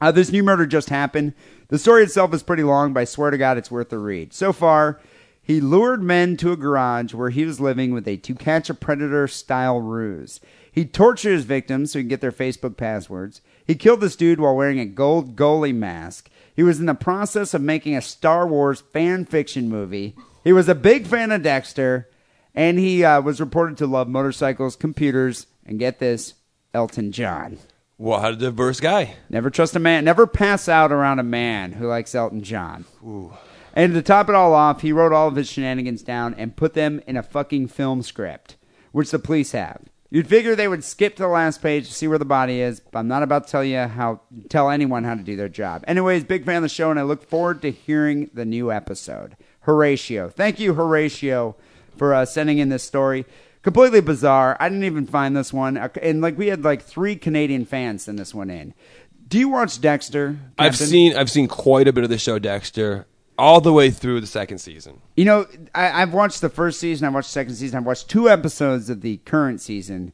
Uh, 0.00 0.12
this 0.12 0.30
new 0.30 0.44
murder 0.44 0.66
just 0.66 0.88
happened. 0.88 1.34
The 1.66 1.80
story 1.80 2.04
itself 2.04 2.32
is 2.32 2.44
pretty 2.44 2.62
long, 2.62 2.92
but 2.92 3.00
I 3.00 3.04
swear 3.04 3.32
to 3.32 3.38
God, 3.38 3.58
it's 3.58 3.72
worth 3.72 3.88
the 3.88 3.98
read. 3.98 4.32
So 4.32 4.52
far, 4.52 5.00
he 5.42 5.60
lured 5.60 6.00
men 6.00 6.36
to 6.38 6.52
a 6.52 6.56
garage 6.56 7.12
where 7.12 7.30
he 7.30 7.44
was 7.44 7.60
living 7.60 7.92
with 7.92 8.06
a 8.06 8.16
to 8.18 8.36
catch 8.36 8.70
a 8.70 8.74
predator 8.74 9.26
style 9.26 9.80
ruse. 9.80 10.40
He 10.70 10.84
tortured 10.84 11.32
his 11.32 11.44
victims 11.44 11.90
so 11.90 11.98
he 11.98 12.04
could 12.04 12.10
get 12.10 12.20
their 12.20 12.30
Facebook 12.30 12.76
passwords. 12.76 13.42
He 13.66 13.74
killed 13.74 14.00
this 14.00 14.16
dude 14.16 14.38
while 14.38 14.54
wearing 14.54 14.78
a 14.78 14.86
gold 14.86 15.34
goalie 15.34 15.74
mask. 15.74 16.30
He 16.54 16.62
was 16.62 16.78
in 16.78 16.86
the 16.86 16.94
process 16.94 17.52
of 17.52 17.62
making 17.62 17.96
a 17.96 18.02
Star 18.02 18.46
Wars 18.46 18.80
fan 18.80 19.24
fiction 19.24 19.68
movie. 19.68 20.14
He 20.44 20.52
was 20.52 20.68
a 20.68 20.74
big 20.74 21.08
fan 21.08 21.32
of 21.32 21.42
Dexter, 21.42 22.08
and 22.54 22.78
he 22.78 23.04
uh, 23.04 23.20
was 23.20 23.40
reported 23.40 23.78
to 23.78 23.86
love 23.86 24.08
motorcycles, 24.08 24.76
computers, 24.76 25.46
and 25.64 25.78
get 25.78 25.98
this, 25.98 26.34
Elton 26.74 27.12
John. 27.12 27.58
What 27.96 28.24
a 28.32 28.36
diverse 28.36 28.80
guy. 28.80 29.16
Never 29.30 29.50
trust 29.50 29.76
a 29.76 29.78
man. 29.78 30.04
Never 30.04 30.26
pass 30.26 30.68
out 30.68 30.90
around 30.90 31.18
a 31.18 31.24
man 31.24 31.72
who 31.72 31.86
likes 31.86 32.14
Elton 32.14 32.42
John. 32.42 32.84
Ooh. 33.04 33.32
And 33.74 33.94
to 33.94 34.02
top 34.02 34.28
it 34.28 34.34
all 34.34 34.54
off, 34.54 34.82
he 34.82 34.92
wrote 34.92 35.12
all 35.12 35.28
of 35.28 35.36
his 35.36 35.48
shenanigans 35.48 36.02
down 36.02 36.34
and 36.34 36.56
put 36.56 36.74
them 36.74 37.00
in 37.06 37.16
a 37.16 37.22
fucking 37.22 37.68
film 37.68 38.02
script, 38.02 38.56
which 38.90 39.10
the 39.10 39.18
police 39.18 39.52
have. 39.52 39.82
You'd 40.10 40.28
figure 40.28 40.54
they 40.54 40.68
would 40.68 40.84
skip 40.84 41.16
to 41.16 41.22
the 41.22 41.28
last 41.28 41.62
page 41.62 41.88
to 41.88 41.94
see 41.94 42.06
where 42.06 42.18
the 42.18 42.26
body 42.26 42.60
is, 42.60 42.80
but 42.80 42.98
I'm 42.98 43.08
not 43.08 43.22
about 43.22 43.46
to 43.46 43.50
tell 43.50 43.64
you 43.64 43.78
how 43.78 44.20
tell 44.50 44.68
anyone 44.68 45.04
how 45.04 45.14
to 45.14 45.22
do 45.22 45.36
their 45.36 45.48
job. 45.48 45.84
Anyways, 45.88 46.24
big 46.24 46.44
fan 46.44 46.56
of 46.56 46.62
the 46.62 46.68
show, 46.68 46.90
and 46.90 47.00
I 47.00 47.02
look 47.02 47.26
forward 47.26 47.62
to 47.62 47.70
hearing 47.70 48.28
the 48.34 48.44
new 48.44 48.70
episode. 48.70 49.38
Horatio, 49.60 50.28
thank 50.28 50.60
you, 50.60 50.74
Horatio, 50.74 51.56
for 51.96 52.14
uh, 52.14 52.24
sending 52.24 52.58
in 52.58 52.68
this 52.68 52.82
story. 52.82 53.24
Completely 53.62 54.00
bizarre. 54.00 54.56
I 54.58 54.68
didn't 54.68 54.84
even 54.84 55.06
find 55.06 55.36
this 55.36 55.52
one, 55.52 55.76
Uh, 55.76 55.88
and 56.02 56.20
like 56.20 56.36
we 56.36 56.48
had 56.48 56.64
like 56.64 56.82
three 56.82 57.14
Canadian 57.14 57.64
fans 57.64 58.04
send 58.04 58.18
this 58.18 58.34
one 58.34 58.50
in. 58.50 58.74
Do 59.28 59.38
you 59.38 59.48
watch 59.48 59.80
Dexter? 59.80 60.36
I've 60.58 60.76
seen 60.76 61.16
I've 61.16 61.30
seen 61.30 61.48
quite 61.48 61.88
a 61.88 61.92
bit 61.92 62.04
of 62.04 62.10
the 62.10 62.18
show 62.18 62.38
Dexter, 62.38 63.06
all 63.38 63.60
the 63.60 63.72
way 63.72 63.90
through 63.90 64.20
the 64.20 64.26
second 64.26 64.58
season. 64.58 65.00
You 65.16 65.24
know, 65.24 65.46
I, 65.74 66.02
I've 66.02 66.12
watched 66.12 66.40
the 66.40 66.48
first 66.48 66.80
season. 66.80 67.06
I've 67.06 67.14
watched 67.14 67.28
the 67.28 67.34
second 67.34 67.54
season. 67.54 67.78
I've 67.78 67.86
watched 67.86 68.08
two 68.08 68.28
episodes 68.28 68.90
of 68.90 69.00
the 69.00 69.18
current 69.18 69.60
season, 69.60 70.12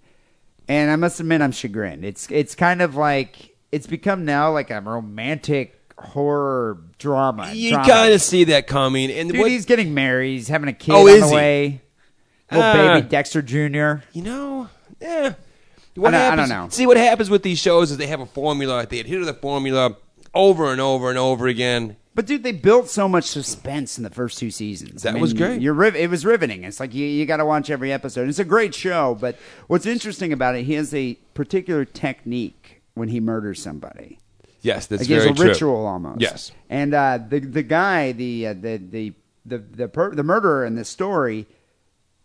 and 0.69 0.91
I 0.91 0.97
must 0.97 1.19
admit, 1.19 1.41
I'm 1.41 1.53
chagrined. 1.53 2.05
It's 2.05 2.31
it's 2.31 2.55
kind 2.55 2.83
of 2.83 2.95
like 2.97 3.57
it's 3.73 3.87
become 3.87 4.25
now 4.25 4.53
like 4.53 4.71
a 4.71 4.81
romantic 4.81 5.78
horror 5.99 6.79
drama. 6.99 7.53
You 7.53 7.77
kind 7.77 8.13
of 8.13 8.23
see 8.23 8.45
that 8.45 8.67
coming, 8.67 9.11
and 9.11 9.31
dude, 9.31 9.41
what, 9.41 9.51
he's 9.51 9.67
getting 9.67 9.95
married. 9.95 10.33
He's 10.35 10.49
having 10.49 10.69
a 10.69 10.73
kid 10.73 10.93
Oh, 10.93 11.03
on 11.03 11.09
is 11.09 11.21
the 11.23 11.29
he? 11.29 11.35
way. 11.35 11.81
Little 12.51 12.65
Ah. 12.65 12.95
baby 12.97 13.09
Dexter 13.09 13.43
Jr. 13.43 14.05
you 14.13 14.23
know, 14.23 14.69
yeah. 15.01 15.35
I 15.35 16.01
What 16.01 16.13
don't- 16.13 16.33
I 16.33 16.37
don't 16.37 16.49
know. 16.49 16.69
See 16.71 16.87
what 16.87 16.97
happens 16.97 17.29
with 17.29 17.43
these 17.43 17.59
shows 17.59 17.91
is 17.91 17.97
they 17.97 18.07
have 18.07 18.21
a 18.21 18.27
formula. 18.27 18.87
They 18.89 19.01
adhere 19.01 19.19
to 19.19 19.25
the 19.25 19.35
formula 19.35 19.97
over 20.33 20.71
and 20.71 20.81
over 20.81 21.11
and 21.11 21.19
over 21.19 21.47
again. 21.49 21.97
But 22.15 22.27
dude, 22.27 22.43
they 22.43 22.53
built 22.53 22.89
so 22.89 23.09
much 23.09 23.25
suspense 23.25 23.97
in 23.99 24.05
the 24.05 24.11
first 24.11 24.39
two 24.39 24.51
seasons. 24.51 25.03
That 25.03 25.19
was 25.21 25.33
great. 25.35 25.61
You're 25.61 25.75
riv- 25.75 25.95
it 25.97 26.09
was 26.11 26.25
riveting. 26.25 26.65
It's 26.65 26.81
like 26.81 26.95
you, 26.95 27.05
you 27.07 27.27
got 27.27 27.37
to 27.39 27.45
watch 27.45 27.69
every 27.71 27.93
episode. 27.93 28.29
It's 28.29 28.39
a 28.41 28.45
great 28.45 28.75
show. 28.75 29.17
But 29.21 29.37
what's 29.67 29.87
interesting 29.87 30.33
about 30.33 30.55
it, 30.57 30.65
he 30.65 30.75
has 30.75 30.93
a 30.95 31.15
particular 31.35 31.85
technique 31.85 32.83
when 32.95 33.09
he 33.09 33.21
murders 33.21 33.61
somebody. 33.63 34.19
Yes, 34.61 34.87
that's 34.87 35.03
like 35.03 35.09
very 35.09 35.31
a 35.31 35.35
true. 35.35 35.47
ritual 35.49 35.87
almost. 35.87 36.21
Yes. 36.21 36.53
And 36.69 36.95
uh, 36.95 37.19
the 37.29 37.39
the 37.41 37.63
guy, 37.63 38.13
the 38.13 38.49
uh, 38.49 38.53
the 38.55 38.77
the 38.77 39.13
the 39.47 39.59
the, 39.59 39.89
per- 39.89 40.15
the 40.15 40.23
murderer 40.25 40.65
in 40.65 40.75
this 40.75 40.89
story, 40.89 41.47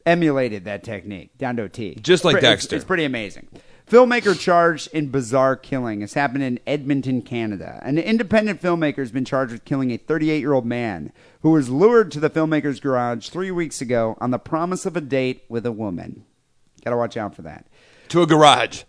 emulated 0.06 0.66
that 0.66 0.84
technique 0.84 1.38
down 1.38 1.56
to 1.58 1.64
a 1.64 1.70
T. 1.70 1.96
Just 2.02 2.26
like 2.26 2.36
It's 2.36 2.42
pre- 2.42 2.48
it's- 2.50 2.62
Dexter. 2.62 2.76
It's, 2.76 2.86
pretty 2.86 3.04
amazing. 3.06 3.48
Filmmaker 3.90 4.40
charged 4.40 4.88
in 4.94 5.10
bizarre 5.10 5.56
killing 5.58 6.02
has 6.02 6.14
happened 6.14 6.44
in 6.44 6.58
Edmonton, 6.66 7.22
Canada. 7.22 7.82
An 7.84 7.98
independent 7.98 8.62
filmmaker 8.62 8.98
has 8.98 9.12
been 9.12 9.26
charged 9.26 9.52
with 9.52 9.66
killing 9.66 9.92
a 9.92 9.98
38 9.98 10.40
year 10.40 10.54
old 10.54 10.66
man 10.66 11.12
who 11.42 11.52
was 11.52 11.70
lured 11.70 12.10
to 12.14 12.20
the 12.22 12.30
filmmaker's 12.30 12.80
garage 12.80 13.28
three 13.30 13.52
weeks 13.52 13.82
ago 13.82 14.18
on 14.22 14.32
the 14.32 14.40
promise 14.40 14.86
of 14.86 14.96
a 14.96 15.02
date 15.02 15.44
with 15.50 15.66
a 15.66 15.72
woman. 15.72 16.24
Got 16.84 16.92
to 16.92 16.98
watch 16.98 17.18
out 17.18 17.36
for 17.36 17.42
that. 17.42 17.68
To 18.10 18.22
a 18.22 18.26
garage. 18.26 18.84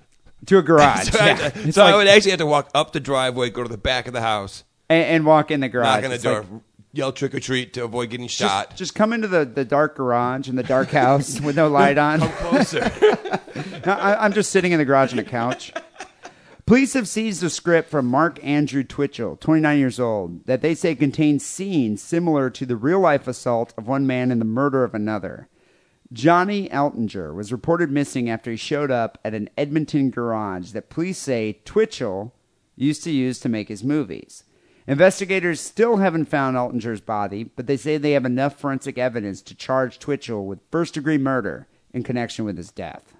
To 0.46 0.58
a 0.58 0.62
garage. 0.70 1.10
so 1.10 1.18
I, 1.20 1.26
yeah. 1.26 1.50
It's 1.54 1.74
so 1.74 1.84
I 1.84 1.96
would 1.96 2.06
actually 2.06 2.32
have 2.32 2.40
to 2.40 2.46
walk 2.46 2.70
up 2.74 2.92
the 2.92 3.00
driveway, 3.00 3.50
go 3.50 3.62
to 3.62 3.68
the 3.68 3.78
back 3.78 4.06
of 4.06 4.12
the 4.12 4.20
house, 4.20 4.64
and, 4.88 5.04
and 5.04 5.26
walk 5.26 5.50
in 5.50 5.60
the 5.60 5.68
garage. 5.68 5.86
knock 5.86 6.04
on 6.04 6.10
the 6.10 6.14
It's 6.14 6.24
door, 6.24 6.40
like, 6.50 6.62
yell 6.92 7.12
trick 7.12 7.34
or 7.34 7.40
treat 7.40 7.72
to 7.74 7.84
avoid 7.84 8.10
getting 8.10 8.26
just, 8.28 8.38
shot. 8.38 8.76
just 8.76 8.94
come 8.94 9.12
into 9.12 9.26
the, 9.28 9.44
the 9.44 9.64
dark 9.64 9.96
garage 9.96 10.48
in 10.48 10.56
the 10.56 10.62
dark 10.62 10.90
house 10.90 11.40
with 11.42 11.56
no 11.56 11.68
light 11.68 11.98
on. 11.98 12.20
Come 12.20 12.32
closer. 12.32 12.90
No, 13.86 13.92
I, 13.92 14.24
I'm 14.24 14.32
just 14.32 14.50
sitting 14.50 14.72
in 14.72 14.78
the 14.78 14.84
garage 14.84 15.12
on 15.12 15.18
a 15.18 15.24
couch. 15.24 15.72
Police 16.66 16.94
have 16.94 17.06
seized 17.06 17.42
a 17.44 17.50
script 17.50 17.90
from 17.90 18.06
Mark 18.06 18.42
Andrew 18.42 18.82
Twitchell, 18.82 19.36
29 19.36 19.78
years 19.78 20.00
old, 20.00 20.46
that 20.46 20.62
they 20.62 20.74
say 20.74 20.94
contains 20.94 21.44
scenes 21.44 22.02
similar 22.02 22.48
to 22.50 22.64
the 22.64 22.76
real 22.76 22.98
life 23.00 23.28
assault 23.28 23.74
of 23.76 23.86
one 23.86 24.06
man 24.06 24.32
and 24.32 24.40
the 24.40 24.44
murder 24.46 24.82
of 24.84 24.94
another. 24.94 25.48
Johnny 26.12 26.68
Altinger 26.68 27.34
was 27.34 27.52
reported 27.52 27.90
missing 27.90 28.28
after 28.28 28.50
he 28.50 28.56
showed 28.56 28.90
up 28.90 29.18
at 29.24 29.34
an 29.34 29.48
Edmonton 29.56 30.10
garage 30.10 30.72
that 30.72 30.90
police 30.90 31.18
say 31.18 31.60
Twitchell 31.64 32.34
used 32.76 33.02
to 33.04 33.10
use 33.10 33.38
to 33.40 33.48
make 33.48 33.68
his 33.68 33.82
movies. 33.82 34.44
Investigators 34.86 35.60
still 35.60 35.96
haven't 35.96 36.26
found 36.26 36.56
Altinger's 36.56 37.00
body, 37.00 37.44
but 37.44 37.66
they 37.66 37.76
say 37.76 37.96
they 37.96 38.12
have 38.12 38.26
enough 38.26 38.58
forensic 38.58 38.98
evidence 38.98 39.40
to 39.42 39.54
charge 39.54 39.98
Twitchell 39.98 40.44
with 40.44 40.60
first 40.70 40.94
degree 40.94 41.16
murder 41.16 41.66
in 41.92 42.02
connection 42.02 42.44
with 42.44 42.58
his 42.58 42.70
death. 42.70 43.14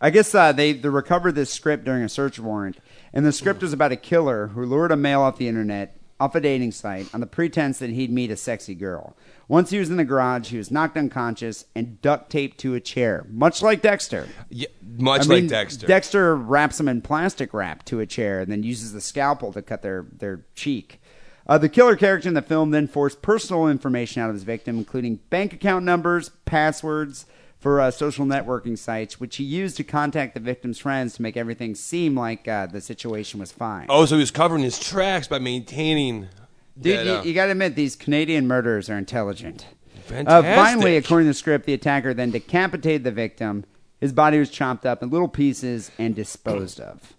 I 0.00 0.10
guess 0.10 0.34
uh, 0.34 0.52
they, 0.52 0.72
they 0.72 0.88
recovered 0.88 1.34
this 1.34 1.52
script 1.52 1.84
during 1.84 2.02
a 2.02 2.08
search 2.08 2.38
warrant, 2.38 2.78
and 3.12 3.24
the 3.24 3.32
script 3.32 3.62
was 3.62 3.72
about 3.72 3.92
a 3.92 3.96
killer 3.96 4.48
who 4.48 4.64
lured 4.64 4.92
a 4.92 4.96
male 4.96 5.22
off 5.22 5.38
the 5.38 5.48
internet, 5.48 5.95
off 6.18 6.34
a 6.34 6.40
dating 6.40 6.72
site, 6.72 7.12
on 7.14 7.20
the 7.20 7.26
pretense 7.26 7.78
that 7.78 7.90
he'd 7.90 8.10
meet 8.10 8.30
a 8.30 8.36
sexy 8.36 8.74
girl. 8.74 9.16
Once 9.48 9.70
he 9.70 9.78
was 9.78 9.90
in 9.90 9.96
the 9.96 10.04
garage, 10.04 10.50
he 10.50 10.58
was 10.58 10.70
knocked 10.70 10.96
unconscious 10.96 11.66
and 11.74 12.00
duct 12.00 12.30
taped 12.30 12.58
to 12.58 12.74
a 12.74 12.80
chair, 12.80 13.26
much 13.30 13.62
like 13.62 13.82
Dexter. 13.82 14.28
Yeah, 14.48 14.68
much 14.82 15.22
I 15.22 15.24
like 15.24 15.28
mean, 15.28 15.46
Dexter. 15.48 15.86
Dexter 15.86 16.34
wraps 16.34 16.78
them 16.78 16.88
in 16.88 17.02
plastic 17.02 17.52
wrap 17.52 17.84
to 17.86 18.00
a 18.00 18.06
chair 18.06 18.40
and 18.40 18.50
then 18.50 18.62
uses 18.62 18.92
the 18.92 19.00
scalpel 19.00 19.52
to 19.52 19.62
cut 19.62 19.82
their, 19.82 20.06
their 20.10 20.44
cheek. 20.54 21.00
Uh, 21.46 21.58
the 21.58 21.68
killer 21.68 21.96
character 21.96 22.28
in 22.28 22.34
the 22.34 22.42
film 22.42 22.70
then 22.70 22.88
forced 22.88 23.22
personal 23.22 23.68
information 23.68 24.20
out 24.20 24.28
of 24.28 24.34
his 24.34 24.42
victim, 24.42 24.78
including 24.78 25.20
bank 25.30 25.52
account 25.52 25.84
numbers, 25.84 26.30
passwords 26.44 27.26
for 27.66 27.80
uh, 27.80 27.90
social 27.90 28.24
networking 28.24 28.78
sites, 28.78 29.18
which 29.18 29.38
he 29.38 29.42
used 29.42 29.76
to 29.76 29.82
contact 29.82 30.34
the 30.34 30.38
victim's 30.38 30.78
friends 30.78 31.14
to 31.14 31.22
make 31.22 31.36
everything 31.36 31.74
seem 31.74 32.16
like 32.16 32.46
uh, 32.46 32.64
the 32.66 32.80
situation 32.80 33.40
was 33.40 33.50
fine. 33.50 33.86
oh, 33.88 34.06
so 34.06 34.14
he 34.14 34.20
was 34.20 34.30
covering 34.30 34.62
his 34.62 34.78
tracks 34.78 35.26
by 35.26 35.40
maintaining. 35.40 36.28
Dude, 36.80 36.98
that, 36.98 37.06
you, 37.06 37.12
uh, 37.12 37.22
you 37.24 37.34
got 37.34 37.46
to 37.46 37.50
admit, 37.50 37.74
these 37.74 37.96
Canadian 37.96 38.46
murderers 38.46 38.88
are 38.88 38.96
intelligent. 38.96 39.66
Uh, 39.96 40.00
Fantastic. 40.02 40.54
finally, 40.54 40.96
according 40.96 41.24
to 41.24 41.30
the 41.30 41.34
script, 41.34 41.66
the 41.66 41.72
attacker 41.72 42.14
then 42.14 42.30
decapitated 42.30 43.02
the 43.02 43.10
victim. 43.10 43.64
His 44.00 44.12
body 44.12 44.38
was 44.38 44.48
chopped 44.48 44.86
up 44.86 45.02
in 45.02 45.10
little 45.10 45.26
pieces 45.26 45.90
and 45.98 46.14
disposed 46.14 46.78
of. 46.78 47.14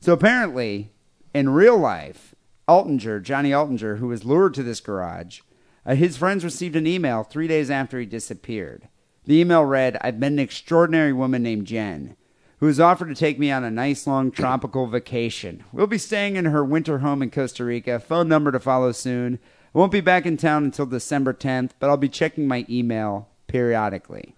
So 0.00 0.12
apparently, 0.12 0.90
in 1.32 1.48
real 1.48 1.78
life, 1.78 2.34
Altinger, 2.68 3.22
Johnny 3.22 3.52
Altinger, 3.52 4.00
who 4.00 4.08
was 4.08 4.26
lured 4.26 4.52
to 4.52 4.62
this 4.62 4.80
garage, 4.80 5.40
uh, 5.86 5.94
his 5.94 6.18
friends 6.18 6.44
received 6.44 6.76
an 6.76 6.86
email 6.86 7.22
three 7.22 7.48
days 7.48 7.70
after 7.70 7.98
he 7.98 8.04
disappeared. 8.04 8.86
The 9.28 9.38
email 9.40 9.62
read, 9.62 9.98
I've 10.00 10.18
met 10.18 10.32
an 10.32 10.38
extraordinary 10.38 11.12
woman 11.12 11.42
named 11.42 11.66
Jen 11.66 12.16
who 12.60 12.66
has 12.66 12.80
offered 12.80 13.08
to 13.08 13.14
take 13.14 13.38
me 13.38 13.50
on 13.50 13.62
a 13.62 13.70
nice 13.70 14.06
long 14.06 14.30
tropical 14.30 14.86
vacation. 14.86 15.64
We'll 15.70 15.86
be 15.86 15.98
staying 15.98 16.36
in 16.36 16.46
her 16.46 16.64
winter 16.64 17.00
home 17.00 17.20
in 17.22 17.30
Costa 17.30 17.62
Rica. 17.62 18.00
Phone 18.00 18.26
number 18.26 18.50
to 18.50 18.58
follow 18.58 18.90
soon. 18.90 19.38
I 19.74 19.78
won't 19.78 19.92
be 19.92 20.00
back 20.00 20.24
in 20.24 20.38
town 20.38 20.64
until 20.64 20.86
December 20.86 21.34
10th, 21.34 21.72
but 21.78 21.90
I'll 21.90 21.98
be 21.98 22.08
checking 22.08 22.48
my 22.48 22.64
email 22.70 23.28
periodically. 23.48 24.34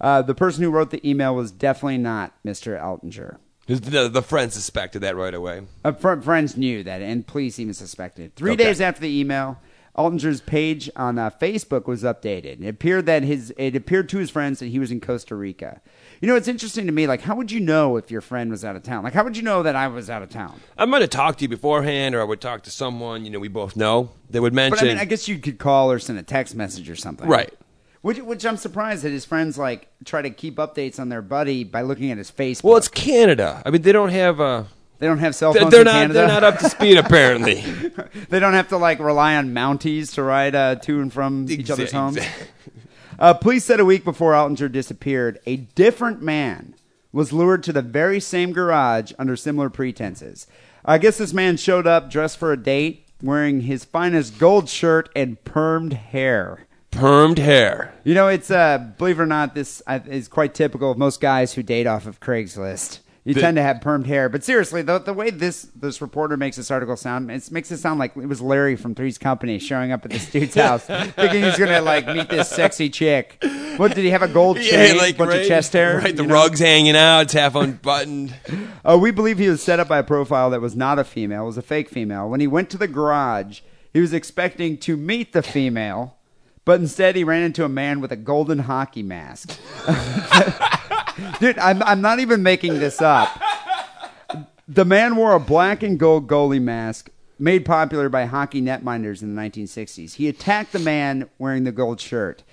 Uh, 0.00 0.22
the 0.22 0.34
person 0.34 0.64
who 0.64 0.70
wrote 0.70 0.90
the 0.90 1.08
email 1.08 1.32
was 1.32 1.52
definitely 1.52 1.98
not 1.98 2.34
Mr. 2.44 2.78
Altinger. 2.82 3.36
the, 3.68 4.08
the 4.08 4.22
friend 4.22 4.52
suspected 4.52 5.02
that 5.02 5.14
right 5.14 5.34
away. 5.34 5.62
Uh, 5.84 5.92
fr- 5.92 6.20
friends 6.20 6.56
knew 6.56 6.82
that, 6.82 7.00
and 7.00 7.28
police 7.28 7.60
even 7.60 7.74
suspected. 7.74 8.34
Three 8.34 8.52
Okay. 8.54 8.64
days 8.64 8.80
after 8.80 9.02
the 9.02 9.20
email, 9.20 9.60
Altinger's 9.96 10.40
page 10.40 10.88
on 10.94 11.18
uh, 11.18 11.30
Facebook 11.30 11.86
was 11.86 12.02
updated. 12.02 12.62
It 12.62 12.68
appeared 12.68 13.06
that 13.06 13.22
his 13.24 13.52
it 13.56 13.74
appeared 13.74 14.08
to 14.10 14.18
his 14.18 14.30
friends 14.30 14.60
that 14.60 14.66
he 14.66 14.78
was 14.78 14.90
in 14.90 15.00
Costa 15.00 15.34
Rica. 15.34 15.80
You 16.20 16.28
know, 16.28 16.36
it's 16.36 16.48
interesting 16.48 16.86
to 16.86 16.92
me. 16.92 17.06
Like, 17.06 17.22
how 17.22 17.34
would 17.34 17.50
you 17.50 17.60
know 17.60 17.96
if 17.96 18.10
your 18.10 18.20
friend 18.20 18.50
was 18.50 18.64
out 18.64 18.76
of 18.76 18.82
town? 18.82 19.02
Like, 19.02 19.14
how 19.14 19.24
would 19.24 19.36
you 19.36 19.42
know 19.42 19.62
that 19.62 19.74
I 19.74 19.88
was 19.88 20.08
out 20.08 20.22
of 20.22 20.30
town? 20.30 20.60
I 20.78 20.84
might 20.84 21.00
have 21.00 21.10
talked 21.10 21.38
to 21.40 21.44
you 21.44 21.48
beforehand, 21.48 22.14
or 22.14 22.20
I 22.20 22.24
would 22.24 22.40
talk 22.40 22.62
to 22.62 22.70
someone 22.70 23.24
you 23.24 23.30
know 23.30 23.38
we 23.40 23.48
both 23.48 23.74
know. 23.76 24.10
They 24.28 24.38
would 24.40 24.54
mention. 24.54 24.78
But 24.78 24.84
I 24.84 24.88
mean, 24.88 24.98
I 24.98 25.04
guess 25.06 25.26
you 25.28 25.38
could 25.38 25.58
call 25.58 25.90
or 25.90 25.98
send 25.98 26.18
a 26.18 26.22
text 26.22 26.54
message 26.54 26.88
or 26.88 26.96
something, 26.96 27.28
Right. 27.28 27.52
Which, 28.02 28.18
which 28.18 28.46
I'm 28.46 28.56
surprised 28.56 29.02
that 29.04 29.10
his 29.10 29.26
friends 29.26 29.58
like 29.58 29.88
try 30.06 30.22
to 30.22 30.30
keep 30.30 30.56
updates 30.56 30.98
on 30.98 31.10
their 31.10 31.20
buddy 31.20 31.64
by 31.64 31.82
looking 31.82 32.10
at 32.10 32.16
his 32.16 32.30
Facebook. 32.30 32.64
well, 32.64 32.76
it's 32.78 32.88
Canada. 32.88 33.62
I 33.66 33.70
mean, 33.70 33.82
they 33.82 33.92
don't 33.92 34.08
have. 34.10 34.40
Uh, 34.40 34.64
they 35.00 35.06
don't 35.06 35.18
have 35.18 35.34
cell 35.34 35.52
phones 35.52 35.70
they're 35.70 35.80
in 35.80 35.86
not. 35.86 35.92
Canada. 35.92 36.14
They're 36.14 36.28
not 36.28 36.44
up 36.44 36.58
to 36.58 36.70
speed 36.70 36.96
apparently. 37.04 37.62
they 38.28 38.38
don't 38.38 38.52
have 38.52 38.68
to 38.68 38.76
like 38.76 39.00
rely 39.00 39.34
on 39.36 39.52
Mounties 39.52 40.14
to 40.14 40.22
ride 40.22 40.54
uh, 40.54 40.76
to 40.76 41.00
and 41.00 41.12
from 41.12 41.50
each 41.50 41.70
other's 41.70 41.92
homes. 41.92 42.18
Uh, 43.18 43.34
police 43.34 43.66
said 43.66 43.78
a 43.78 43.84
week 43.84 44.02
before 44.02 44.32
Altinger 44.32 44.72
disappeared, 44.72 45.38
a 45.44 45.56
different 45.56 46.22
man 46.22 46.74
was 47.12 47.34
lured 47.34 47.62
to 47.64 47.70
the 47.70 47.82
very 47.82 48.18
same 48.18 48.50
garage 48.50 49.12
under 49.18 49.36
similar 49.36 49.68
pretenses. 49.68 50.46
I 50.86 50.96
guess 50.96 51.18
this 51.18 51.34
man 51.34 51.58
showed 51.58 51.86
up 51.86 52.10
dressed 52.10 52.38
for 52.38 52.50
a 52.50 52.56
date, 52.56 53.06
wearing 53.22 53.60
his 53.60 53.84
finest 53.84 54.38
gold 54.38 54.70
shirt 54.70 55.10
and 55.14 55.42
permed 55.44 55.92
hair. 55.92 56.66
Permed 56.90 57.36
hair. 57.36 57.92
You 58.04 58.14
know, 58.14 58.28
it's 58.28 58.50
uh, 58.50 58.78
believe 58.96 59.20
it 59.20 59.22
or 59.22 59.26
not, 59.26 59.54
this 59.54 59.82
uh, 59.86 60.00
is 60.06 60.26
quite 60.26 60.54
typical 60.54 60.90
of 60.90 60.96
most 60.96 61.20
guys 61.20 61.52
who 61.52 61.62
date 61.62 61.86
off 61.86 62.06
of 62.06 62.20
Craigslist. 62.20 63.00
You 63.24 63.34
The- 63.34 63.40
tend 63.42 63.56
to 63.56 63.62
have 63.62 63.80
permed 63.80 64.06
hair, 64.06 64.30
but 64.30 64.42
seriously, 64.42 64.80
the 64.80 64.98
the 64.98 65.12
way 65.12 65.28
this 65.28 65.68
this 65.78 66.00
reporter 66.00 66.38
makes 66.38 66.56
this 66.56 66.70
article 66.70 66.96
sound, 66.96 67.30
it 67.30 67.50
makes 67.52 67.70
it 67.70 67.76
sound 67.76 67.98
like 67.98 68.16
it 68.16 68.26
was 68.26 68.40
Larry 68.40 68.76
from 68.76 68.94
Three's 68.94 69.18
Company 69.18 69.58
showing 69.58 69.92
up 69.92 70.06
at 70.06 70.10
this 70.10 70.30
dude's 70.30 70.54
house, 70.66 70.84
thinking 70.84 71.42
he's 71.42 71.58
gonna 71.58 71.82
like 71.82 72.06
meet 72.06 72.30
this 72.30 72.48
sexy 72.48 72.88
chick. 72.88 73.36
What 73.76 73.94
did 73.94 74.04
he 74.04 74.10
have 74.10 74.22
a 74.22 74.28
gold 74.28 74.58
chain, 74.58 74.96
bunch 74.96 75.18
right, 75.18 75.42
of 75.42 75.46
chest 75.46 75.74
hair? 75.74 75.98
Right, 75.98 76.16
the 76.16 76.22
know? 76.22 76.34
rug's 76.34 76.60
hanging 76.60 76.96
out. 76.96 77.20
It's 77.22 77.32
half 77.34 77.54
unbuttoned. 77.54 78.34
Uh, 78.84 78.96
we 79.00 79.10
believe 79.10 79.38
he 79.38 79.48
was 79.48 79.62
set 79.62 79.78
up 79.80 79.88
by 79.88 79.98
a 79.98 80.02
profile 80.02 80.48
that 80.50 80.62
was 80.62 80.74
not 80.74 80.98
a 80.98 81.04
female, 81.04 81.42
it 81.42 81.46
was 81.46 81.58
a 81.58 81.62
fake 81.62 81.90
female. 81.90 82.28
When 82.28 82.40
he 82.40 82.46
went 82.46 82.70
to 82.70 82.78
the 82.78 82.88
garage, 82.88 83.60
he 83.92 84.00
was 84.00 84.14
expecting 84.14 84.78
to 84.78 84.96
meet 84.96 85.34
the 85.34 85.42
female, 85.42 86.16
but 86.64 86.80
instead 86.80 87.16
he 87.16 87.24
ran 87.24 87.42
into 87.42 87.64
a 87.64 87.68
man 87.68 88.00
with 88.00 88.12
a 88.12 88.16
golden 88.16 88.60
hockey 88.60 89.02
mask. 89.02 89.58
Dude, 91.38 91.58
I'm, 91.58 91.82
I'm 91.82 92.00
not 92.00 92.20
even 92.20 92.42
making 92.42 92.78
this 92.78 93.00
up. 93.00 93.28
The 94.68 94.84
man 94.84 95.16
wore 95.16 95.34
a 95.34 95.40
black 95.40 95.82
and 95.82 95.98
gold 95.98 96.28
goalie 96.28 96.62
mask 96.62 97.10
made 97.38 97.64
popular 97.64 98.08
by 98.08 98.26
hockey 98.26 98.62
netminders 98.62 99.22
in 99.22 99.34
the 99.34 99.42
1960s. 99.42 100.14
He 100.14 100.28
attacked 100.28 100.72
the 100.72 100.78
man 100.78 101.28
wearing 101.38 101.64
the 101.64 101.72
gold 101.72 102.00
shirt. 102.00 102.44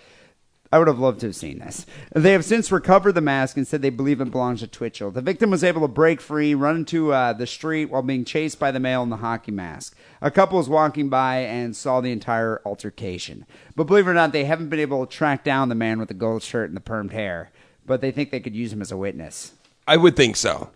I 0.72 0.80
would 0.80 0.88
have 0.88 1.00
loved 1.00 1.22
to 1.22 1.28
have 1.28 1.36
seen 1.36 1.60
this. 1.60 1.86
They 2.14 2.34
have 2.34 2.44
since 2.44 2.72
recovered 2.72 3.14
the 3.14 3.22
mask 3.22 3.56
and 3.56 3.66
said 3.66 3.82
they 3.82 3.90
believe 3.90 4.20
it 4.20 4.32
belongs 4.32 4.60
to 4.60 4.68
Twitchell. 4.68 5.12
The 5.12 5.22
victim 5.22 5.50
was 5.50 5.64
able 5.64 5.82
to 5.82 5.88
break 5.88 6.20
free, 6.20 6.54
run 6.56 6.78
into 6.78 7.14
uh, 7.14 7.34
the 7.34 7.48
street 7.48 7.86
while 7.86 8.02
being 8.02 8.26
chased 8.26 8.60
by 8.60 8.72
the 8.72 8.80
male 8.80 9.04
in 9.04 9.10
the 9.10 9.18
hockey 9.18 9.52
mask. 9.52 9.96
A 10.22 10.30
couple 10.30 10.58
was 10.58 10.68
walking 10.68 11.08
by 11.08 11.38
and 11.38 11.76
saw 11.76 12.02
the 12.02 12.12
entire 12.12 12.62
altercation. 12.66 13.46
But 13.76 13.86
believe 13.86 14.08
it 14.08 14.12
or 14.12 14.14
not, 14.14 14.34
they 14.34 14.44
haven't 14.44 14.70
been 14.70 14.80
able 14.80 15.06
to 15.06 15.16
track 15.16 15.44
down 15.46 15.70
the 15.70 15.76
man 15.76 16.00
with 16.00 16.10
the 16.10 16.14
gold 16.14 16.44
shirt 16.44 16.70
and 16.70 16.76
the 16.76 16.82
permed 16.82 17.12
hair. 17.12 17.52
But 17.88 18.02
they 18.02 18.12
think 18.12 18.30
they 18.30 18.40
could 18.40 18.56
use 18.56 18.72
him 18.72 18.82
as 18.82 18.92
a 18.92 18.98
witness. 18.98 19.54
I 19.88 19.98
would 19.98 20.16
think 20.16 20.36
so. 20.36 20.70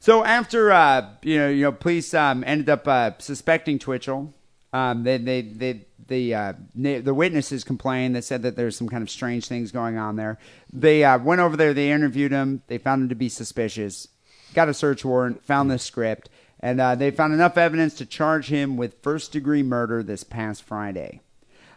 So 0.00 0.24
after 0.24 0.72
uh, 0.72 1.08
you 1.22 1.38
know, 1.38 1.48
you 1.48 1.62
know, 1.62 1.72
police 1.72 2.12
um, 2.12 2.42
ended 2.46 2.68
up 2.68 2.88
uh, 2.88 3.12
suspecting 3.18 3.78
Twitchell. 3.78 4.34
Um, 4.72 5.04
they, 5.04 5.18
they, 5.18 5.42
they, 5.42 5.86
the 6.08 6.34
uh, 6.34 6.52
na- 6.74 7.00
the 7.00 7.14
witnesses 7.14 7.62
complained. 7.62 8.16
They 8.16 8.20
said 8.20 8.42
that 8.42 8.56
there's 8.56 8.76
some 8.76 8.88
kind 8.88 9.02
of 9.02 9.08
strange 9.08 9.46
things 9.46 9.70
going 9.70 9.96
on 9.96 10.16
there. 10.16 10.38
They 10.72 11.04
uh, 11.04 11.18
went 11.18 11.40
over 11.40 11.56
there. 11.56 11.72
They 11.72 11.92
interviewed 11.92 12.32
him. 12.32 12.62
They 12.66 12.78
found 12.78 13.02
him 13.02 13.08
to 13.10 13.14
be 13.14 13.28
suspicious. 13.28 14.08
Got 14.52 14.68
a 14.68 14.74
search 14.74 15.04
warrant. 15.04 15.44
Found 15.44 15.70
the 15.70 15.78
script, 15.78 16.28
and 16.60 16.80
uh, 16.80 16.96
they 16.96 17.10
found 17.10 17.32
enough 17.32 17.56
evidence 17.56 17.94
to 17.94 18.06
charge 18.06 18.48
him 18.48 18.76
with 18.76 19.02
first 19.02 19.32
degree 19.32 19.62
murder 19.62 20.02
this 20.02 20.24
past 20.24 20.64
Friday. 20.64 21.20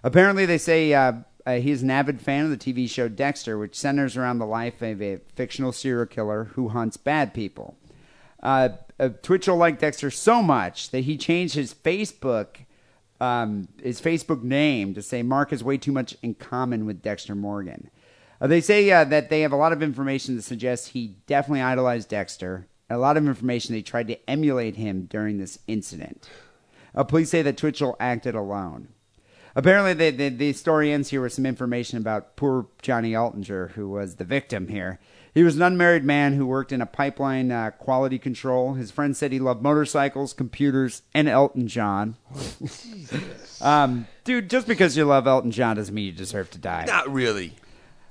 Apparently, 0.03 0.45
they 0.45 0.57
say 0.57 0.93
uh, 1.47 1.61
he's 1.61 1.81
an 1.81 1.89
avid 1.89 2.19
fan 2.19 2.43
of 2.43 2.51
the 2.51 2.57
TV 2.57 2.89
show 2.89 3.07
Dexter, 3.07 3.57
which 3.57 3.73
centers 3.73 4.17
around 4.17 4.37
the 4.37 4.45
life 4.45 4.81
of 4.81 5.01
a 5.01 5.21
fictional 5.33 5.71
serial 5.71 6.05
killer 6.05 6.51
who 6.55 6.67
hunts 6.67 6.97
bad 6.97 7.33
people. 7.33 7.77
Uh, 8.43 8.69
uh, 8.99 9.09
Twitchell 9.21 9.55
liked 9.55 9.79
Dexter 9.79 10.11
so 10.11 10.43
much 10.43 10.89
that 10.91 11.05
he 11.05 11.15
changed 11.17 11.55
his 11.55 11.73
Facebook 11.73 12.65
um, 13.19 13.69
his 13.81 13.99
Facebook 13.99 14.43
name 14.43 14.93
to 14.93 15.01
say 15.01 15.23
Mark 15.23 15.49
has 15.49 15.63
way 15.63 15.77
too 15.77 15.91
much 15.91 16.15
in 16.21 16.35
common 16.35 16.85
with 16.85 17.01
Dexter 17.01 17.33
Morgan. 17.33 17.89
Uh, 18.39 18.45
they 18.45 18.61
say 18.61 18.91
uh, 18.91 19.03
that 19.05 19.29
they 19.29 19.41
have 19.41 19.51
a 19.51 19.57
lot 19.57 19.73
of 19.73 19.81
information 19.81 20.35
that 20.35 20.43
suggests 20.43 20.89
he 20.89 21.15
definitely 21.25 21.61
idolized 21.61 22.09
Dexter. 22.09 22.67
A 22.89 22.97
lot 22.97 23.17
of 23.17 23.25
information 23.25 23.73
they 23.73 23.81
tried 23.81 24.07
to 24.09 24.29
emulate 24.29 24.75
him 24.75 25.05
during 25.05 25.39
this 25.39 25.57
incident. 25.67 26.29
Uh, 26.93 27.03
police 27.03 27.31
say 27.31 27.41
that 27.41 27.57
Twitchell 27.57 27.95
acted 27.99 28.35
alone. 28.35 28.89
Apparently, 29.57 29.93
the, 29.95 30.11
the, 30.11 30.29
the 30.29 30.53
story 30.53 30.91
ends 30.93 31.09
here 31.09 31.19
with 31.19 31.33
some 31.33 31.47
information 31.47 31.97
about 31.97 32.35
poor 32.35 32.67
Johnny 32.83 33.13
Altinger, 33.13 33.71
who 33.71 33.89
was 33.89 34.17
the 34.17 34.23
victim 34.23 34.67
here. 34.67 34.99
He 35.33 35.41
was 35.41 35.55
an 35.55 35.63
unmarried 35.63 36.03
man 36.03 36.33
who 36.33 36.45
worked 36.45 36.71
in 36.71 36.79
a 36.79 36.85
pipeline 36.85 37.51
uh, 37.51 37.71
quality 37.71 38.19
control. 38.19 38.75
His 38.75 38.91
friend 38.91 39.17
said 39.17 39.31
he 39.31 39.39
loved 39.39 39.63
motorcycles, 39.63 40.33
computers, 40.33 41.01
and 41.15 41.27
Elton 41.27 41.67
John. 41.67 42.17
um, 43.61 44.05
dude, 44.23 44.47
just 44.47 44.67
because 44.67 44.95
you 44.95 45.05
love 45.05 45.25
Elton 45.25 45.49
John 45.49 45.77
doesn't 45.77 45.93
mean 45.93 46.05
you 46.05 46.11
deserve 46.11 46.51
to 46.51 46.59
die. 46.59 46.85
Not 46.85 47.11
really. 47.11 47.53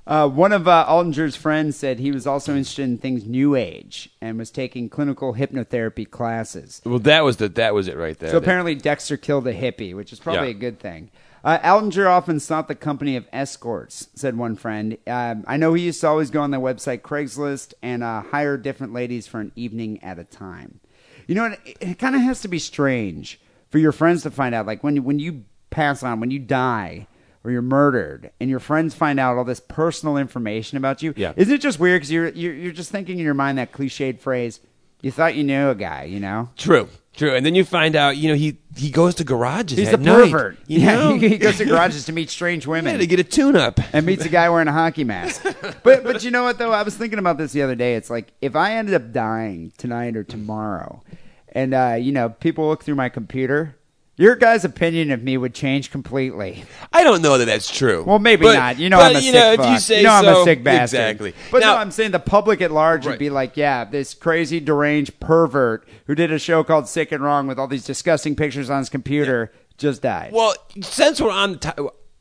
Uh, 0.05 0.27
one 0.27 0.51
of 0.51 0.67
uh, 0.67 0.85
Altinger's 0.87 1.37
friends 1.37 1.77
said 1.77 1.99
he 1.99 2.11
was 2.11 2.27
also 2.27 2.51
interested 2.53 2.83
in 2.83 2.97
things 2.97 3.25
New 3.25 3.55
Age 3.55 4.09
and 4.21 4.37
was 4.37 4.51
taking 4.51 4.89
clinical 4.89 5.33
hypnotherapy 5.35 6.09
classes. 6.09 6.81
Well, 6.85 6.99
that 6.99 7.23
was 7.25 7.37
the 7.37 7.49
that 7.49 7.73
was 7.73 7.87
it 7.89 7.97
right 7.97 8.17
there. 8.17 8.31
So 8.31 8.37
apparently 8.37 8.75
Dexter 8.75 9.15
killed 9.17 9.47
a 9.47 9.53
hippie, 9.53 9.93
which 9.93 10.11
is 10.13 10.19
probably 10.19 10.49
Yeah. 10.49 10.55
a 10.55 10.59
good 10.59 10.79
thing. 10.79 11.09
Uh, 11.43 11.59
Altinger 11.59 12.09
often 12.09 12.39
sought 12.39 12.67
the 12.67 12.75
company 12.75 13.15
of 13.15 13.27
escorts, 13.31 14.09
said 14.15 14.37
one 14.37 14.55
friend. 14.55 14.97
Um, 15.07 15.43
I 15.47 15.57
know 15.57 15.73
he 15.73 15.83
used 15.83 16.01
to 16.01 16.07
always 16.07 16.31
go 16.31 16.41
on 16.41 16.51
the 16.51 16.57
website 16.57 17.01
Craigslist 17.01 17.73
and 17.81 18.03
uh, 18.03 18.21
hire 18.21 18.57
different 18.57 18.93
ladies 18.93 19.27
for 19.27 19.39
an 19.39 19.51
evening 19.55 20.03
at 20.03 20.19
a 20.19 20.23
time. 20.23 20.79
You 21.27 21.35
know, 21.35 21.45
it, 21.45 21.77
it 21.79 21.99
kind 21.99 22.15
of 22.15 22.21
has 22.21 22.41
to 22.41 22.47
be 22.47 22.59
strange 22.59 23.39
for 23.69 23.77
your 23.77 23.91
friends 23.91 24.23
to 24.23 24.31
find 24.31 24.55
out. 24.55 24.65
Like 24.65 24.83
when 24.83 24.95
you, 24.95 25.01
when 25.01 25.19
you 25.19 25.43
pass 25.69 26.03
on, 26.03 26.19
when 26.19 26.31
you 26.31 26.39
die 26.39 27.07
or 27.43 27.51
you're 27.51 27.61
murdered, 27.61 28.31
and 28.41 28.49
your 28.49 28.59
friends 28.59 28.93
find 28.93 29.19
out 29.19 29.37
all 29.37 29.45
this 29.45 29.61
personal 29.61 30.17
information 30.17 30.77
about 30.77 31.01
you. 31.01 31.13
Yeah. 31.15 31.33
Isn't 31.37 31.53
it 31.53 31.61
just 31.61 31.79
weird 31.79 32.01
because 32.01 32.11
you're, 32.11 32.29
you're 32.29 32.53
you're 32.53 32.73
just 32.73 32.91
thinking 32.91 33.19
in 33.19 33.23
your 33.23 33.33
mind 33.35 33.57
that 33.57 33.71
cliched 33.71 34.19
phrase, 34.19 34.59
"You 35.01 35.11
thought 35.11 35.35
you 35.35 35.45
knew 35.45 35.69
a 35.69 35.75
guy," 35.75 36.03
you 36.05 36.19
know? 36.19 36.49
True, 36.57 36.89
true. 37.17 37.35
And 37.35 37.45
then 37.45 37.55
you 37.55 37.65
find 37.65 37.95
out, 37.95 38.15
you 38.15 38.29
know, 38.29 38.35
he 38.35 38.59
he 38.75 38.89
goes 38.89 39.15
to 39.15 39.23
garages. 39.25 39.77
He's 39.77 39.89
at 39.89 39.99
a 39.99 40.03
night, 40.03 40.31
pervert. 40.31 40.57
You 40.67 40.79
yeah, 40.79 40.95
know? 40.95 41.15
he, 41.17 41.37
goes 41.37 41.57
to 41.57 41.65
garages 41.73 42.05
to 42.05 42.13
meet 42.13 42.29
strange 42.29 42.65
women 42.65 42.93
Yeah, 42.93 42.99
to 42.99 43.07
get 43.07 43.19
a 43.19 43.23
tune-up. 43.23 43.79
and 43.93 44.05
meets 44.05 44.23
a 44.23 44.29
guy 44.29 44.49
wearing 44.49 44.67
a 44.67 44.73
hockey 44.73 45.03
mask. 45.03 45.43
But 45.83 46.03
but 46.03 46.23
you 46.23 46.31
know 46.31 46.43
what 46.43 46.57
though? 46.57 46.71
I 46.71 46.83
was 46.83 46.95
thinking 46.95 47.19
about 47.19 47.37
this 47.37 47.51
the 47.53 47.61
other 47.61 47.75
day. 47.75 47.95
It's 47.95 48.09
like 48.09 48.33
if 48.41 48.55
I 48.55 48.73
ended 48.73 48.93
up 48.95 49.11
dying 49.11 49.71
tonight 49.77 50.15
or 50.15 50.23
tomorrow, 50.23 51.01
and 51.49 51.73
uh, 51.73 51.95
you 51.99 52.11
know 52.11 52.29
people 52.29 52.67
look 52.67 52.83
through 52.83 52.95
my 52.95 53.09
computer, 53.09 53.76
your 54.17 54.35
guys' 54.35 54.65
opinion 54.65 55.11
of 55.11 55.21
me 55.21 55.37
would 55.37 55.53
change 55.53 55.91
completely. 55.91 56.65
I 56.91 57.03
don't 57.03 57.21
know 57.21 57.37
that 57.37 57.45
that's 57.45 57.69
true. 57.69 58.03
Well, 58.03 58.19
maybe 58.19 58.43
But- 58.43 58.55
not. 58.55 58.79
You 58.79 58.89
know, 58.89 58.97
but, 58.97 59.11
I'm 59.11 59.15
a 59.17 59.19
you 59.19 59.31
sick 59.31 59.33
know, 59.33 59.63
if 59.63 59.69
you 59.71 59.79
say 59.79 59.97
you 59.97 60.03
know, 60.03 60.13
I'm 60.13 60.23
so, 60.23 60.41
a 60.41 60.43
sick 60.43 60.63
bastard. 60.63 60.99
Exactly. 60.99 61.33
But 61.51 61.61
now, 61.61 61.75
no, 61.75 61.79
I'm 61.79 61.91
saying 61.91 62.11
the 62.11 62.19
public 62.19 62.59
at 62.61 62.71
large 62.71 63.05
would 63.05 63.19
be 63.19 63.29
like, 63.29 63.55
yeah, 63.55 63.85
this 63.85 64.13
crazy 64.13 64.59
deranged 64.59 65.19
pervert 65.19 65.87
who 66.07 66.15
did 66.15 66.31
a 66.31 66.39
show 66.39 66.63
called 66.63 66.87
Sick 66.87 67.11
and 67.11 67.23
Wrong 67.23 67.47
with 67.47 67.59
all 67.59 67.67
these 67.67 67.85
disgusting 67.85 68.35
pictures 68.35 68.69
on 68.69 68.79
his 68.79 68.89
computer 68.89 69.51
just 69.77 70.01
died. 70.01 70.31
Well, 70.33 70.55
since 70.81 71.21
we're 71.21 71.31
on 71.31 71.59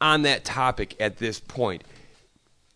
on 0.00 0.22
that 0.22 0.44
topic 0.44 0.94
at 1.00 1.16
this 1.16 1.40
point, 1.40 1.82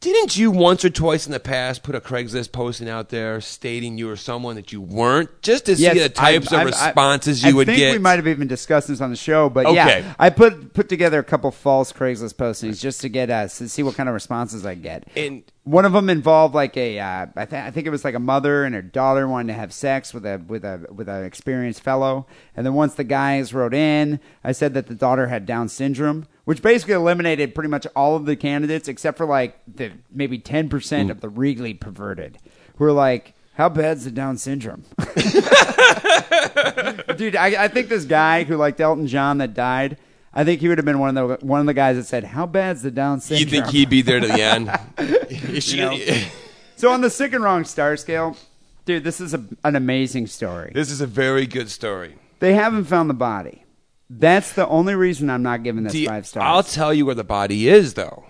didn't 0.01 0.36
you 0.38 0.51
once 0.51 0.82
or 0.84 0.88
twice 0.90 1.26
in 1.26 1.32
the 1.32 1.38
past 1.40 1.82
put 1.82 1.94
a 1.94 2.01
Craigslist 2.01 2.53
posting 2.53 2.88
out 2.88 3.11
there 3.11 3.40
stating 3.40 3.98
you 3.98 4.07
were 4.07 4.16
someone 4.16 4.57
that 4.57 4.72
you 4.72 4.80
weren't, 4.80 5.28
just 5.42 5.66
to 5.66 5.76
see 5.76 5.88
the 5.98 6.09
types 6.09 6.51
I- 6.53 6.61
of 6.62 6.66
responses 6.66 7.44
I, 7.44 7.48
you 7.51 7.57
would 7.57 7.66
get? 7.66 7.74
I 7.74 7.76
think 7.76 7.92
we 7.92 7.98
might 7.98 8.16
have 8.16 8.26
even 8.26 8.48
discussed 8.48 8.88
this 8.88 9.01
on 9.03 9.11
the 9.11 9.16
show, 9.16 9.51
but 9.51 9.66
Okay. 9.66 9.74
yeah, 9.74 10.14
I 10.18 10.30
put 10.30 10.72
put 10.72 10.88
together 10.88 11.18
a 11.18 11.24
couple 11.24 11.51
false 11.51 11.92
Craigslist 11.92 12.34
postings 12.34 12.80
just 12.80 13.03
to 13.03 13.09
get 13.11 13.28
us 13.30 13.59
to 13.59 13.68
see 13.68 13.82
what 13.82 13.94
kind 13.94 14.09
of 14.09 14.14
responses 14.14 14.64
I 14.64 14.74
get. 14.74 15.05
And- 15.14 15.42
one 15.64 15.84
of 15.84 15.92
them 15.92 16.08
involved 16.08 16.54
like 16.54 16.76
a, 16.76 16.98
uh, 16.98 17.26
I, 17.36 17.44
th- 17.44 17.62
I 17.62 17.70
think 17.70 17.86
it 17.86 17.90
was 17.90 18.02
like 18.04 18.14
a 18.14 18.18
mother 18.20 18.64
and 18.64 18.74
her 18.74 18.82
daughter 18.82 19.28
wanted 19.28 19.52
to 19.52 19.58
have 19.58 19.72
sex 19.72 20.14
with 20.14 20.24
a 20.24 20.42
with 20.48 20.64
a 20.64 20.86
with 20.90 21.08
an 21.08 21.24
experienced 21.24 21.82
fellow, 21.82 22.26
and 22.56 22.64
then 22.64 22.74
once 22.74 22.94
the 22.94 23.04
guys 23.04 23.52
wrote 23.52 23.74
in, 23.74 24.20
I 24.42 24.52
said 24.52 24.72
that 24.74 24.86
the 24.86 24.94
daughter 24.94 25.26
had 25.28 25.44
Down 25.46 25.68
syndrome, 25.68 26.26
which 26.44 26.62
basically 26.62 26.94
eliminated 26.94 27.54
pretty 27.54 27.68
much 27.68 27.86
all 27.94 28.16
of 28.16 28.24
the 28.26 28.36
candidates 28.36 28.88
except 28.88 29.18
for 29.18 29.26
like 29.26 29.61
the 29.66 29.92
maybe 30.11 30.38
ten 30.38 30.68
percent 30.68 31.08
Mm. 31.08 31.12
of 31.12 31.20
the 31.20 31.28
regally 31.28 31.74
perverted, 31.74 32.38
who 32.76 32.84
were 32.84 32.92
like. 32.92 33.34
How 33.54 33.68
bad's 33.68 34.04
the 34.04 34.11
Down 34.11 34.38
syndrome? 34.38 34.84
Dude, 37.16 37.36
I, 37.36 37.64
I 37.64 37.68
think 37.68 37.88
this 37.88 38.04
guy 38.06 38.44
who 38.44 38.56
liked 38.56 38.80
Elton 38.80 39.06
John 39.06 39.36
that 39.38 39.52
died, 39.52 39.98
I 40.33 40.45
think 40.45 40.61
he 40.61 40.68
would 40.68 40.78
have 40.78 40.85
been 40.85 40.99
one 41.01 41.16
of 41.16 41.41
the 41.41 41.47
one 41.47 41.61
of 41.61 41.66
the 41.66 41.74
guys 41.74 41.97
that 41.97 42.05
said, 42.05 42.24
"How 42.24 42.47
bad's 42.47 42.83
the 42.83 42.91
Down 42.91 43.20
you 43.28 43.45
think 43.47 43.66
he'd 43.66 43.91
be 43.91 44.03
there 44.03 44.20
to 44.20 44.26
the 44.26 44.41
end? 44.43 44.70
You 45.31 45.76
know? 45.76 45.99
so 46.76 46.91
on 46.93 47.01
the 47.01 47.11
sick 47.11 47.33
and 47.33 47.43
wrong 47.43 47.64
star 47.64 47.97
scale, 47.97 48.37
dude, 48.85 49.05
this 49.05 49.20
is 49.20 49.33
a, 49.35 49.45
an 49.64 49.76
amazing 49.76 50.26
story. 50.26 50.72
this 50.74 50.91
is 50.91 51.01
a 51.01 51.07
very 51.07 51.47
good 51.47 51.70
story. 51.70 52.16
They 52.41 52.55
haven't 52.55 52.85
found 52.85 53.09
the 53.11 53.14
body. 53.14 53.64
That's 54.09 54.53
the 54.53 54.66
only 54.66 54.97
reason 54.97 55.31
I'm 55.31 55.43
not 55.43 55.62
giving 55.62 55.85
this 55.85 56.05
five 56.05 56.28
I'll 56.37 56.64
tell 56.64 56.93
you 56.93 57.07
where 57.07 57.14
the 57.14 57.22
body 57.22 57.68
is, 57.68 57.95
though. 57.95 58.24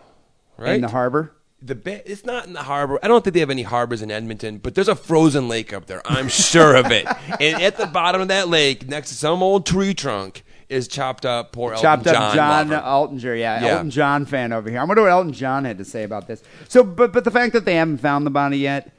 Right 0.58 0.74
In 0.74 0.82
the 0.82 0.88
harbor. 0.88 1.32
The 1.62 1.74
ba- 1.74 2.10
it's 2.10 2.24
not 2.24 2.46
in 2.46 2.52
the 2.52 2.62
harbor. 2.62 2.98
I 3.02 3.08
don't 3.08 3.24
think 3.24 3.34
they 3.34 3.40
have 3.40 3.50
any 3.50 3.62
harbors 3.62 4.02
in 4.02 4.10
Edmonton, 4.10 4.58
but 4.58 4.74
there's 4.74 4.88
a 4.88 4.94
frozen 4.94 5.48
lake 5.48 5.72
up 5.72 5.86
there. 5.86 6.02
I'm 6.04 6.28
sure 6.28 6.76
of 6.76 6.90
it. 6.90 7.06
And 7.40 7.62
at 7.62 7.78
the 7.78 7.86
bottom 7.86 8.20
of 8.20 8.28
that 8.28 8.48
lake, 8.48 8.86
next 8.88 9.08
to 9.10 9.14
some 9.14 9.42
old 9.42 9.64
tree 9.64 9.94
trunk, 9.94 10.42
is 10.70 10.86
chopped 10.88 11.26
up 11.26 11.52
poor 11.52 11.74
Chopped 11.74 12.06
Elton 12.06 12.22
up 12.22 12.34
John. 12.34 12.68
John. 12.70 12.82
Altinger, 12.82 13.38
yeah, 13.38 13.60
Yeah. 13.62 13.68
Elton 13.72 13.90
John 13.90 14.24
fan 14.24 14.52
over 14.52 14.70
here. 14.70 14.80
I 14.80 14.84
wonder 14.84 15.02
what 15.02 15.10
Elton 15.10 15.32
John 15.32 15.64
had 15.64 15.78
to 15.78 15.84
say 15.84 16.04
about 16.04 16.26
this. 16.28 16.42
So, 16.68 16.82
but 16.84 17.12
but 17.12 17.24
the 17.24 17.30
fact 17.30 17.52
that 17.52 17.64
they 17.64 17.74
haven't 17.74 17.98
found 17.98 18.24
the 18.26 18.30
body 18.30 18.58
yet, 18.58 18.92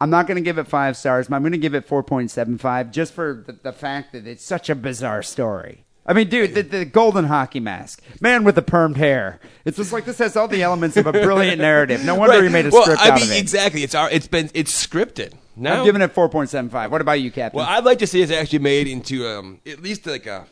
I'm 0.00 0.10
not 0.10 0.26
going 0.26 0.36
to 0.36 0.40
give 0.42 0.58
it 0.58 0.68
five 0.68 0.96
stars. 0.96 1.28
but 1.28 1.36
I'm 1.36 1.42
going 1.42 1.52
to 1.52 1.58
give 1.58 1.74
it 1.74 1.86
4.75 1.88 2.92
just 2.92 3.12
for 3.12 3.42
the, 3.46 3.52
the 3.52 3.72
fact 3.72 4.12
that 4.12 4.26
it's 4.26 4.44
such 4.44 4.70
a 4.70 4.74
bizarre 4.74 5.22
story. 5.22 5.84
I 6.06 6.14
mean, 6.14 6.28
dude, 6.30 6.54
the, 6.54 6.62
the 6.62 6.84
golden 6.86 7.26
hockey 7.26 7.60
mask, 7.60 8.00
man 8.20 8.42
with 8.42 8.54
the 8.54 8.62
permed 8.62 8.96
hair. 8.96 9.40
It's 9.66 9.76
just 9.76 9.92
like 9.92 10.06
this 10.06 10.16
has 10.18 10.36
all 10.36 10.48
the 10.48 10.62
elements 10.62 10.96
of 10.96 11.06
a 11.06 11.12
brilliant 11.12 11.60
narrative. 11.60 12.02
No 12.02 12.14
wonder 12.14 12.36
Right. 12.36 12.44
he 12.44 12.48
made 12.50 12.64
a 12.64 12.70
script. 12.70 12.86
well, 12.88 12.96
script 12.96 13.02
I 13.02 13.08
out 13.10 13.14
mean, 13.20 13.24
of 13.30 13.36
it. 13.36 13.40
exactly. 13.40 13.82
It's 13.82 13.94
our. 13.94 14.08
It's 14.10 14.26
been. 14.26 14.48
It's 14.54 14.86
scripted. 14.86 15.34
Now, 15.54 15.80
I'm 15.80 15.84
giving 15.84 16.00
it 16.00 16.14
4.75. 16.14 16.88
What 16.90 17.00
about 17.00 17.20
you, 17.20 17.30
Captain? 17.32 17.58
Well, 17.58 17.66
I'd 17.68 17.84
like 17.84 17.98
to 17.98 18.06
see 18.06 18.22
it 18.22 18.30
actually 18.30 18.60
made 18.60 18.86
into 18.86 19.26
um, 19.26 19.60
at 19.66 19.82
least 19.82 20.06
like 20.06 20.24
a 20.26 20.46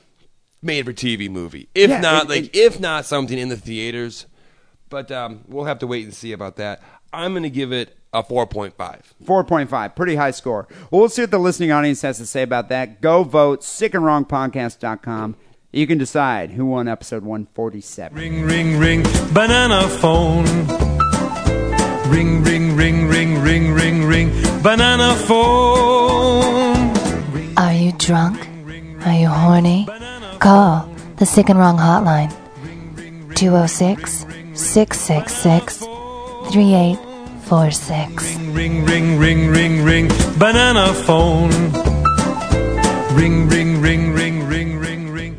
made-for-TV 0.63 1.29
movie. 1.31 1.69
If 1.75 1.91
Yeah, 1.91 2.01
not, 2.01 2.25
it- 2.25 2.29
like 2.29 2.45
it- 2.45 2.57
if 2.59 2.81
not 2.81 3.05
something 3.07 3.39
in 3.39 3.49
the 3.49 3.57
theaters. 3.57 4.27
But 4.89 5.11
um, 5.11 5.41
we'll 5.49 5.65
have 5.65 5.81
to 5.81 5.87
wait 5.87 6.05
and 6.05 6.15
see 6.15 6.31
about 6.33 6.57
that. 6.57 6.81
I'm 7.13 7.33
going 7.33 7.43
to 7.43 7.51
give 7.51 7.73
it 7.73 7.97
a 8.13 8.23
4.5. 8.23 8.75
4.5. 9.25 9.97
Pretty 9.97 10.15
high 10.15 10.31
score. 10.31 10.69
Well, 10.91 11.01
we'll 11.01 11.09
see 11.09 11.23
what 11.23 11.33
the 11.33 11.39
listening 11.39 11.73
audience 11.73 12.03
has 12.03 12.19
to 12.19 12.27
say 12.27 12.43
about 12.43 12.69
that. 12.69 13.01
Go 13.01 13.25
vote. 13.25 13.63
Sickandwrongpodcast.com. 13.63 15.35
You 15.73 15.87
can 15.89 15.99
decide 15.99 16.53
who 16.53 16.67
won 16.67 16.87
episode 16.89 17.25
147. 17.25 18.17
Ring, 18.17 18.43
ring, 18.43 18.79
ring, 18.79 19.03
banana 19.33 19.89
phone. 19.89 20.45
Ring, 22.09 22.45
ring, 22.45 22.77
ring, 22.77 23.09
ring, 23.09 23.41
ring, 23.43 23.73
ring, 23.75 24.05
ring, 24.05 24.31
banana 24.63 25.15
phone. 25.17 26.95
Are 27.59 27.73
you 27.75 27.93
drunk? 27.99 28.39
Are 29.05 29.13
you 29.15 29.29
horny? 29.29 29.87
Call 30.39 30.89
the 31.17 31.27
Sick 31.27 31.49
and 31.49 31.59
Wrong 31.59 31.79
Hotline. 31.79 32.31
206 33.35 34.27
666 34.55 35.79
3846. 35.79 38.37
Ring, 38.37 38.85
ring, 38.85 39.19
ring, 39.19 39.49
ring, 39.49 39.83
ring, 39.85 40.09
banana 40.39 40.95
phone. 40.95 41.51
Ring, 43.15 43.49
ring, 43.49 43.81
ring, 43.81 44.13
ring, 44.13 44.47
ring, 44.47 44.79
ring, 44.79 45.11
ring, 45.11 45.37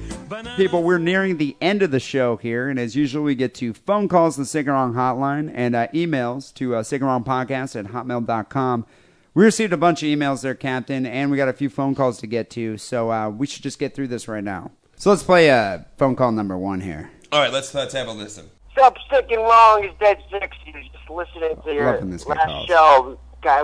People, 0.58 0.84
we're 0.84 0.98
nearing 0.98 1.38
the 1.38 1.56
end 1.62 1.84
of 1.84 1.92
the 1.92 2.00
show 2.00 2.38
here, 2.38 2.70
and 2.70 2.80
as 2.80 2.96
usual, 2.96 3.24
we 3.24 3.36
get 3.36 3.54
to 3.56 3.74
phone 3.74 4.08
calls 4.08 4.36
to 4.36 4.42
the 4.42 4.46
Sick 4.46 4.66
and 4.66 4.74
Wrong 4.74 4.94
hotline 4.94 5.52
and 5.54 5.76
uh, 5.76 5.88
emails 5.90 6.54
to 6.56 6.76
uh, 6.76 6.84
Sick 6.84 7.02
and 7.02 7.08
Wrong 7.08 7.24
Podcast 7.24 7.78
at 7.78 7.92
hotmail.com. 7.92 8.86
We 9.34 9.46
received 9.46 9.72
a 9.72 9.78
bunch 9.78 10.02
of 10.02 10.08
emails 10.08 10.42
there, 10.42 10.56
Captain, 10.56 11.06
and 11.06 11.30
we 11.30 11.38
got 11.38 11.48
a 11.48 11.54
few 11.54 11.70
phone 11.70 11.94
calls 11.94 12.18
to 12.20 12.28
get 12.28 12.50
to, 12.52 12.78
so 12.80 13.12
uh, 13.12 13.30
we 13.30 13.46
should 13.46 13.62
just 13.62 13.78
get 13.78 13.94
through 13.94 14.08
this 14.08 14.28
right 14.28 14.44
now. 14.44 14.72
So 15.00 15.12
let's 15.12 15.22
play 15.22 15.52
uh, 15.52 15.80
phone 15.98 16.16
call 16.16 16.32
number 16.32 16.58
one 16.58 16.82
here. 16.82 17.12
All 17.32 17.40
right, 17.40 17.54
let's 17.54 17.72
let's 17.76 17.94
have 17.94 18.08
a 18.08 18.12
listen. 18.12 18.50
Stop 18.72 18.96
sticking 19.06 19.40
long 19.40 19.84
is 19.86 19.92
dead 20.00 20.18
sexy. 20.32 20.74
Just 20.74 21.10
listening 21.10 21.56
to 21.64 21.74
your 21.74 21.94
Loving 21.94 22.10
this 22.10 22.24
guy 22.24 22.34
last 22.34 22.48
calls. 22.48 22.68
show, 22.68 23.20
guy 23.44 23.64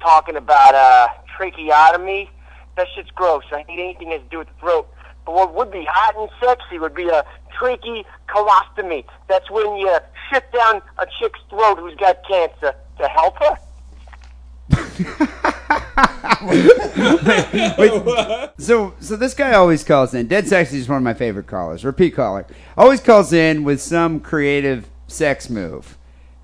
talking 0.00 0.36
about 0.36 0.74
uh 0.74 1.08
tracheotomy. 1.36 2.30
That 2.78 2.86
shit's 2.94 3.10
gross. 3.10 3.44
I 3.52 3.64
hate 3.68 3.78
anything 3.78 4.08
that 4.08 4.20
has 4.20 4.22
to 4.22 4.28
do 4.30 4.38
with 4.38 4.48
the 4.48 4.54
throat. 4.60 4.88
But 5.26 5.34
what 5.34 5.54
would 5.54 5.70
be 5.70 5.86
hot 5.86 6.16
and 6.16 6.30
sexy 6.42 6.78
would 6.78 6.94
be 6.94 7.08
a 7.08 7.24
tracheostomy. 7.60 9.04
That's 9.28 9.50
when 9.50 9.76
you 9.76 9.98
shit 10.32 10.50
down 10.50 10.80
a 10.96 11.06
chick's 11.20 11.40
throat 11.50 11.78
who's 11.78 11.94
got 11.96 12.26
cancer 12.26 12.74
to 13.00 13.08
help 13.08 13.36
her. 13.40 13.58
So, 18.58 18.94
so 19.00 19.16
this 19.16 19.34
guy 19.34 19.52
always 19.54 19.84
calls 19.84 20.14
in. 20.14 20.26
Dead 20.26 20.48
Sexy 20.48 20.78
is 20.78 20.88
one 20.88 20.98
of 20.98 21.02
my 21.02 21.14
favorite 21.14 21.46
callers. 21.46 21.84
Repeat 21.84 22.14
caller. 22.14 22.46
Always 22.76 23.00
calls 23.00 23.32
in 23.32 23.64
with 23.64 23.80
some 23.80 24.20
creative 24.20 24.88
sex 25.06 25.50
move. 25.50 25.96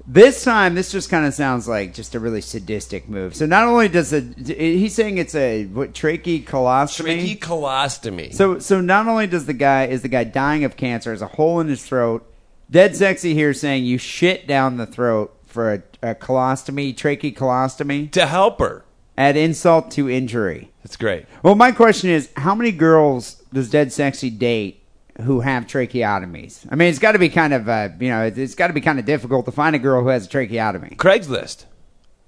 This 0.09 0.45
time, 0.45 0.77
this 0.77 0.93
just 0.93 1.11
kind 1.11 1.27
of 1.27 1.35
sounds 1.35 1.67
like 1.67 1.93
just 1.93 2.15
a 2.15 2.21
really 2.21 2.41
sadistic 2.41 3.09
move. 3.09 3.35
So 3.35 3.45
not 3.45 3.65
only 3.65 3.89
does 3.89 4.13
it, 4.13 4.37
he's 4.47 4.95
saying 4.95 5.19
it's 5.19 5.35
a 5.35 5.65
what 5.67 5.95
tracheostomy. 5.95 7.39
Tracheostomy. 7.39 8.33
So 8.33 8.61
so 8.61 8.81
not 8.81 9.09
only 9.09 9.27
does 9.27 9.47
the 9.47 9.53
guy 9.53 9.87
is 9.87 10.03
the 10.03 10.09
guy 10.09 10.23
dying 10.23 10.63
of 10.63 10.77
cancer, 10.77 11.11
has 11.11 11.23
a 11.23 11.27
hole 11.27 11.59
in 11.61 11.67
his 11.67 11.85
throat. 11.85 12.25
Dead 12.71 12.95
sexy 12.95 13.35
here 13.35 13.53
saying 13.53 13.85
you 13.85 13.99
shit 13.99 14.47
down 14.47 14.77
the 14.77 14.87
throat 14.87 15.36
for 15.57 15.73
a, 15.73 16.11
a 16.11 16.15
colostomy, 16.15 16.95
tracheostomy. 16.95 18.11
to 18.13 18.27
help 18.27 18.59
her. 18.61 18.85
Add 19.17 19.39
insult 19.39 19.91
to 19.93 20.11
injury. 20.11 20.71
That's 20.83 20.97
great. 20.97 21.25
Well, 21.43 21.55
my 21.55 21.73
question 21.73 22.11
is, 22.11 22.29
how 22.37 22.55
many 22.55 22.73
girls 22.73 23.43
does 23.55 23.71
Dead 23.71 23.91
Sexy 23.91 24.29
date 24.29 24.83
who 25.23 25.41
have 25.41 25.67
tracheotomies? 25.67 26.67
I 26.71 26.75
mean, 26.75 26.91
it's 26.91 26.99
got 26.99 27.13
to 27.13 27.19
be 27.19 27.31
kind 27.31 27.55
of, 27.55 27.71
uh, 27.71 27.89
you 27.99 28.11
know, 28.11 28.25
it's 28.25 28.55
got 28.55 28.67
to 28.67 28.75
be 28.75 28.83
kind 28.83 28.99
of 28.99 29.07
difficult 29.07 29.47
to 29.47 29.51
find 29.51 29.75
a 29.75 29.79
girl 29.79 30.03
who 30.03 30.09
has 30.09 30.27
a 30.27 30.29
tracheotomy. 30.29 30.91
Craigslist. 30.97 31.65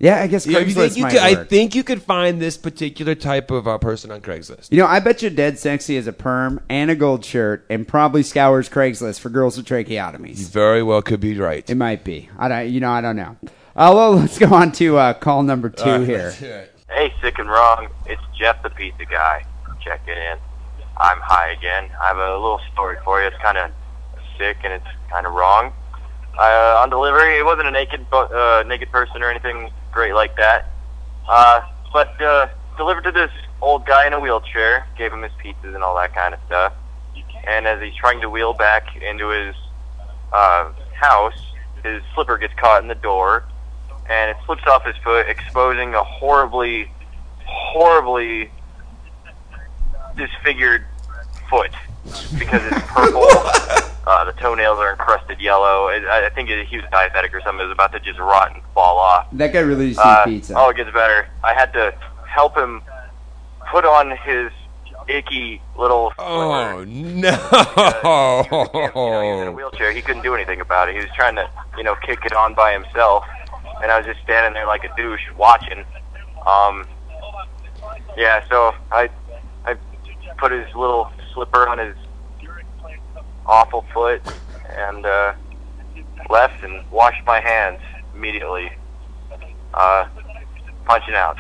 Yeah, 0.01 0.21
I 0.21 0.29
guess 0.29 0.47
Yeah, 0.47 0.61
you 0.61 0.67
Craigslist 0.67 0.75
think 0.77 0.97
you 0.97 1.03
might 1.03 1.11
could, 1.11 1.21
I 1.21 1.33
work. 1.33 1.49
think 1.49 1.75
you 1.75 1.83
could 1.83 2.03
find 2.03 2.41
this 2.41 2.57
particular 2.57 3.17
type 3.17 3.51
of 3.51 3.67
uh, 3.67 3.79
person 3.79 4.13
on 4.13 4.21
Craigslist. 4.21 4.71
You 4.71 4.79
know, 4.79 4.87
I 4.87 5.01
bet 5.01 5.23
you 5.23 5.31
Dead 5.31 5.59
Sexy 5.59 5.97
is 5.97 6.07
a 6.07 6.13
perm 6.13 6.61
and 6.69 6.89
a 6.91 6.95
gold 6.95 7.25
shirt 7.25 7.67
and 7.69 7.87
probably 7.87 8.23
scours 8.23 8.69
Craigslist 8.69 9.19
for 9.19 9.29
girls 9.29 9.57
with 9.57 9.67
tracheotomies. 9.67 10.51
Very 10.51 10.85
well 10.85 11.03
could 11.03 11.19
be 11.21 11.37
right. 11.37 11.69
It 11.69 11.75
might 11.75 12.05
be. 12.05 12.29
I 12.39 12.47
don't, 12.49 12.69
you 12.71 12.79
know, 12.79 12.91
I 12.91 13.01
don't 13.01 13.17
know. 13.17 13.37
Uh, 13.75 13.93
well, 13.95 14.13
let's 14.13 14.39
go 14.39 14.55
on 14.55 14.71
to 14.73 14.97
uh, 14.99 15.15
call 15.15 15.43
number 15.43 15.69
two 15.69 15.83
All 15.91 15.99
right, 15.99 16.07
here. 16.07 16.19
let's 16.19 16.39
hear 16.39 16.57
it. 16.57 16.75
Hey, 16.91 17.13
sick 17.21 17.39
and 17.41 17.49
wrong. 17.51 17.89
It's 18.07 18.23
Jeff 18.39 18.63
the 18.63 18.71
pizza 18.71 19.05
guy 19.05 19.45
checking 19.81 20.15
in. 20.15 20.39
I'm 20.97 21.19
high 21.21 21.51
again. 21.51 21.91
I 22.01 22.07
have 22.09 22.17
a 22.19 22.33
little 22.35 22.61
story 22.73 22.97
for 23.05 23.21
you. 23.21 23.27
It's 23.29 23.37
kind 23.43 23.59
of 23.59 23.71
sick 24.39 24.59
and 24.65 24.73
it's 24.73 24.87
kind 25.11 25.27
of 25.27 25.33
wrong. 25.35 25.73
Uh, 26.39 26.81
on 26.83 26.89
delivery, 26.91 27.37
it 27.39 27.45
wasn't 27.45 27.67
a 27.67 27.71
naked 27.73 28.09
bu- 28.11 28.17
uh, 28.17 28.63
naked 28.67 28.91
person 28.93 29.23
or 29.23 29.31
anything 29.31 29.71
great 29.99 30.15
like 30.15 30.37
that. 30.37 30.71
Uh, 31.29 31.61
but 31.93 32.23
uh, 32.23 32.47
delivered 32.77 33.03
to 33.03 33.11
this 33.11 33.33
old 33.61 33.85
guy 33.85 34.07
in 34.07 34.13
a 34.13 34.21
wheelchair. 34.21 34.87
Gave 34.97 35.13
him 35.13 35.23
his 35.23 35.33
pizzas 35.43 35.75
and 35.75 35.83
all 35.83 35.97
that 35.97 36.15
kind 36.15 36.35
of 36.35 36.39
stuff. 36.47 36.73
And 37.49 37.67
as 37.67 37.83
he's 37.83 37.97
trying 37.97 38.21
to 38.21 38.31
wheel 38.31 38.53
back 38.53 38.97
into 39.03 39.31
his 39.31 39.57
uh, 40.33 40.71
house, 40.95 41.37
his 41.83 42.01
slipper 42.15 42.39
gets 42.39 42.55
caught 42.55 42.81
in 42.81 42.87
the 42.87 42.95
door, 42.95 43.43
and 44.09 44.31
it 44.31 44.37
slips 44.47 44.63
off 44.69 44.85
his 44.87 44.95
foot, 44.99 45.27
exposing 45.29 45.95
a 45.95 46.05
horribly, 46.05 46.89
horribly 47.45 48.53
disfigured 50.17 50.85
foot 51.51 51.73
because 52.39 52.63
it's 52.65 52.87
purple. 52.87 53.23
uh, 54.07 54.25
the 54.25 54.33
toenails 54.33 54.79
are 54.79 54.93
encrusted 54.93 55.41
yellow. 55.41 55.89
I, 55.89 56.27
I 56.27 56.31
think 56.31 56.49
he 56.49 56.77
was 56.77 56.87
diabetic 56.87 57.33
or 57.33 57.41
something. 57.41 57.61
It 57.61 57.69
was 57.69 57.73
about 57.73 57.93
to 57.93 58.01
just 58.01 58.19
rot 58.19 58.55
and 58.55 58.63
fall 58.75 58.99
off. 58.99 59.27
That 59.33 59.53
guy 59.53 59.61
really 59.61 59.87
needs 59.87 59.99
to 59.99 60.07
Uh, 60.07 60.25
pizza. 60.25 60.55
Oh, 60.57 60.71
it 60.71 60.77
gets 60.77 60.91
better. 60.93 61.29
I 61.45 61.55
had 61.55 61.73
to 61.75 61.95
help 62.27 62.57
him 62.57 62.83
put 63.71 63.85
on 63.85 64.17
his 64.17 64.51
icky 65.09 65.61
little. 65.77 66.13
Oh 66.19 66.85
no 66.85 66.85
You 66.85 67.05
know, 67.23 68.43
he 68.43 69.33
was 69.33 69.43
in 69.43 69.49
a 69.49 69.53
wheelchair. 69.53 69.93
He 69.93 70.03
couldn't 70.03 70.23
do 70.23 70.35
anything 70.35 70.61
about 70.61 70.89
it. 70.89 70.95
He 70.95 71.01
was 71.01 71.11
trying 71.15 71.37
to, 71.37 71.49
you 71.77 71.83
know, 71.85 71.95
kick 72.07 72.25
it 72.25 72.33
on 72.33 72.55
by 72.55 72.73
himself, 72.73 73.25
and 73.83 73.91
I 73.91 73.99
was 73.99 74.07
just 74.07 74.21
standing 74.23 74.53
there 74.55 74.67
like 74.67 74.85
a 74.85 74.95
douche 74.97 75.23
watching. 75.37 75.85
Um, 76.47 76.87
yeah, 78.17 78.47
so 78.49 78.75
I, 78.91 79.09
I 79.65 79.77
put 80.39 80.53
his 80.53 80.67
little 80.75 81.11
slipper 81.35 81.69
on 81.69 81.79
his 81.79 81.97
awful 83.47 83.85
foot 83.95 84.21
and 84.71 85.07
uh, 85.07 85.33
left 86.31 86.63
and 86.63 86.89
washed 86.91 87.25
my 87.27 87.41
hands 87.41 87.81
immediately. 88.15 88.71
Uh, 89.75 90.09
punching 90.85 91.15
out. 91.15 91.37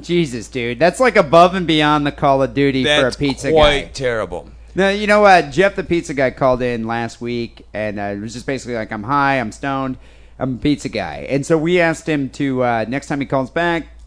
Jesus, 0.00 0.48
dude, 0.48 0.78
that's 0.78 1.00
like 1.00 1.16
above 1.16 1.54
and 1.54 1.66
beyond 1.66 2.06
the 2.06 2.12
Call 2.12 2.42
of 2.42 2.54
Duty 2.54 2.84
That's 2.84 3.16
for 3.16 3.24
a 3.24 3.26
pizza 3.28 3.48
guy. 3.48 3.52
quite 3.54 3.80
guy. 3.86 3.88
terrible. 3.92 4.50
No, 4.74 4.90
you 4.90 5.08
know 5.08 5.20
what? 5.22 5.50
Jeff 5.50 5.74
the 5.74 5.82
pizza 5.82 6.14
guy 6.14 6.30
called 6.30 6.62
in 6.62 6.86
last 6.86 7.20
week, 7.20 7.66
and 7.74 7.98
uh, 7.98 8.02
it 8.02 8.20
was 8.20 8.32
just 8.32 8.46
basically 8.46 8.74
like, 8.76 8.92
"I'm 8.92 9.02
high, 9.02 9.40
I'm 9.40 9.50
stoned, 9.50 9.98
I'm 10.38 10.54
a 10.54 10.58
pizza 10.58 10.88
guy," 10.88 11.26
and 11.28 11.44
so 11.44 11.58
we 11.58 11.80
asked 11.80 12.08
him 12.08 12.30
to 12.30 12.62
uh, 12.62 12.84
next 12.86 13.08
time 13.08 13.18
he 13.20 13.26
calls 13.26 13.50
back, 13.50 13.88
let's. 13.88 13.97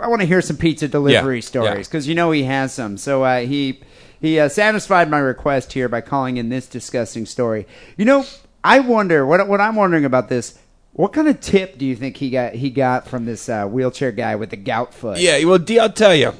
I 0.00 0.08
want 0.08 0.20
to 0.22 0.26
hear 0.26 0.40
some 0.42 0.56
pizza 0.56 0.88
delivery 0.88 1.36
Yeah, 1.38 1.40
stories 1.42 1.70
yeah. 1.70 1.76
because 1.78 2.08
you 2.08 2.14
know 2.14 2.30
he 2.30 2.44
has 2.44 2.72
some. 2.72 2.96
So 2.98 3.22
uh, 3.24 3.40
he 3.40 3.80
he 4.20 4.38
uh, 4.40 4.48
satisfied 4.48 5.10
my 5.10 5.18
request 5.18 5.72
here 5.72 5.88
by 5.88 6.00
calling 6.00 6.36
in 6.36 6.48
this 6.48 6.66
disgusting 6.66 7.26
story. 7.26 7.66
You 7.96 8.04
know, 8.04 8.24
I 8.64 8.80
wonder 8.80 9.24
what 9.26 9.46
what 9.48 9.60
I'm 9.60 9.76
wondering 9.76 10.04
about 10.04 10.28
this. 10.28 10.58
What 10.92 11.12
kind 11.12 11.28
of 11.28 11.40
tip 11.40 11.78
do 11.78 11.86
you 11.86 11.94
think 11.94 12.16
he 12.16 12.30
got 12.30 12.54
he 12.54 12.70
got 12.70 13.06
from 13.06 13.24
this 13.24 13.48
uh, 13.48 13.66
wheelchair 13.66 14.10
guy 14.10 14.34
with 14.34 14.50
the 14.50 14.56
gout 14.56 14.92
foot? 14.92 15.20
Yeah, 15.20 15.42
well, 15.44 15.58
D, 15.58 15.78
I'll 15.78 15.92
tell 15.92 16.14
you. 16.14 16.32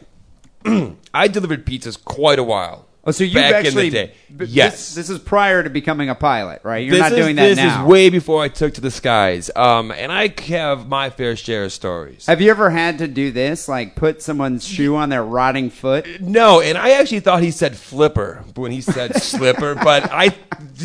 I 1.14 1.28
delivered 1.28 1.64
pizzas 1.64 2.02
quite 2.02 2.40
a 2.40 2.44
while. 2.44 2.87
Oh, 3.08 3.10
so 3.10 3.24
you 3.24 3.34
back 3.34 3.54
actually 3.54 3.86
in 3.86 3.92
the 3.92 4.06
day. 4.06 4.12
b- 4.36 4.44
yes. 4.44 4.94
This, 4.94 4.94
this 5.06 5.10
is 5.10 5.18
prior 5.18 5.62
to 5.62 5.70
becoming 5.70 6.10
a 6.10 6.14
pilot, 6.14 6.60
right? 6.62 6.84
You're 6.84 6.96
this 6.96 7.00
not 7.00 7.12
is, 7.12 7.18
doing 7.18 7.36
that 7.36 7.48
this 7.48 7.56
now. 7.56 7.64
This 7.64 7.80
is 7.80 7.90
way 7.90 8.10
before 8.10 8.42
I 8.42 8.48
took 8.48 8.74
to 8.74 8.82
the 8.82 8.90
skies. 8.90 9.50
Um, 9.56 9.90
and 9.92 10.12
I 10.12 10.34
have 10.48 10.88
my 10.88 11.08
fair 11.08 11.34
share 11.34 11.64
of 11.64 11.72
stories. 11.72 12.26
Have 12.26 12.42
you 12.42 12.50
ever 12.50 12.68
had 12.68 12.98
to 12.98 13.08
do 13.08 13.30
this, 13.32 13.66
like 13.66 13.94
put 13.96 14.20
someone's 14.20 14.68
shoe 14.68 14.94
on 14.94 15.08
their 15.08 15.24
rotting 15.24 15.70
foot? 15.70 16.20
No, 16.20 16.60
and 16.60 16.76
I 16.76 16.90
actually 17.00 17.20
thought 17.20 17.42
he 17.42 17.50
said 17.50 17.78
flipper 17.78 18.44
when 18.54 18.72
he 18.72 18.82
said 18.82 19.16
slipper, 19.22 19.74
but 19.74 20.12
I, 20.12 20.36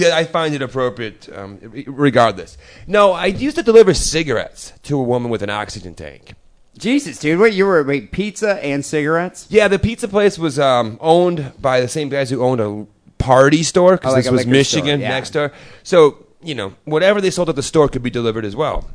I 0.02 0.24
find 0.24 0.56
it 0.56 0.62
appropriate 0.62 1.28
um, 1.36 1.60
regardless. 1.88 2.58
No, 2.88 3.12
I 3.12 3.26
used 3.26 3.58
to 3.58 3.64
deliver 3.64 3.94
cigarettes 3.94 4.72
to 4.84 4.98
a 4.98 5.04
woman 5.04 5.30
with 5.30 5.42
an 5.42 5.50
oxygen 5.50 5.94
tank. 5.94 6.36
Jesus, 6.78 7.20
dude, 7.20 7.40
wait, 7.40 7.54
you 7.54 7.66
were 7.66 7.84
wait, 7.84 8.12
pizza 8.12 8.64
and 8.64 8.84
cigarettes? 8.84 9.46
Yeah, 9.50 9.68
the 9.68 9.78
pizza 9.80 10.08
place 10.08 10.40
was 10.40 10.58
um, 10.58 10.98
owned 11.02 11.54
by 11.62 11.80
the 11.82 11.88
same 11.88 12.10
guys 12.10 12.30
who 12.30 12.42
owned 12.44 12.62
a 12.62 12.88
party 13.20 13.64
store 13.64 13.92
because 13.98 14.12
Oh, 14.12 14.16
like 14.16 14.24
this 14.24 14.32
was 14.32 14.48
Michigan 14.48 14.86
store, 14.86 14.98
yeah. 15.00 15.10
next 15.10 15.30
door. 15.32 15.52
So 15.84 16.26
you 16.42 16.56
know, 16.56 16.74
whatever 16.86 17.22
they 17.22 17.30
sold 17.30 17.50
at 17.50 17.56
the 17.56 17.64
store 17.64 17.88
could 17.88 18.04
be 18.04 18.10
delivered 18.10 18.44
as 18.46 18.56
well. 18.56 18.90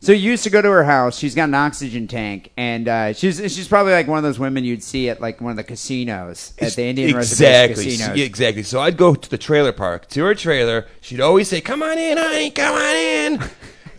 So 0.00 0.12
you 0.12 0.32
used 0.32 0.44
to 0.44 0.50
go 0.50 0.60
to 0.60 0.68
her 0.68 0.84
house. 0.84 1.16
She's 1.18 1.34
got 1.34 1.44
an 1.44 1.54
oxygen 1.54 2.06
tank, 2.08 2.50
and 2.58 2.88
uh, 2.88 3.12
she's 3.14 3.38
she's 3.54 3.68
probably 3.68 3.92
like 3.92 4.06
one 4.06 4.18
of 4.18 4.24
those 4.24 4.38
women 4.38 4.62
you'd 4.64 4.82
see 4.82 5.08
at 5.08 5.20
like 5.20 5.40
one 5.40 5.50
of 5.50 5.56
the 5.56 5.64
casinos 5.64 6.52
at 6.58 6.72
the 6.74 6.84
Indian 6.84 7.08
exactly, 7.16 7.74
Reservation 7.76 8.06
casinos. 8.08 8.26
Exactly. 8.26 8.62
So 8.64 8.80
I'd 8.80 8.98
go 8.98 9.14
to 9.14 9.30
the 9.30 9.38
trailer 9.38 9.72
park 9.72 10.08
to 10.08 10.24
her 10.24 10.34
trailer. 10.34 10.86
She'd 11.00 11.20
always 11.20 11.48
say, 11.48 11.60
"Come 11.62 11.82
on 11.82 11.96
in, 11.96 12.18
honey, 12.18 12.50
come 12.50 12.74
on 12.74 12.96
in." 12.96 13.50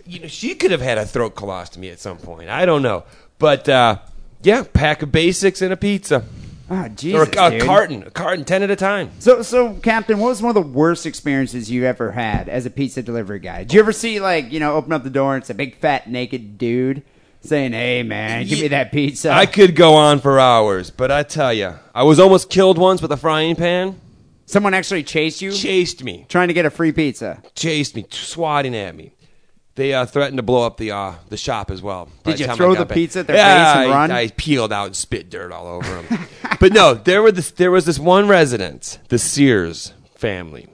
You 0.06 0.20
know, 0.22 0.28
she 0.28 0.56
could 0.56 0.72
have 0.72 0.82
had 0.82 0.98
a 0.98 1.06
throat 1.06 1.36
colostomy 1.36 1.92
at 1.92 2.00
some 2.00 2.18
point. 2.18 2.50
I 2.50 2.66
don't 2.66 2.82
know, 2.82 3.04
but 3.40 3.68
uh, 3.70 3.98
yeah, 4.42 4.64
pack 4.74 5.02
of 5.02 5.12
basics 5.12 5.62
and 5.62 5.74
a 5.74 5.78
pizza, 5.78 6.24
Oh, 6.70 6.88
or 7.14 7.24
a, 7.24 7.56
a 7.56 7.60
carton, 7.60 8.04
a 8.04 8.10
carton, 8.12 8.44
ten 8.44 8.64
at 8.64 8.72
a 8.72 8.76
time. 8.76 9.12
So, 9.20 9.42
so, 9.44 9.76
Captain, 9.76 10.18
what 10.18 10.30
was 10.30 10.42
one 10.42 10.56
of 10.56 10.64
the 10.64 10.68
worst 10.70 11.06
experiences 11.06 11.70
you 11.70 11.86
ever 11.86 12.12
had 12.12 12.50
as 12.50 12.66
a 12.66 12.72
pizza 12.72 13.04
delivery 13.04 13.40
guy? 13.40 13.60
Did 13.60 13.74
you 13.74 13.80
ever 13.80 13.92
see, 13.92 14.20
like, 14.20 14.52
you 14.52 14.60
know, 14.60 14.76
open 14.76 14.92
up 14.92 15.04
the 15.04 15.12
door 15.12 15.36
and 15.36 15.44
it's 15.44 15.50
a 15.52 15.54
big 15.54 15.78
fat 15.78 16.10
naked 16.10 16.58
dude 16.58 17.04
saying, 17.42 17.74
"Hey, 17.74 18.02
man, 18.02 18.48
give 18.48 18.60
me 18.62 18.68
that 18.70 18.92
pizza"? 18.92 19.32
I 19.32 19.46
could 19.46 19.76
go 19.76 19.94
on 19.94 20.20
for 20.20 20.40
hours, 20.40 20.90
but 20.90 21.12
I 21.12 21.22
tell 21.22 21.54
you, 21.54 21.76
I 21.94 22.02
was 22.04 22.20
almost 22.20 22.50
killed 22.50 22.80
once 22.80 23.00
with 23.02 23.12
a 23.12 23.18
frying 23.18 23.56
pan. 23.56 24.00
Someone 24.48 24.74
actually 24.76 25.02
chased 25.04 25.42
you, 25.42 25.52
Chased 25.52 26.04
me, 26.04 26.26
trying 26.30 26.50
to 26.50 26.54
get 26.54 26.66
a 26.66 26.70
free 26.70 26.92
pizza. 26.92 27.42
chased 27.56 27.96
me, 27.96 28.06
swatting 28.12 28.76
at 28.76 28.96
me. 28.96 29.12
They 29.76 29.94
uh, 29.94 30.06
threatened 30.06 30.38
to 30.38 30.44
blow 30.44 30.66
up 30.66 30.78
the 30.78 30.92
uh, 30.92 31.16
the 31.30 31.38
shop 31.38 31.70
as 31.70 31.82
well. 31.82 32.10
by 32.24 32.32
Did 32.32 32.40
you 32.40 32.46
time 32.46 32.54
I 32.54 32.58
throw 32.58 32.74
got 32.74 32.80
the 32.80 32.86
back. 32.86 32.96
pizza 32.96 33.20
at 33.20 33.28
their 33.28 33.36
yeah, 33.36 33.74
face 33.74 33.84
and 33.84 33.92
I, 33.92 33.96
run? 33.96 34.12
I 34.12 34.28
peeled 34.30 34.72
out 34.72 34.86
and 34.88 34.96
spit 34.96 35.30
dirt 35.30 35.52
all 35.52 35.68
over 35.68 36.02
them. 36.02 36.28
but 36.60 36.72
no, 36.72 36.94
there 36.94 37.22
were 37.22 37.32
this, 37.32 37.52
there 37.52 37.72
was 37.72 37.86
this 37.86 38.00
one 38.00 38.28
resident, 38.30 39.00
the 39.10 39.20
Sears 39.20 39.94
family, 40.16 40.68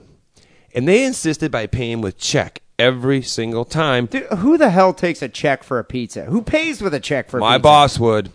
and 0.74 0.86
they 0.86 1.04
insisted 1.04 1.50
by 1.50 1.66
paying 1.66 2.00
with 2.00 2.16
check 2.16 2.60
every 2.78 3.22
single 3.22 3.64
time. 3.64 4.06
Dude, 4.06 4.24
who 4.38 4.56
the 4.56 4.70
hell 4.70 4.94
takes 4.94 5.20
a 5.20 5.28
check 5.28 5.64
for 5.64 5.80
a 5.80 5.84
pizza? 5.84 6.24
Who 6.26 6.40
pays 6.40 6.80
with 6.80 6.94
a 6.94 7.00
check 7.00 7.28
for 7.28 7.38
a 7.38 7.40
My 7.40 7.56
pizza? 7.56 7.62
boss 7.62 7.98
would 7.98 8.30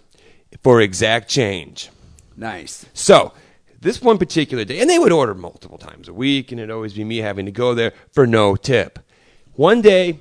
for 0.64 0.81
exact 0.81 1.30
change. 1.30 1.89
Nice. 2.35 2.85
So, 2.94 3.31
this 3.80 4.02
one 4.02 4.18
particular 4.18 4.65
day, 4.65 4.80
and 4.81 4.89
they 4.89 4.99
would 4.99 5.14
order 5.14 5.34
multiple 5.34 5.77
times 5.77 6.10
a 6.10 6.14
week, 6.14 6.52
and 6.52 6.60
it'd 6.60 6.72
always 6.72 6.94
be 6.94 7.06
me 7.06 7.18
having 7.19 7.45
to 7.45 7.52
go 7.53 7.73
there 7.73 7.94
for 8.11 8.27
no 8.27 8.56
tip. 8.57 8.99
One 9.53 9.81
day, 9.81 10.19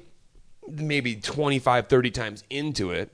maybe 0.68 1.16
25, 1.16 1.88
30 1.88 2.10
times 2.10 2.44
into 2.50 2.90
it, 2.90 3.10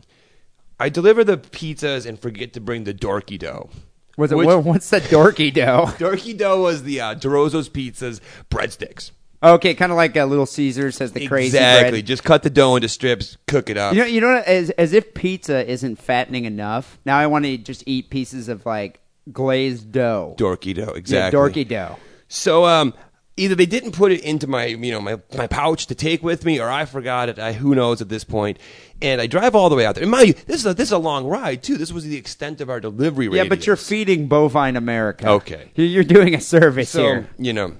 I 0.80 0.88
deliver 0.88 1.24
the 1.24 1.38
pizzas 1.38 2.06
and 2.06 2.18
forget 2.18 2.52
to 2.54 2.60
bring 2.60 2.84
the 2.84 2.94
dorky 2.94 3.38
dough. 3.38 3.70
Was 4.18 4.30
it, 4.32 4.36
Which- 4.36 4.46
what, 4.46 4.64
what's 4.64 4.90
the 4.90 5.00
dorky 5.00 5.52
dough? 5.52 5.86
Dorky 5.98 6.36
dough 6.36 6.60
was 6.62 6.82
the 6.82 7.00
uh, 7.00 7.14
DeRozo's 7.14 7.68
Pizzas 7.70 8.20
breadsticks. 8.50 9.10
Okay, 9.42 9.74
kind 9.74 9.90
of 9.90 9.96
like 9.96 10.16
uh, 10.16 10.24
Little 10.24 10.46
Caesars 10.46 10.98
has 10.98 11.12
the 11.12 11.26
crazy 11.26 11.56
exactly. 11.56 11.90
bread. 11.90 12.06
Just 12.06 12.22
cut 12.22 12.42
the 12.44 12.50
dough 12.50 12.76
into 12.76 12.88
strips, 12.88 13.38
cook 13.48 13.70
it 13.70 13.76
up. 13.76 13.92
You 13.94 14.00
know, 14.00 14.06
you 14.06 14.20
know, 14.20 14.34
what, 14.34 14.44
as 14.46 14.70
as 14.70 14.92
if 14.92 15.14
pizza 15.14 15.68
isn't 15.68 15.96
fattening 15.96 16.44
enough. 16.44 17.00
Now 17.04 17.18
I 17.18 17.26
want 17.26 17.44
to 17.46 17.56
just 17.58 17.82
eat 17.86 18.08
pieces 18.08 18.48
of 18.48 18.64
like 18.66 19.00
glazed 19.32 19.90
dough. 19.90 20.36
dorky 20.38 20.74
dough, 20.74 20.92
Yeah, 20.92 20.96
exactly. 20.96 21.36
dorky 21.64 21.68
dough. 21.68 21.96
So 22.28 22.66
um, 22.66 22.94
either 23.36 23.54
they 23.54 23.66
didn't 23.66 23.92
put 23.92 24.12
it 24.12 24.20
into 24.22 24.46
my 24.46 24.66
you 24.66 24.92
know 24.92 25.00
my, 25.00 25.20
my 25.36 25.46
pouch 25.46 25.86
to 25.86 25.94
take 25.94 26.22
with 26.22 26.44
me, 26.44 26.60
or 26.60 26.68
I 26.70 26.84
forgot 26.84 27.28
it. 27.28 27.38
I 27.38 27.52
who 27.52 27.74
knows 27.74 28.00
at 28.00 28.08
this 28.08 28.24
point. 28.24 28.58
And 29.00 29.20
I 29.20 29.26
drive 29.26 29.56
all 29.56 29.68
the 29.68 29.74
way 29.74 29.84
out 29.84 29.96
there. 29.96 30.02
And 30.02 30.12
mind 30.12 30.28
you, 30.28 30.34
this 30.34 30.60
is 30.60 30.66
a, 30.66 30.74
this 30.74 30.90
is 30.90 30.92
a 30.92 30.98
long 30.98 31.26
ride 31.26 31.60
too. 31.64 31.76
This 31.76 31.92
was 31.92 32.04
the 32.04 32.16
extent 32.16 32.60
of 32.60 32.70
our 32.70 32.78
delivery. 32.78 33.26
Yeah, 33.32 33.42
but 33.48 33.66
you're 33.66 33.74
feeding 33.74 34.28
bovine 34.28 34.76
America. 34.76 35.28
Okay. 35.28 35.72
You're, 35.74 36.04
doing 36.04 36.36
a 36.36 36.40
service 36.40 36.90
So, 36.90 37.02
here. 37.02 37.28
you 37.36 37.52
know, 37.52 37.72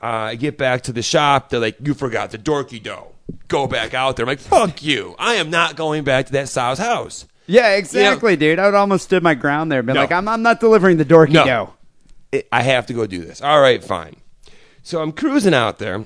uh, 0.00 0.06
I 0.06 0.34
get 0.36 0.56
back 0.56 0.82
to 0.82 0.92
the 0.92 1.02
shop. 1.02 1.48
They're 1.48 1.58
like, 1.58 1.78
you 1.82 1.92
forgot 1.92 2.30
the 2.30 2.38
dorky 2.38 2.80
dough. 2.80 3.14
Go 3.48 3.66
back 3.66 3.94
out 3.94 4.14
there. 4.14 4.22
I'm 4.24 4.28
like, 4.28 4.38
fuck 4.38 4.80
you. 4.80 5.16
I 5.18 5.34
am 5.34 5.50
not 5.50 5.74
going 5.74 6.04
back 6.04 6.26
to 6.26 6.32
that 6.34 6.48
sow's 6.48 6.78
house. 6.78 7.26
Yeah, 7.48 7.70
exactly, 7.70 8.36
dude. 8.36 8.60
I 8.60 8.66
would 8.66 8.74
almost 8.74 9.02
stood 9.06 9.24
my 9.24 9.34
ground 9.34 9.72
there, 9.72 9.82
been 9.82 9.96
No. 9.96 10.02
like, 10.02 10.12
I'm, 10.12 10.28
I'm 10.28 10.42
not 10.42 10.60
delivering 10.60 10.98
the 10.98 11.04
dorky 11.04 11.30
No. 11.32 11.44
dough. 11.44 11.74
It- 12.30 12.46
I 12.52 12.62
have 12.62 12.86
to 12.86 12.92
go 12.92 13.08
do 13.08 13.24
this. 13.24 13.42
All 13.42 13.60
right, 13.60 13.82
fine. 13.82 14.14
So 14.84 15.00
I'm 15.00 15.12
cruising 15.12 15.54
out 15.54 15.78
there, 15.78 16.04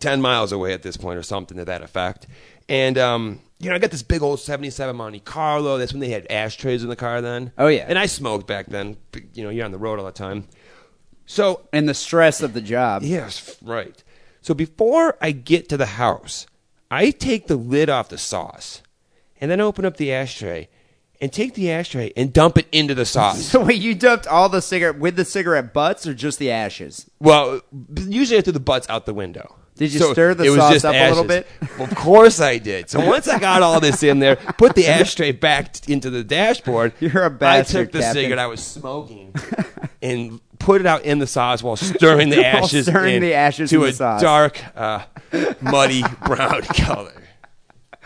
10 0.00 0.22
miles 0.22 0.52
away 0.52 0.72
at 0.72 0.82
this 0.82 0.96
point 0.96 1.18
or 1.18 1.22
something 1.22 1.58
to 1.58 1.66
that 1.66 1.82
effect. 1.82 2.26
And, 2.66 2.96
um, 2.96 3.40
you 3.58 3.68
know, 3.68 3.76
I 3.76 3.78
got 3.78 3.90
this 3.90 4.02
big 4.02 4.22
old 4.22 4.40
77 4.40 4.96
Monte 4.96 5.20
Carlo. 5.20 5.76
That's 5.76 5.92
when 5.92 6.00
they 6.00 6.08
had 6.08 6.26
ashtrays 6.30 6.82
in 6.82 6.88
the 6.88 6.96
car 6.96 7.20
then. 7.20 7.52
Oh, 7.58 7.66
yeah. 7.68 7.84
And 7.86 7.98
I 7.98 8.06
smoked 8.06 8.46
back 8.46 8.66
then. 8.66 8.96
You 9.34 9.44
know, 9.44 9.50
you're 9.50 9.66
on 9.66 9.70
the 9.70 9.78
road 9.78 9.98
all 9.98 10.06
the 10.06 10.12
time. 10.12 10.48
So 11.26 11.68
And 11.74 11.86
the 11.86 11.94
stress 11.94 12.40
of 12.40 12.54
the 12.54 12.62
job. 12.62 13.02
Yes, 13.02 13.56
right. 13.62 14.02
So 14.40 14.54
before 14.54 15.18
I 15.20 15.32
get 15.32 15.68
to 15.68 15.76
the 15.76 15.86
house, 15.86 16.46
I 16.90 17.10
take 17.10 17.48
the 17.48 17.56
lid 17.56 17.90
off 17.90 18.08
the 18.08 18.18
sauce 18.18 18.82
and 19.42 19.50
then 19.50 19.60
open 19.60 19.84
up 19.84 19.98
the 19.98 20.10
ashtray 20.10 20.68
and 21.20 21.32
take 21.32 21.54
the 21.54 21.70
ashtray 21.70 22.12
and 22.16 22.32
dump 22.32 22.58
it 22.58 22.66
into 22.72 22.94
the 22.94 23.04
sauce. 23.06 23.44
So 23.50 23.64
wait, 23.64 23.80
you 23.80 23.94
dumped 23.94 24.26
all 24.26 24.48
the 24.48 24.60
cigarette 24.62 24.98
with 24.98 25.16
the 25.16 25.24
cigarette 25.24 25.72
butts 25.72 26.06
or 26.06 26.14
just 26.14 26.38
the 26.38 26.50
ashes? 26.50 27.10
well, 27.20 27.60
usually 27.96 28.38
I 28.38 28.42
threw 28.42 28.52
the 28.52 28.60
butts 28.60 28.88
out 28.90 29.06
the 29.06 29.14
window. 29.14 29.56
Did 29.76 29.92
you 29.92 29.98
So 29.98 30.12
stir 30.12 30.34
the 30.34 30.44
sauce 30.54 30.84
up 30.84 30.94
a 30.94 31.08
little 31.08 31.24
bit? 31.24 31.48
Of 31.80 31.92
course 31.96 32.40
I 32.40 32.58
did. 32.58 32.88
So 32.88 33.04
once 33.04 33.26
I 33.26 33.40
got 33.40 33.60
all 33.62 33.80
this 33.80 34.04
in 34.04 34.20
there, 34.20 34.36
put 34.36 34.76
the 34.76 34.86
ashtray 34.86 35.32
back 35.32 35.88
into 35.88 36.10
the 36.10 36.22
dashboard. 36.22 36.92
You're 37.00 37.24
a 37.24 37.26
I 37.26 37.28
bastard, 37.30 37.76
I 37.76 37.82
took 37.84 37.92
the 37.92 37.98
Captain. 37.98 38.22
cigarette 38.22 38.38
I 38.38 38.46
was 38.46 38.60
smoking 38.62 39.34
and 40.02 40.40
put 40.60 40.80
it 40.80 40.86
out 40.86 41.02
in 41.04 41.18
the 41.18 41.26
sauce 41.26 41.60
while 41.60 41.74
stirring 41.74 42.28
the 42.28 42.46
ashes 42.46 42.86
stirring 42.86 43.16
in 43.16 43.22
the 43.22 43.34
ashes 43.34 43.68
to 43.70 43.84
a 43.84 43.92
sauce. 43.92 44.20
dark, 44.22 44.62
uh, 44.76 45.04
muddy 45.60 46.04
brown 46.24 46.62
color. 46.62 47.20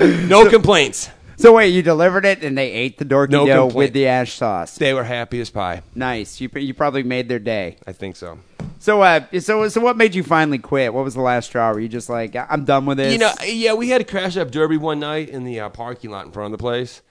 No 0.00 0.48
complaints. 0.48 1.10
So 1.38 1.52
wait, 1.54 1.68
you 1.68 1.82
delivered 1.82 2.24
it 2.24 2.42
and 2.42 2.58
they 2.58 2.70
ate 2.72 2.98
the 2.98 3.04
dorky 3.04 3.30
No 3.30 3.46
dough 3.46 3.66
complaint. 3.68 3.74
with 3.76 3.92
the 3.94 4.06
ash 4.08 4.32
sauce. 4.34 4.76
They 4.76 4.92
were 4.92 5.04
happy 5.04 5.40
as 5.40 5.50
pie. 5.50 5.82
Nice. 5.94 6.40
You 6.40 6.50
you 6.56 6.74
probably 6.74 7.04
made 7.04 7.28
their 7.28 7.38
day. 7.38 7.76
I 7.86 7.92
think 7.92 8.16
so. 8.16 8.38
So 8.80 9.02
uh, 9.02 9.20
so 9.40 9.68
so 9.68 9.80
what 9.80 9.96
made 9.96 10.14
you 10.16 10.22
finally 10.24 10.58
quit? 10.58 10.92
What 10.92 11.04
was 11.04 11.14
the 11.14 11.20
last 11.20 11.46
straw? 11.46 11.72
Were 11.72 11.80
you 11.80 11.88
just 11.88 12.08
like, 12.08 12.34
I'm 12.36 12.64
done 12.64 12.86
with 12.86 12.98
this? 12.98 13.12
You 13.12 13.18
know, 13.18 13.32
yeah, 13.44 13.74
we 13.74 13.88
had 13.88 14.00
a 14.00 14.04
crash 14.04 14.36
up 14.36 14.50
Derby 14.50 14.76
one 14.76 14.98
night 15.00 15.28
in 15.28 15.44
the 15.44 15.60
uh, 15.60 15.68
parking 15.70 16.10
lot 16.10 16.26
in 16.26 16.32
front 16.32 16.52
of 16.52 16.58
the 16.58 16.62
place, 16.62 17.02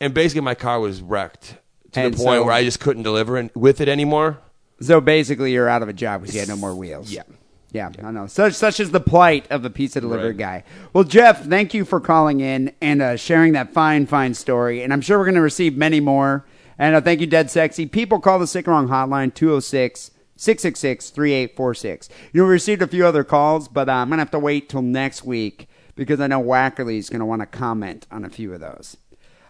and 0.00 0.12
basically 0.14 0.42
my 0.42 0.54
car 0.54 0.78
was 0.80 1.00
wrecked 1.02 1.56
to 1.92 2.00
And 2.00 2.14
the 2.14 2.18
point 2.18 2.38
so- 2.40 2.44
where 2.44 2.54
I 2.54 2.64
just 2.64 2.80
couldn't 2.80 3.02
deliver 3.02 3.38
it 3.38 3.54
with 3.56 3.80
it 3.80 3.88
anymore. 3.88 4.38
So 4.82 5.00
basically, 5.00 5.52
you're 5.52 5.68
out 5.68 5.82
of 5.82 5.88
a 5.88 5.92
job 5.94 6.20
because 6.22 6.34
you 6.34 6.40
had 6.40 6.48
no 6.48 6.56
more 6.56 6.74
wheels. 6.74 7.10
Yeah. 7.10 7.22
Yeah, 7.72 7.90
I 8.02 8.10
know. 8.10 8.26
Such 8.26 8.54
such 8.54 8.80
is 8.80 8.90
the 8.90 9.00
plight 9.00 9.46
of 9.50 9.64
a 9.64 9.70
pizza 9.70 10.00
delivery 10.00 10.28
Right. 10.30 10.36
guy. 10.36 10.64
Well, 10.92 11.04
Jeff, 11.04 11.44
thank 11.44 11.72
you 11.72 11.84
for 11.84 12.00
calling 12.00 12.40
in 12.40 12.72
and 12.80 13.00
uh, 13.00 13.16
sharing 13.16 13.52
that 13.52 13.72
fine, 13.72 14.06
fine 14.06 14.34
story. 14.34 14.82
And 14.82 14.92
I'm 14.92 15.00
sure 15.00 15.18
we're 15.18 15.24
going 15.24 15.34
to 15.36 15.40
receive 15.40 15.76
many 15.76 16.00
more. 16.00 16.44
And 16.78 16.96
uh, 16.96 17.00
thank 17.00 17.20
you, 17.20 17.26
Dead 17.28 17.50
Sexy. 17.50 17.86
People 17.86 18.18
call 18.20 18.38
the 18.40 18.46
Sick 18.48 18.66
Wrong 18.66 18.88
hotline 18.88 19.32
206 19.34 20.10
666 20.36 21.10
3846. 21.10 22.08
You 22.32 22.40
know, 22.40 22.46
we 22.46 22.52
received 22.52 22.82
a 22.82 22.86
few 22.86 23.06
other 23.06 23.22
calls, 23.24 23.68
but 23.68 23.88
uh, 23.88 23.92
I'm 23.92 24.08
going 24.08 24.16
to 24.18 24.22
have 24.22 24.30
to 24.32 24.38
wait 24.38 24.68
till 24.68 24.82
next 24.82 25.24
week 25.24 25.68
because 25.94 26.20
I 26.20 26.26
know 26.26 26.42
Wackerle 26.42 26.96
is 26.96 27.10
going 27.10 27.20
to 27.20 27.26
want 27.26 27.42
to 27.42 27.46
comment 27.46 28.06
on 28.10 28.24
a 28.24 28.30
few 28.30 28.52
of 28.54 28.60
those. 28.60 28.96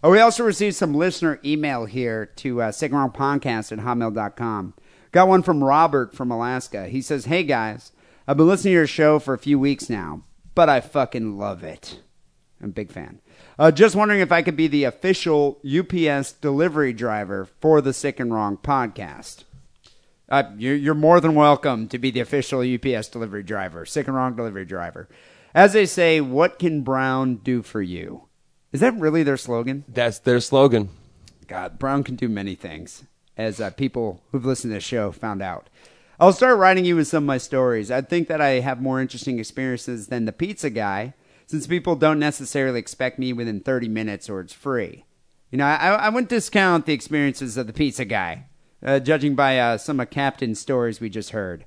Oh, 0.03 0.11
we 0.11 0.19
also 0.21 0.45
received 0.45 0.77
some 0.77 0.93
listener 0.95 1.39
email 1.45 1.85
here 1.85 2.27
to 2.37 2.61
uh, 2.63 2.73
Sick 2.73 2.91
and 2.91 2.99
Wrong 3.01 3.13
Podcast 3.13 3.71
at 3.71 3.79
hotmail.com. 3.79 4.75
Got 5.13 5.29
one 5.29 5.43
from 5.43 5.63
Robert 5.63 6.15
from 6.15 6.31
Alaska. 6.31 6.87
He 6.89 7.03
says, 7.03 7.27
Hey 7.27 7.45
guys, 7.45 7.93
I've 8.29 8.37
been 8.37 8.47
listening 8.49 8.73
to 8.73 8.77
your 8.77 8.87
show 8.87 9.19
for 9.19 9.35
a 9.35 9.39
few 9.39 9.59
weeks 9.59 9.89
now, 9.89 10.23
but 10.55 10.69
I 10.69 10.81
fucking 10.81 11.39
love 11.39 11.65
it. 11.65 12.01
I'm 12.63 12.71
a 12.71 12.73
big 12.73 12.93
fan. 12.93 13.21
Uh, 13.59 13.71
just 13.71 13.97
wondering 13.97 14.21
if 14.21 14.31
I 14.31 14.43
could 14.43 14.57
be 14.57 14.69
the 14.69 14.85
official 14.85 15.59
UPS 15.65 16.33
delivery 16.33 16.93
driver 16.93 17.49
for 17.61 17.81
the 17.81 17.93
Sick 17.93 18.21
and 18.21 18.33
Wrong 18.33 18.57
podcast. 18.57 19.45
Uh, 20.29 20.45
you're, 20.57 20.77
you're 20.77 20.95
more 20.95 21.21
than 21.21 21.35
welcome 21.35 21.89
to 21.89 21.99
be 21.99 22.11
the 22.11 22.21
official 22.21 22.61
UPS 22.61 23.09
delivery 23.09 23.43
driver, 23.43 23.87
Sick 23.87 24.07
and 24.07 24.15
Wrong 24.15 24.37
delivery 24.37 24.67
driver. 24.67 25.09
As 25.55 25.73
they 25.73 25.87
say, 25.87 26.21
what 26.21 26.59
can 26.59 26.83
Brown 26.83 27.37
do 27.37 27.63
for 27.63 27.83
you? 27.83 28.29
Is 28.71 28.81
that 28.81 28.95
really 28.95 29.23
their 29.23 29.37
slogan? 29.37 29.85
That's 29.89 30.19
their 30.19 30.41
slogan. 30.41 30.91
God, 31.49 31.79
Brown 31.79 32.05
can 32.05 32.15
do 32.15 32.29
many 32.29 32.55
things, 32.55 33.03
as 33.37 33.61
uh, 33.61 33.71
people 33.71 34.23
who've 34.31 34.45
listened 34.45 34.71
to 34.71 34.75
the 34.75 34.81
show 34.81 35.11
found 35.11 35.43
out. 35.43 35.69
I'll 36.21 36.35
start 36.35 36.59
writing 36.59 36.85
you 36.85 36.97
with 36.97 37.09
some 37.09 37.25
of 37.25 37.29
my 37.29 37.39
stories. 37.39 37.91
I 37.91 38.03
think 38.03 38.29
that 38.29 38.43
I 38.43 38.61
have 38.61 38.83
more 38.83 39.01
interesting 39.01 39.39
experiences 39.39 40.09
than 40.09 40.27
the 40.27 40.33
pizza 40.33 40.69
guy, 40.69 41.15
since 41.47 41.67
people 41.67 41.97
don't 41.97 42.19
necessarily 42.19 42.79
expect 42.79 43.19
me 43.19 43.33
within 43.33 43.61
30 43.61 43.89
minutes 43.89 44.29
or 44.29 44.41
it's 44.41 44.53
free. 44.53 45.07
You 45.51 45.57
know, 45.57 45.65
I, 45.65 45.95
I 45.95 46.09
wouldn't 46.11 46.29
discount 46.29 46.85
the 46.85 46.93
experiences 46.93 47.57
of 47.57 47.67
the 47.67 47.73
pizza 47.73 48.05
guy, 48.05 48.45
uh, 48.85 48.99
judging 48.99 49.35
by 49.35 49.59
uh, 49.59 49.79
some 49.79 49.99
of 49.99 50.11
Captain's 50.11 50.61
stories 50.61 51.01
we 51.01 51.09
just 51.09 51.31
heard. 51.31 51.65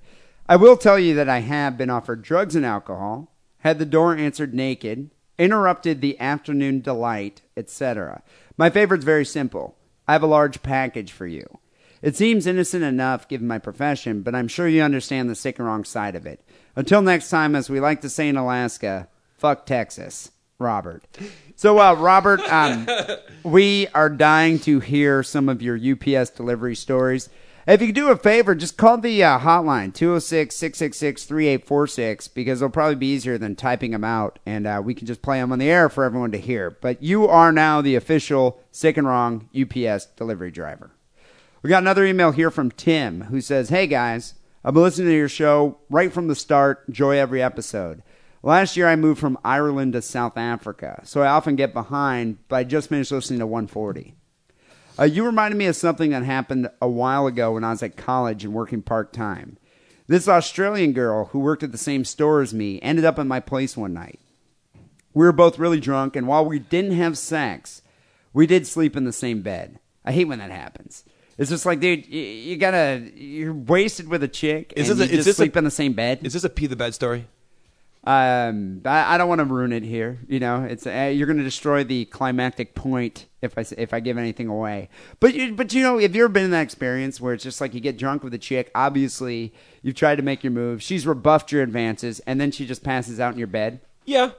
I 0.48 0.56
will 0.56 0.78
tell 0.78 1.00
you 1.00 1.16
that 1.16 1.28
I 1.28 1.40
have 1.40 1.76
been 1.76 1.90
offered 1.90 2.22
drugs 2.22 2.56
and 2.56 2.64
alcohol, 2.66 3.36
had 3.62 3.80
the 3.80 3.88
door 3.88 4.16
answered 4.16 4.54
naked, 4.54 5.10
interrupted 5.40 6.00
the 6.00 6.20
afternoon 6.20 6.80
delight, 6.80 7.42
etc. 7.58 8.22
My 8.56 8.70
favorite's 8.70 9.04
very 9.04 9.26
simple. 9.26 9.76
I 10.08 10.14
have 10.14 10.22
a 10.22 10.28
large 10.28 10.62
package 10.62 11.12
for 11.12 11.26
you. 11.26 11.58
It 12.04 12.18
seems 12.18 12.46
innocent 12.46 12.84
enough 12.84 13.30
given 13.30 13.48
my 13.48 13.60
profession, 13.60 14.24
but 14.24 14.36
I'm 14.36 14.50
sure 14.50 14.68
you 14.68 14.84
understand 14.84 15.30
the 15.30 15.36
sick 15.36 15.58
and 15.58 15.66
wrong 15.66 15.86
side 15.86 16.16
of 16.16 16.26
it. 16.26 16.46
Until 16.76 17.02
next 17.02 17.30
time, 17.30 17.56
as 17.56 17.70
we 17.70 17.80
like 17.80 18.02
to 18.02 18.10
say 18.10 18.28
in 18.28 18.36
Alaska, 18.36 19.08
fuck 19.38 19.66
Texas. 19.66 20.30
Robert. 20.60 21.04
So, 21.56 21.80
uh, 21.80 21.94
Robert, 21.94 22.42
um, 22.42 22.88
we 23.44 23.88
are 23.90 24.10
dying 24.10 24.60
to 24.60 24.80
hear 24.80 25.24
some 25.24 25.50
of 25.50 25.62
your 25.62 25.78
UPS 25.78 26.30
delivery 26.32 26.76
stories. 26.76 27.30
If 27.66 27.80
you 27.80 27.88
could 27.88 27.96
do 27.96 28.12
a 28.12 28.18
favor, 28.18 28.54
just 28.56 28.76
call 28.76 28.98
the 28.98 29.24
uh, 29.24 29.40
hotline, 29.40 29.94
206 29.94 30.54
666 30.56 31.24
3846, 31.24 32.28
because 32.30 32.62
it'll 32.62 32.70
probably 32.70 32.96
be 32.96 33.08
easier 33.08 33.38
than 33.38 33.56
typing 33.56 33.92
them 33.92 34.04
out, 34.04 34.40
and 34.46 34.68
uh, 34.68 34.82
we 34.84 34.94
can 34.94 35.08
just 35.08 35.22
play 35.22 35.40
them 35.40 35.54
on 35.54 35.60
the 35.60 35.72
air 35.72 35.88
for 35.88 36.04
everyone 36.04 36.32
to 36.32 36.38
hear. 36.38 36.70
But 36.70 37.02
you 37.02 37.28
are 37.28 37.54
now 37.54 37.82
the 37.82 37.96
official 37.96 38.60
Sick 38.72 38.98
and 38.98 39.08
Wrong 39.08 39.50
UPS 39.56 40.08
delivery 40.18 40.52
driver. 40.52 40.92
We 41.64 41.70
got 41.70 41.82
another 41.82 42.04
email 42.04 42.32
here 42.32 42.52
from 42.52 42.72
Tim 42.72 43.22
who 43.22 43.40
says, 43.40 43.70
Hey 43.70 43.88
guys, 43.88 44.34
I've 44.66 44.74
been 44.74 44.84
listening 44.84 45.08
to 45.08 45.16
your 45.16 45.30
show 45.30 45.78
right 45.90 46.12
from 46.12 46.28
the 46.28 46.36
start, 46.36 46.84
enjoy 46.90 47.18
every 47.18 47.42
episode. 47.42 48.04
Last 48.44 48.76
year 48.76 48.90
I 48.90 48.98
moved 48.98 49.22
from 49.22 49.40
Ireland 49.46 49.94
to 49.94 50.02
South 50.02 50.38
Africa, 50.38 51.00
so 51.06 51.22
I 51.22 51.28
often 51.28 51.56
get 51.56 51.74
behind, 51.74 52.40
but 52.50 52.58
I 52.58 52.64
just 52.66 52.90
finished 52.90 53.14
listening 53.14 53.40
to 53.40 53.48
140. 53.48 54.14
Uh, 55.00 55.04
you 55.04 55.26
reminded 55.26 55.56
me 55.56 55.68
of 55.68 55.78
something 55.78 56.10
that 56.10 56.24
happened 56.24 56.70
a 56.82 56.90
while 56.90 57.28
ago 57.28 57.54
when 57.54 57.64
I 57.64 57.70
was 57.70 57.82
at 57.82 57.96
college 57.96 58.44
and 58.44 58.54
working 58.54 58.82
part 58.82 59.14
time. 59.14 59.58
This 60.08 60.28
Australian 60.28 60.92
girl 60.92 61.28
who 61.28 61.40
worked 61.40 61.64
at 61.64 61.72
the 61.72 61.78
same 61.78 62.04
store 62.04 62.42
as 62.42 62.54
me 62.54 62.82
ended 62.82 63.06
up 63.06 63.18
at 63.18 63.26
my 63.26 63.40
place 63.40 63.78
one 63.78 63.94
night. 63.94 64.20
We 65.14 65.26
were 65.26 65.32
both 65.32 65.58
really 65.58 65.80
drunk, 65.80 66.18
and 66.18 66.28
while 66.28 66.44
we 66.44 66.60
didn't 66.60 66.98
have 66.98 67.18
sex, 67.18 67.84
we 68.34 68.48
did 68.48 68.68
sleep 68.68 68.98
in 68.98 69.06
the 69.06 69.14
same 69.14 69.42
bed. 69.42 69.80
I 70.04 70.12
hate 70.12 70.26
when 70.26 70.40
that 70.40 70.52
happens. 70.52 71.06
It's 71.38 71.50
just 71.50 71.66
like, 71.66 71.80
dude, 71.80 72.06
you, 72.08 72.22
you 72.22 72.58
gotta, 72.58 73.10
you're 73.16 73.54
wasted 73.54 74.08
with 74.08 74.22
a 74.24 74.28
chick, 74.28 74.74
Is 74.76 74.90
and 74.90 75.00
this 75.00 75.10
a- 75.10 75.12
you 75.14 75.20
is 75.20 75.26
just 75.26 75.26
this 75.26 75.36
a- 75.36 75.42
sleep 75.44 75.58
in 75.58 75.64
the 75.64 75.72
same 75.72 75.94
bed. 75.94 76.20
Is 76.24 76.34
this 76.34 76.44
a 76.44 76.50
pee 76.50 76.68
the 76.68 76.76
bed 76.76 76.94
story? 76.94 77.26
Um, 78.06 78.82
I, 78.84 79.16
I 79.16 79.18
don't 79.18 79.30
want 79.30 79.40
to 79.40 79.46
ruin 79.46 79.72
it 79.72 79.84
here. 79.84 80.20
You 80.28 80.42
know, 80.42 80.64
it's 80.64 80.86
uh, 80.86 81.10
you're 81.14 81.26
going 81.26 81.38
to 81.38 81.44
destroy 81.44 81.86
the 81.86 82.04
climactic 82.06 82.76
point 82.76 83.28
if 83.42 83.58
I 83.58 83.64
if 83.78 83.94
I 83.94 84.02
give 84.02 84.18
anything 84.18 84.48
away. 84.50 84.90
But 85.22 85.34
you, 85.34 85.54
but 85.54 85.74
you 85.74 85.82
know, 85.82 85.98
if 85.98 86.14
you've 86.14 86.26
ever 86.26 86.28
been 86.30 86.44
in 86.44 86.52
that 86.52 86.64
experience 86.64 87.22
where 87.22 87.34
it's 87.34 87.46
just 87.46 87.62
like 87.62 87.74
you 87.74 87.80
get 87.80 87.98
drunk 87.98 88.22
with 88.22 88.34
a 88.34 88.38
chick, 88.38 88.72
obviously 88.76 89.54
you've 89.82 89.96
tried 89.96 90.16
to 90.18 90.22
make 90.22 90.44
your 90.44 90.52
move, 90.52 90.84
she's 90.84 91.08
rebuffed 91.08 91.54
your 91.54 91.64
advances, 91.64 92.20
and 92.28 92.42
then 92.42 92.52
she 92.52 92.66
just 92.66 92.84
passes 92.84 93.22
out 93.22 93.32
in 93.34 93.40
your 93.40 93.48
bed. 93.48 93.80
Yeah. 94.04 94.32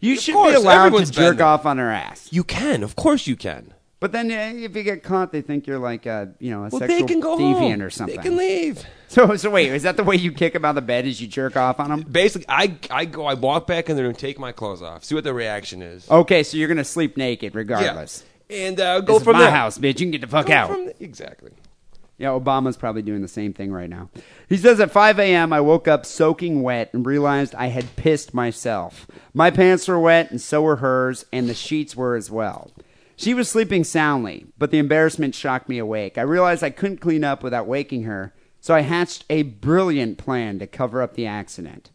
You 0.00 0.14
Of 0.14 0.20
should 0.20 0.34
course, 0.34 0.50
be 0.50 0.56
allowed 0.56 0.90
to 0.90 1.06
jerk 1.12 1.40
off 1.40 1.64
on 1.64 1.78
her 1.78 1.90
ass. 1.92 2.28
You 2.32 2.42
can. 2.42 2.82
Of 2.82 2.96
course 2.96 3.28
you 3.28 3.36
can. 3.36 3.72
But 4.02 4.12
then 4.12 4.30
uh, 4.30 4.52
if 4.64 4.76
you 4.76 4.82
get 4.82 5.02
caught, 5.02 5.30
they 5.32 5.40
think 5.40 5.66
you're 5.66 5.78
like 5.78 6.04
a 6.06 6.34
you 6.40 6.50
know 6.50 6.64
a 6.64 6.68
Well, 6.68 6.80
sexual 6.80 6.98
they 6.98 7.04
can 7.06 7.20
go 7.20 7.38
deviant 7.38 7.58
home. 7.70 7.82
or 7.82 7.88
something. 7.90 8.16
They 8.16 8.22
can 8.22 8.36
leave. 8.36 8.84
So 9.12 9.36
so 9.36 9.50
wait, 9.50 9.68
is 9.70 9.82
that 9.82 9.98
the 9.98 10.04
way 10.04 10.16
you 10.16 10.32
kick 10.32 10.54
them 10.54 10.64
out 10.64 10.70
of 10.70 10.74
the 10.76 10.80
bed? 10.82 11.06
Is 11.06 11.20
you 11.20 11.26
jerk 11.28 11.54
off 11.54 11.78
on 11.78 11.90
them? 11.90 12.00
Basically, 12.00 12.46
I 12.48 12.76
I 12.90 13.04
go, 13.04 13.26
I 13.26 13.34
walk 13.34 13.66
back 13.66 13.90
in 13.90 13.96
there 13.96 14.06
and 14.06 14.18
take 14.18 14.38
my 14.38 14.52
clothes 14.52 14.80
off. 14.82 15.04
See 15.04 15.14
what 15.14 15.22
the 15.24 15.34
reaction 15.34 15.82
is. 15.82 16.10
Okay, 16.10 16.42
so 16.42 16.56
you're 16.56 16.66
gonna 16.68 16.82
sleep 16.82 17.16
naked 17.18 17.54
regardless. 17.54 18.24
Yeah. 18.48 18.56
And 18.68 18.80
uh, 18.80 19.00
go 19.02 19.12
This 19.12 19.16
is 19.18 19.24
from 19.24 19.34
my 19.34 19.42
there. 19.42 19.50
house, 19.50 19.76
bitch. 19.78 20.00
You 20.00 20.06
can 20.06 20.10
get 20.12 20.20
the 20.22 20.26
fuck 20.28 20.46
Go 20.46 20.52
out. 20.54 20.70
from 20.70 20.86
the- 20.86 20.94
exactly. 21.04 21.52
Yeah, 22.16 22.28
Obama's 22.28 22.76
probably 22.78 23.02
doing 23.02 23.20
the 23.20 23.28
same 23.28 23.52
thing 23.52 23.70
right 23.72 23.90
now. 23.90 24.08
He 24.48 24.56
says 24.56 24.78
at 24.80 24.90
5 24.92 25.18
a.m., 25.18 25.52
I 25.52 25.60
woke 25.60 25.88
up 25.88 26.06
soaking 26.06 26.62
wet 26.62 26.88
and 26.94 27.04
realized 27.04 27.54
I 27.56 27.66
had 27.66 27.96
pissed 27.96 28.32
myself. 28.32 29.06
My 29.34 29.50
pants 29.50 29.88
were 29.88 29.98
wet, 29.98 30.30
and 30.30 30.40
so 30.40 30.62
were 30.62 30.76
hers, 30.76 31.24
and 31.32 31.48
the 31.50 31.54
sheets 31.54 31.96
were 31.96 32.14
as 32.14 32.30
well. 32.30 32.70
She 33.22 33.34
was 33.34 33.48
sleeping 33.48 33.84
soundly, 33.84 34.46
but 34.58 34.72
the 34.72 34.78
embarrassment 34.78 35.36
shocked 35.36 35.68
me 35.68 35.78
awake. 35.78 36.18
I 36.18 36.22
realized 36.22 36.64
I 36.64 36.70
couldn't 36.70 36.96
clean 37.00 37.22
up 37.22 37.42
without 37.44 37.68
waking 37.68 38.02
her, 38.02 38.34
so 38.60 38.74
I 38.74 38.80
hatched 38.80 39.24
a 39.30 39.42
brilliant 39.44 40.18
plan 40.18 40.58
to 40.58 40.66
cover 40.66 41.00
up 41.00 41.14
the 41.14 41.26
accident. 41.26 41.90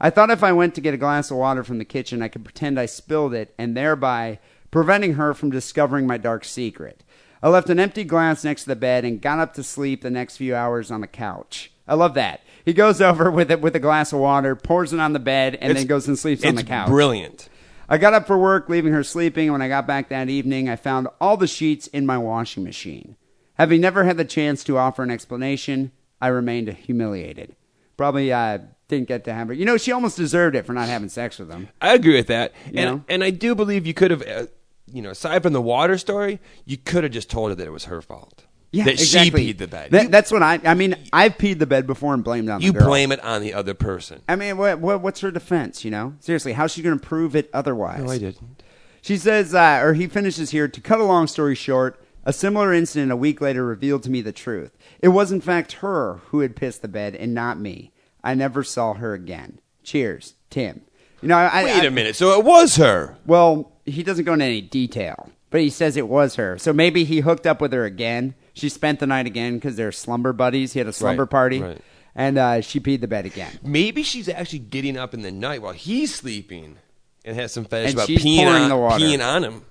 I 0.00 0.10
thought 0.10 0.30
if 0.30 0.42
I 0.42 0.50
went 0.52 0.74
to 0.74 0.80
get 0.80 0.92
a 0.94 0.96
glass 0.96 1.30
of 1.30 1.36
water 1.36 1.62
from 1.62 1.78
the 1.78 1.84
kitchen, 1.84 2.20
I 2.20 2.26
could 2.26 2.42
pretend 2.44 2.80
I 2.80 2.86
spilled 2.86 3.32
it 3.32 3.54
and 3.56 3.76
thereby 3.76 4.40
preventing 4.72 5.14
her 5.14 5.34
from 5.34 5.50
discovering 5.50 6.04
my 6.08 6.16
dark 6.16 6.44
secret. 6.44 7.04
I 7.40 7.48
left 7.48 7.70
an 7.70 7.78
empty 7.78 8.02
glass 8.02 8.42
next 8.42 8.62
to 8.64 8.70
the 8.70 8.76
bed 8.76 9.04
and 9.04 9.22
got 9.22 9.38
up 9.38 9.54
to 9.54 9.62
sleep 9.62 10.02
the 10.02 10.10
next 10.10 10.36
few 10.38 10.56
hours 10.56 10.90
on 10.90 11.00
the 11.00 11.06
couch. 11.06 11.70
I 11.86 11.94
love 11.94 12.14
that. 12.14 12.40
He 12.64 12.72
goes 12.72 13.00
over 13.00 13.30
with 13.30 13.52
it 13.52 13.60
with 13.60 13.76
a 13.76 13.80
glass 13.80 14.12
of 14.12 14.18
water, 14.18 14.56
pours 14.56 14.92
it 14.92 14.98
on 14.98 15.12
the 15.12 15.20
bed, 15.20 15.54
and 15.54 15.70
It's- 15.70 15.76
then 15.78 15.86
goes 15.86 16.08
and 16.08 16.18
sleeps 16.18 16.44
on 16.44 16.56
the 16.56 16.62
it's 16.62 16.68
couch. 16.68 16.88
brilliant. 16.88 17.48
I 17.88 17.98
got 17.98 18.14
up 18.14 18.26
for 18.26 18.38
work, 18.38 18.68
leaving 18.68 18.92
her 18.92 19.04
sleeping. 19.04 19.44
and 19.48 19.52
When 19.52 19.62
I 19.62 19.68
got 19.68 19.86
back 19.86 20.08
that 20.08 20.28
evening, 20.28 20.68
I 20.68 20.76
found 20.76 21.08
all 21.20 21.36
the 21.36 21.46
sheets 21.46 21.86
in 21.88 22.06
my 22.06 22.18
washing 22.18 22.64
machine. 22.64 23.16
Having 23.54 23.80
never 23.82 24.04
had 24.04 24.16
the 24.16 24.24
chance 24.24 24.64
to 24.64 24.78
offer 24.78 25.02
an 25.02 25.10
explanation, 25.10 25.92
I 26.20 26.28
remained 26.28 26.68
humiliated. 26.72 27.54
Probably 27.96 28.32
uh, 28.32 28.58
didn't 28.88 29.08
get 29.08 29.24
to 29.24 29.32
have 29.34 29.48
her. 29.48 29.54
You 29.54 29.64
know, 29.66 29.76
she 29.76 29.92
almost 29.92 30.16
deserved 30.16 30.56
it 30.56 30.64
for 30.64 30.72
not 30.72 30.88
having 30.88 31.08
sex 31.08 31.38
with 31.38 31.50
him. 31.50 31.68
I 31.80 31.92
agree 31.94 32.16
with 32.16 32.28
that, 32.28 32.52
You 32.66 32.78
and 32.78 32.90
know? 32.90 33.04
and 33.08 33.22
I 33.22 33.30
do 33.30 33.54
believe 33.54 33.86
you 33.86 33.94
could 33.94 34.10
have, 34.10 34.22
uh, 34.26 34.46
you 34.86 35.02
know, 35.02 35.10
aside 35.10 35.42
from 35.42 35.52
the 35.52 35.60
water 35.62 35.98
story, 35.98 36.40
you 36.64 36.76
could 36.78 37.04
have 37.04 37.12
just 37.12 37.30
told 37.30 37.50
her 37.50 37.54
that 37.54 37.66
it 37.66 37.70
was 37.72 37.84
her 37.84 38.00
fault. 38.00 38.44
Yeah, 38.72 38.84
that 38.84 38.92
exactly. 38.94 39.46
she 39.46 39.52
peed 39.52 39.58
the 39.58 39.68
bed. 39.68 39.90
That- 39.90 40.02
you, 40.04 40.08
that's 40.08 40.32
what 40.32 40.42
I. 40.42 40.58
I 40.64 40.74
mean, 40.74 40.96
I've 41.12 41.36
peed 41.36 41.58
the 41.58 41.66
bed 41.66 41.86
before 41.86 42.14
and 42.14 42.24
blamed 42.24 42.48
on 42.48 42.62
you 42.62 42.72
the 42.72 42.78
girl. 42.78 42.88
blame 42.88 43.12
it 43.12 43.20
on 43.20 43.42
the 43.42 43.52
other 43.52 43.74
person. 43.74 44.22
I 44.28 44.36
mean, 44.36 44.56
what, 44.56 44.78
what, 44.78 45.02
what's 45.02 45.20
her 45.20 45.30
defense? 45.30 45.84
You 45.84 45.90
know, 45.90 46.14
seriously, 46.20 46.54
how's 46.54 46.72
she 46.72 46.82
going 46.82 46.98
to 46.98 47.06
prove 47.06 47.36
it 47.36 47.50
otherwise? 47.52 48.02
No, 48.02 48.10
I 48.10 48.18
didn't. 48.18 48.62
She 49.02 49.18
says, 49.18 49.54
uh, 49.54 49.80
or 49.82 49.94
he 49.94 50.06
finishes 50.06 50.50
here. 50.50 50.68
To 50.68 50.80
cut 50.80 51.00
a 51.00 51.04
long 51.04 51.26
story 51.26 51.54
short, 51.54 52.02
a 52.24 52.32
similar 52.32 52.72
incident 52.72 53.12
a 53.12 53.16
week 53.16 53.40
later 53.40 53.64
revealed 53.64 54.04
to 54.04 54.10
me 54.10 54.22
the 54.22 54.32
truth. 54.32 54.76
It 55.00 55.08
was 55.08 55.30
in 55.32 55.40
fact 55.40 55.74
her 55.74 56.20
who 56.28 56.40
had 56.40 56.56
pissed 56.56 56.80
the 56.80 56.88
bed, 56.88 57.14
and 57.14 57.34
not 57.34 57.58
me. 57.58 57.92
I 58.24 58.34
never 58.34 58.62
saw 58.62 58.94
her 58.94 59.12
again. 59.12 59.60
Cheers, 59.82 60.34
Tim. 60.48 60.82
You 61.20 61.28
know, 61.28 61.36
I, 61.36 61.64
Wait 61.64 61.82
I, 61.82 61.84
a 61.84 61.90
minute. 61.90 62.16
So 62.16 62.38
it 62.38 62.44
was 62.44 62.76
her. 62.76 63.16
Well, 63.26 63.72
he 63.84 64.02
doesn't 64.02 64.24
go 64.24 64.32
into 64.32 64.44
any 64.44 64.60
detail, 64.60 65.30
but 65.50 65.60
he 65.60 65.70
says 65.70 65.96
it 65.96 66.08
was 66.08 66.36
her. 66.36 66.56
So 66.58 66.72
maybe 66.72 67.04
he 67.04 67.20
hooked 67.20 67.46
up 67.46 67.60
with 67.60 67.72
her 67.72 67.84
again. 67.84 68.34
She 68.54 68.68
spent 68.68 69.00
the 69.00 69.06
night 69.06 69.26
again 69.26 69.54
because 69.54 69.76
they're 69.76 69.92
slumber 69.92 70.32
buddies. 70.32 70.72
He 70.72 70.78
had 70.78 70.88
a 70.88 70.92
slumber 70.92 71.22
Right, 71.24 71.30
party, 71.30 71.60
right. 71.62 71.80
and 72.14 72.36
uh, 72.38 72.60
she 72.60 72.80
peed 72.80 73.00
the 73.00 73.08
bed 73.08 73.24
again. 73.26 73.58
Maybe 73.62 74.02
she's 74.02 74.28
actually 74.28 74.58
getting 74.60 74.96
up 74.96 75.14
in 75.14 75.22
the 75.22 75.30
night 75.30 75.62
while 75.62 75.72
he's 75.72 76.14
sleeping 76.14 76.76
and 77.24 77.34
has 77.36 77.52
some 77.52 77.64
fetish 77.64 77.90
And 77.92 77.98
about 77.98 78.06
she's 78.08 78.24
peeing 78.24 78.44
pouring 78.44 78.62
on, 78.64 78.68
the 78.68 78.76
water. 78.76 79.02
peeing 79.04 79.24
on 79.26 79.44
him. 79.44 79.64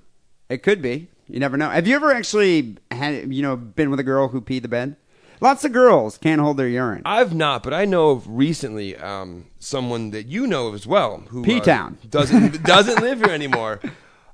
It 0.49 0.63
could 0.63 0.81
be. 0.81 1.09
You 1.27 1.39
never 1.39 1.55
know. 1.57 1.69
Have 1.69 1.87
you 1.87 1.95
ever 1.95 2.11
actually 2.11 2.77
had 2.89 3.33
you 3.33 3.41
know 3.41 3.55
been 3.55 3.89
with 3.89 3.99
a 3.99 4.03
girl 4.03 4.27
who 4.29 4.41
peed 4.41 4.63
the 4.63 4.67
bed? 4.67 4.95
Lots 5.39 5.63
of 5.65 5.71
girls 5.71 6.17
can't 6.19 6.39
hold 6.39 6.57
their 6.57 6.67
urine. 6.67 7.01
I've 7.03 7.33
not, 7.33 7.63
but 7.63 7.73
I 7.73 7.85
know 7.85 8.11
of 8.11 8.27
recently 8.27 8.95
um, 8.97 9.47
someone 9.59 10.11
that 10.11 10.27
you 10.27 10.45
know 10.45 10.67
of 10.67 10.75
as 10.75 10.85
well 10.85 11.23
who 11.29 11.41
uh, 11.41 11.45
P-Town. 11.45 11.97
doesn't 12.09 12.61
doesn't 12.63 13.01
live 13.01 13.19
here 13.19 13.33
anymore. 13.33 13.79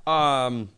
Um, 0.07 0.69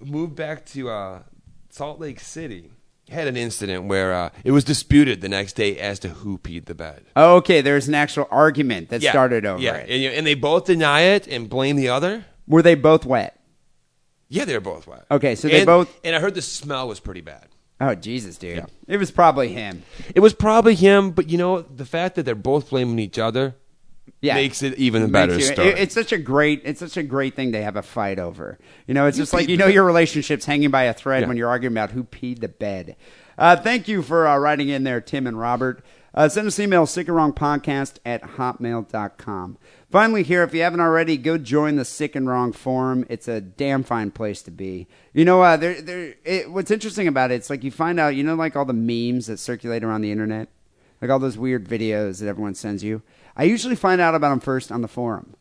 moved 0.00 0.34
back 0.34 0.64
to 0.66 0.88
uh, 0.88 1.22
Salt 1.68 2.00
Lake 2.00 2.18
City. 2.20 2.70
Had 3.08 3.28
an 3.28 3.36
incident 3.36 3.84
where 3.84 4.12
uh, 4.12 4.30
it 4.42 4.50
was 4.50 4.64
disputed 4.64 5.20
the 5.20 5.28
next 5.28 5.52
day 5.52 5.78
as 5.78 6.00
to 6.00 6.08
who 6.08 6.38
peed 6.38 6.64
the 6.64 6.74
bed. 6.74 7.04
Oh, 7.14 7.36
okay, 7.36 7.60
there's 7.60 7.86
an 7.86 7.94
actual 7.94 8.26
argument 8.32 8.88
that 8.88 9.00
started 9.00 9.46
over 9.46 9.62
yeah, 9.62 9.76
it. 9.76 9.90
and, 9.90 10.14
and 10.18 10.26
they 10.26 10.34
both 10.34 10.64
deny 10.64 11.02
it 11.02 11.28
and 11.28 11.48
blame 11.48 11.76
the 11.76 11.88
other. 11.88 12.24
Were 12.48 12.62
they 12.62 12.74
both 12.74 13.06
wet? 13.06 13.40
Yeah, 14.28 14.44
they 14.44 14.54
were 14.54 14.60
both 14.60 14.88
wet. 14.88 15.06
Okay, 15.08 15.36
so 15.36 15.46
they 15.48 15.58
And- 15.58 15.66
both. 15.66 16.00
And 16.02 16.16
I 16.16 16.20
heard 16.20 16.34
the 16.34 16.42
smell 16.42 16.88
was 16.88 16.98
pretty 16.98 17.20
bad. 17.20 17.46
Oh 17.80 17.94
Jesus, 17.94 18.38
dude! 18.38 18.56
Yeah. 18.56 18.66
It 18.88 18.96
was 18.96 19.10
probably 19.10 19.48
him. 19.48 19.82
It 20.14 20.20
was 20.20 20.32
probably 20.32 20.74
him, 20.74 21.10
but 21.10 21.28
you 21.28 21.36
know 21.36 21.60
the 21.60 21.84
fact 21.84 22.14
that 22.14 22.22
they're 22.22 22.34
both 22.34 22.70
blaming 22.70 22.98
each 22.98 23.18
other 23.18 23.54
Yeah, 24.20 24.34
makes 24.34 24.62
it 24.62 24.74
even 24.78 25.02
a 25.02 25.08
better 25.08 25.34
you- 25.34 25.42
story. 25.42 25.68
it- 25.68 25.78
it's 25.78 25.94
such 25.94 26.12
a 26.12 26.18
great, 26.18 26.62
it's 26.64 26.80
such 26.80 26.96
a 26.96 27.02
great 27.02 27.34
thing 27.34 27.52
to 27.52 27.62
have 27.62 27.76
a 27.76 27.82
fight 27.82 28.18
over. 28.18 28.58
You 28.86 28.94
know, 28.94 29.06
it's 29.06 29.16
just 29.18 29.32
like 29.32 29.48
you 29.48 29.56
know 29.56 29.66
your 29.66 29.84
relationship's 29.84 30.46
hanging 30.46 30.70
by 30.70 30.84
a 30.84 30.94
thread 30.94 31.22
Yeah. 31.22 31.28
when 31.28 31.36
you're 31.36 31.48
arguing 31.48 31.74
about 31.74 31.90
who 31.90 32.04
peed 32.04 32.40
the 32.40 32.48
bed. 32.48 32.96
Uh, 33.38 33.56
thank 33.56 33.86
you 33.88 34.02
for 34.02 34.26
uh, 34.26 34.36
writing 34.38 34.68
in 34.70 34.84
there, 34.84 35.00
Tim 35.00 35.26
and 35.26 35.38
Robert. 35.38 35.84
Uh, 36.14 36.28
send 36.30 36.46
us 36.46 36.58
an 36.58 36.64
email, 36.64 36.86
sick 36.86 37.08
and 37.08 37.16
wrong 37.16 37.32
podcast 37.34 37.96
at 38.06 38.22
hotmail.com. 38.82 39.58
Finally, 39.90 40.22
here, 40.22 40.42
if 40.42 40.54
you 40.54 40.62
haven't 40.62 40.80
already, 40.80 41.16
go 41.16 41.38
join 41.38 41.76
the 41.76 41.84
Sick 41.84 42.16
and 42.16 42.26
Wrong 42.28 42.52
forum. 42.52 43.04
It's 43.08 43.28
a 43.28 43.40
damn 43.40 43.82
fine 43.82 44.10
place 44.10 44.42
to 44.42 44.50
be. 44.50 44.86
You 45.12 45.24
know, 45.24 45.42
uh, 45.42 45.56
there, 45.56 45.80
there, 45.80 46.14
it, 46.24 46.50
what's 46.50 46.70
interesting 46.70 47.06
about 47.06 47.30
it, 47.30 47.34
it's 47.34 47.50
like 47.50 47.62
you 47.62 47.70
find 47.70 48.00
out, 48.00 48.14
you 48.16 48.24
know, 48.24 48.34
like 48.34 48.56
all 48.56 48.64
the 48.64 48.72
memes 48.72 49.26
that 49.26 49.38
circulate 49.38 49.84
around 49.84 50.00
the 50.00 50.10
internet, 50.10 50.48
like 51.00 51.10
all 51.10 51.18
those 51.18 51.38
weird 51.38 51.68
videos 51.68 52.20
that 52.20 52.28
everyone 52.28 52.54
sends 52.54 52.82
you. 52.82 53.02
I 53.36 53.44
usually 53.44 53.76
find 53.76 54.00
out 54.00 54.14
about 54.14 54.30
them 54.30 54.40
first 54.40 54.72
on 54.72 54.80
the 54.82 54.88
forum 54.88 55.34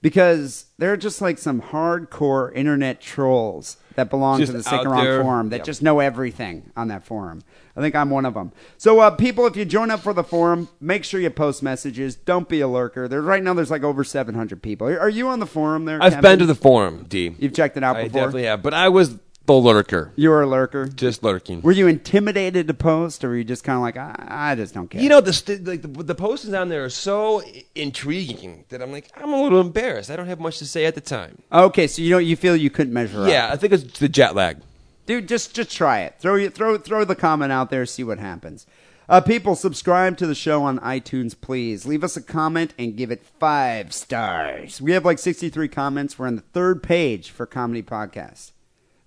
because 0.00 0.66
they're 0.78 0.96
just 0.96 1.20
like 1.20 1.38
some 1.38 1.60
hardcore 1.60 2.54
internet 2.54 3.00
trolls 3.00 3.76
that 3.96 4.10
belong 4.10 4.38
Just 4.38 4.52
to 4.52 4.58
the 4.58 4.62
Sick 4.62 4.72
out 4.74 4.82
and 4.84 4.92
Wrong 4.92 5.22
forum 5.22 5.48
that 5.48 5.56
Yep. 5.58 5.66
just 5.66 5.82
know 5.82 5.98
everything 5.98 6.70
on 6.76 6.86
that 6.88 7.04
forum. 7.04 7.42
I 7.76 7.80
think 7.80 7.96
I'm 7.96 8.10
one 8.10 8.24
of 8.24 8.34
them. 8.34 8.52
So, 8.76 9.00
uh, 9.00 9.10
people, 9.10 9.44
if 9.46 9.56
you 9.56 9.64
join 9.64 9.90
up 9.90 10.00
for 10.00 10.12
the 10.12 10.22
forum, 10.22 10.68
make 10.80 11.02
sure 11.04 11.20
you 11.20 11.30
post 11.30 11.62
messages. 11.64 12.14
Don't 12.14 12.48
be 12.48 12.60
a 12.60 12.68
lurker. 12.68 13.08
There, 13.08 13.20
right 13.20 13.42
now, 13.42 13.54
there's 13.54 13.72
like 13.72 13.82
over 13.82 14.04
700 14.04 14.62
people. 14.62 14.86
Are, 14.88 15.00
are 15.00 15.08
you 15.08 15.28
on 15.28 15.40
the 15.40 15.46
forum 15.46 15.84
there? 15.84 16.00
I've 16.00 16.12
Kevin? 16.14 16.22
been 16.22 16.38
to 16.40 16.46
the 16.46 16.54
forum, 16.54 17.06
D. 17.08 17.34
You've 17.38 17.54
checked 17.54 17.76
it 17.76 17.82
out 17.82 17.96
I 17.96 18.04
before. 18.04 18.20
definitely 18.20 18.44
have, 18.44 18.62
but 18.62 18.74
I 18.74 18.88
was 18.88 19.16
the 19.48 19.54
lurker, 19.54 20.12
You 20.16 20.30
were 20.30 20.42
a 20.42 20.46
lurker. 20.46 20.86
just 20.86 21.22
lurking. 21.24 21.60
Were 21.62 21.72
you 21.72 21.88
intimidated 21.88 22.68
to 22.68 22.74
post, 22.74 23.24
or 23.24 23.30
were 23.30 23.36
you 23.36 23.44
just 23.44 23.64
kind 23.64 23.76
of 23.76 23.82
like, 23.82 23.96
I, 23.96 24.50
I 24.52 24.54
just 24.54 24.74
don't 24.74 24.88
care? 24.88 25.00
You 25.00 25.08
know, 25.08 25.20
the 25.20 25.32
st- 25.32 25.64
like 25.66 25.82
the, 25.82 25.88
the 25.88 26.14
postings 26.14 26.58
on 26.60 26.68
there 26.68 26.84
are 26.84 26.90
so 26.90 27.42
i- 27.42 27.64
intriguing 27.74 28.64
that 28.68 28.80
I'm 28.82 28.92
like, 28.92 29.10
I'm 29.16 29.32
a 29.32 29.42
little 29.42 29.60
embarrassed. 29.60 30.10
I 30.10 30.16
don't 30.16 30.26
have 30.26 30.38
much 30.40 30.58
to 30.58 30.66
say 30.66 30.84
at 30.84 30.94
the 30.94 31.00
time. 31.00 31.38
Okay, 31.52 31.86
so 31.86 32.00
you 32.02 32.10
don't 32.10 32.24
you 32.24 32.36
feel 32.36 32.54
you 32.54 32.70
couldn't 32.70 32.92
measure 32.92 33.22
up. 33.24 33.28
Yeah, 33.28 33.50
I 33.52 33.56
think 33.56 33.72
it's 33.72 33.98
the 33.98 34.08
jet 34.08 34.34
lag. 34.34 34.58
dude 35.06 35.26
just 35.26 35.54
just 35.54 35.70
try 35.74 36.00
it 36.00 36.14
throw 36.20 36.34
you 36.34 36.50
throw 36.50 36.76
throw 36.76 37.02
the 37.04 37.16
comment 37.16 37.50
out 37.50 37.70
there 37.70 37.86
see 37.86 38.04
what 38.04 38.18
happens 38.18 38.66
uh, 39.08 39.22
people 39.22 39.56
subscribe 39.56 40.18
to 40.18 40.26
the 40.26 40.34
show 40.34 40.62
on 40.62 40.78
itunes 40.80 41.34
please 41.40 41.86
leave 41.86 42.04
us 42.04 42.14
a 42.14 42.20
comment 42.20 42.74
and 42.78 42.94
give 42.94 43.10
it 43.10 43.22
five 43.40 43.94
stars 43.94 44.82
we 44.82 44.92
have 44.92 45.06
like 45.06 45.18
63 45.18 45.66
comments 45.68 46.18
we're 46.18 46.26
on 46.26 46.36
the 46.36 46.42
third 46.52 46.82
page 46.82 47.30
for 47.30 47.46
comedy 47.46 47.82
podcast 47.82 48.50
we're 48.50 48.57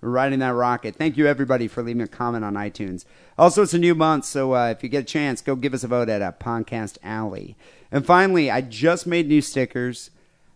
riding 0.02 0.40
that 0.40 0.50
rocket 0.50 0.96
thank 0.96 1.16
you 1.16 1.28
everybody 1.28 1.68
for 1.68 1.84
leaving 1.84 2.02
a 2.02 2.08
comment 2.08 2.44
on 2.44 2.56
itunes 2.56 3.06
also 3.38 3.62
it's 3.62 3.74
a 3.74 3.80
new 3.80 3.96
month 3.96 4.26
so 4.26 4.54
uh, 4.56 4.70
if 4.70 4.82
you 4.84 4.90
get 4.90 5.04
a 5.04 5.06
chance 5.06 5.42
go 5.42 5.56
give 5.56 5.74
us 5.74 5.84
a 5.84 5.88
vote 5.88 6.10
at 6.10 6.22
uh, 6.22 6.32
podcast 6.40 6.98
alley 7.04 7.56
and 7.92 8.06
finally 8.06 8.50
i 8.50 8.62
just 8.62 9.06
made 9.06 9.28
new 9.28 9.42
stickers 9.42 10.10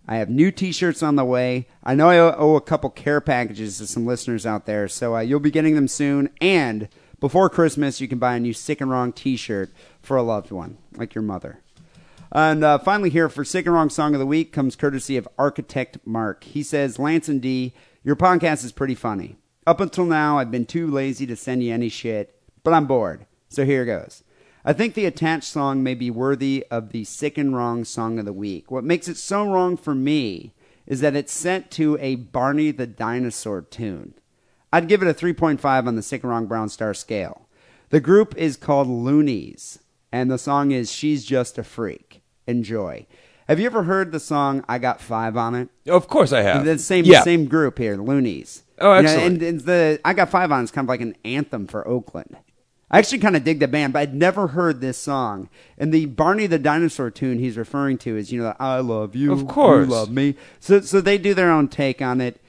I 0.08 0.18
have 0.18 0.30
new 0.30 0.52
T-shirts 0.52 1.02
on 1.02 1.16
the 1.16 1.26
way. 1.26 1.68
I 1.84 1.96
know 1.96 2.10
I 2.10 2.20
owe, 2.20 2.36
owe 2.38 2.56
a 2.56 2.62
couple 2.62 2.90
care 2.92 3.20
packages 3.20 3.80
to 3.80 3.88
some 3.88 4.06
listeners 4.06 4.46
out 4.46 4.66
there, 4.66 4.88
so 4.88 5.16
uh, 5.16 5.22
you'll 5.22 5.40
be 5.40 5.52
getting 5.52 5.76
them 5.76 5.88
soon. 5.88 6.30
And 6.40 6.90
before 7.20 7.50
Christmas, 7.50 8.00
you 8.00 8.08
can 8.08 8.20
buy 8.20 8.36
a 8.36 8.40
new 8.40 8.54
Sick 8.54 8.82
and 8.82 8.92
Wrong 8.92 9.12
T-shirt 9.12 9.72
for 10.02 10.16
a 10.16 10.22
loved 10.22 10.52
one, 10.52 10.78
like 10.96 11.16
your 11.16 11.24
mother. 11.24 11.60
And 12.32 12.64
uh, 12.64 12.78
finally, 12.78 13.10
here 13.10 13.30
for 13.30 13.44
Sick 13.44 13.66
and 13.66 13.74
Wrong 13.74 13.90
Song 13.90 14.14
of 14.14 14.20
the 14.20 14.26
Week 14.26 14.52
comes 14.52 14.76
courtesy 14.76 15.18
of 15.18 15.28
Architect 15.40 15.98
Mark. 16.06 16.44
He 16.44 16.62
says, 16.62 17.00
Lance 17.00 17.28
and 17.28 17.42
D, 17.42 17.74
your 18.06 18.16
podcast 18.16 18.64
is 18.64 18.72
pretty 18.72 18.94
funny. 18.94 19.36
Up 19.66 19.82
until 19.82 20.06
now, 20.06 20.38
I've 20.38 20.52
been 20.52 20.68
too 20.68 20.86
lazy 20.86 21.26
to 21.26 21.36
send 21.36 21.64
you 21.64 21.74
any 21.74 21.90
shit, 21.90 22.40
but 22.64 22.72
I'm 22.72 22.86
bored. 22.86 23.26
So 23.50 23.66
here 23.66 23.84
goes. 23.84 24.24
I 24.64 24.74
think 24.74 24.94
the 24.94 25.08
attached 25.08 25.46
song 25.46 25.82
may 25.82 25.96
be 25.96 26.12
worthy 26.12 26.64
of 26.70 26.92
the 26.92 27.04
Sick 27.04 27.36
and 27.36 27.56
Wrong 27.56 27.84
Song 27.84 28.20
of 28.20 28.26
the 28.26 28.32
Week. 28.32 28.70
What 28.70 28.84
makes 28.84 29.08
it 29.08 29.18
so 29.18 29.52
wrong 29.52 29.76
for 29.76 29.96
me 29.96 30.54
is 30.86 31.02
that 31.02 31.16
it's 31.16 31.34
set 31.34 31.72
to 31.72 31.98
a 32.00 32.14
Barney 32.14 32.70
the 32.70 32.86
Dinosaur 32.86 33.64
tune. 33.64 34.14
I'd 34.72 34.88
give 34.88 35.02
it 35.02 35.10
a 35.10 35.14
3.5 35.16 35.88
on 35.88 35.96
the 35.96 36.04
Sick 36.04 36.22
and 36.22 36.30
Wrong 36.30 36.46
Brown 36.46 36.70
Star 36.70 36.94
scale. 36.94 37.48
The 37.90 38.00
group 38.00 38.38
is 38.38 38.56
called 38.56 38.88
Luniz, 38.88 39.80
and 40.12 40.30
the 40.30 40.38
song 40.38 40.70
is 40.70 40.92
She's 40.92 41.26
Just 41.26 41.58
a 41.58 41.64
Freak. 41.64 42.22
Enjoy. 42.46 43.08
Have 43.48 43.60
you 43.60 43.66
ever 43.68 43.84
heard 43.84 44.12
the 44.12 44.20
song 44.20 44.64
I 44.68 44.80
Got 44.80 45.00
Five 45.00 45.38
on 45.38 45.54
it? 45.56 45.70
Of 45.88 46.08
course 46.08 46.34
I 46.34 46.42
have. 46.42 46.66
The 46.66 46.80
same 46.80 47.06
Yeah. 47.06 47.22
same 47.22 47.46
group 47.46 47.78
here, 47.78 47.96
Luniz. 47.98 48.64
Oh, 48.82 48.96
You 48.98 49.04
know, 49.04 49.18
and, 49.20 49.42
and 49.42 49.62
the 49.62 50.00
I 50.04 50.14
Got 50.14 50.30
Five 50.30 50.52
on 50.52 50.64
is 50.64 50.72
kind 50.72 50.86
of 50.86 50.90
like 50.90 51.02
an 51.02 51.16
anthem 51.24 51.68
for 51.68 51.88
Oakland. 51.88 52.38
I 52.90 53.00
actually 53.00 53.20
kind 53.20 53.36
of 53.36 53.44
dig 53.44 53.60
the 53.60 53.68
band, 53.68 53.94
but 53.94 54.00
I'd 54.00 54.14
never 54.16 54.48
heard 54.48 54.80
this 54.80 54.98
song. 54.98 55.50
And 55.78 55.94
the 55.94 56.06
Barney 56.06 56.48
the 56.48 56.60
Dinosaur 56.60 57.10
tune 57.12 57.40
he's 57.40 57.58
referring 57.58 57.98
to 58.00 58.16
is, 58.16 58.32
you 58.32 58.42
know, 58.42 58.56
I 58.60 58.80
love 58.80 59.16
you, 59.16 59.32
Of 59.32 59.48
course. 59.48 59.88
you 59.88 59.92
love 59.94 60.12
me. 60.12 60.36
So, 60.60 60.82
so 60.82 61.02
they 61.02 61.18
do 61.18 61.34
their 61.34 61.52
own 61.52 61.68
take 61.68 62.02
on 62.02 62.22
it. 62.22 62.40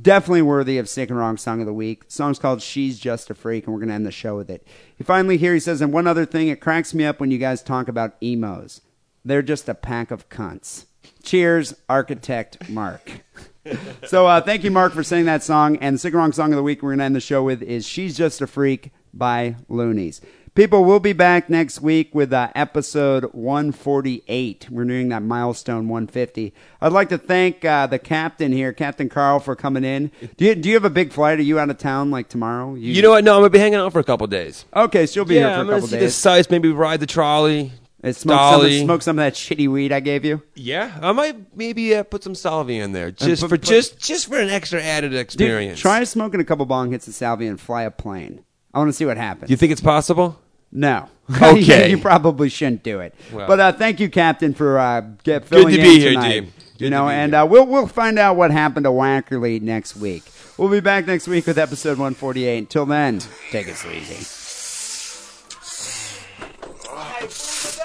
definitely 0.00 0.42
worthy 0.42 0.76
of 0.78 0.88
Sick 0.88 1.08
and 1.10 1.18
Wrong 1.18 1.36
Song 1.36 1.60
of 1.60 1.66
the 1.66 1.72
Week. 1.72 2.06
The 2.06 2.12
song's 2.12 2.38
called 2.40 2.60
She's 2.62 2.98
Just 2.98 3.30
a 3.30 3.34
Freak, 3.34 3.64
and 3.66 3.72
we're 3.74 3.78
going 3.80 3.90
to 3.90 3.94
end 3.94 4.06
the 4.06 4.10
show 4.10 4.36
with 4.36 4.50
it. 4.50 4.66
He 4.96 5.04
finally 5.04 5.36
here, 5.36 5.54
he 5.54 5.60
says, 5.60 5.80
and 5.80 5.92
one 5.92 6.06
other 6.08 6.24
thing, 6.24 6.48
it 6.48 6.60
cracks 6.60 6.92
me 6.94 7.04
up 7.04 7.20
when 7.20 7.30
you 7.30 7.38
guys 7.38 7.62
talk 7.62 7.86
about 7.86 8.14
emos. 8.20 8.80
They're 9.24 9.42
just 9.42 9.68
a 9.68 9.74
pack 9.74 10.10
of 10.10 10.28
cunts. 10.28 10.86
Cheers, 11.22 11.74
Architect 11.88 12.68
Mark. 12.68 13.22
so 14.06 14.26
uh, 14.26 14.40
thank 14.40 14.64
you, 14.64 14.70
Mark, 14.70 14.92
for 14.92 15.02
singing 15.02 15.26
that 15.26 15.42
song. 15.42 15.76
And 15.76 15.94
the 15.94 15.98
Sick 15.98 16.12
and 16.12 16.18
Wrong 16.18 16.32
Song 16.32 16.52
of 16.52 16.56
the 16.56 16.62
Week 16.62 16.82
we're 16.82 16.90
going 16.90 16.98
to 16.98 17.04
end 17.04 17.16
the 17.16 17.20
show 17.20 17.42
with 17.42 17.62
is 17.62 17.86
She's 17.86 18.16
Just 18.16 18.42
a 18.42 18.46
Freak 18.46 18.92
by 19.12 19.56
Luniz. 19.70 20.20
People, 20.54 20.84
we'll 20.84 21.00
be 21.00 21.12
back 21.12 21.50
next 21.50 21.80
week 21.80 22.14
with 22.14 22.32
uh, 22.32 22.48
episode 22.54 23.24
148. 23.32 24.68
We're 24.70 24.84
nearing 24.84 25.08
that 25.08 25.24
milestone 25.24 25.88
150. 25.88 26.54
I'd 26.80 26.92
like 26.92 27.08
to 27.08 27.18
thank 27.18 27.64
uh, 27.64 27.88
the 27.88 27.98
captain 27.98 28.52
here, 28.52 28.72
Captain 28.72 29.08
Carl, 29.08 29.40
for 29.40 29.56
coming 29.56 29.82
in. 29.82 30.12
Do 30.36 30.44
you, 30.44 30.54
do 30.54 30.68
you 30.68 30.76
have 30.76 30.84
a 30.84 30.90
big 30.90 31.12
flight? 31.12 31.40
Are 31.40 31.42
you 31.42 31.58
out 31.58 31.70
of 31.70 31.78
town 31.78 32.12
like 32.12 32.28
tomorrow? 32.28 32.76
You 32.76 33.02
know 33.02 33.10
what? 33.10 33.24
No, 33.24 33.34
I'm 33.34 33.40
gonna 33.40 33.50
be 33.50 33.58
hanging 33.58 33.80
out 33.80 33.92
for 33.92 33.98
a 33.98 34.04
couple 34.04 34.28
days. 34.28 34.64
Okay, 34.76 35.06
so 35.06 35.18
you'll 35.18 35.24
be 35.24 35.34
yeah, 35.34 35.40
here 35.40 35.54
for 35.54 35.60
I'm 35.60 35.68
a 35.70 35.72
couple 35.72 35.88
see 35.88 35.98
days. 35.98 36.14
the 36.14 36.20
sights. 36.20 36.48
Maybe 36.48 36.70
ride 36.70 37.00
the 37.00 37.06
trolley. 37.06 37.72
And 38.04 38.14
smoke 38.14 38.60
some, 38.62 38.70
smoke 38.84 39.02
some 39.02 39.18
of 39.18 39.24
that 39.24 39.32
shitty 39.32 39.66
weed 39.66 39.90
I 39.90 40.00
gave 40.00 40.26
you. 40.26 40.42
Yeah, 40.54 40.98
I 41.00 41.12
might 41.12 41.56
maybe 41.56 41.94
uh, 41.96 42.02
put 42.02 42.22
some 42.22 42.34
salvia 42.34 42.84
in 42.84 42.92
there 42.92 43.10
just 43.10 43.40
put- 43.42 43.48
for 43.48 43.56
put- 43.56 43.66
just 43.66 43.98
just 43.98 44.28
for 44.28 44.38
an 44.38 44.50
extra 44.50 44.82
added 44.82 45.12
Dude, 45.12 45.20
experience. 45.20 45.80
try 45.80 46.04
smoking 46.04 46.38
a 46.38 46.44
couple 46.44 46.66
bong 46.66 46.92
hits 46.92 47.08
of 47.08 47.14
salvia 47.14 47.48
and 47.48 47.58
fly 47.58 47.82
a 47.84 47.90
plane. 47.90 48.44
I 48.74 48.78
want 48.78 48.88
to 48.90 48.92
see 48.92 49.06
what 49.06 49.16
happens. 49.16 49.50
You 49.50 49.56
think 49.56 49.72
it's 49.72 49.80
possible? 49.80 50.38
No. 50.70 51.08
Okay. 51.42 51.88
you 51.90 51.98
probably 51.98 52.50
shouldn't 52.50 52.82
do 52.82 53.00
it. 53.00 53.14
Well. 53.32 53.46
but 53.46 53.58
uh, 53.58 53.72
thank 53.72 54.00
you, 54.00 54.10
Captain, 54.10 54.52
for 54.52 54.78
uh, 54.78 55.00
get 55.22 55.46
filling 55.46 55.68
to 55.68 55.78
in 55.78 55.82
be 55.82 55.98
here, 55.98 56.10
tonight. 56.10 56.40
Dean. 56.40 56.52
You 56.76 56.90
know, 56.90 57.08
and 57.08 57.34
uh, 57.34 57.46
we'll 57.48 57.66
we'll 57.66 57.86
find 57.86 58.18
out 58.18 58.36
what 58.36 58.50
happened 58.50 58.84
to 58.84 58.90
Wackerle 58.90 59.62
next 59.62 59.96
week. 59.96 60.24
We'll 60.58 60.68
be 60.68 60.80
back 60.80 61.06
next 61.06 61.26
week 61.26 61.46
with 61.46 61.56
episode 61.56 61.92
148. 61.98 62.58
Until 62.58 62.84
then, 62.84 63.20
take 63.50 63.66
it 63.68 63.82
easy. 63.86 64.43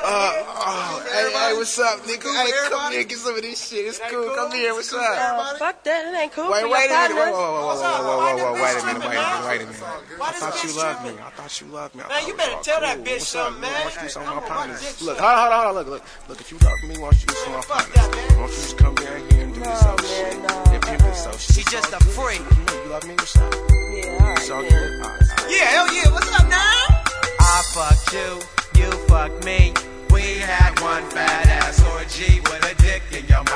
Oh, 0.03 1.03
hey, 1.11 1.31
hey, 1.31 1.53
what's 1.57 1.77
up, 1.79 1.99
nigga? 2.01 2.29
Hey, 2.33 2.51
come 2.69 2.91
here, 2.91 3.03
get 3.03 3.17
some 3.17 3.35
of 3.35 3.41
this 3.41 3.67
shit. 3.69 3.85
It's 3.85 3.99
cool. 4.09 4.33
Come 4.35 4.51
here, 4.51 4.73
what's 4.73 4.93
up? 4.93 5.01
Uh, 5.01 5.55
fuck 5.55 5.83
that, 5.83 6.13
it 6.13 6.17
ain't 6.17 6.31
cool. 6.31 6.49
Wait, 6.51 6.63
wait 6.69 6.89
a 6.89 6.93
minute. 6.93 7.15
Whoa, 7.15 7.31
partners. 7.31 7.33
whoa, 7.33 7.51
whoa, 7.51 7.65
whoa, 7.65 7.75
whoa, 7.75 8.17
whoa, 8.19 8.35
whoa, 8.37 8.53
whoa, 8.53 8.63
wait 8.63 8.75
a 8.79 8.85
minute, 8.85 9.03
wait 9.03 9.17
a 9.17 9.21
minute, 9.21 9.47
wait 9.47 9.61
a 9.61 9.65
minute. 9.65 9.83
I 10.21 10.31
thought 10.33 10.63
you 10.63 10.71
loved 10.77 11.03
me. 11.05 11.11
I 11.19 11.29
thought 11.31 11.61
you 11.61 11.67
loved 11.67 11.95
me. 11.95 12.03
Man, 12.07 12.27
you 12.27 12.33
better 12.35 12.57
tell 12.63 12.81
that 12.81 13.03
bitch 13.03 13.21
up, 13.35 13.53
something, 13.53 13.61
man. 13.61 13.71
Why 13.73 13.83
don't 13.83 13.95
you 13.95 14.01
do 14.01 14.09
something 14.09 14.35
with 14.35 14.41
my 14.43 14.47
Come 14.47 14.57
partners? 14.57 15.01
Look, 15.01 15.17
hold 15.17 15.31
on, 15.31 15.37
hold 15.39 15.53
on, 15.53 15.59
hold 15.59 15.67
on. 15.67 15.75
Look, 15.75 15.87
look, 15.89 16.29
look. 16.29 16.39
If 16.41 16.51
you 16.51 16.57
love 16.59 16.79
me, 16.87 16.95
why 16.99 17.09
don't 17.11 17.19
you 17.21 17.27
do 17.27 17.35
something 17.35 17.55
with 17.59 17.69
my 17.69 17.75
partners? 17.75 17.97
Why 17.99 18.39
don't 18.39 18.49
you 18.49 18.63
just 18.63 18.77
come 18.77 18.95
down 18.95 19.19
here 19.31 19.43
and 19.43 19.53
do 19.53 19.59
this 19.59 19.83
No, 19.83 19.91
old 19.91 20.05
shit? 20.05 20.37
no. 20.39 20.63
If 20.75 20.83
you 20.91 20.97
this 20.99 21.25
old 21.27 21.39
shit. 21.39 21.55
She 21.55 21.63
just 21.69 21.91
a 21.93 21.99
freak. 22.15 22.39
You 22.39 22.89
love 22.91 23.03
me? 23.05 23.13
What's 23.15 23.35
up? 23.37 23.53
Yeah, 23.53 24.15
alright, 24.19 24.37
It's 24.39 24.49
all 24.49 24.61
then. 24.61 24.71
good? 24.71 25.03
All 25.03 25.09
right, 25.09 25.21
all 25.21 25.43
right. 25.43 25.51
Yeah, 25.51 25.65
hell 25.75 25.87
yeah, 25.93 26.07
what's 26.13 26.31
up 26.39 26.47
now? 26.47 27.03
I 27.39 27.61
fucked 27.73 28.13
you, 28.13 28.39
you 28.79 28.91
fucked 29.07 29.43
me. 29.43 29.73
We 30.09 30.39
had 30.39 30.79
one 30.79 31.03
fat 31.11 31.47
ass 31.47 31.83
orgy 31.93 32.39
with 32.39 32.63
a 32.71 32.75
dick 32.81 33.03
in 33.11 33.27
your 33.27 33.43
mouth 33.43 33.48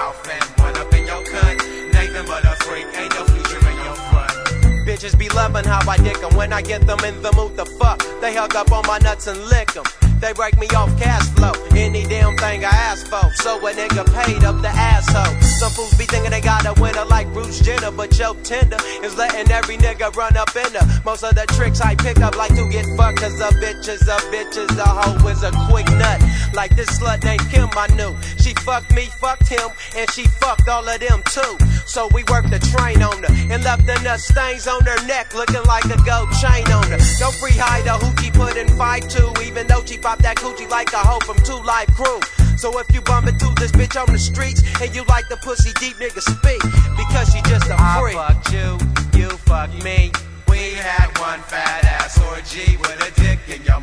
Bitches 4.85 5.17
be 5.17 5.29
loving 5.29 5.65
how 5.65 5.79
I 5.89 5.97
dick 5.97 6.13
dick 6.13 6.23
'em 6.23 6.35
when 6.35 6.51
I 6.53 6.61
get 6.61 6.85
them 6.85 6.99
in 7.05 7.21
the 7.21 7.31
mood 7.33 7.57
to 7.57 7.65
fuck. 7.65 8.03
They 8.21 8.35
hug 8.35 8.55
up 8.55 8.71
on 8.71 8.85
my 8.85 8.99
nuts 8.99 9.27
and 9.27 9.39
lick 9.45 9.63
lick 9.63 9.77
'em. 9.77 9.83
They 10.19 10.31
break 10.33 10.57
me 10.57 10.67
off 10.75 10.91
cash 10.99 11.27
flow. 11.35 11.51
Any 11.75 12.05
damn 12.05 12.37
thing 12.37 12.63
I 12.63 12.69
ask 12.69 13.07
for. 13.07 13.25
So 13.43 13.51
a 13.67 13.71
nigga 13.73 14.03
paid 14.19 14.43
up 14.43 14.61
the 14.61 14.69
asshole. 14.69 15.35
Some 15.59 15.71
fools 15.71 15.93
be 15.95 16.05
thinking 16.05 16.31
they 16.31 16.39
got 16.39 16.65
a 16.65 16.73
winner 16.81 17.05
like 17.05 17.27
Bruce 17.33 17.59
Jenner, 17.59 17.91
but 17.91 18.09
Joe 18.11 18.35
tender 18.43 18.77
is 19.03 19.17
letting 19.17 19.51
every 19.51 19.77
nigga 19.77 20.15
run 20.15 20.37
up 20.37 20.55
in 20.55 20.73
her. 20.73 20.85
Most 21.03 21.23
of 21.23 21.35
the 21.35 21.45
tricks 21.57 21.81
I 21.81 21.95
pick 21.95 22.21
up 22.21 22.37
like 22.37 22.55
to 22.55 22.69
get 22.69 22.85
fucked, 22.95 23.19
cause 23.19 23.39
a 23.41 23.49
bitch 23.61 23.87
is 23.89 24.07
a 24.07 24.17
bitch 24.31 24.55
is 24.55 24.77
a 24.77 24.87
hoe 24.87 25.27
is 25.27 25.43
a 25.43 25.51
quick 25.69 25.89
nut. 25.91 26.21
Like 26.53 26.73
this 26.75 26.89
slut 26.97 27.23
named 27.23 27.45
Kim 27.51 27.69
I 27.75 27.87
knew. 27.87 28.15
She 28.37 28.53
fucked 28.65 28.93
me, 28.93 29.09
fucked 29.19 29.49
him, 29.49 29.69
and 29.97 30.09
she 30.11 30.23
fucked 30.41 30.69
all 30.69 30.87
of 30.87 30.99
them 31.01 31.21
too. 31.25 31.57
So 31.85 32.07
we 32.13 32.23
worked 32.31 32.49
the 32.49 32.59
train 32.59 33.03
on 33.03 33.23
her 33.23 33.33
and 33.51 33.63
left 33.63 33.85
the 33.85 34.17
stains 34.17 34.67
her 34.81 35.05
neck 35.07 35.33
looking 35.33 35.63
like 35.63 35.85
a 35.85 35.97
gold 36.03 36.31
chain 36.41 36.65
on 36.71 36.83
her. 36.89 36.97
Go 37.19 37.31
free 37.31 37.53
hide 37.53 37.85
a 37.85 37.97
hoochie 37.97 38.33
put 38.33 38.57
in 38.57 38.67
five 38.77 39.07
two, 39.07 39.31
even 39.43 39.67
though 39.67 39.83
she 39.85 39.97
popped 39.97 40.23
that 40.23 40.37
coochie 40.37 40.69
like 40.69 40.91
a 40.93 40.97
hoe 40.97 41.19
from 41.21 41.37
Two 41.43 41.61
Live 41.63 41.89
Crew. 41.95 42.19
So 42.57 42.79
if 42.79 42.91
you 42.93 43.01
bump 43.01 43.27
into 43.27 43.53
this 43.59 43.71
bitch 43.71 43.99
on 43.99 44.11
the 44.11 44.19
streets 44.19 44.63
and 44.81 44.95
you 44.95 45.03
like 45.05 45.27
the 45.29 45.37
pussy 45.37 45.73
deep 45.79 45.97
nigga 45.97 46.21
speak 46.21 46.61
because 46.97 47.33
she 47.33 47.41
just 47.43 47.65
a 47.69 47.77
freak. 47.99 48.15
I 48.15 48.33
fucked 48.33 48.53
you, 48.53 49.19
you 49.19 49.29
fucked 49.45 49.83
me. 49.83 50.11
We 50.49 50.73
had 50.73 51.07
one 51.19 51.41
fat 51.41 51.83
ass 51.83 52.17
orgy 52.21 52.77
with 52.77 52.97
a 53.01 53.11
dick 53.19 53.39
in 53.49 53.63
your 53.65 53.81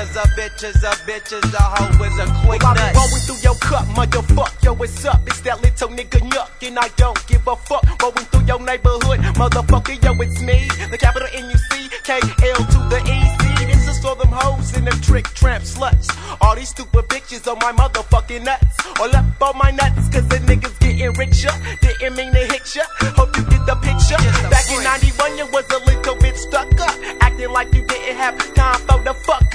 Cause 0.00 0.16
a 0.16 0.20
bitch 0.30 0.64
is 0.64 0.82
a 0.82 0.92
bitch 1.04 1.30
is 1.30 1.52
a 1.52 1.60
hoe 1.60 2.04
is 2.04 2.18
a 2.18 2.24
quick 2.46 2.62
Well, 2.62 2.74
nut. 2.74 2.96
rolling 2.96 3.20
through 3.28 3.36
your 3.44 3.54
cup, 3.56 3.84
motherfuck, 3.88 4.64
yo, 4.64 4.72
what's 4.72 5.04
up? 5.04 5.20
It's 5.26 5.40
that 5.42 5.60
little 5.60 5.88
nigga 5.90 6.20
Yuck, 6.32 6.66
and 6.66 6.78
I 6.78 6.88
don't 6.96 7.20
give 7.26 7.46
a 7.46 7.54
fuck. 7.54 7.84
Rolling 8.00 8.24
through 8.32 8.46
your 8.46 8.60
neighborhood, 8.60 9.20
motherfucker, 9.36 10.02
yo, 10.02 10.14
it's 10.22 10.40
me. 10.40 10.66
The 10.90 10.96
capital 10.96 11.28
N-U-C, 11.34 11.90
K-L 12.04 12.56
to 12.56 12.78
the 12.88 13.00
E-C. 13.04 13.66
This 13.66 13.88
is 13.88 13.98
for 13.98 14.16
them 14.16 14.32
hoes 14.32 14.74
and 14.74 14.86
them 14.86 14.98
trick 15.02 15.28
tramp 15.34 15.64
sluts. 15.64 16.08
All 16.40 16.56
these 16.56 16.70
stupid 16.70 17.04
bitches 17.08 17.46
on 17.46 17.58
my 17.58 17.72
motherfucking 17.72 18.42
nuts. 18.42 18.80
All 18.98 19.14
up 19.14 19.42
on 19.42 19.58
my 19.58 19.70
nuts, 19.70 20.08
cause 20.08 20.26
the 20.28 20.40
niggas 20.48 20.80
getting 20.80 21.12
richer. 21.20 21.52
Didn't 21.82 22.16
mean 22.16 22.32
to 22.32 22.38
hit 22.48 22.74
ya, 22.74 22.84
hope 23.20 23.36
you 23.36 23.44
get 23.44 23.66
the 23.66 23.76
picture. 23.84 24.16
Back 24.48 24.64
in 24.72 24.82
91, 24.82 25.36
you 25.36 25.44
was 25.52 25.68
a 25.68 25.84
little 25.84 26.16
bit 26.16 26.38
stuck 26.38 26.72
up. 26.80 26.96
Acting 27.20 27.50
like 27.52 27.68
you 27.74 27.84
didn't 27.84 28.16
have 28.16 28.38
time 28.54 28.80
for 28.88 28.96
the 29.04 29.12
fuck 29.28 29.49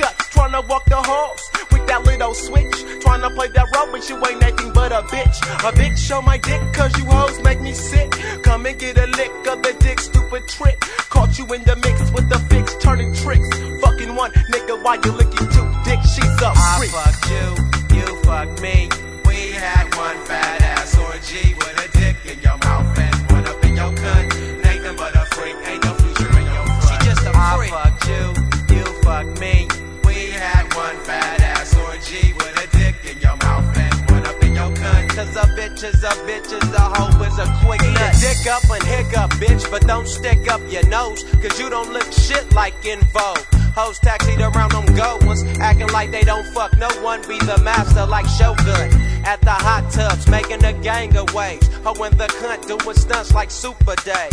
up. 0.56 0.66
Tryna 0.66 0.70
walk 0.70 0.86
the 0.86 0.96
halls 0.96 1.50
with 1.72 1.88
that 1.88 2.06
little 2.06 2.34
switch. 2.34 2.76
Tryna 3.04 3.36
play 3.36 3.48
that 3.50 3.68
role, 3.76 3.92
but 3.92 4.10
you 4.10 4.16
ain't 4.26 4.42
nothing 4.42 4.72
but 4.74 4.92
a 4.92 5.02
bitch. 5.04 5.38
A 5.68 5.72
bitch 5.74 5.98
show 5.98 6.22
my 6.22 6.38
dick, 6.38 6.62
cause 6.74 6.98
you 6.98 7.06
hoes 7.06 7.42
make 7.44 7.62
me 7.62 7.74
sick. 7.74 8.12
Come 8.44 8.66
and 8.66 8.80
get 8.80 8.98
a 8.98 9.08
lick 9.08 9.32
of 9.48 9.62
the 9.64 9.76
dick, 9.80 10.00
stupid 10.00 10.48
trick. 10.48 10.80
Caught 11.10 11.38
you 11.38 11.46
in 11.54 11.64
the 11.64 11.76
mix 11.78 12.12
with 12.12 12.30
the 12.30 12.40
fix, 12.50 12.76
turning 12.76 13.14
tricks. 13.14 13.48
Fucking 13.82 14.16
one 14.16 14.32
nigga, 14.52 14.82
why 14.84 14.96
you 15.04 15.12
licking 15.12 15.48
two 15.50 15.68
dick? 15.84 16.00
She's 16.04 16.42
a 16.42 16.52
I 16.56 16.78
freak. 16.78 16.92
fucked 16.92 17.30
you, 17.30 17.98
you 17.98 18.24
fucked 18.24 18.62
me. 18.62 19.15
Cause 35.76 35.84
a 35.84 35.88
bitch 35.88 35.94
is 35.94 36.04
a 36.04 36.08
bitch 36.08 36.64
is 36.64 36.74
a 36.74 36.80
hoe 36.80 37.24
is 37.24 37.38
a 37.38 37.66
quick 37.66 37.82
nut. 37.82 38.16
Dick 38.22 38.48
up 38.48 38.64
and 38.70 38.82
hiccup, 38.84 39.30
bitch, 39.32 39.70
but 39.70 39.86
don't 39.86 40.08
stick 40.08 40.50
up 40.50 40.62
your 40.72 40.88
nose. 40.88 41.24
Cause 41.42 41.60
you 41.60 41.70
don't 41.70 41.92
look 41.92 42.10
shit 42.14 42.50
like 42.54 42.86
in 42.86 43.02
vogue. 43.12 43.65
Hoes 43.76 44.00
taxied 44.00 44.40
around 44.40 44.72
them 44.72 44.86
gold 44.96 45.26
ones, 45.26 45.44
acting 45.60 45.90
like 45.90 46.10
they 46.10 46.24
don't 46.24 46.46
fuck 46.54 46.78
no 46.78 46.88
one. 47.04 47.20
Be 47.28 47.38
the 47.40 47.60
master 47.62 48.06
like 48.06 48.26
Shogun. 48.26 48.90
At 49.26 49.42
the 49.42 49.52
hot 49.52 49.92
tubs, 49.92 50.30
making 50.30 50.64
a 50.64 50.72
gang 50.72 51.18
of 51.18 51.34
waves. 51.34 51.68
Ho 51.84 51.92
in 52.04 52.16
the 52.16 52.28
cunt 52.40 52.68
doing 52.68 52.96
stunts 52.96 53.34
like 53.34 53.52
Super 53.52 53.96
Day. 54.06 54.30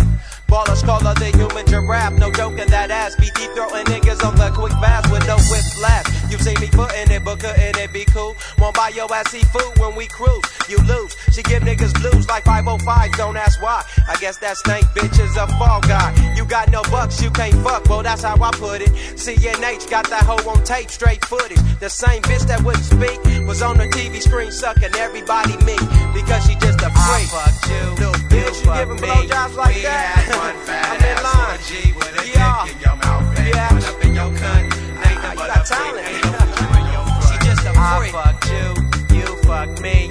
Ballers 0.46 0.84
call 0.84 1.00
her 1.00 1.14
the 1.14 1.34
human 1.36 1.66
giraffe. 1.66 2.12
No 2.18 2.30
joking, 2.30 2.68
that 2.68 2.90
ass 2.90 3.16
be 3.16 3.30
deep 3.34 3.50
throwing 3.56 3.86
niggas 3.86 4.22
on 4.22 4.36
the 4.36 4.50
quick 4.50 4.72
fast 4.84 5.10
with 5.10 5.26
no 5.26 5.36
whiplash. 5.50 6.04
You 6.30 6.36
see 6.36 6.54
me 6.60 6.68
putting 6.70 7.10
it, 7.10 7.24
but 7.24 7.40
couldn't 7.40 7.78
it 7.78 7.90
be 7.90 8.04
cool? 8.04 8.36
Won't 8.58 8.76
buy 8.76 8.90
your 8.90 9.12
ass 9.14 9.30
seafood 9.30 9.78
when 9.78 9.96
we 9.96 10.06
cruise. 10.08 10.44
You 10.68 10.76
lose. 10.84 11.16
She 11.32 11.42
give 11.42 11.62
niggas 11.62 11.94
blues 12.00 12.28
like 12.28 12.44
505. 12.44 13.12
Don't 13.12 13.36
ask 13.36 13.62
why. 13.62 13.82
I 14.06 14.14
guess 14.20 14.36
that 14.38 14.58
stank 14.58 14.84
bitch 14.92 15.18
is 15.18 15.36
a 15.38 15.46
fall 15.56 15.80
guy. 15.80 16.12
You 16.36 16.44
got 16.44 16.70
no 16.70 16.82
bucks, 16.90 17.22
you 17.22 17.30
can't 17.30 17.54
fuck. 17.64 17.88
Well, 17.88 18.02
that's 18.02 18.22
how 18.22 18.36
I 18.36 18.50
put 18.52 18.82
it. 18.82 18.92
CNH 19.36 19.88
got 19.88 20.08
that 20.10 20.24
hoe 20.24 20.44
on 20.50 20.62
tape, 20.64 20.90
straight 20.90 21.24
footage. 21.24 21.56
The 21.80 21.88
same 21.88 22.20
bitch 22.22 22.46
that 22.48 22.62
wouldn't 22.62 22.84
speak 22.84 23.18
was 23.48 23.62
on 23.62 23.78
the 23.78 23.86
TV 23.88 24.20
screen 24.20 24.52
sucking 24.52 24.94
everybody 24.96 25.56
me 25.64 25.76
because 26.12 26.44
she 26.44 26.54
just 26.56 26.80
a 26.84 26.90
freak. 26.92 27.28
I 27.32 27.48
fucked 27.48 27.64
you, 27.72 27.84
little 27.96 28.20
bitch. 28.28 28.60
You 28.60 28.72
giving 28.76 28.98
blowjobs 29.00 29.56
like 29.56 29.76
We 29.76 29.82
that? 29.82 30.04
had 30.20 30.36
one 30.36 30.56
fat 30.66 30.84
I'm 30.92 31.08
in 31.08 31.16
line. 31.24 31.56
orgy 31.56 31.92
with 31.96 32.12
a 32.20 32.28
yeah. 32.28 32.64
dick 32.66 32.76
in 32.76 32.80
your 32.84 32.96
mouth 32.96 33.38
and 33.38 33.48
yeah. 33.48 33.72
one 33.72 33.84
up 33.84 34.04
in 34.04 34.12
your 34.14 34.30
cunt. 34.36 34.68
Ah, 34.68 35.00
Nathan 35.00 35.30
you 35.32 35.36
got 35.40 35.48
a 35.48 35.64
talent. 35.64 36.06
ain't 36.12 36.24
no 36.28 36.44
future 36.52 36.76
in 36.76 36.86
your. 36.92 37.04
She 37.24 37.36
just 37.48 37.64
a 37.64 37.72
freak. 37.72 38.12
I 38.12 38.20
fucked 38.20 38.46
you, 38.52 38.68
you 39.16 39.26
fucked 39.48 39.80
me. 39.80 40.08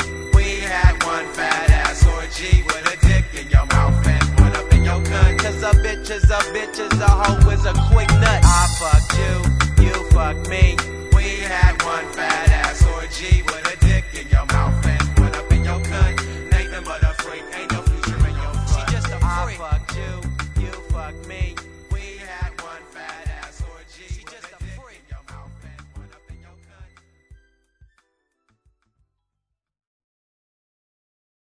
bitches, 6.11 6.29
a 6.29 6.39
bitch 6.53 6.79
is 6.79 6.99
a 6.99 7.09
hoe 7.09 7.49
is 7.49 7.65
a 7.65 7.73
quick 7.91 8.09
nut. 8.19 8.41
I 8.43 8.67
fucked 8.79 9.17
you, 9.17 9.85
you 9.85 10.09
fucked 10.11 10.49
me. 10.49 10.75
We 11.15 11.39
had 11.39 11.81
one 11.83 12.05
fat 12.13 12.50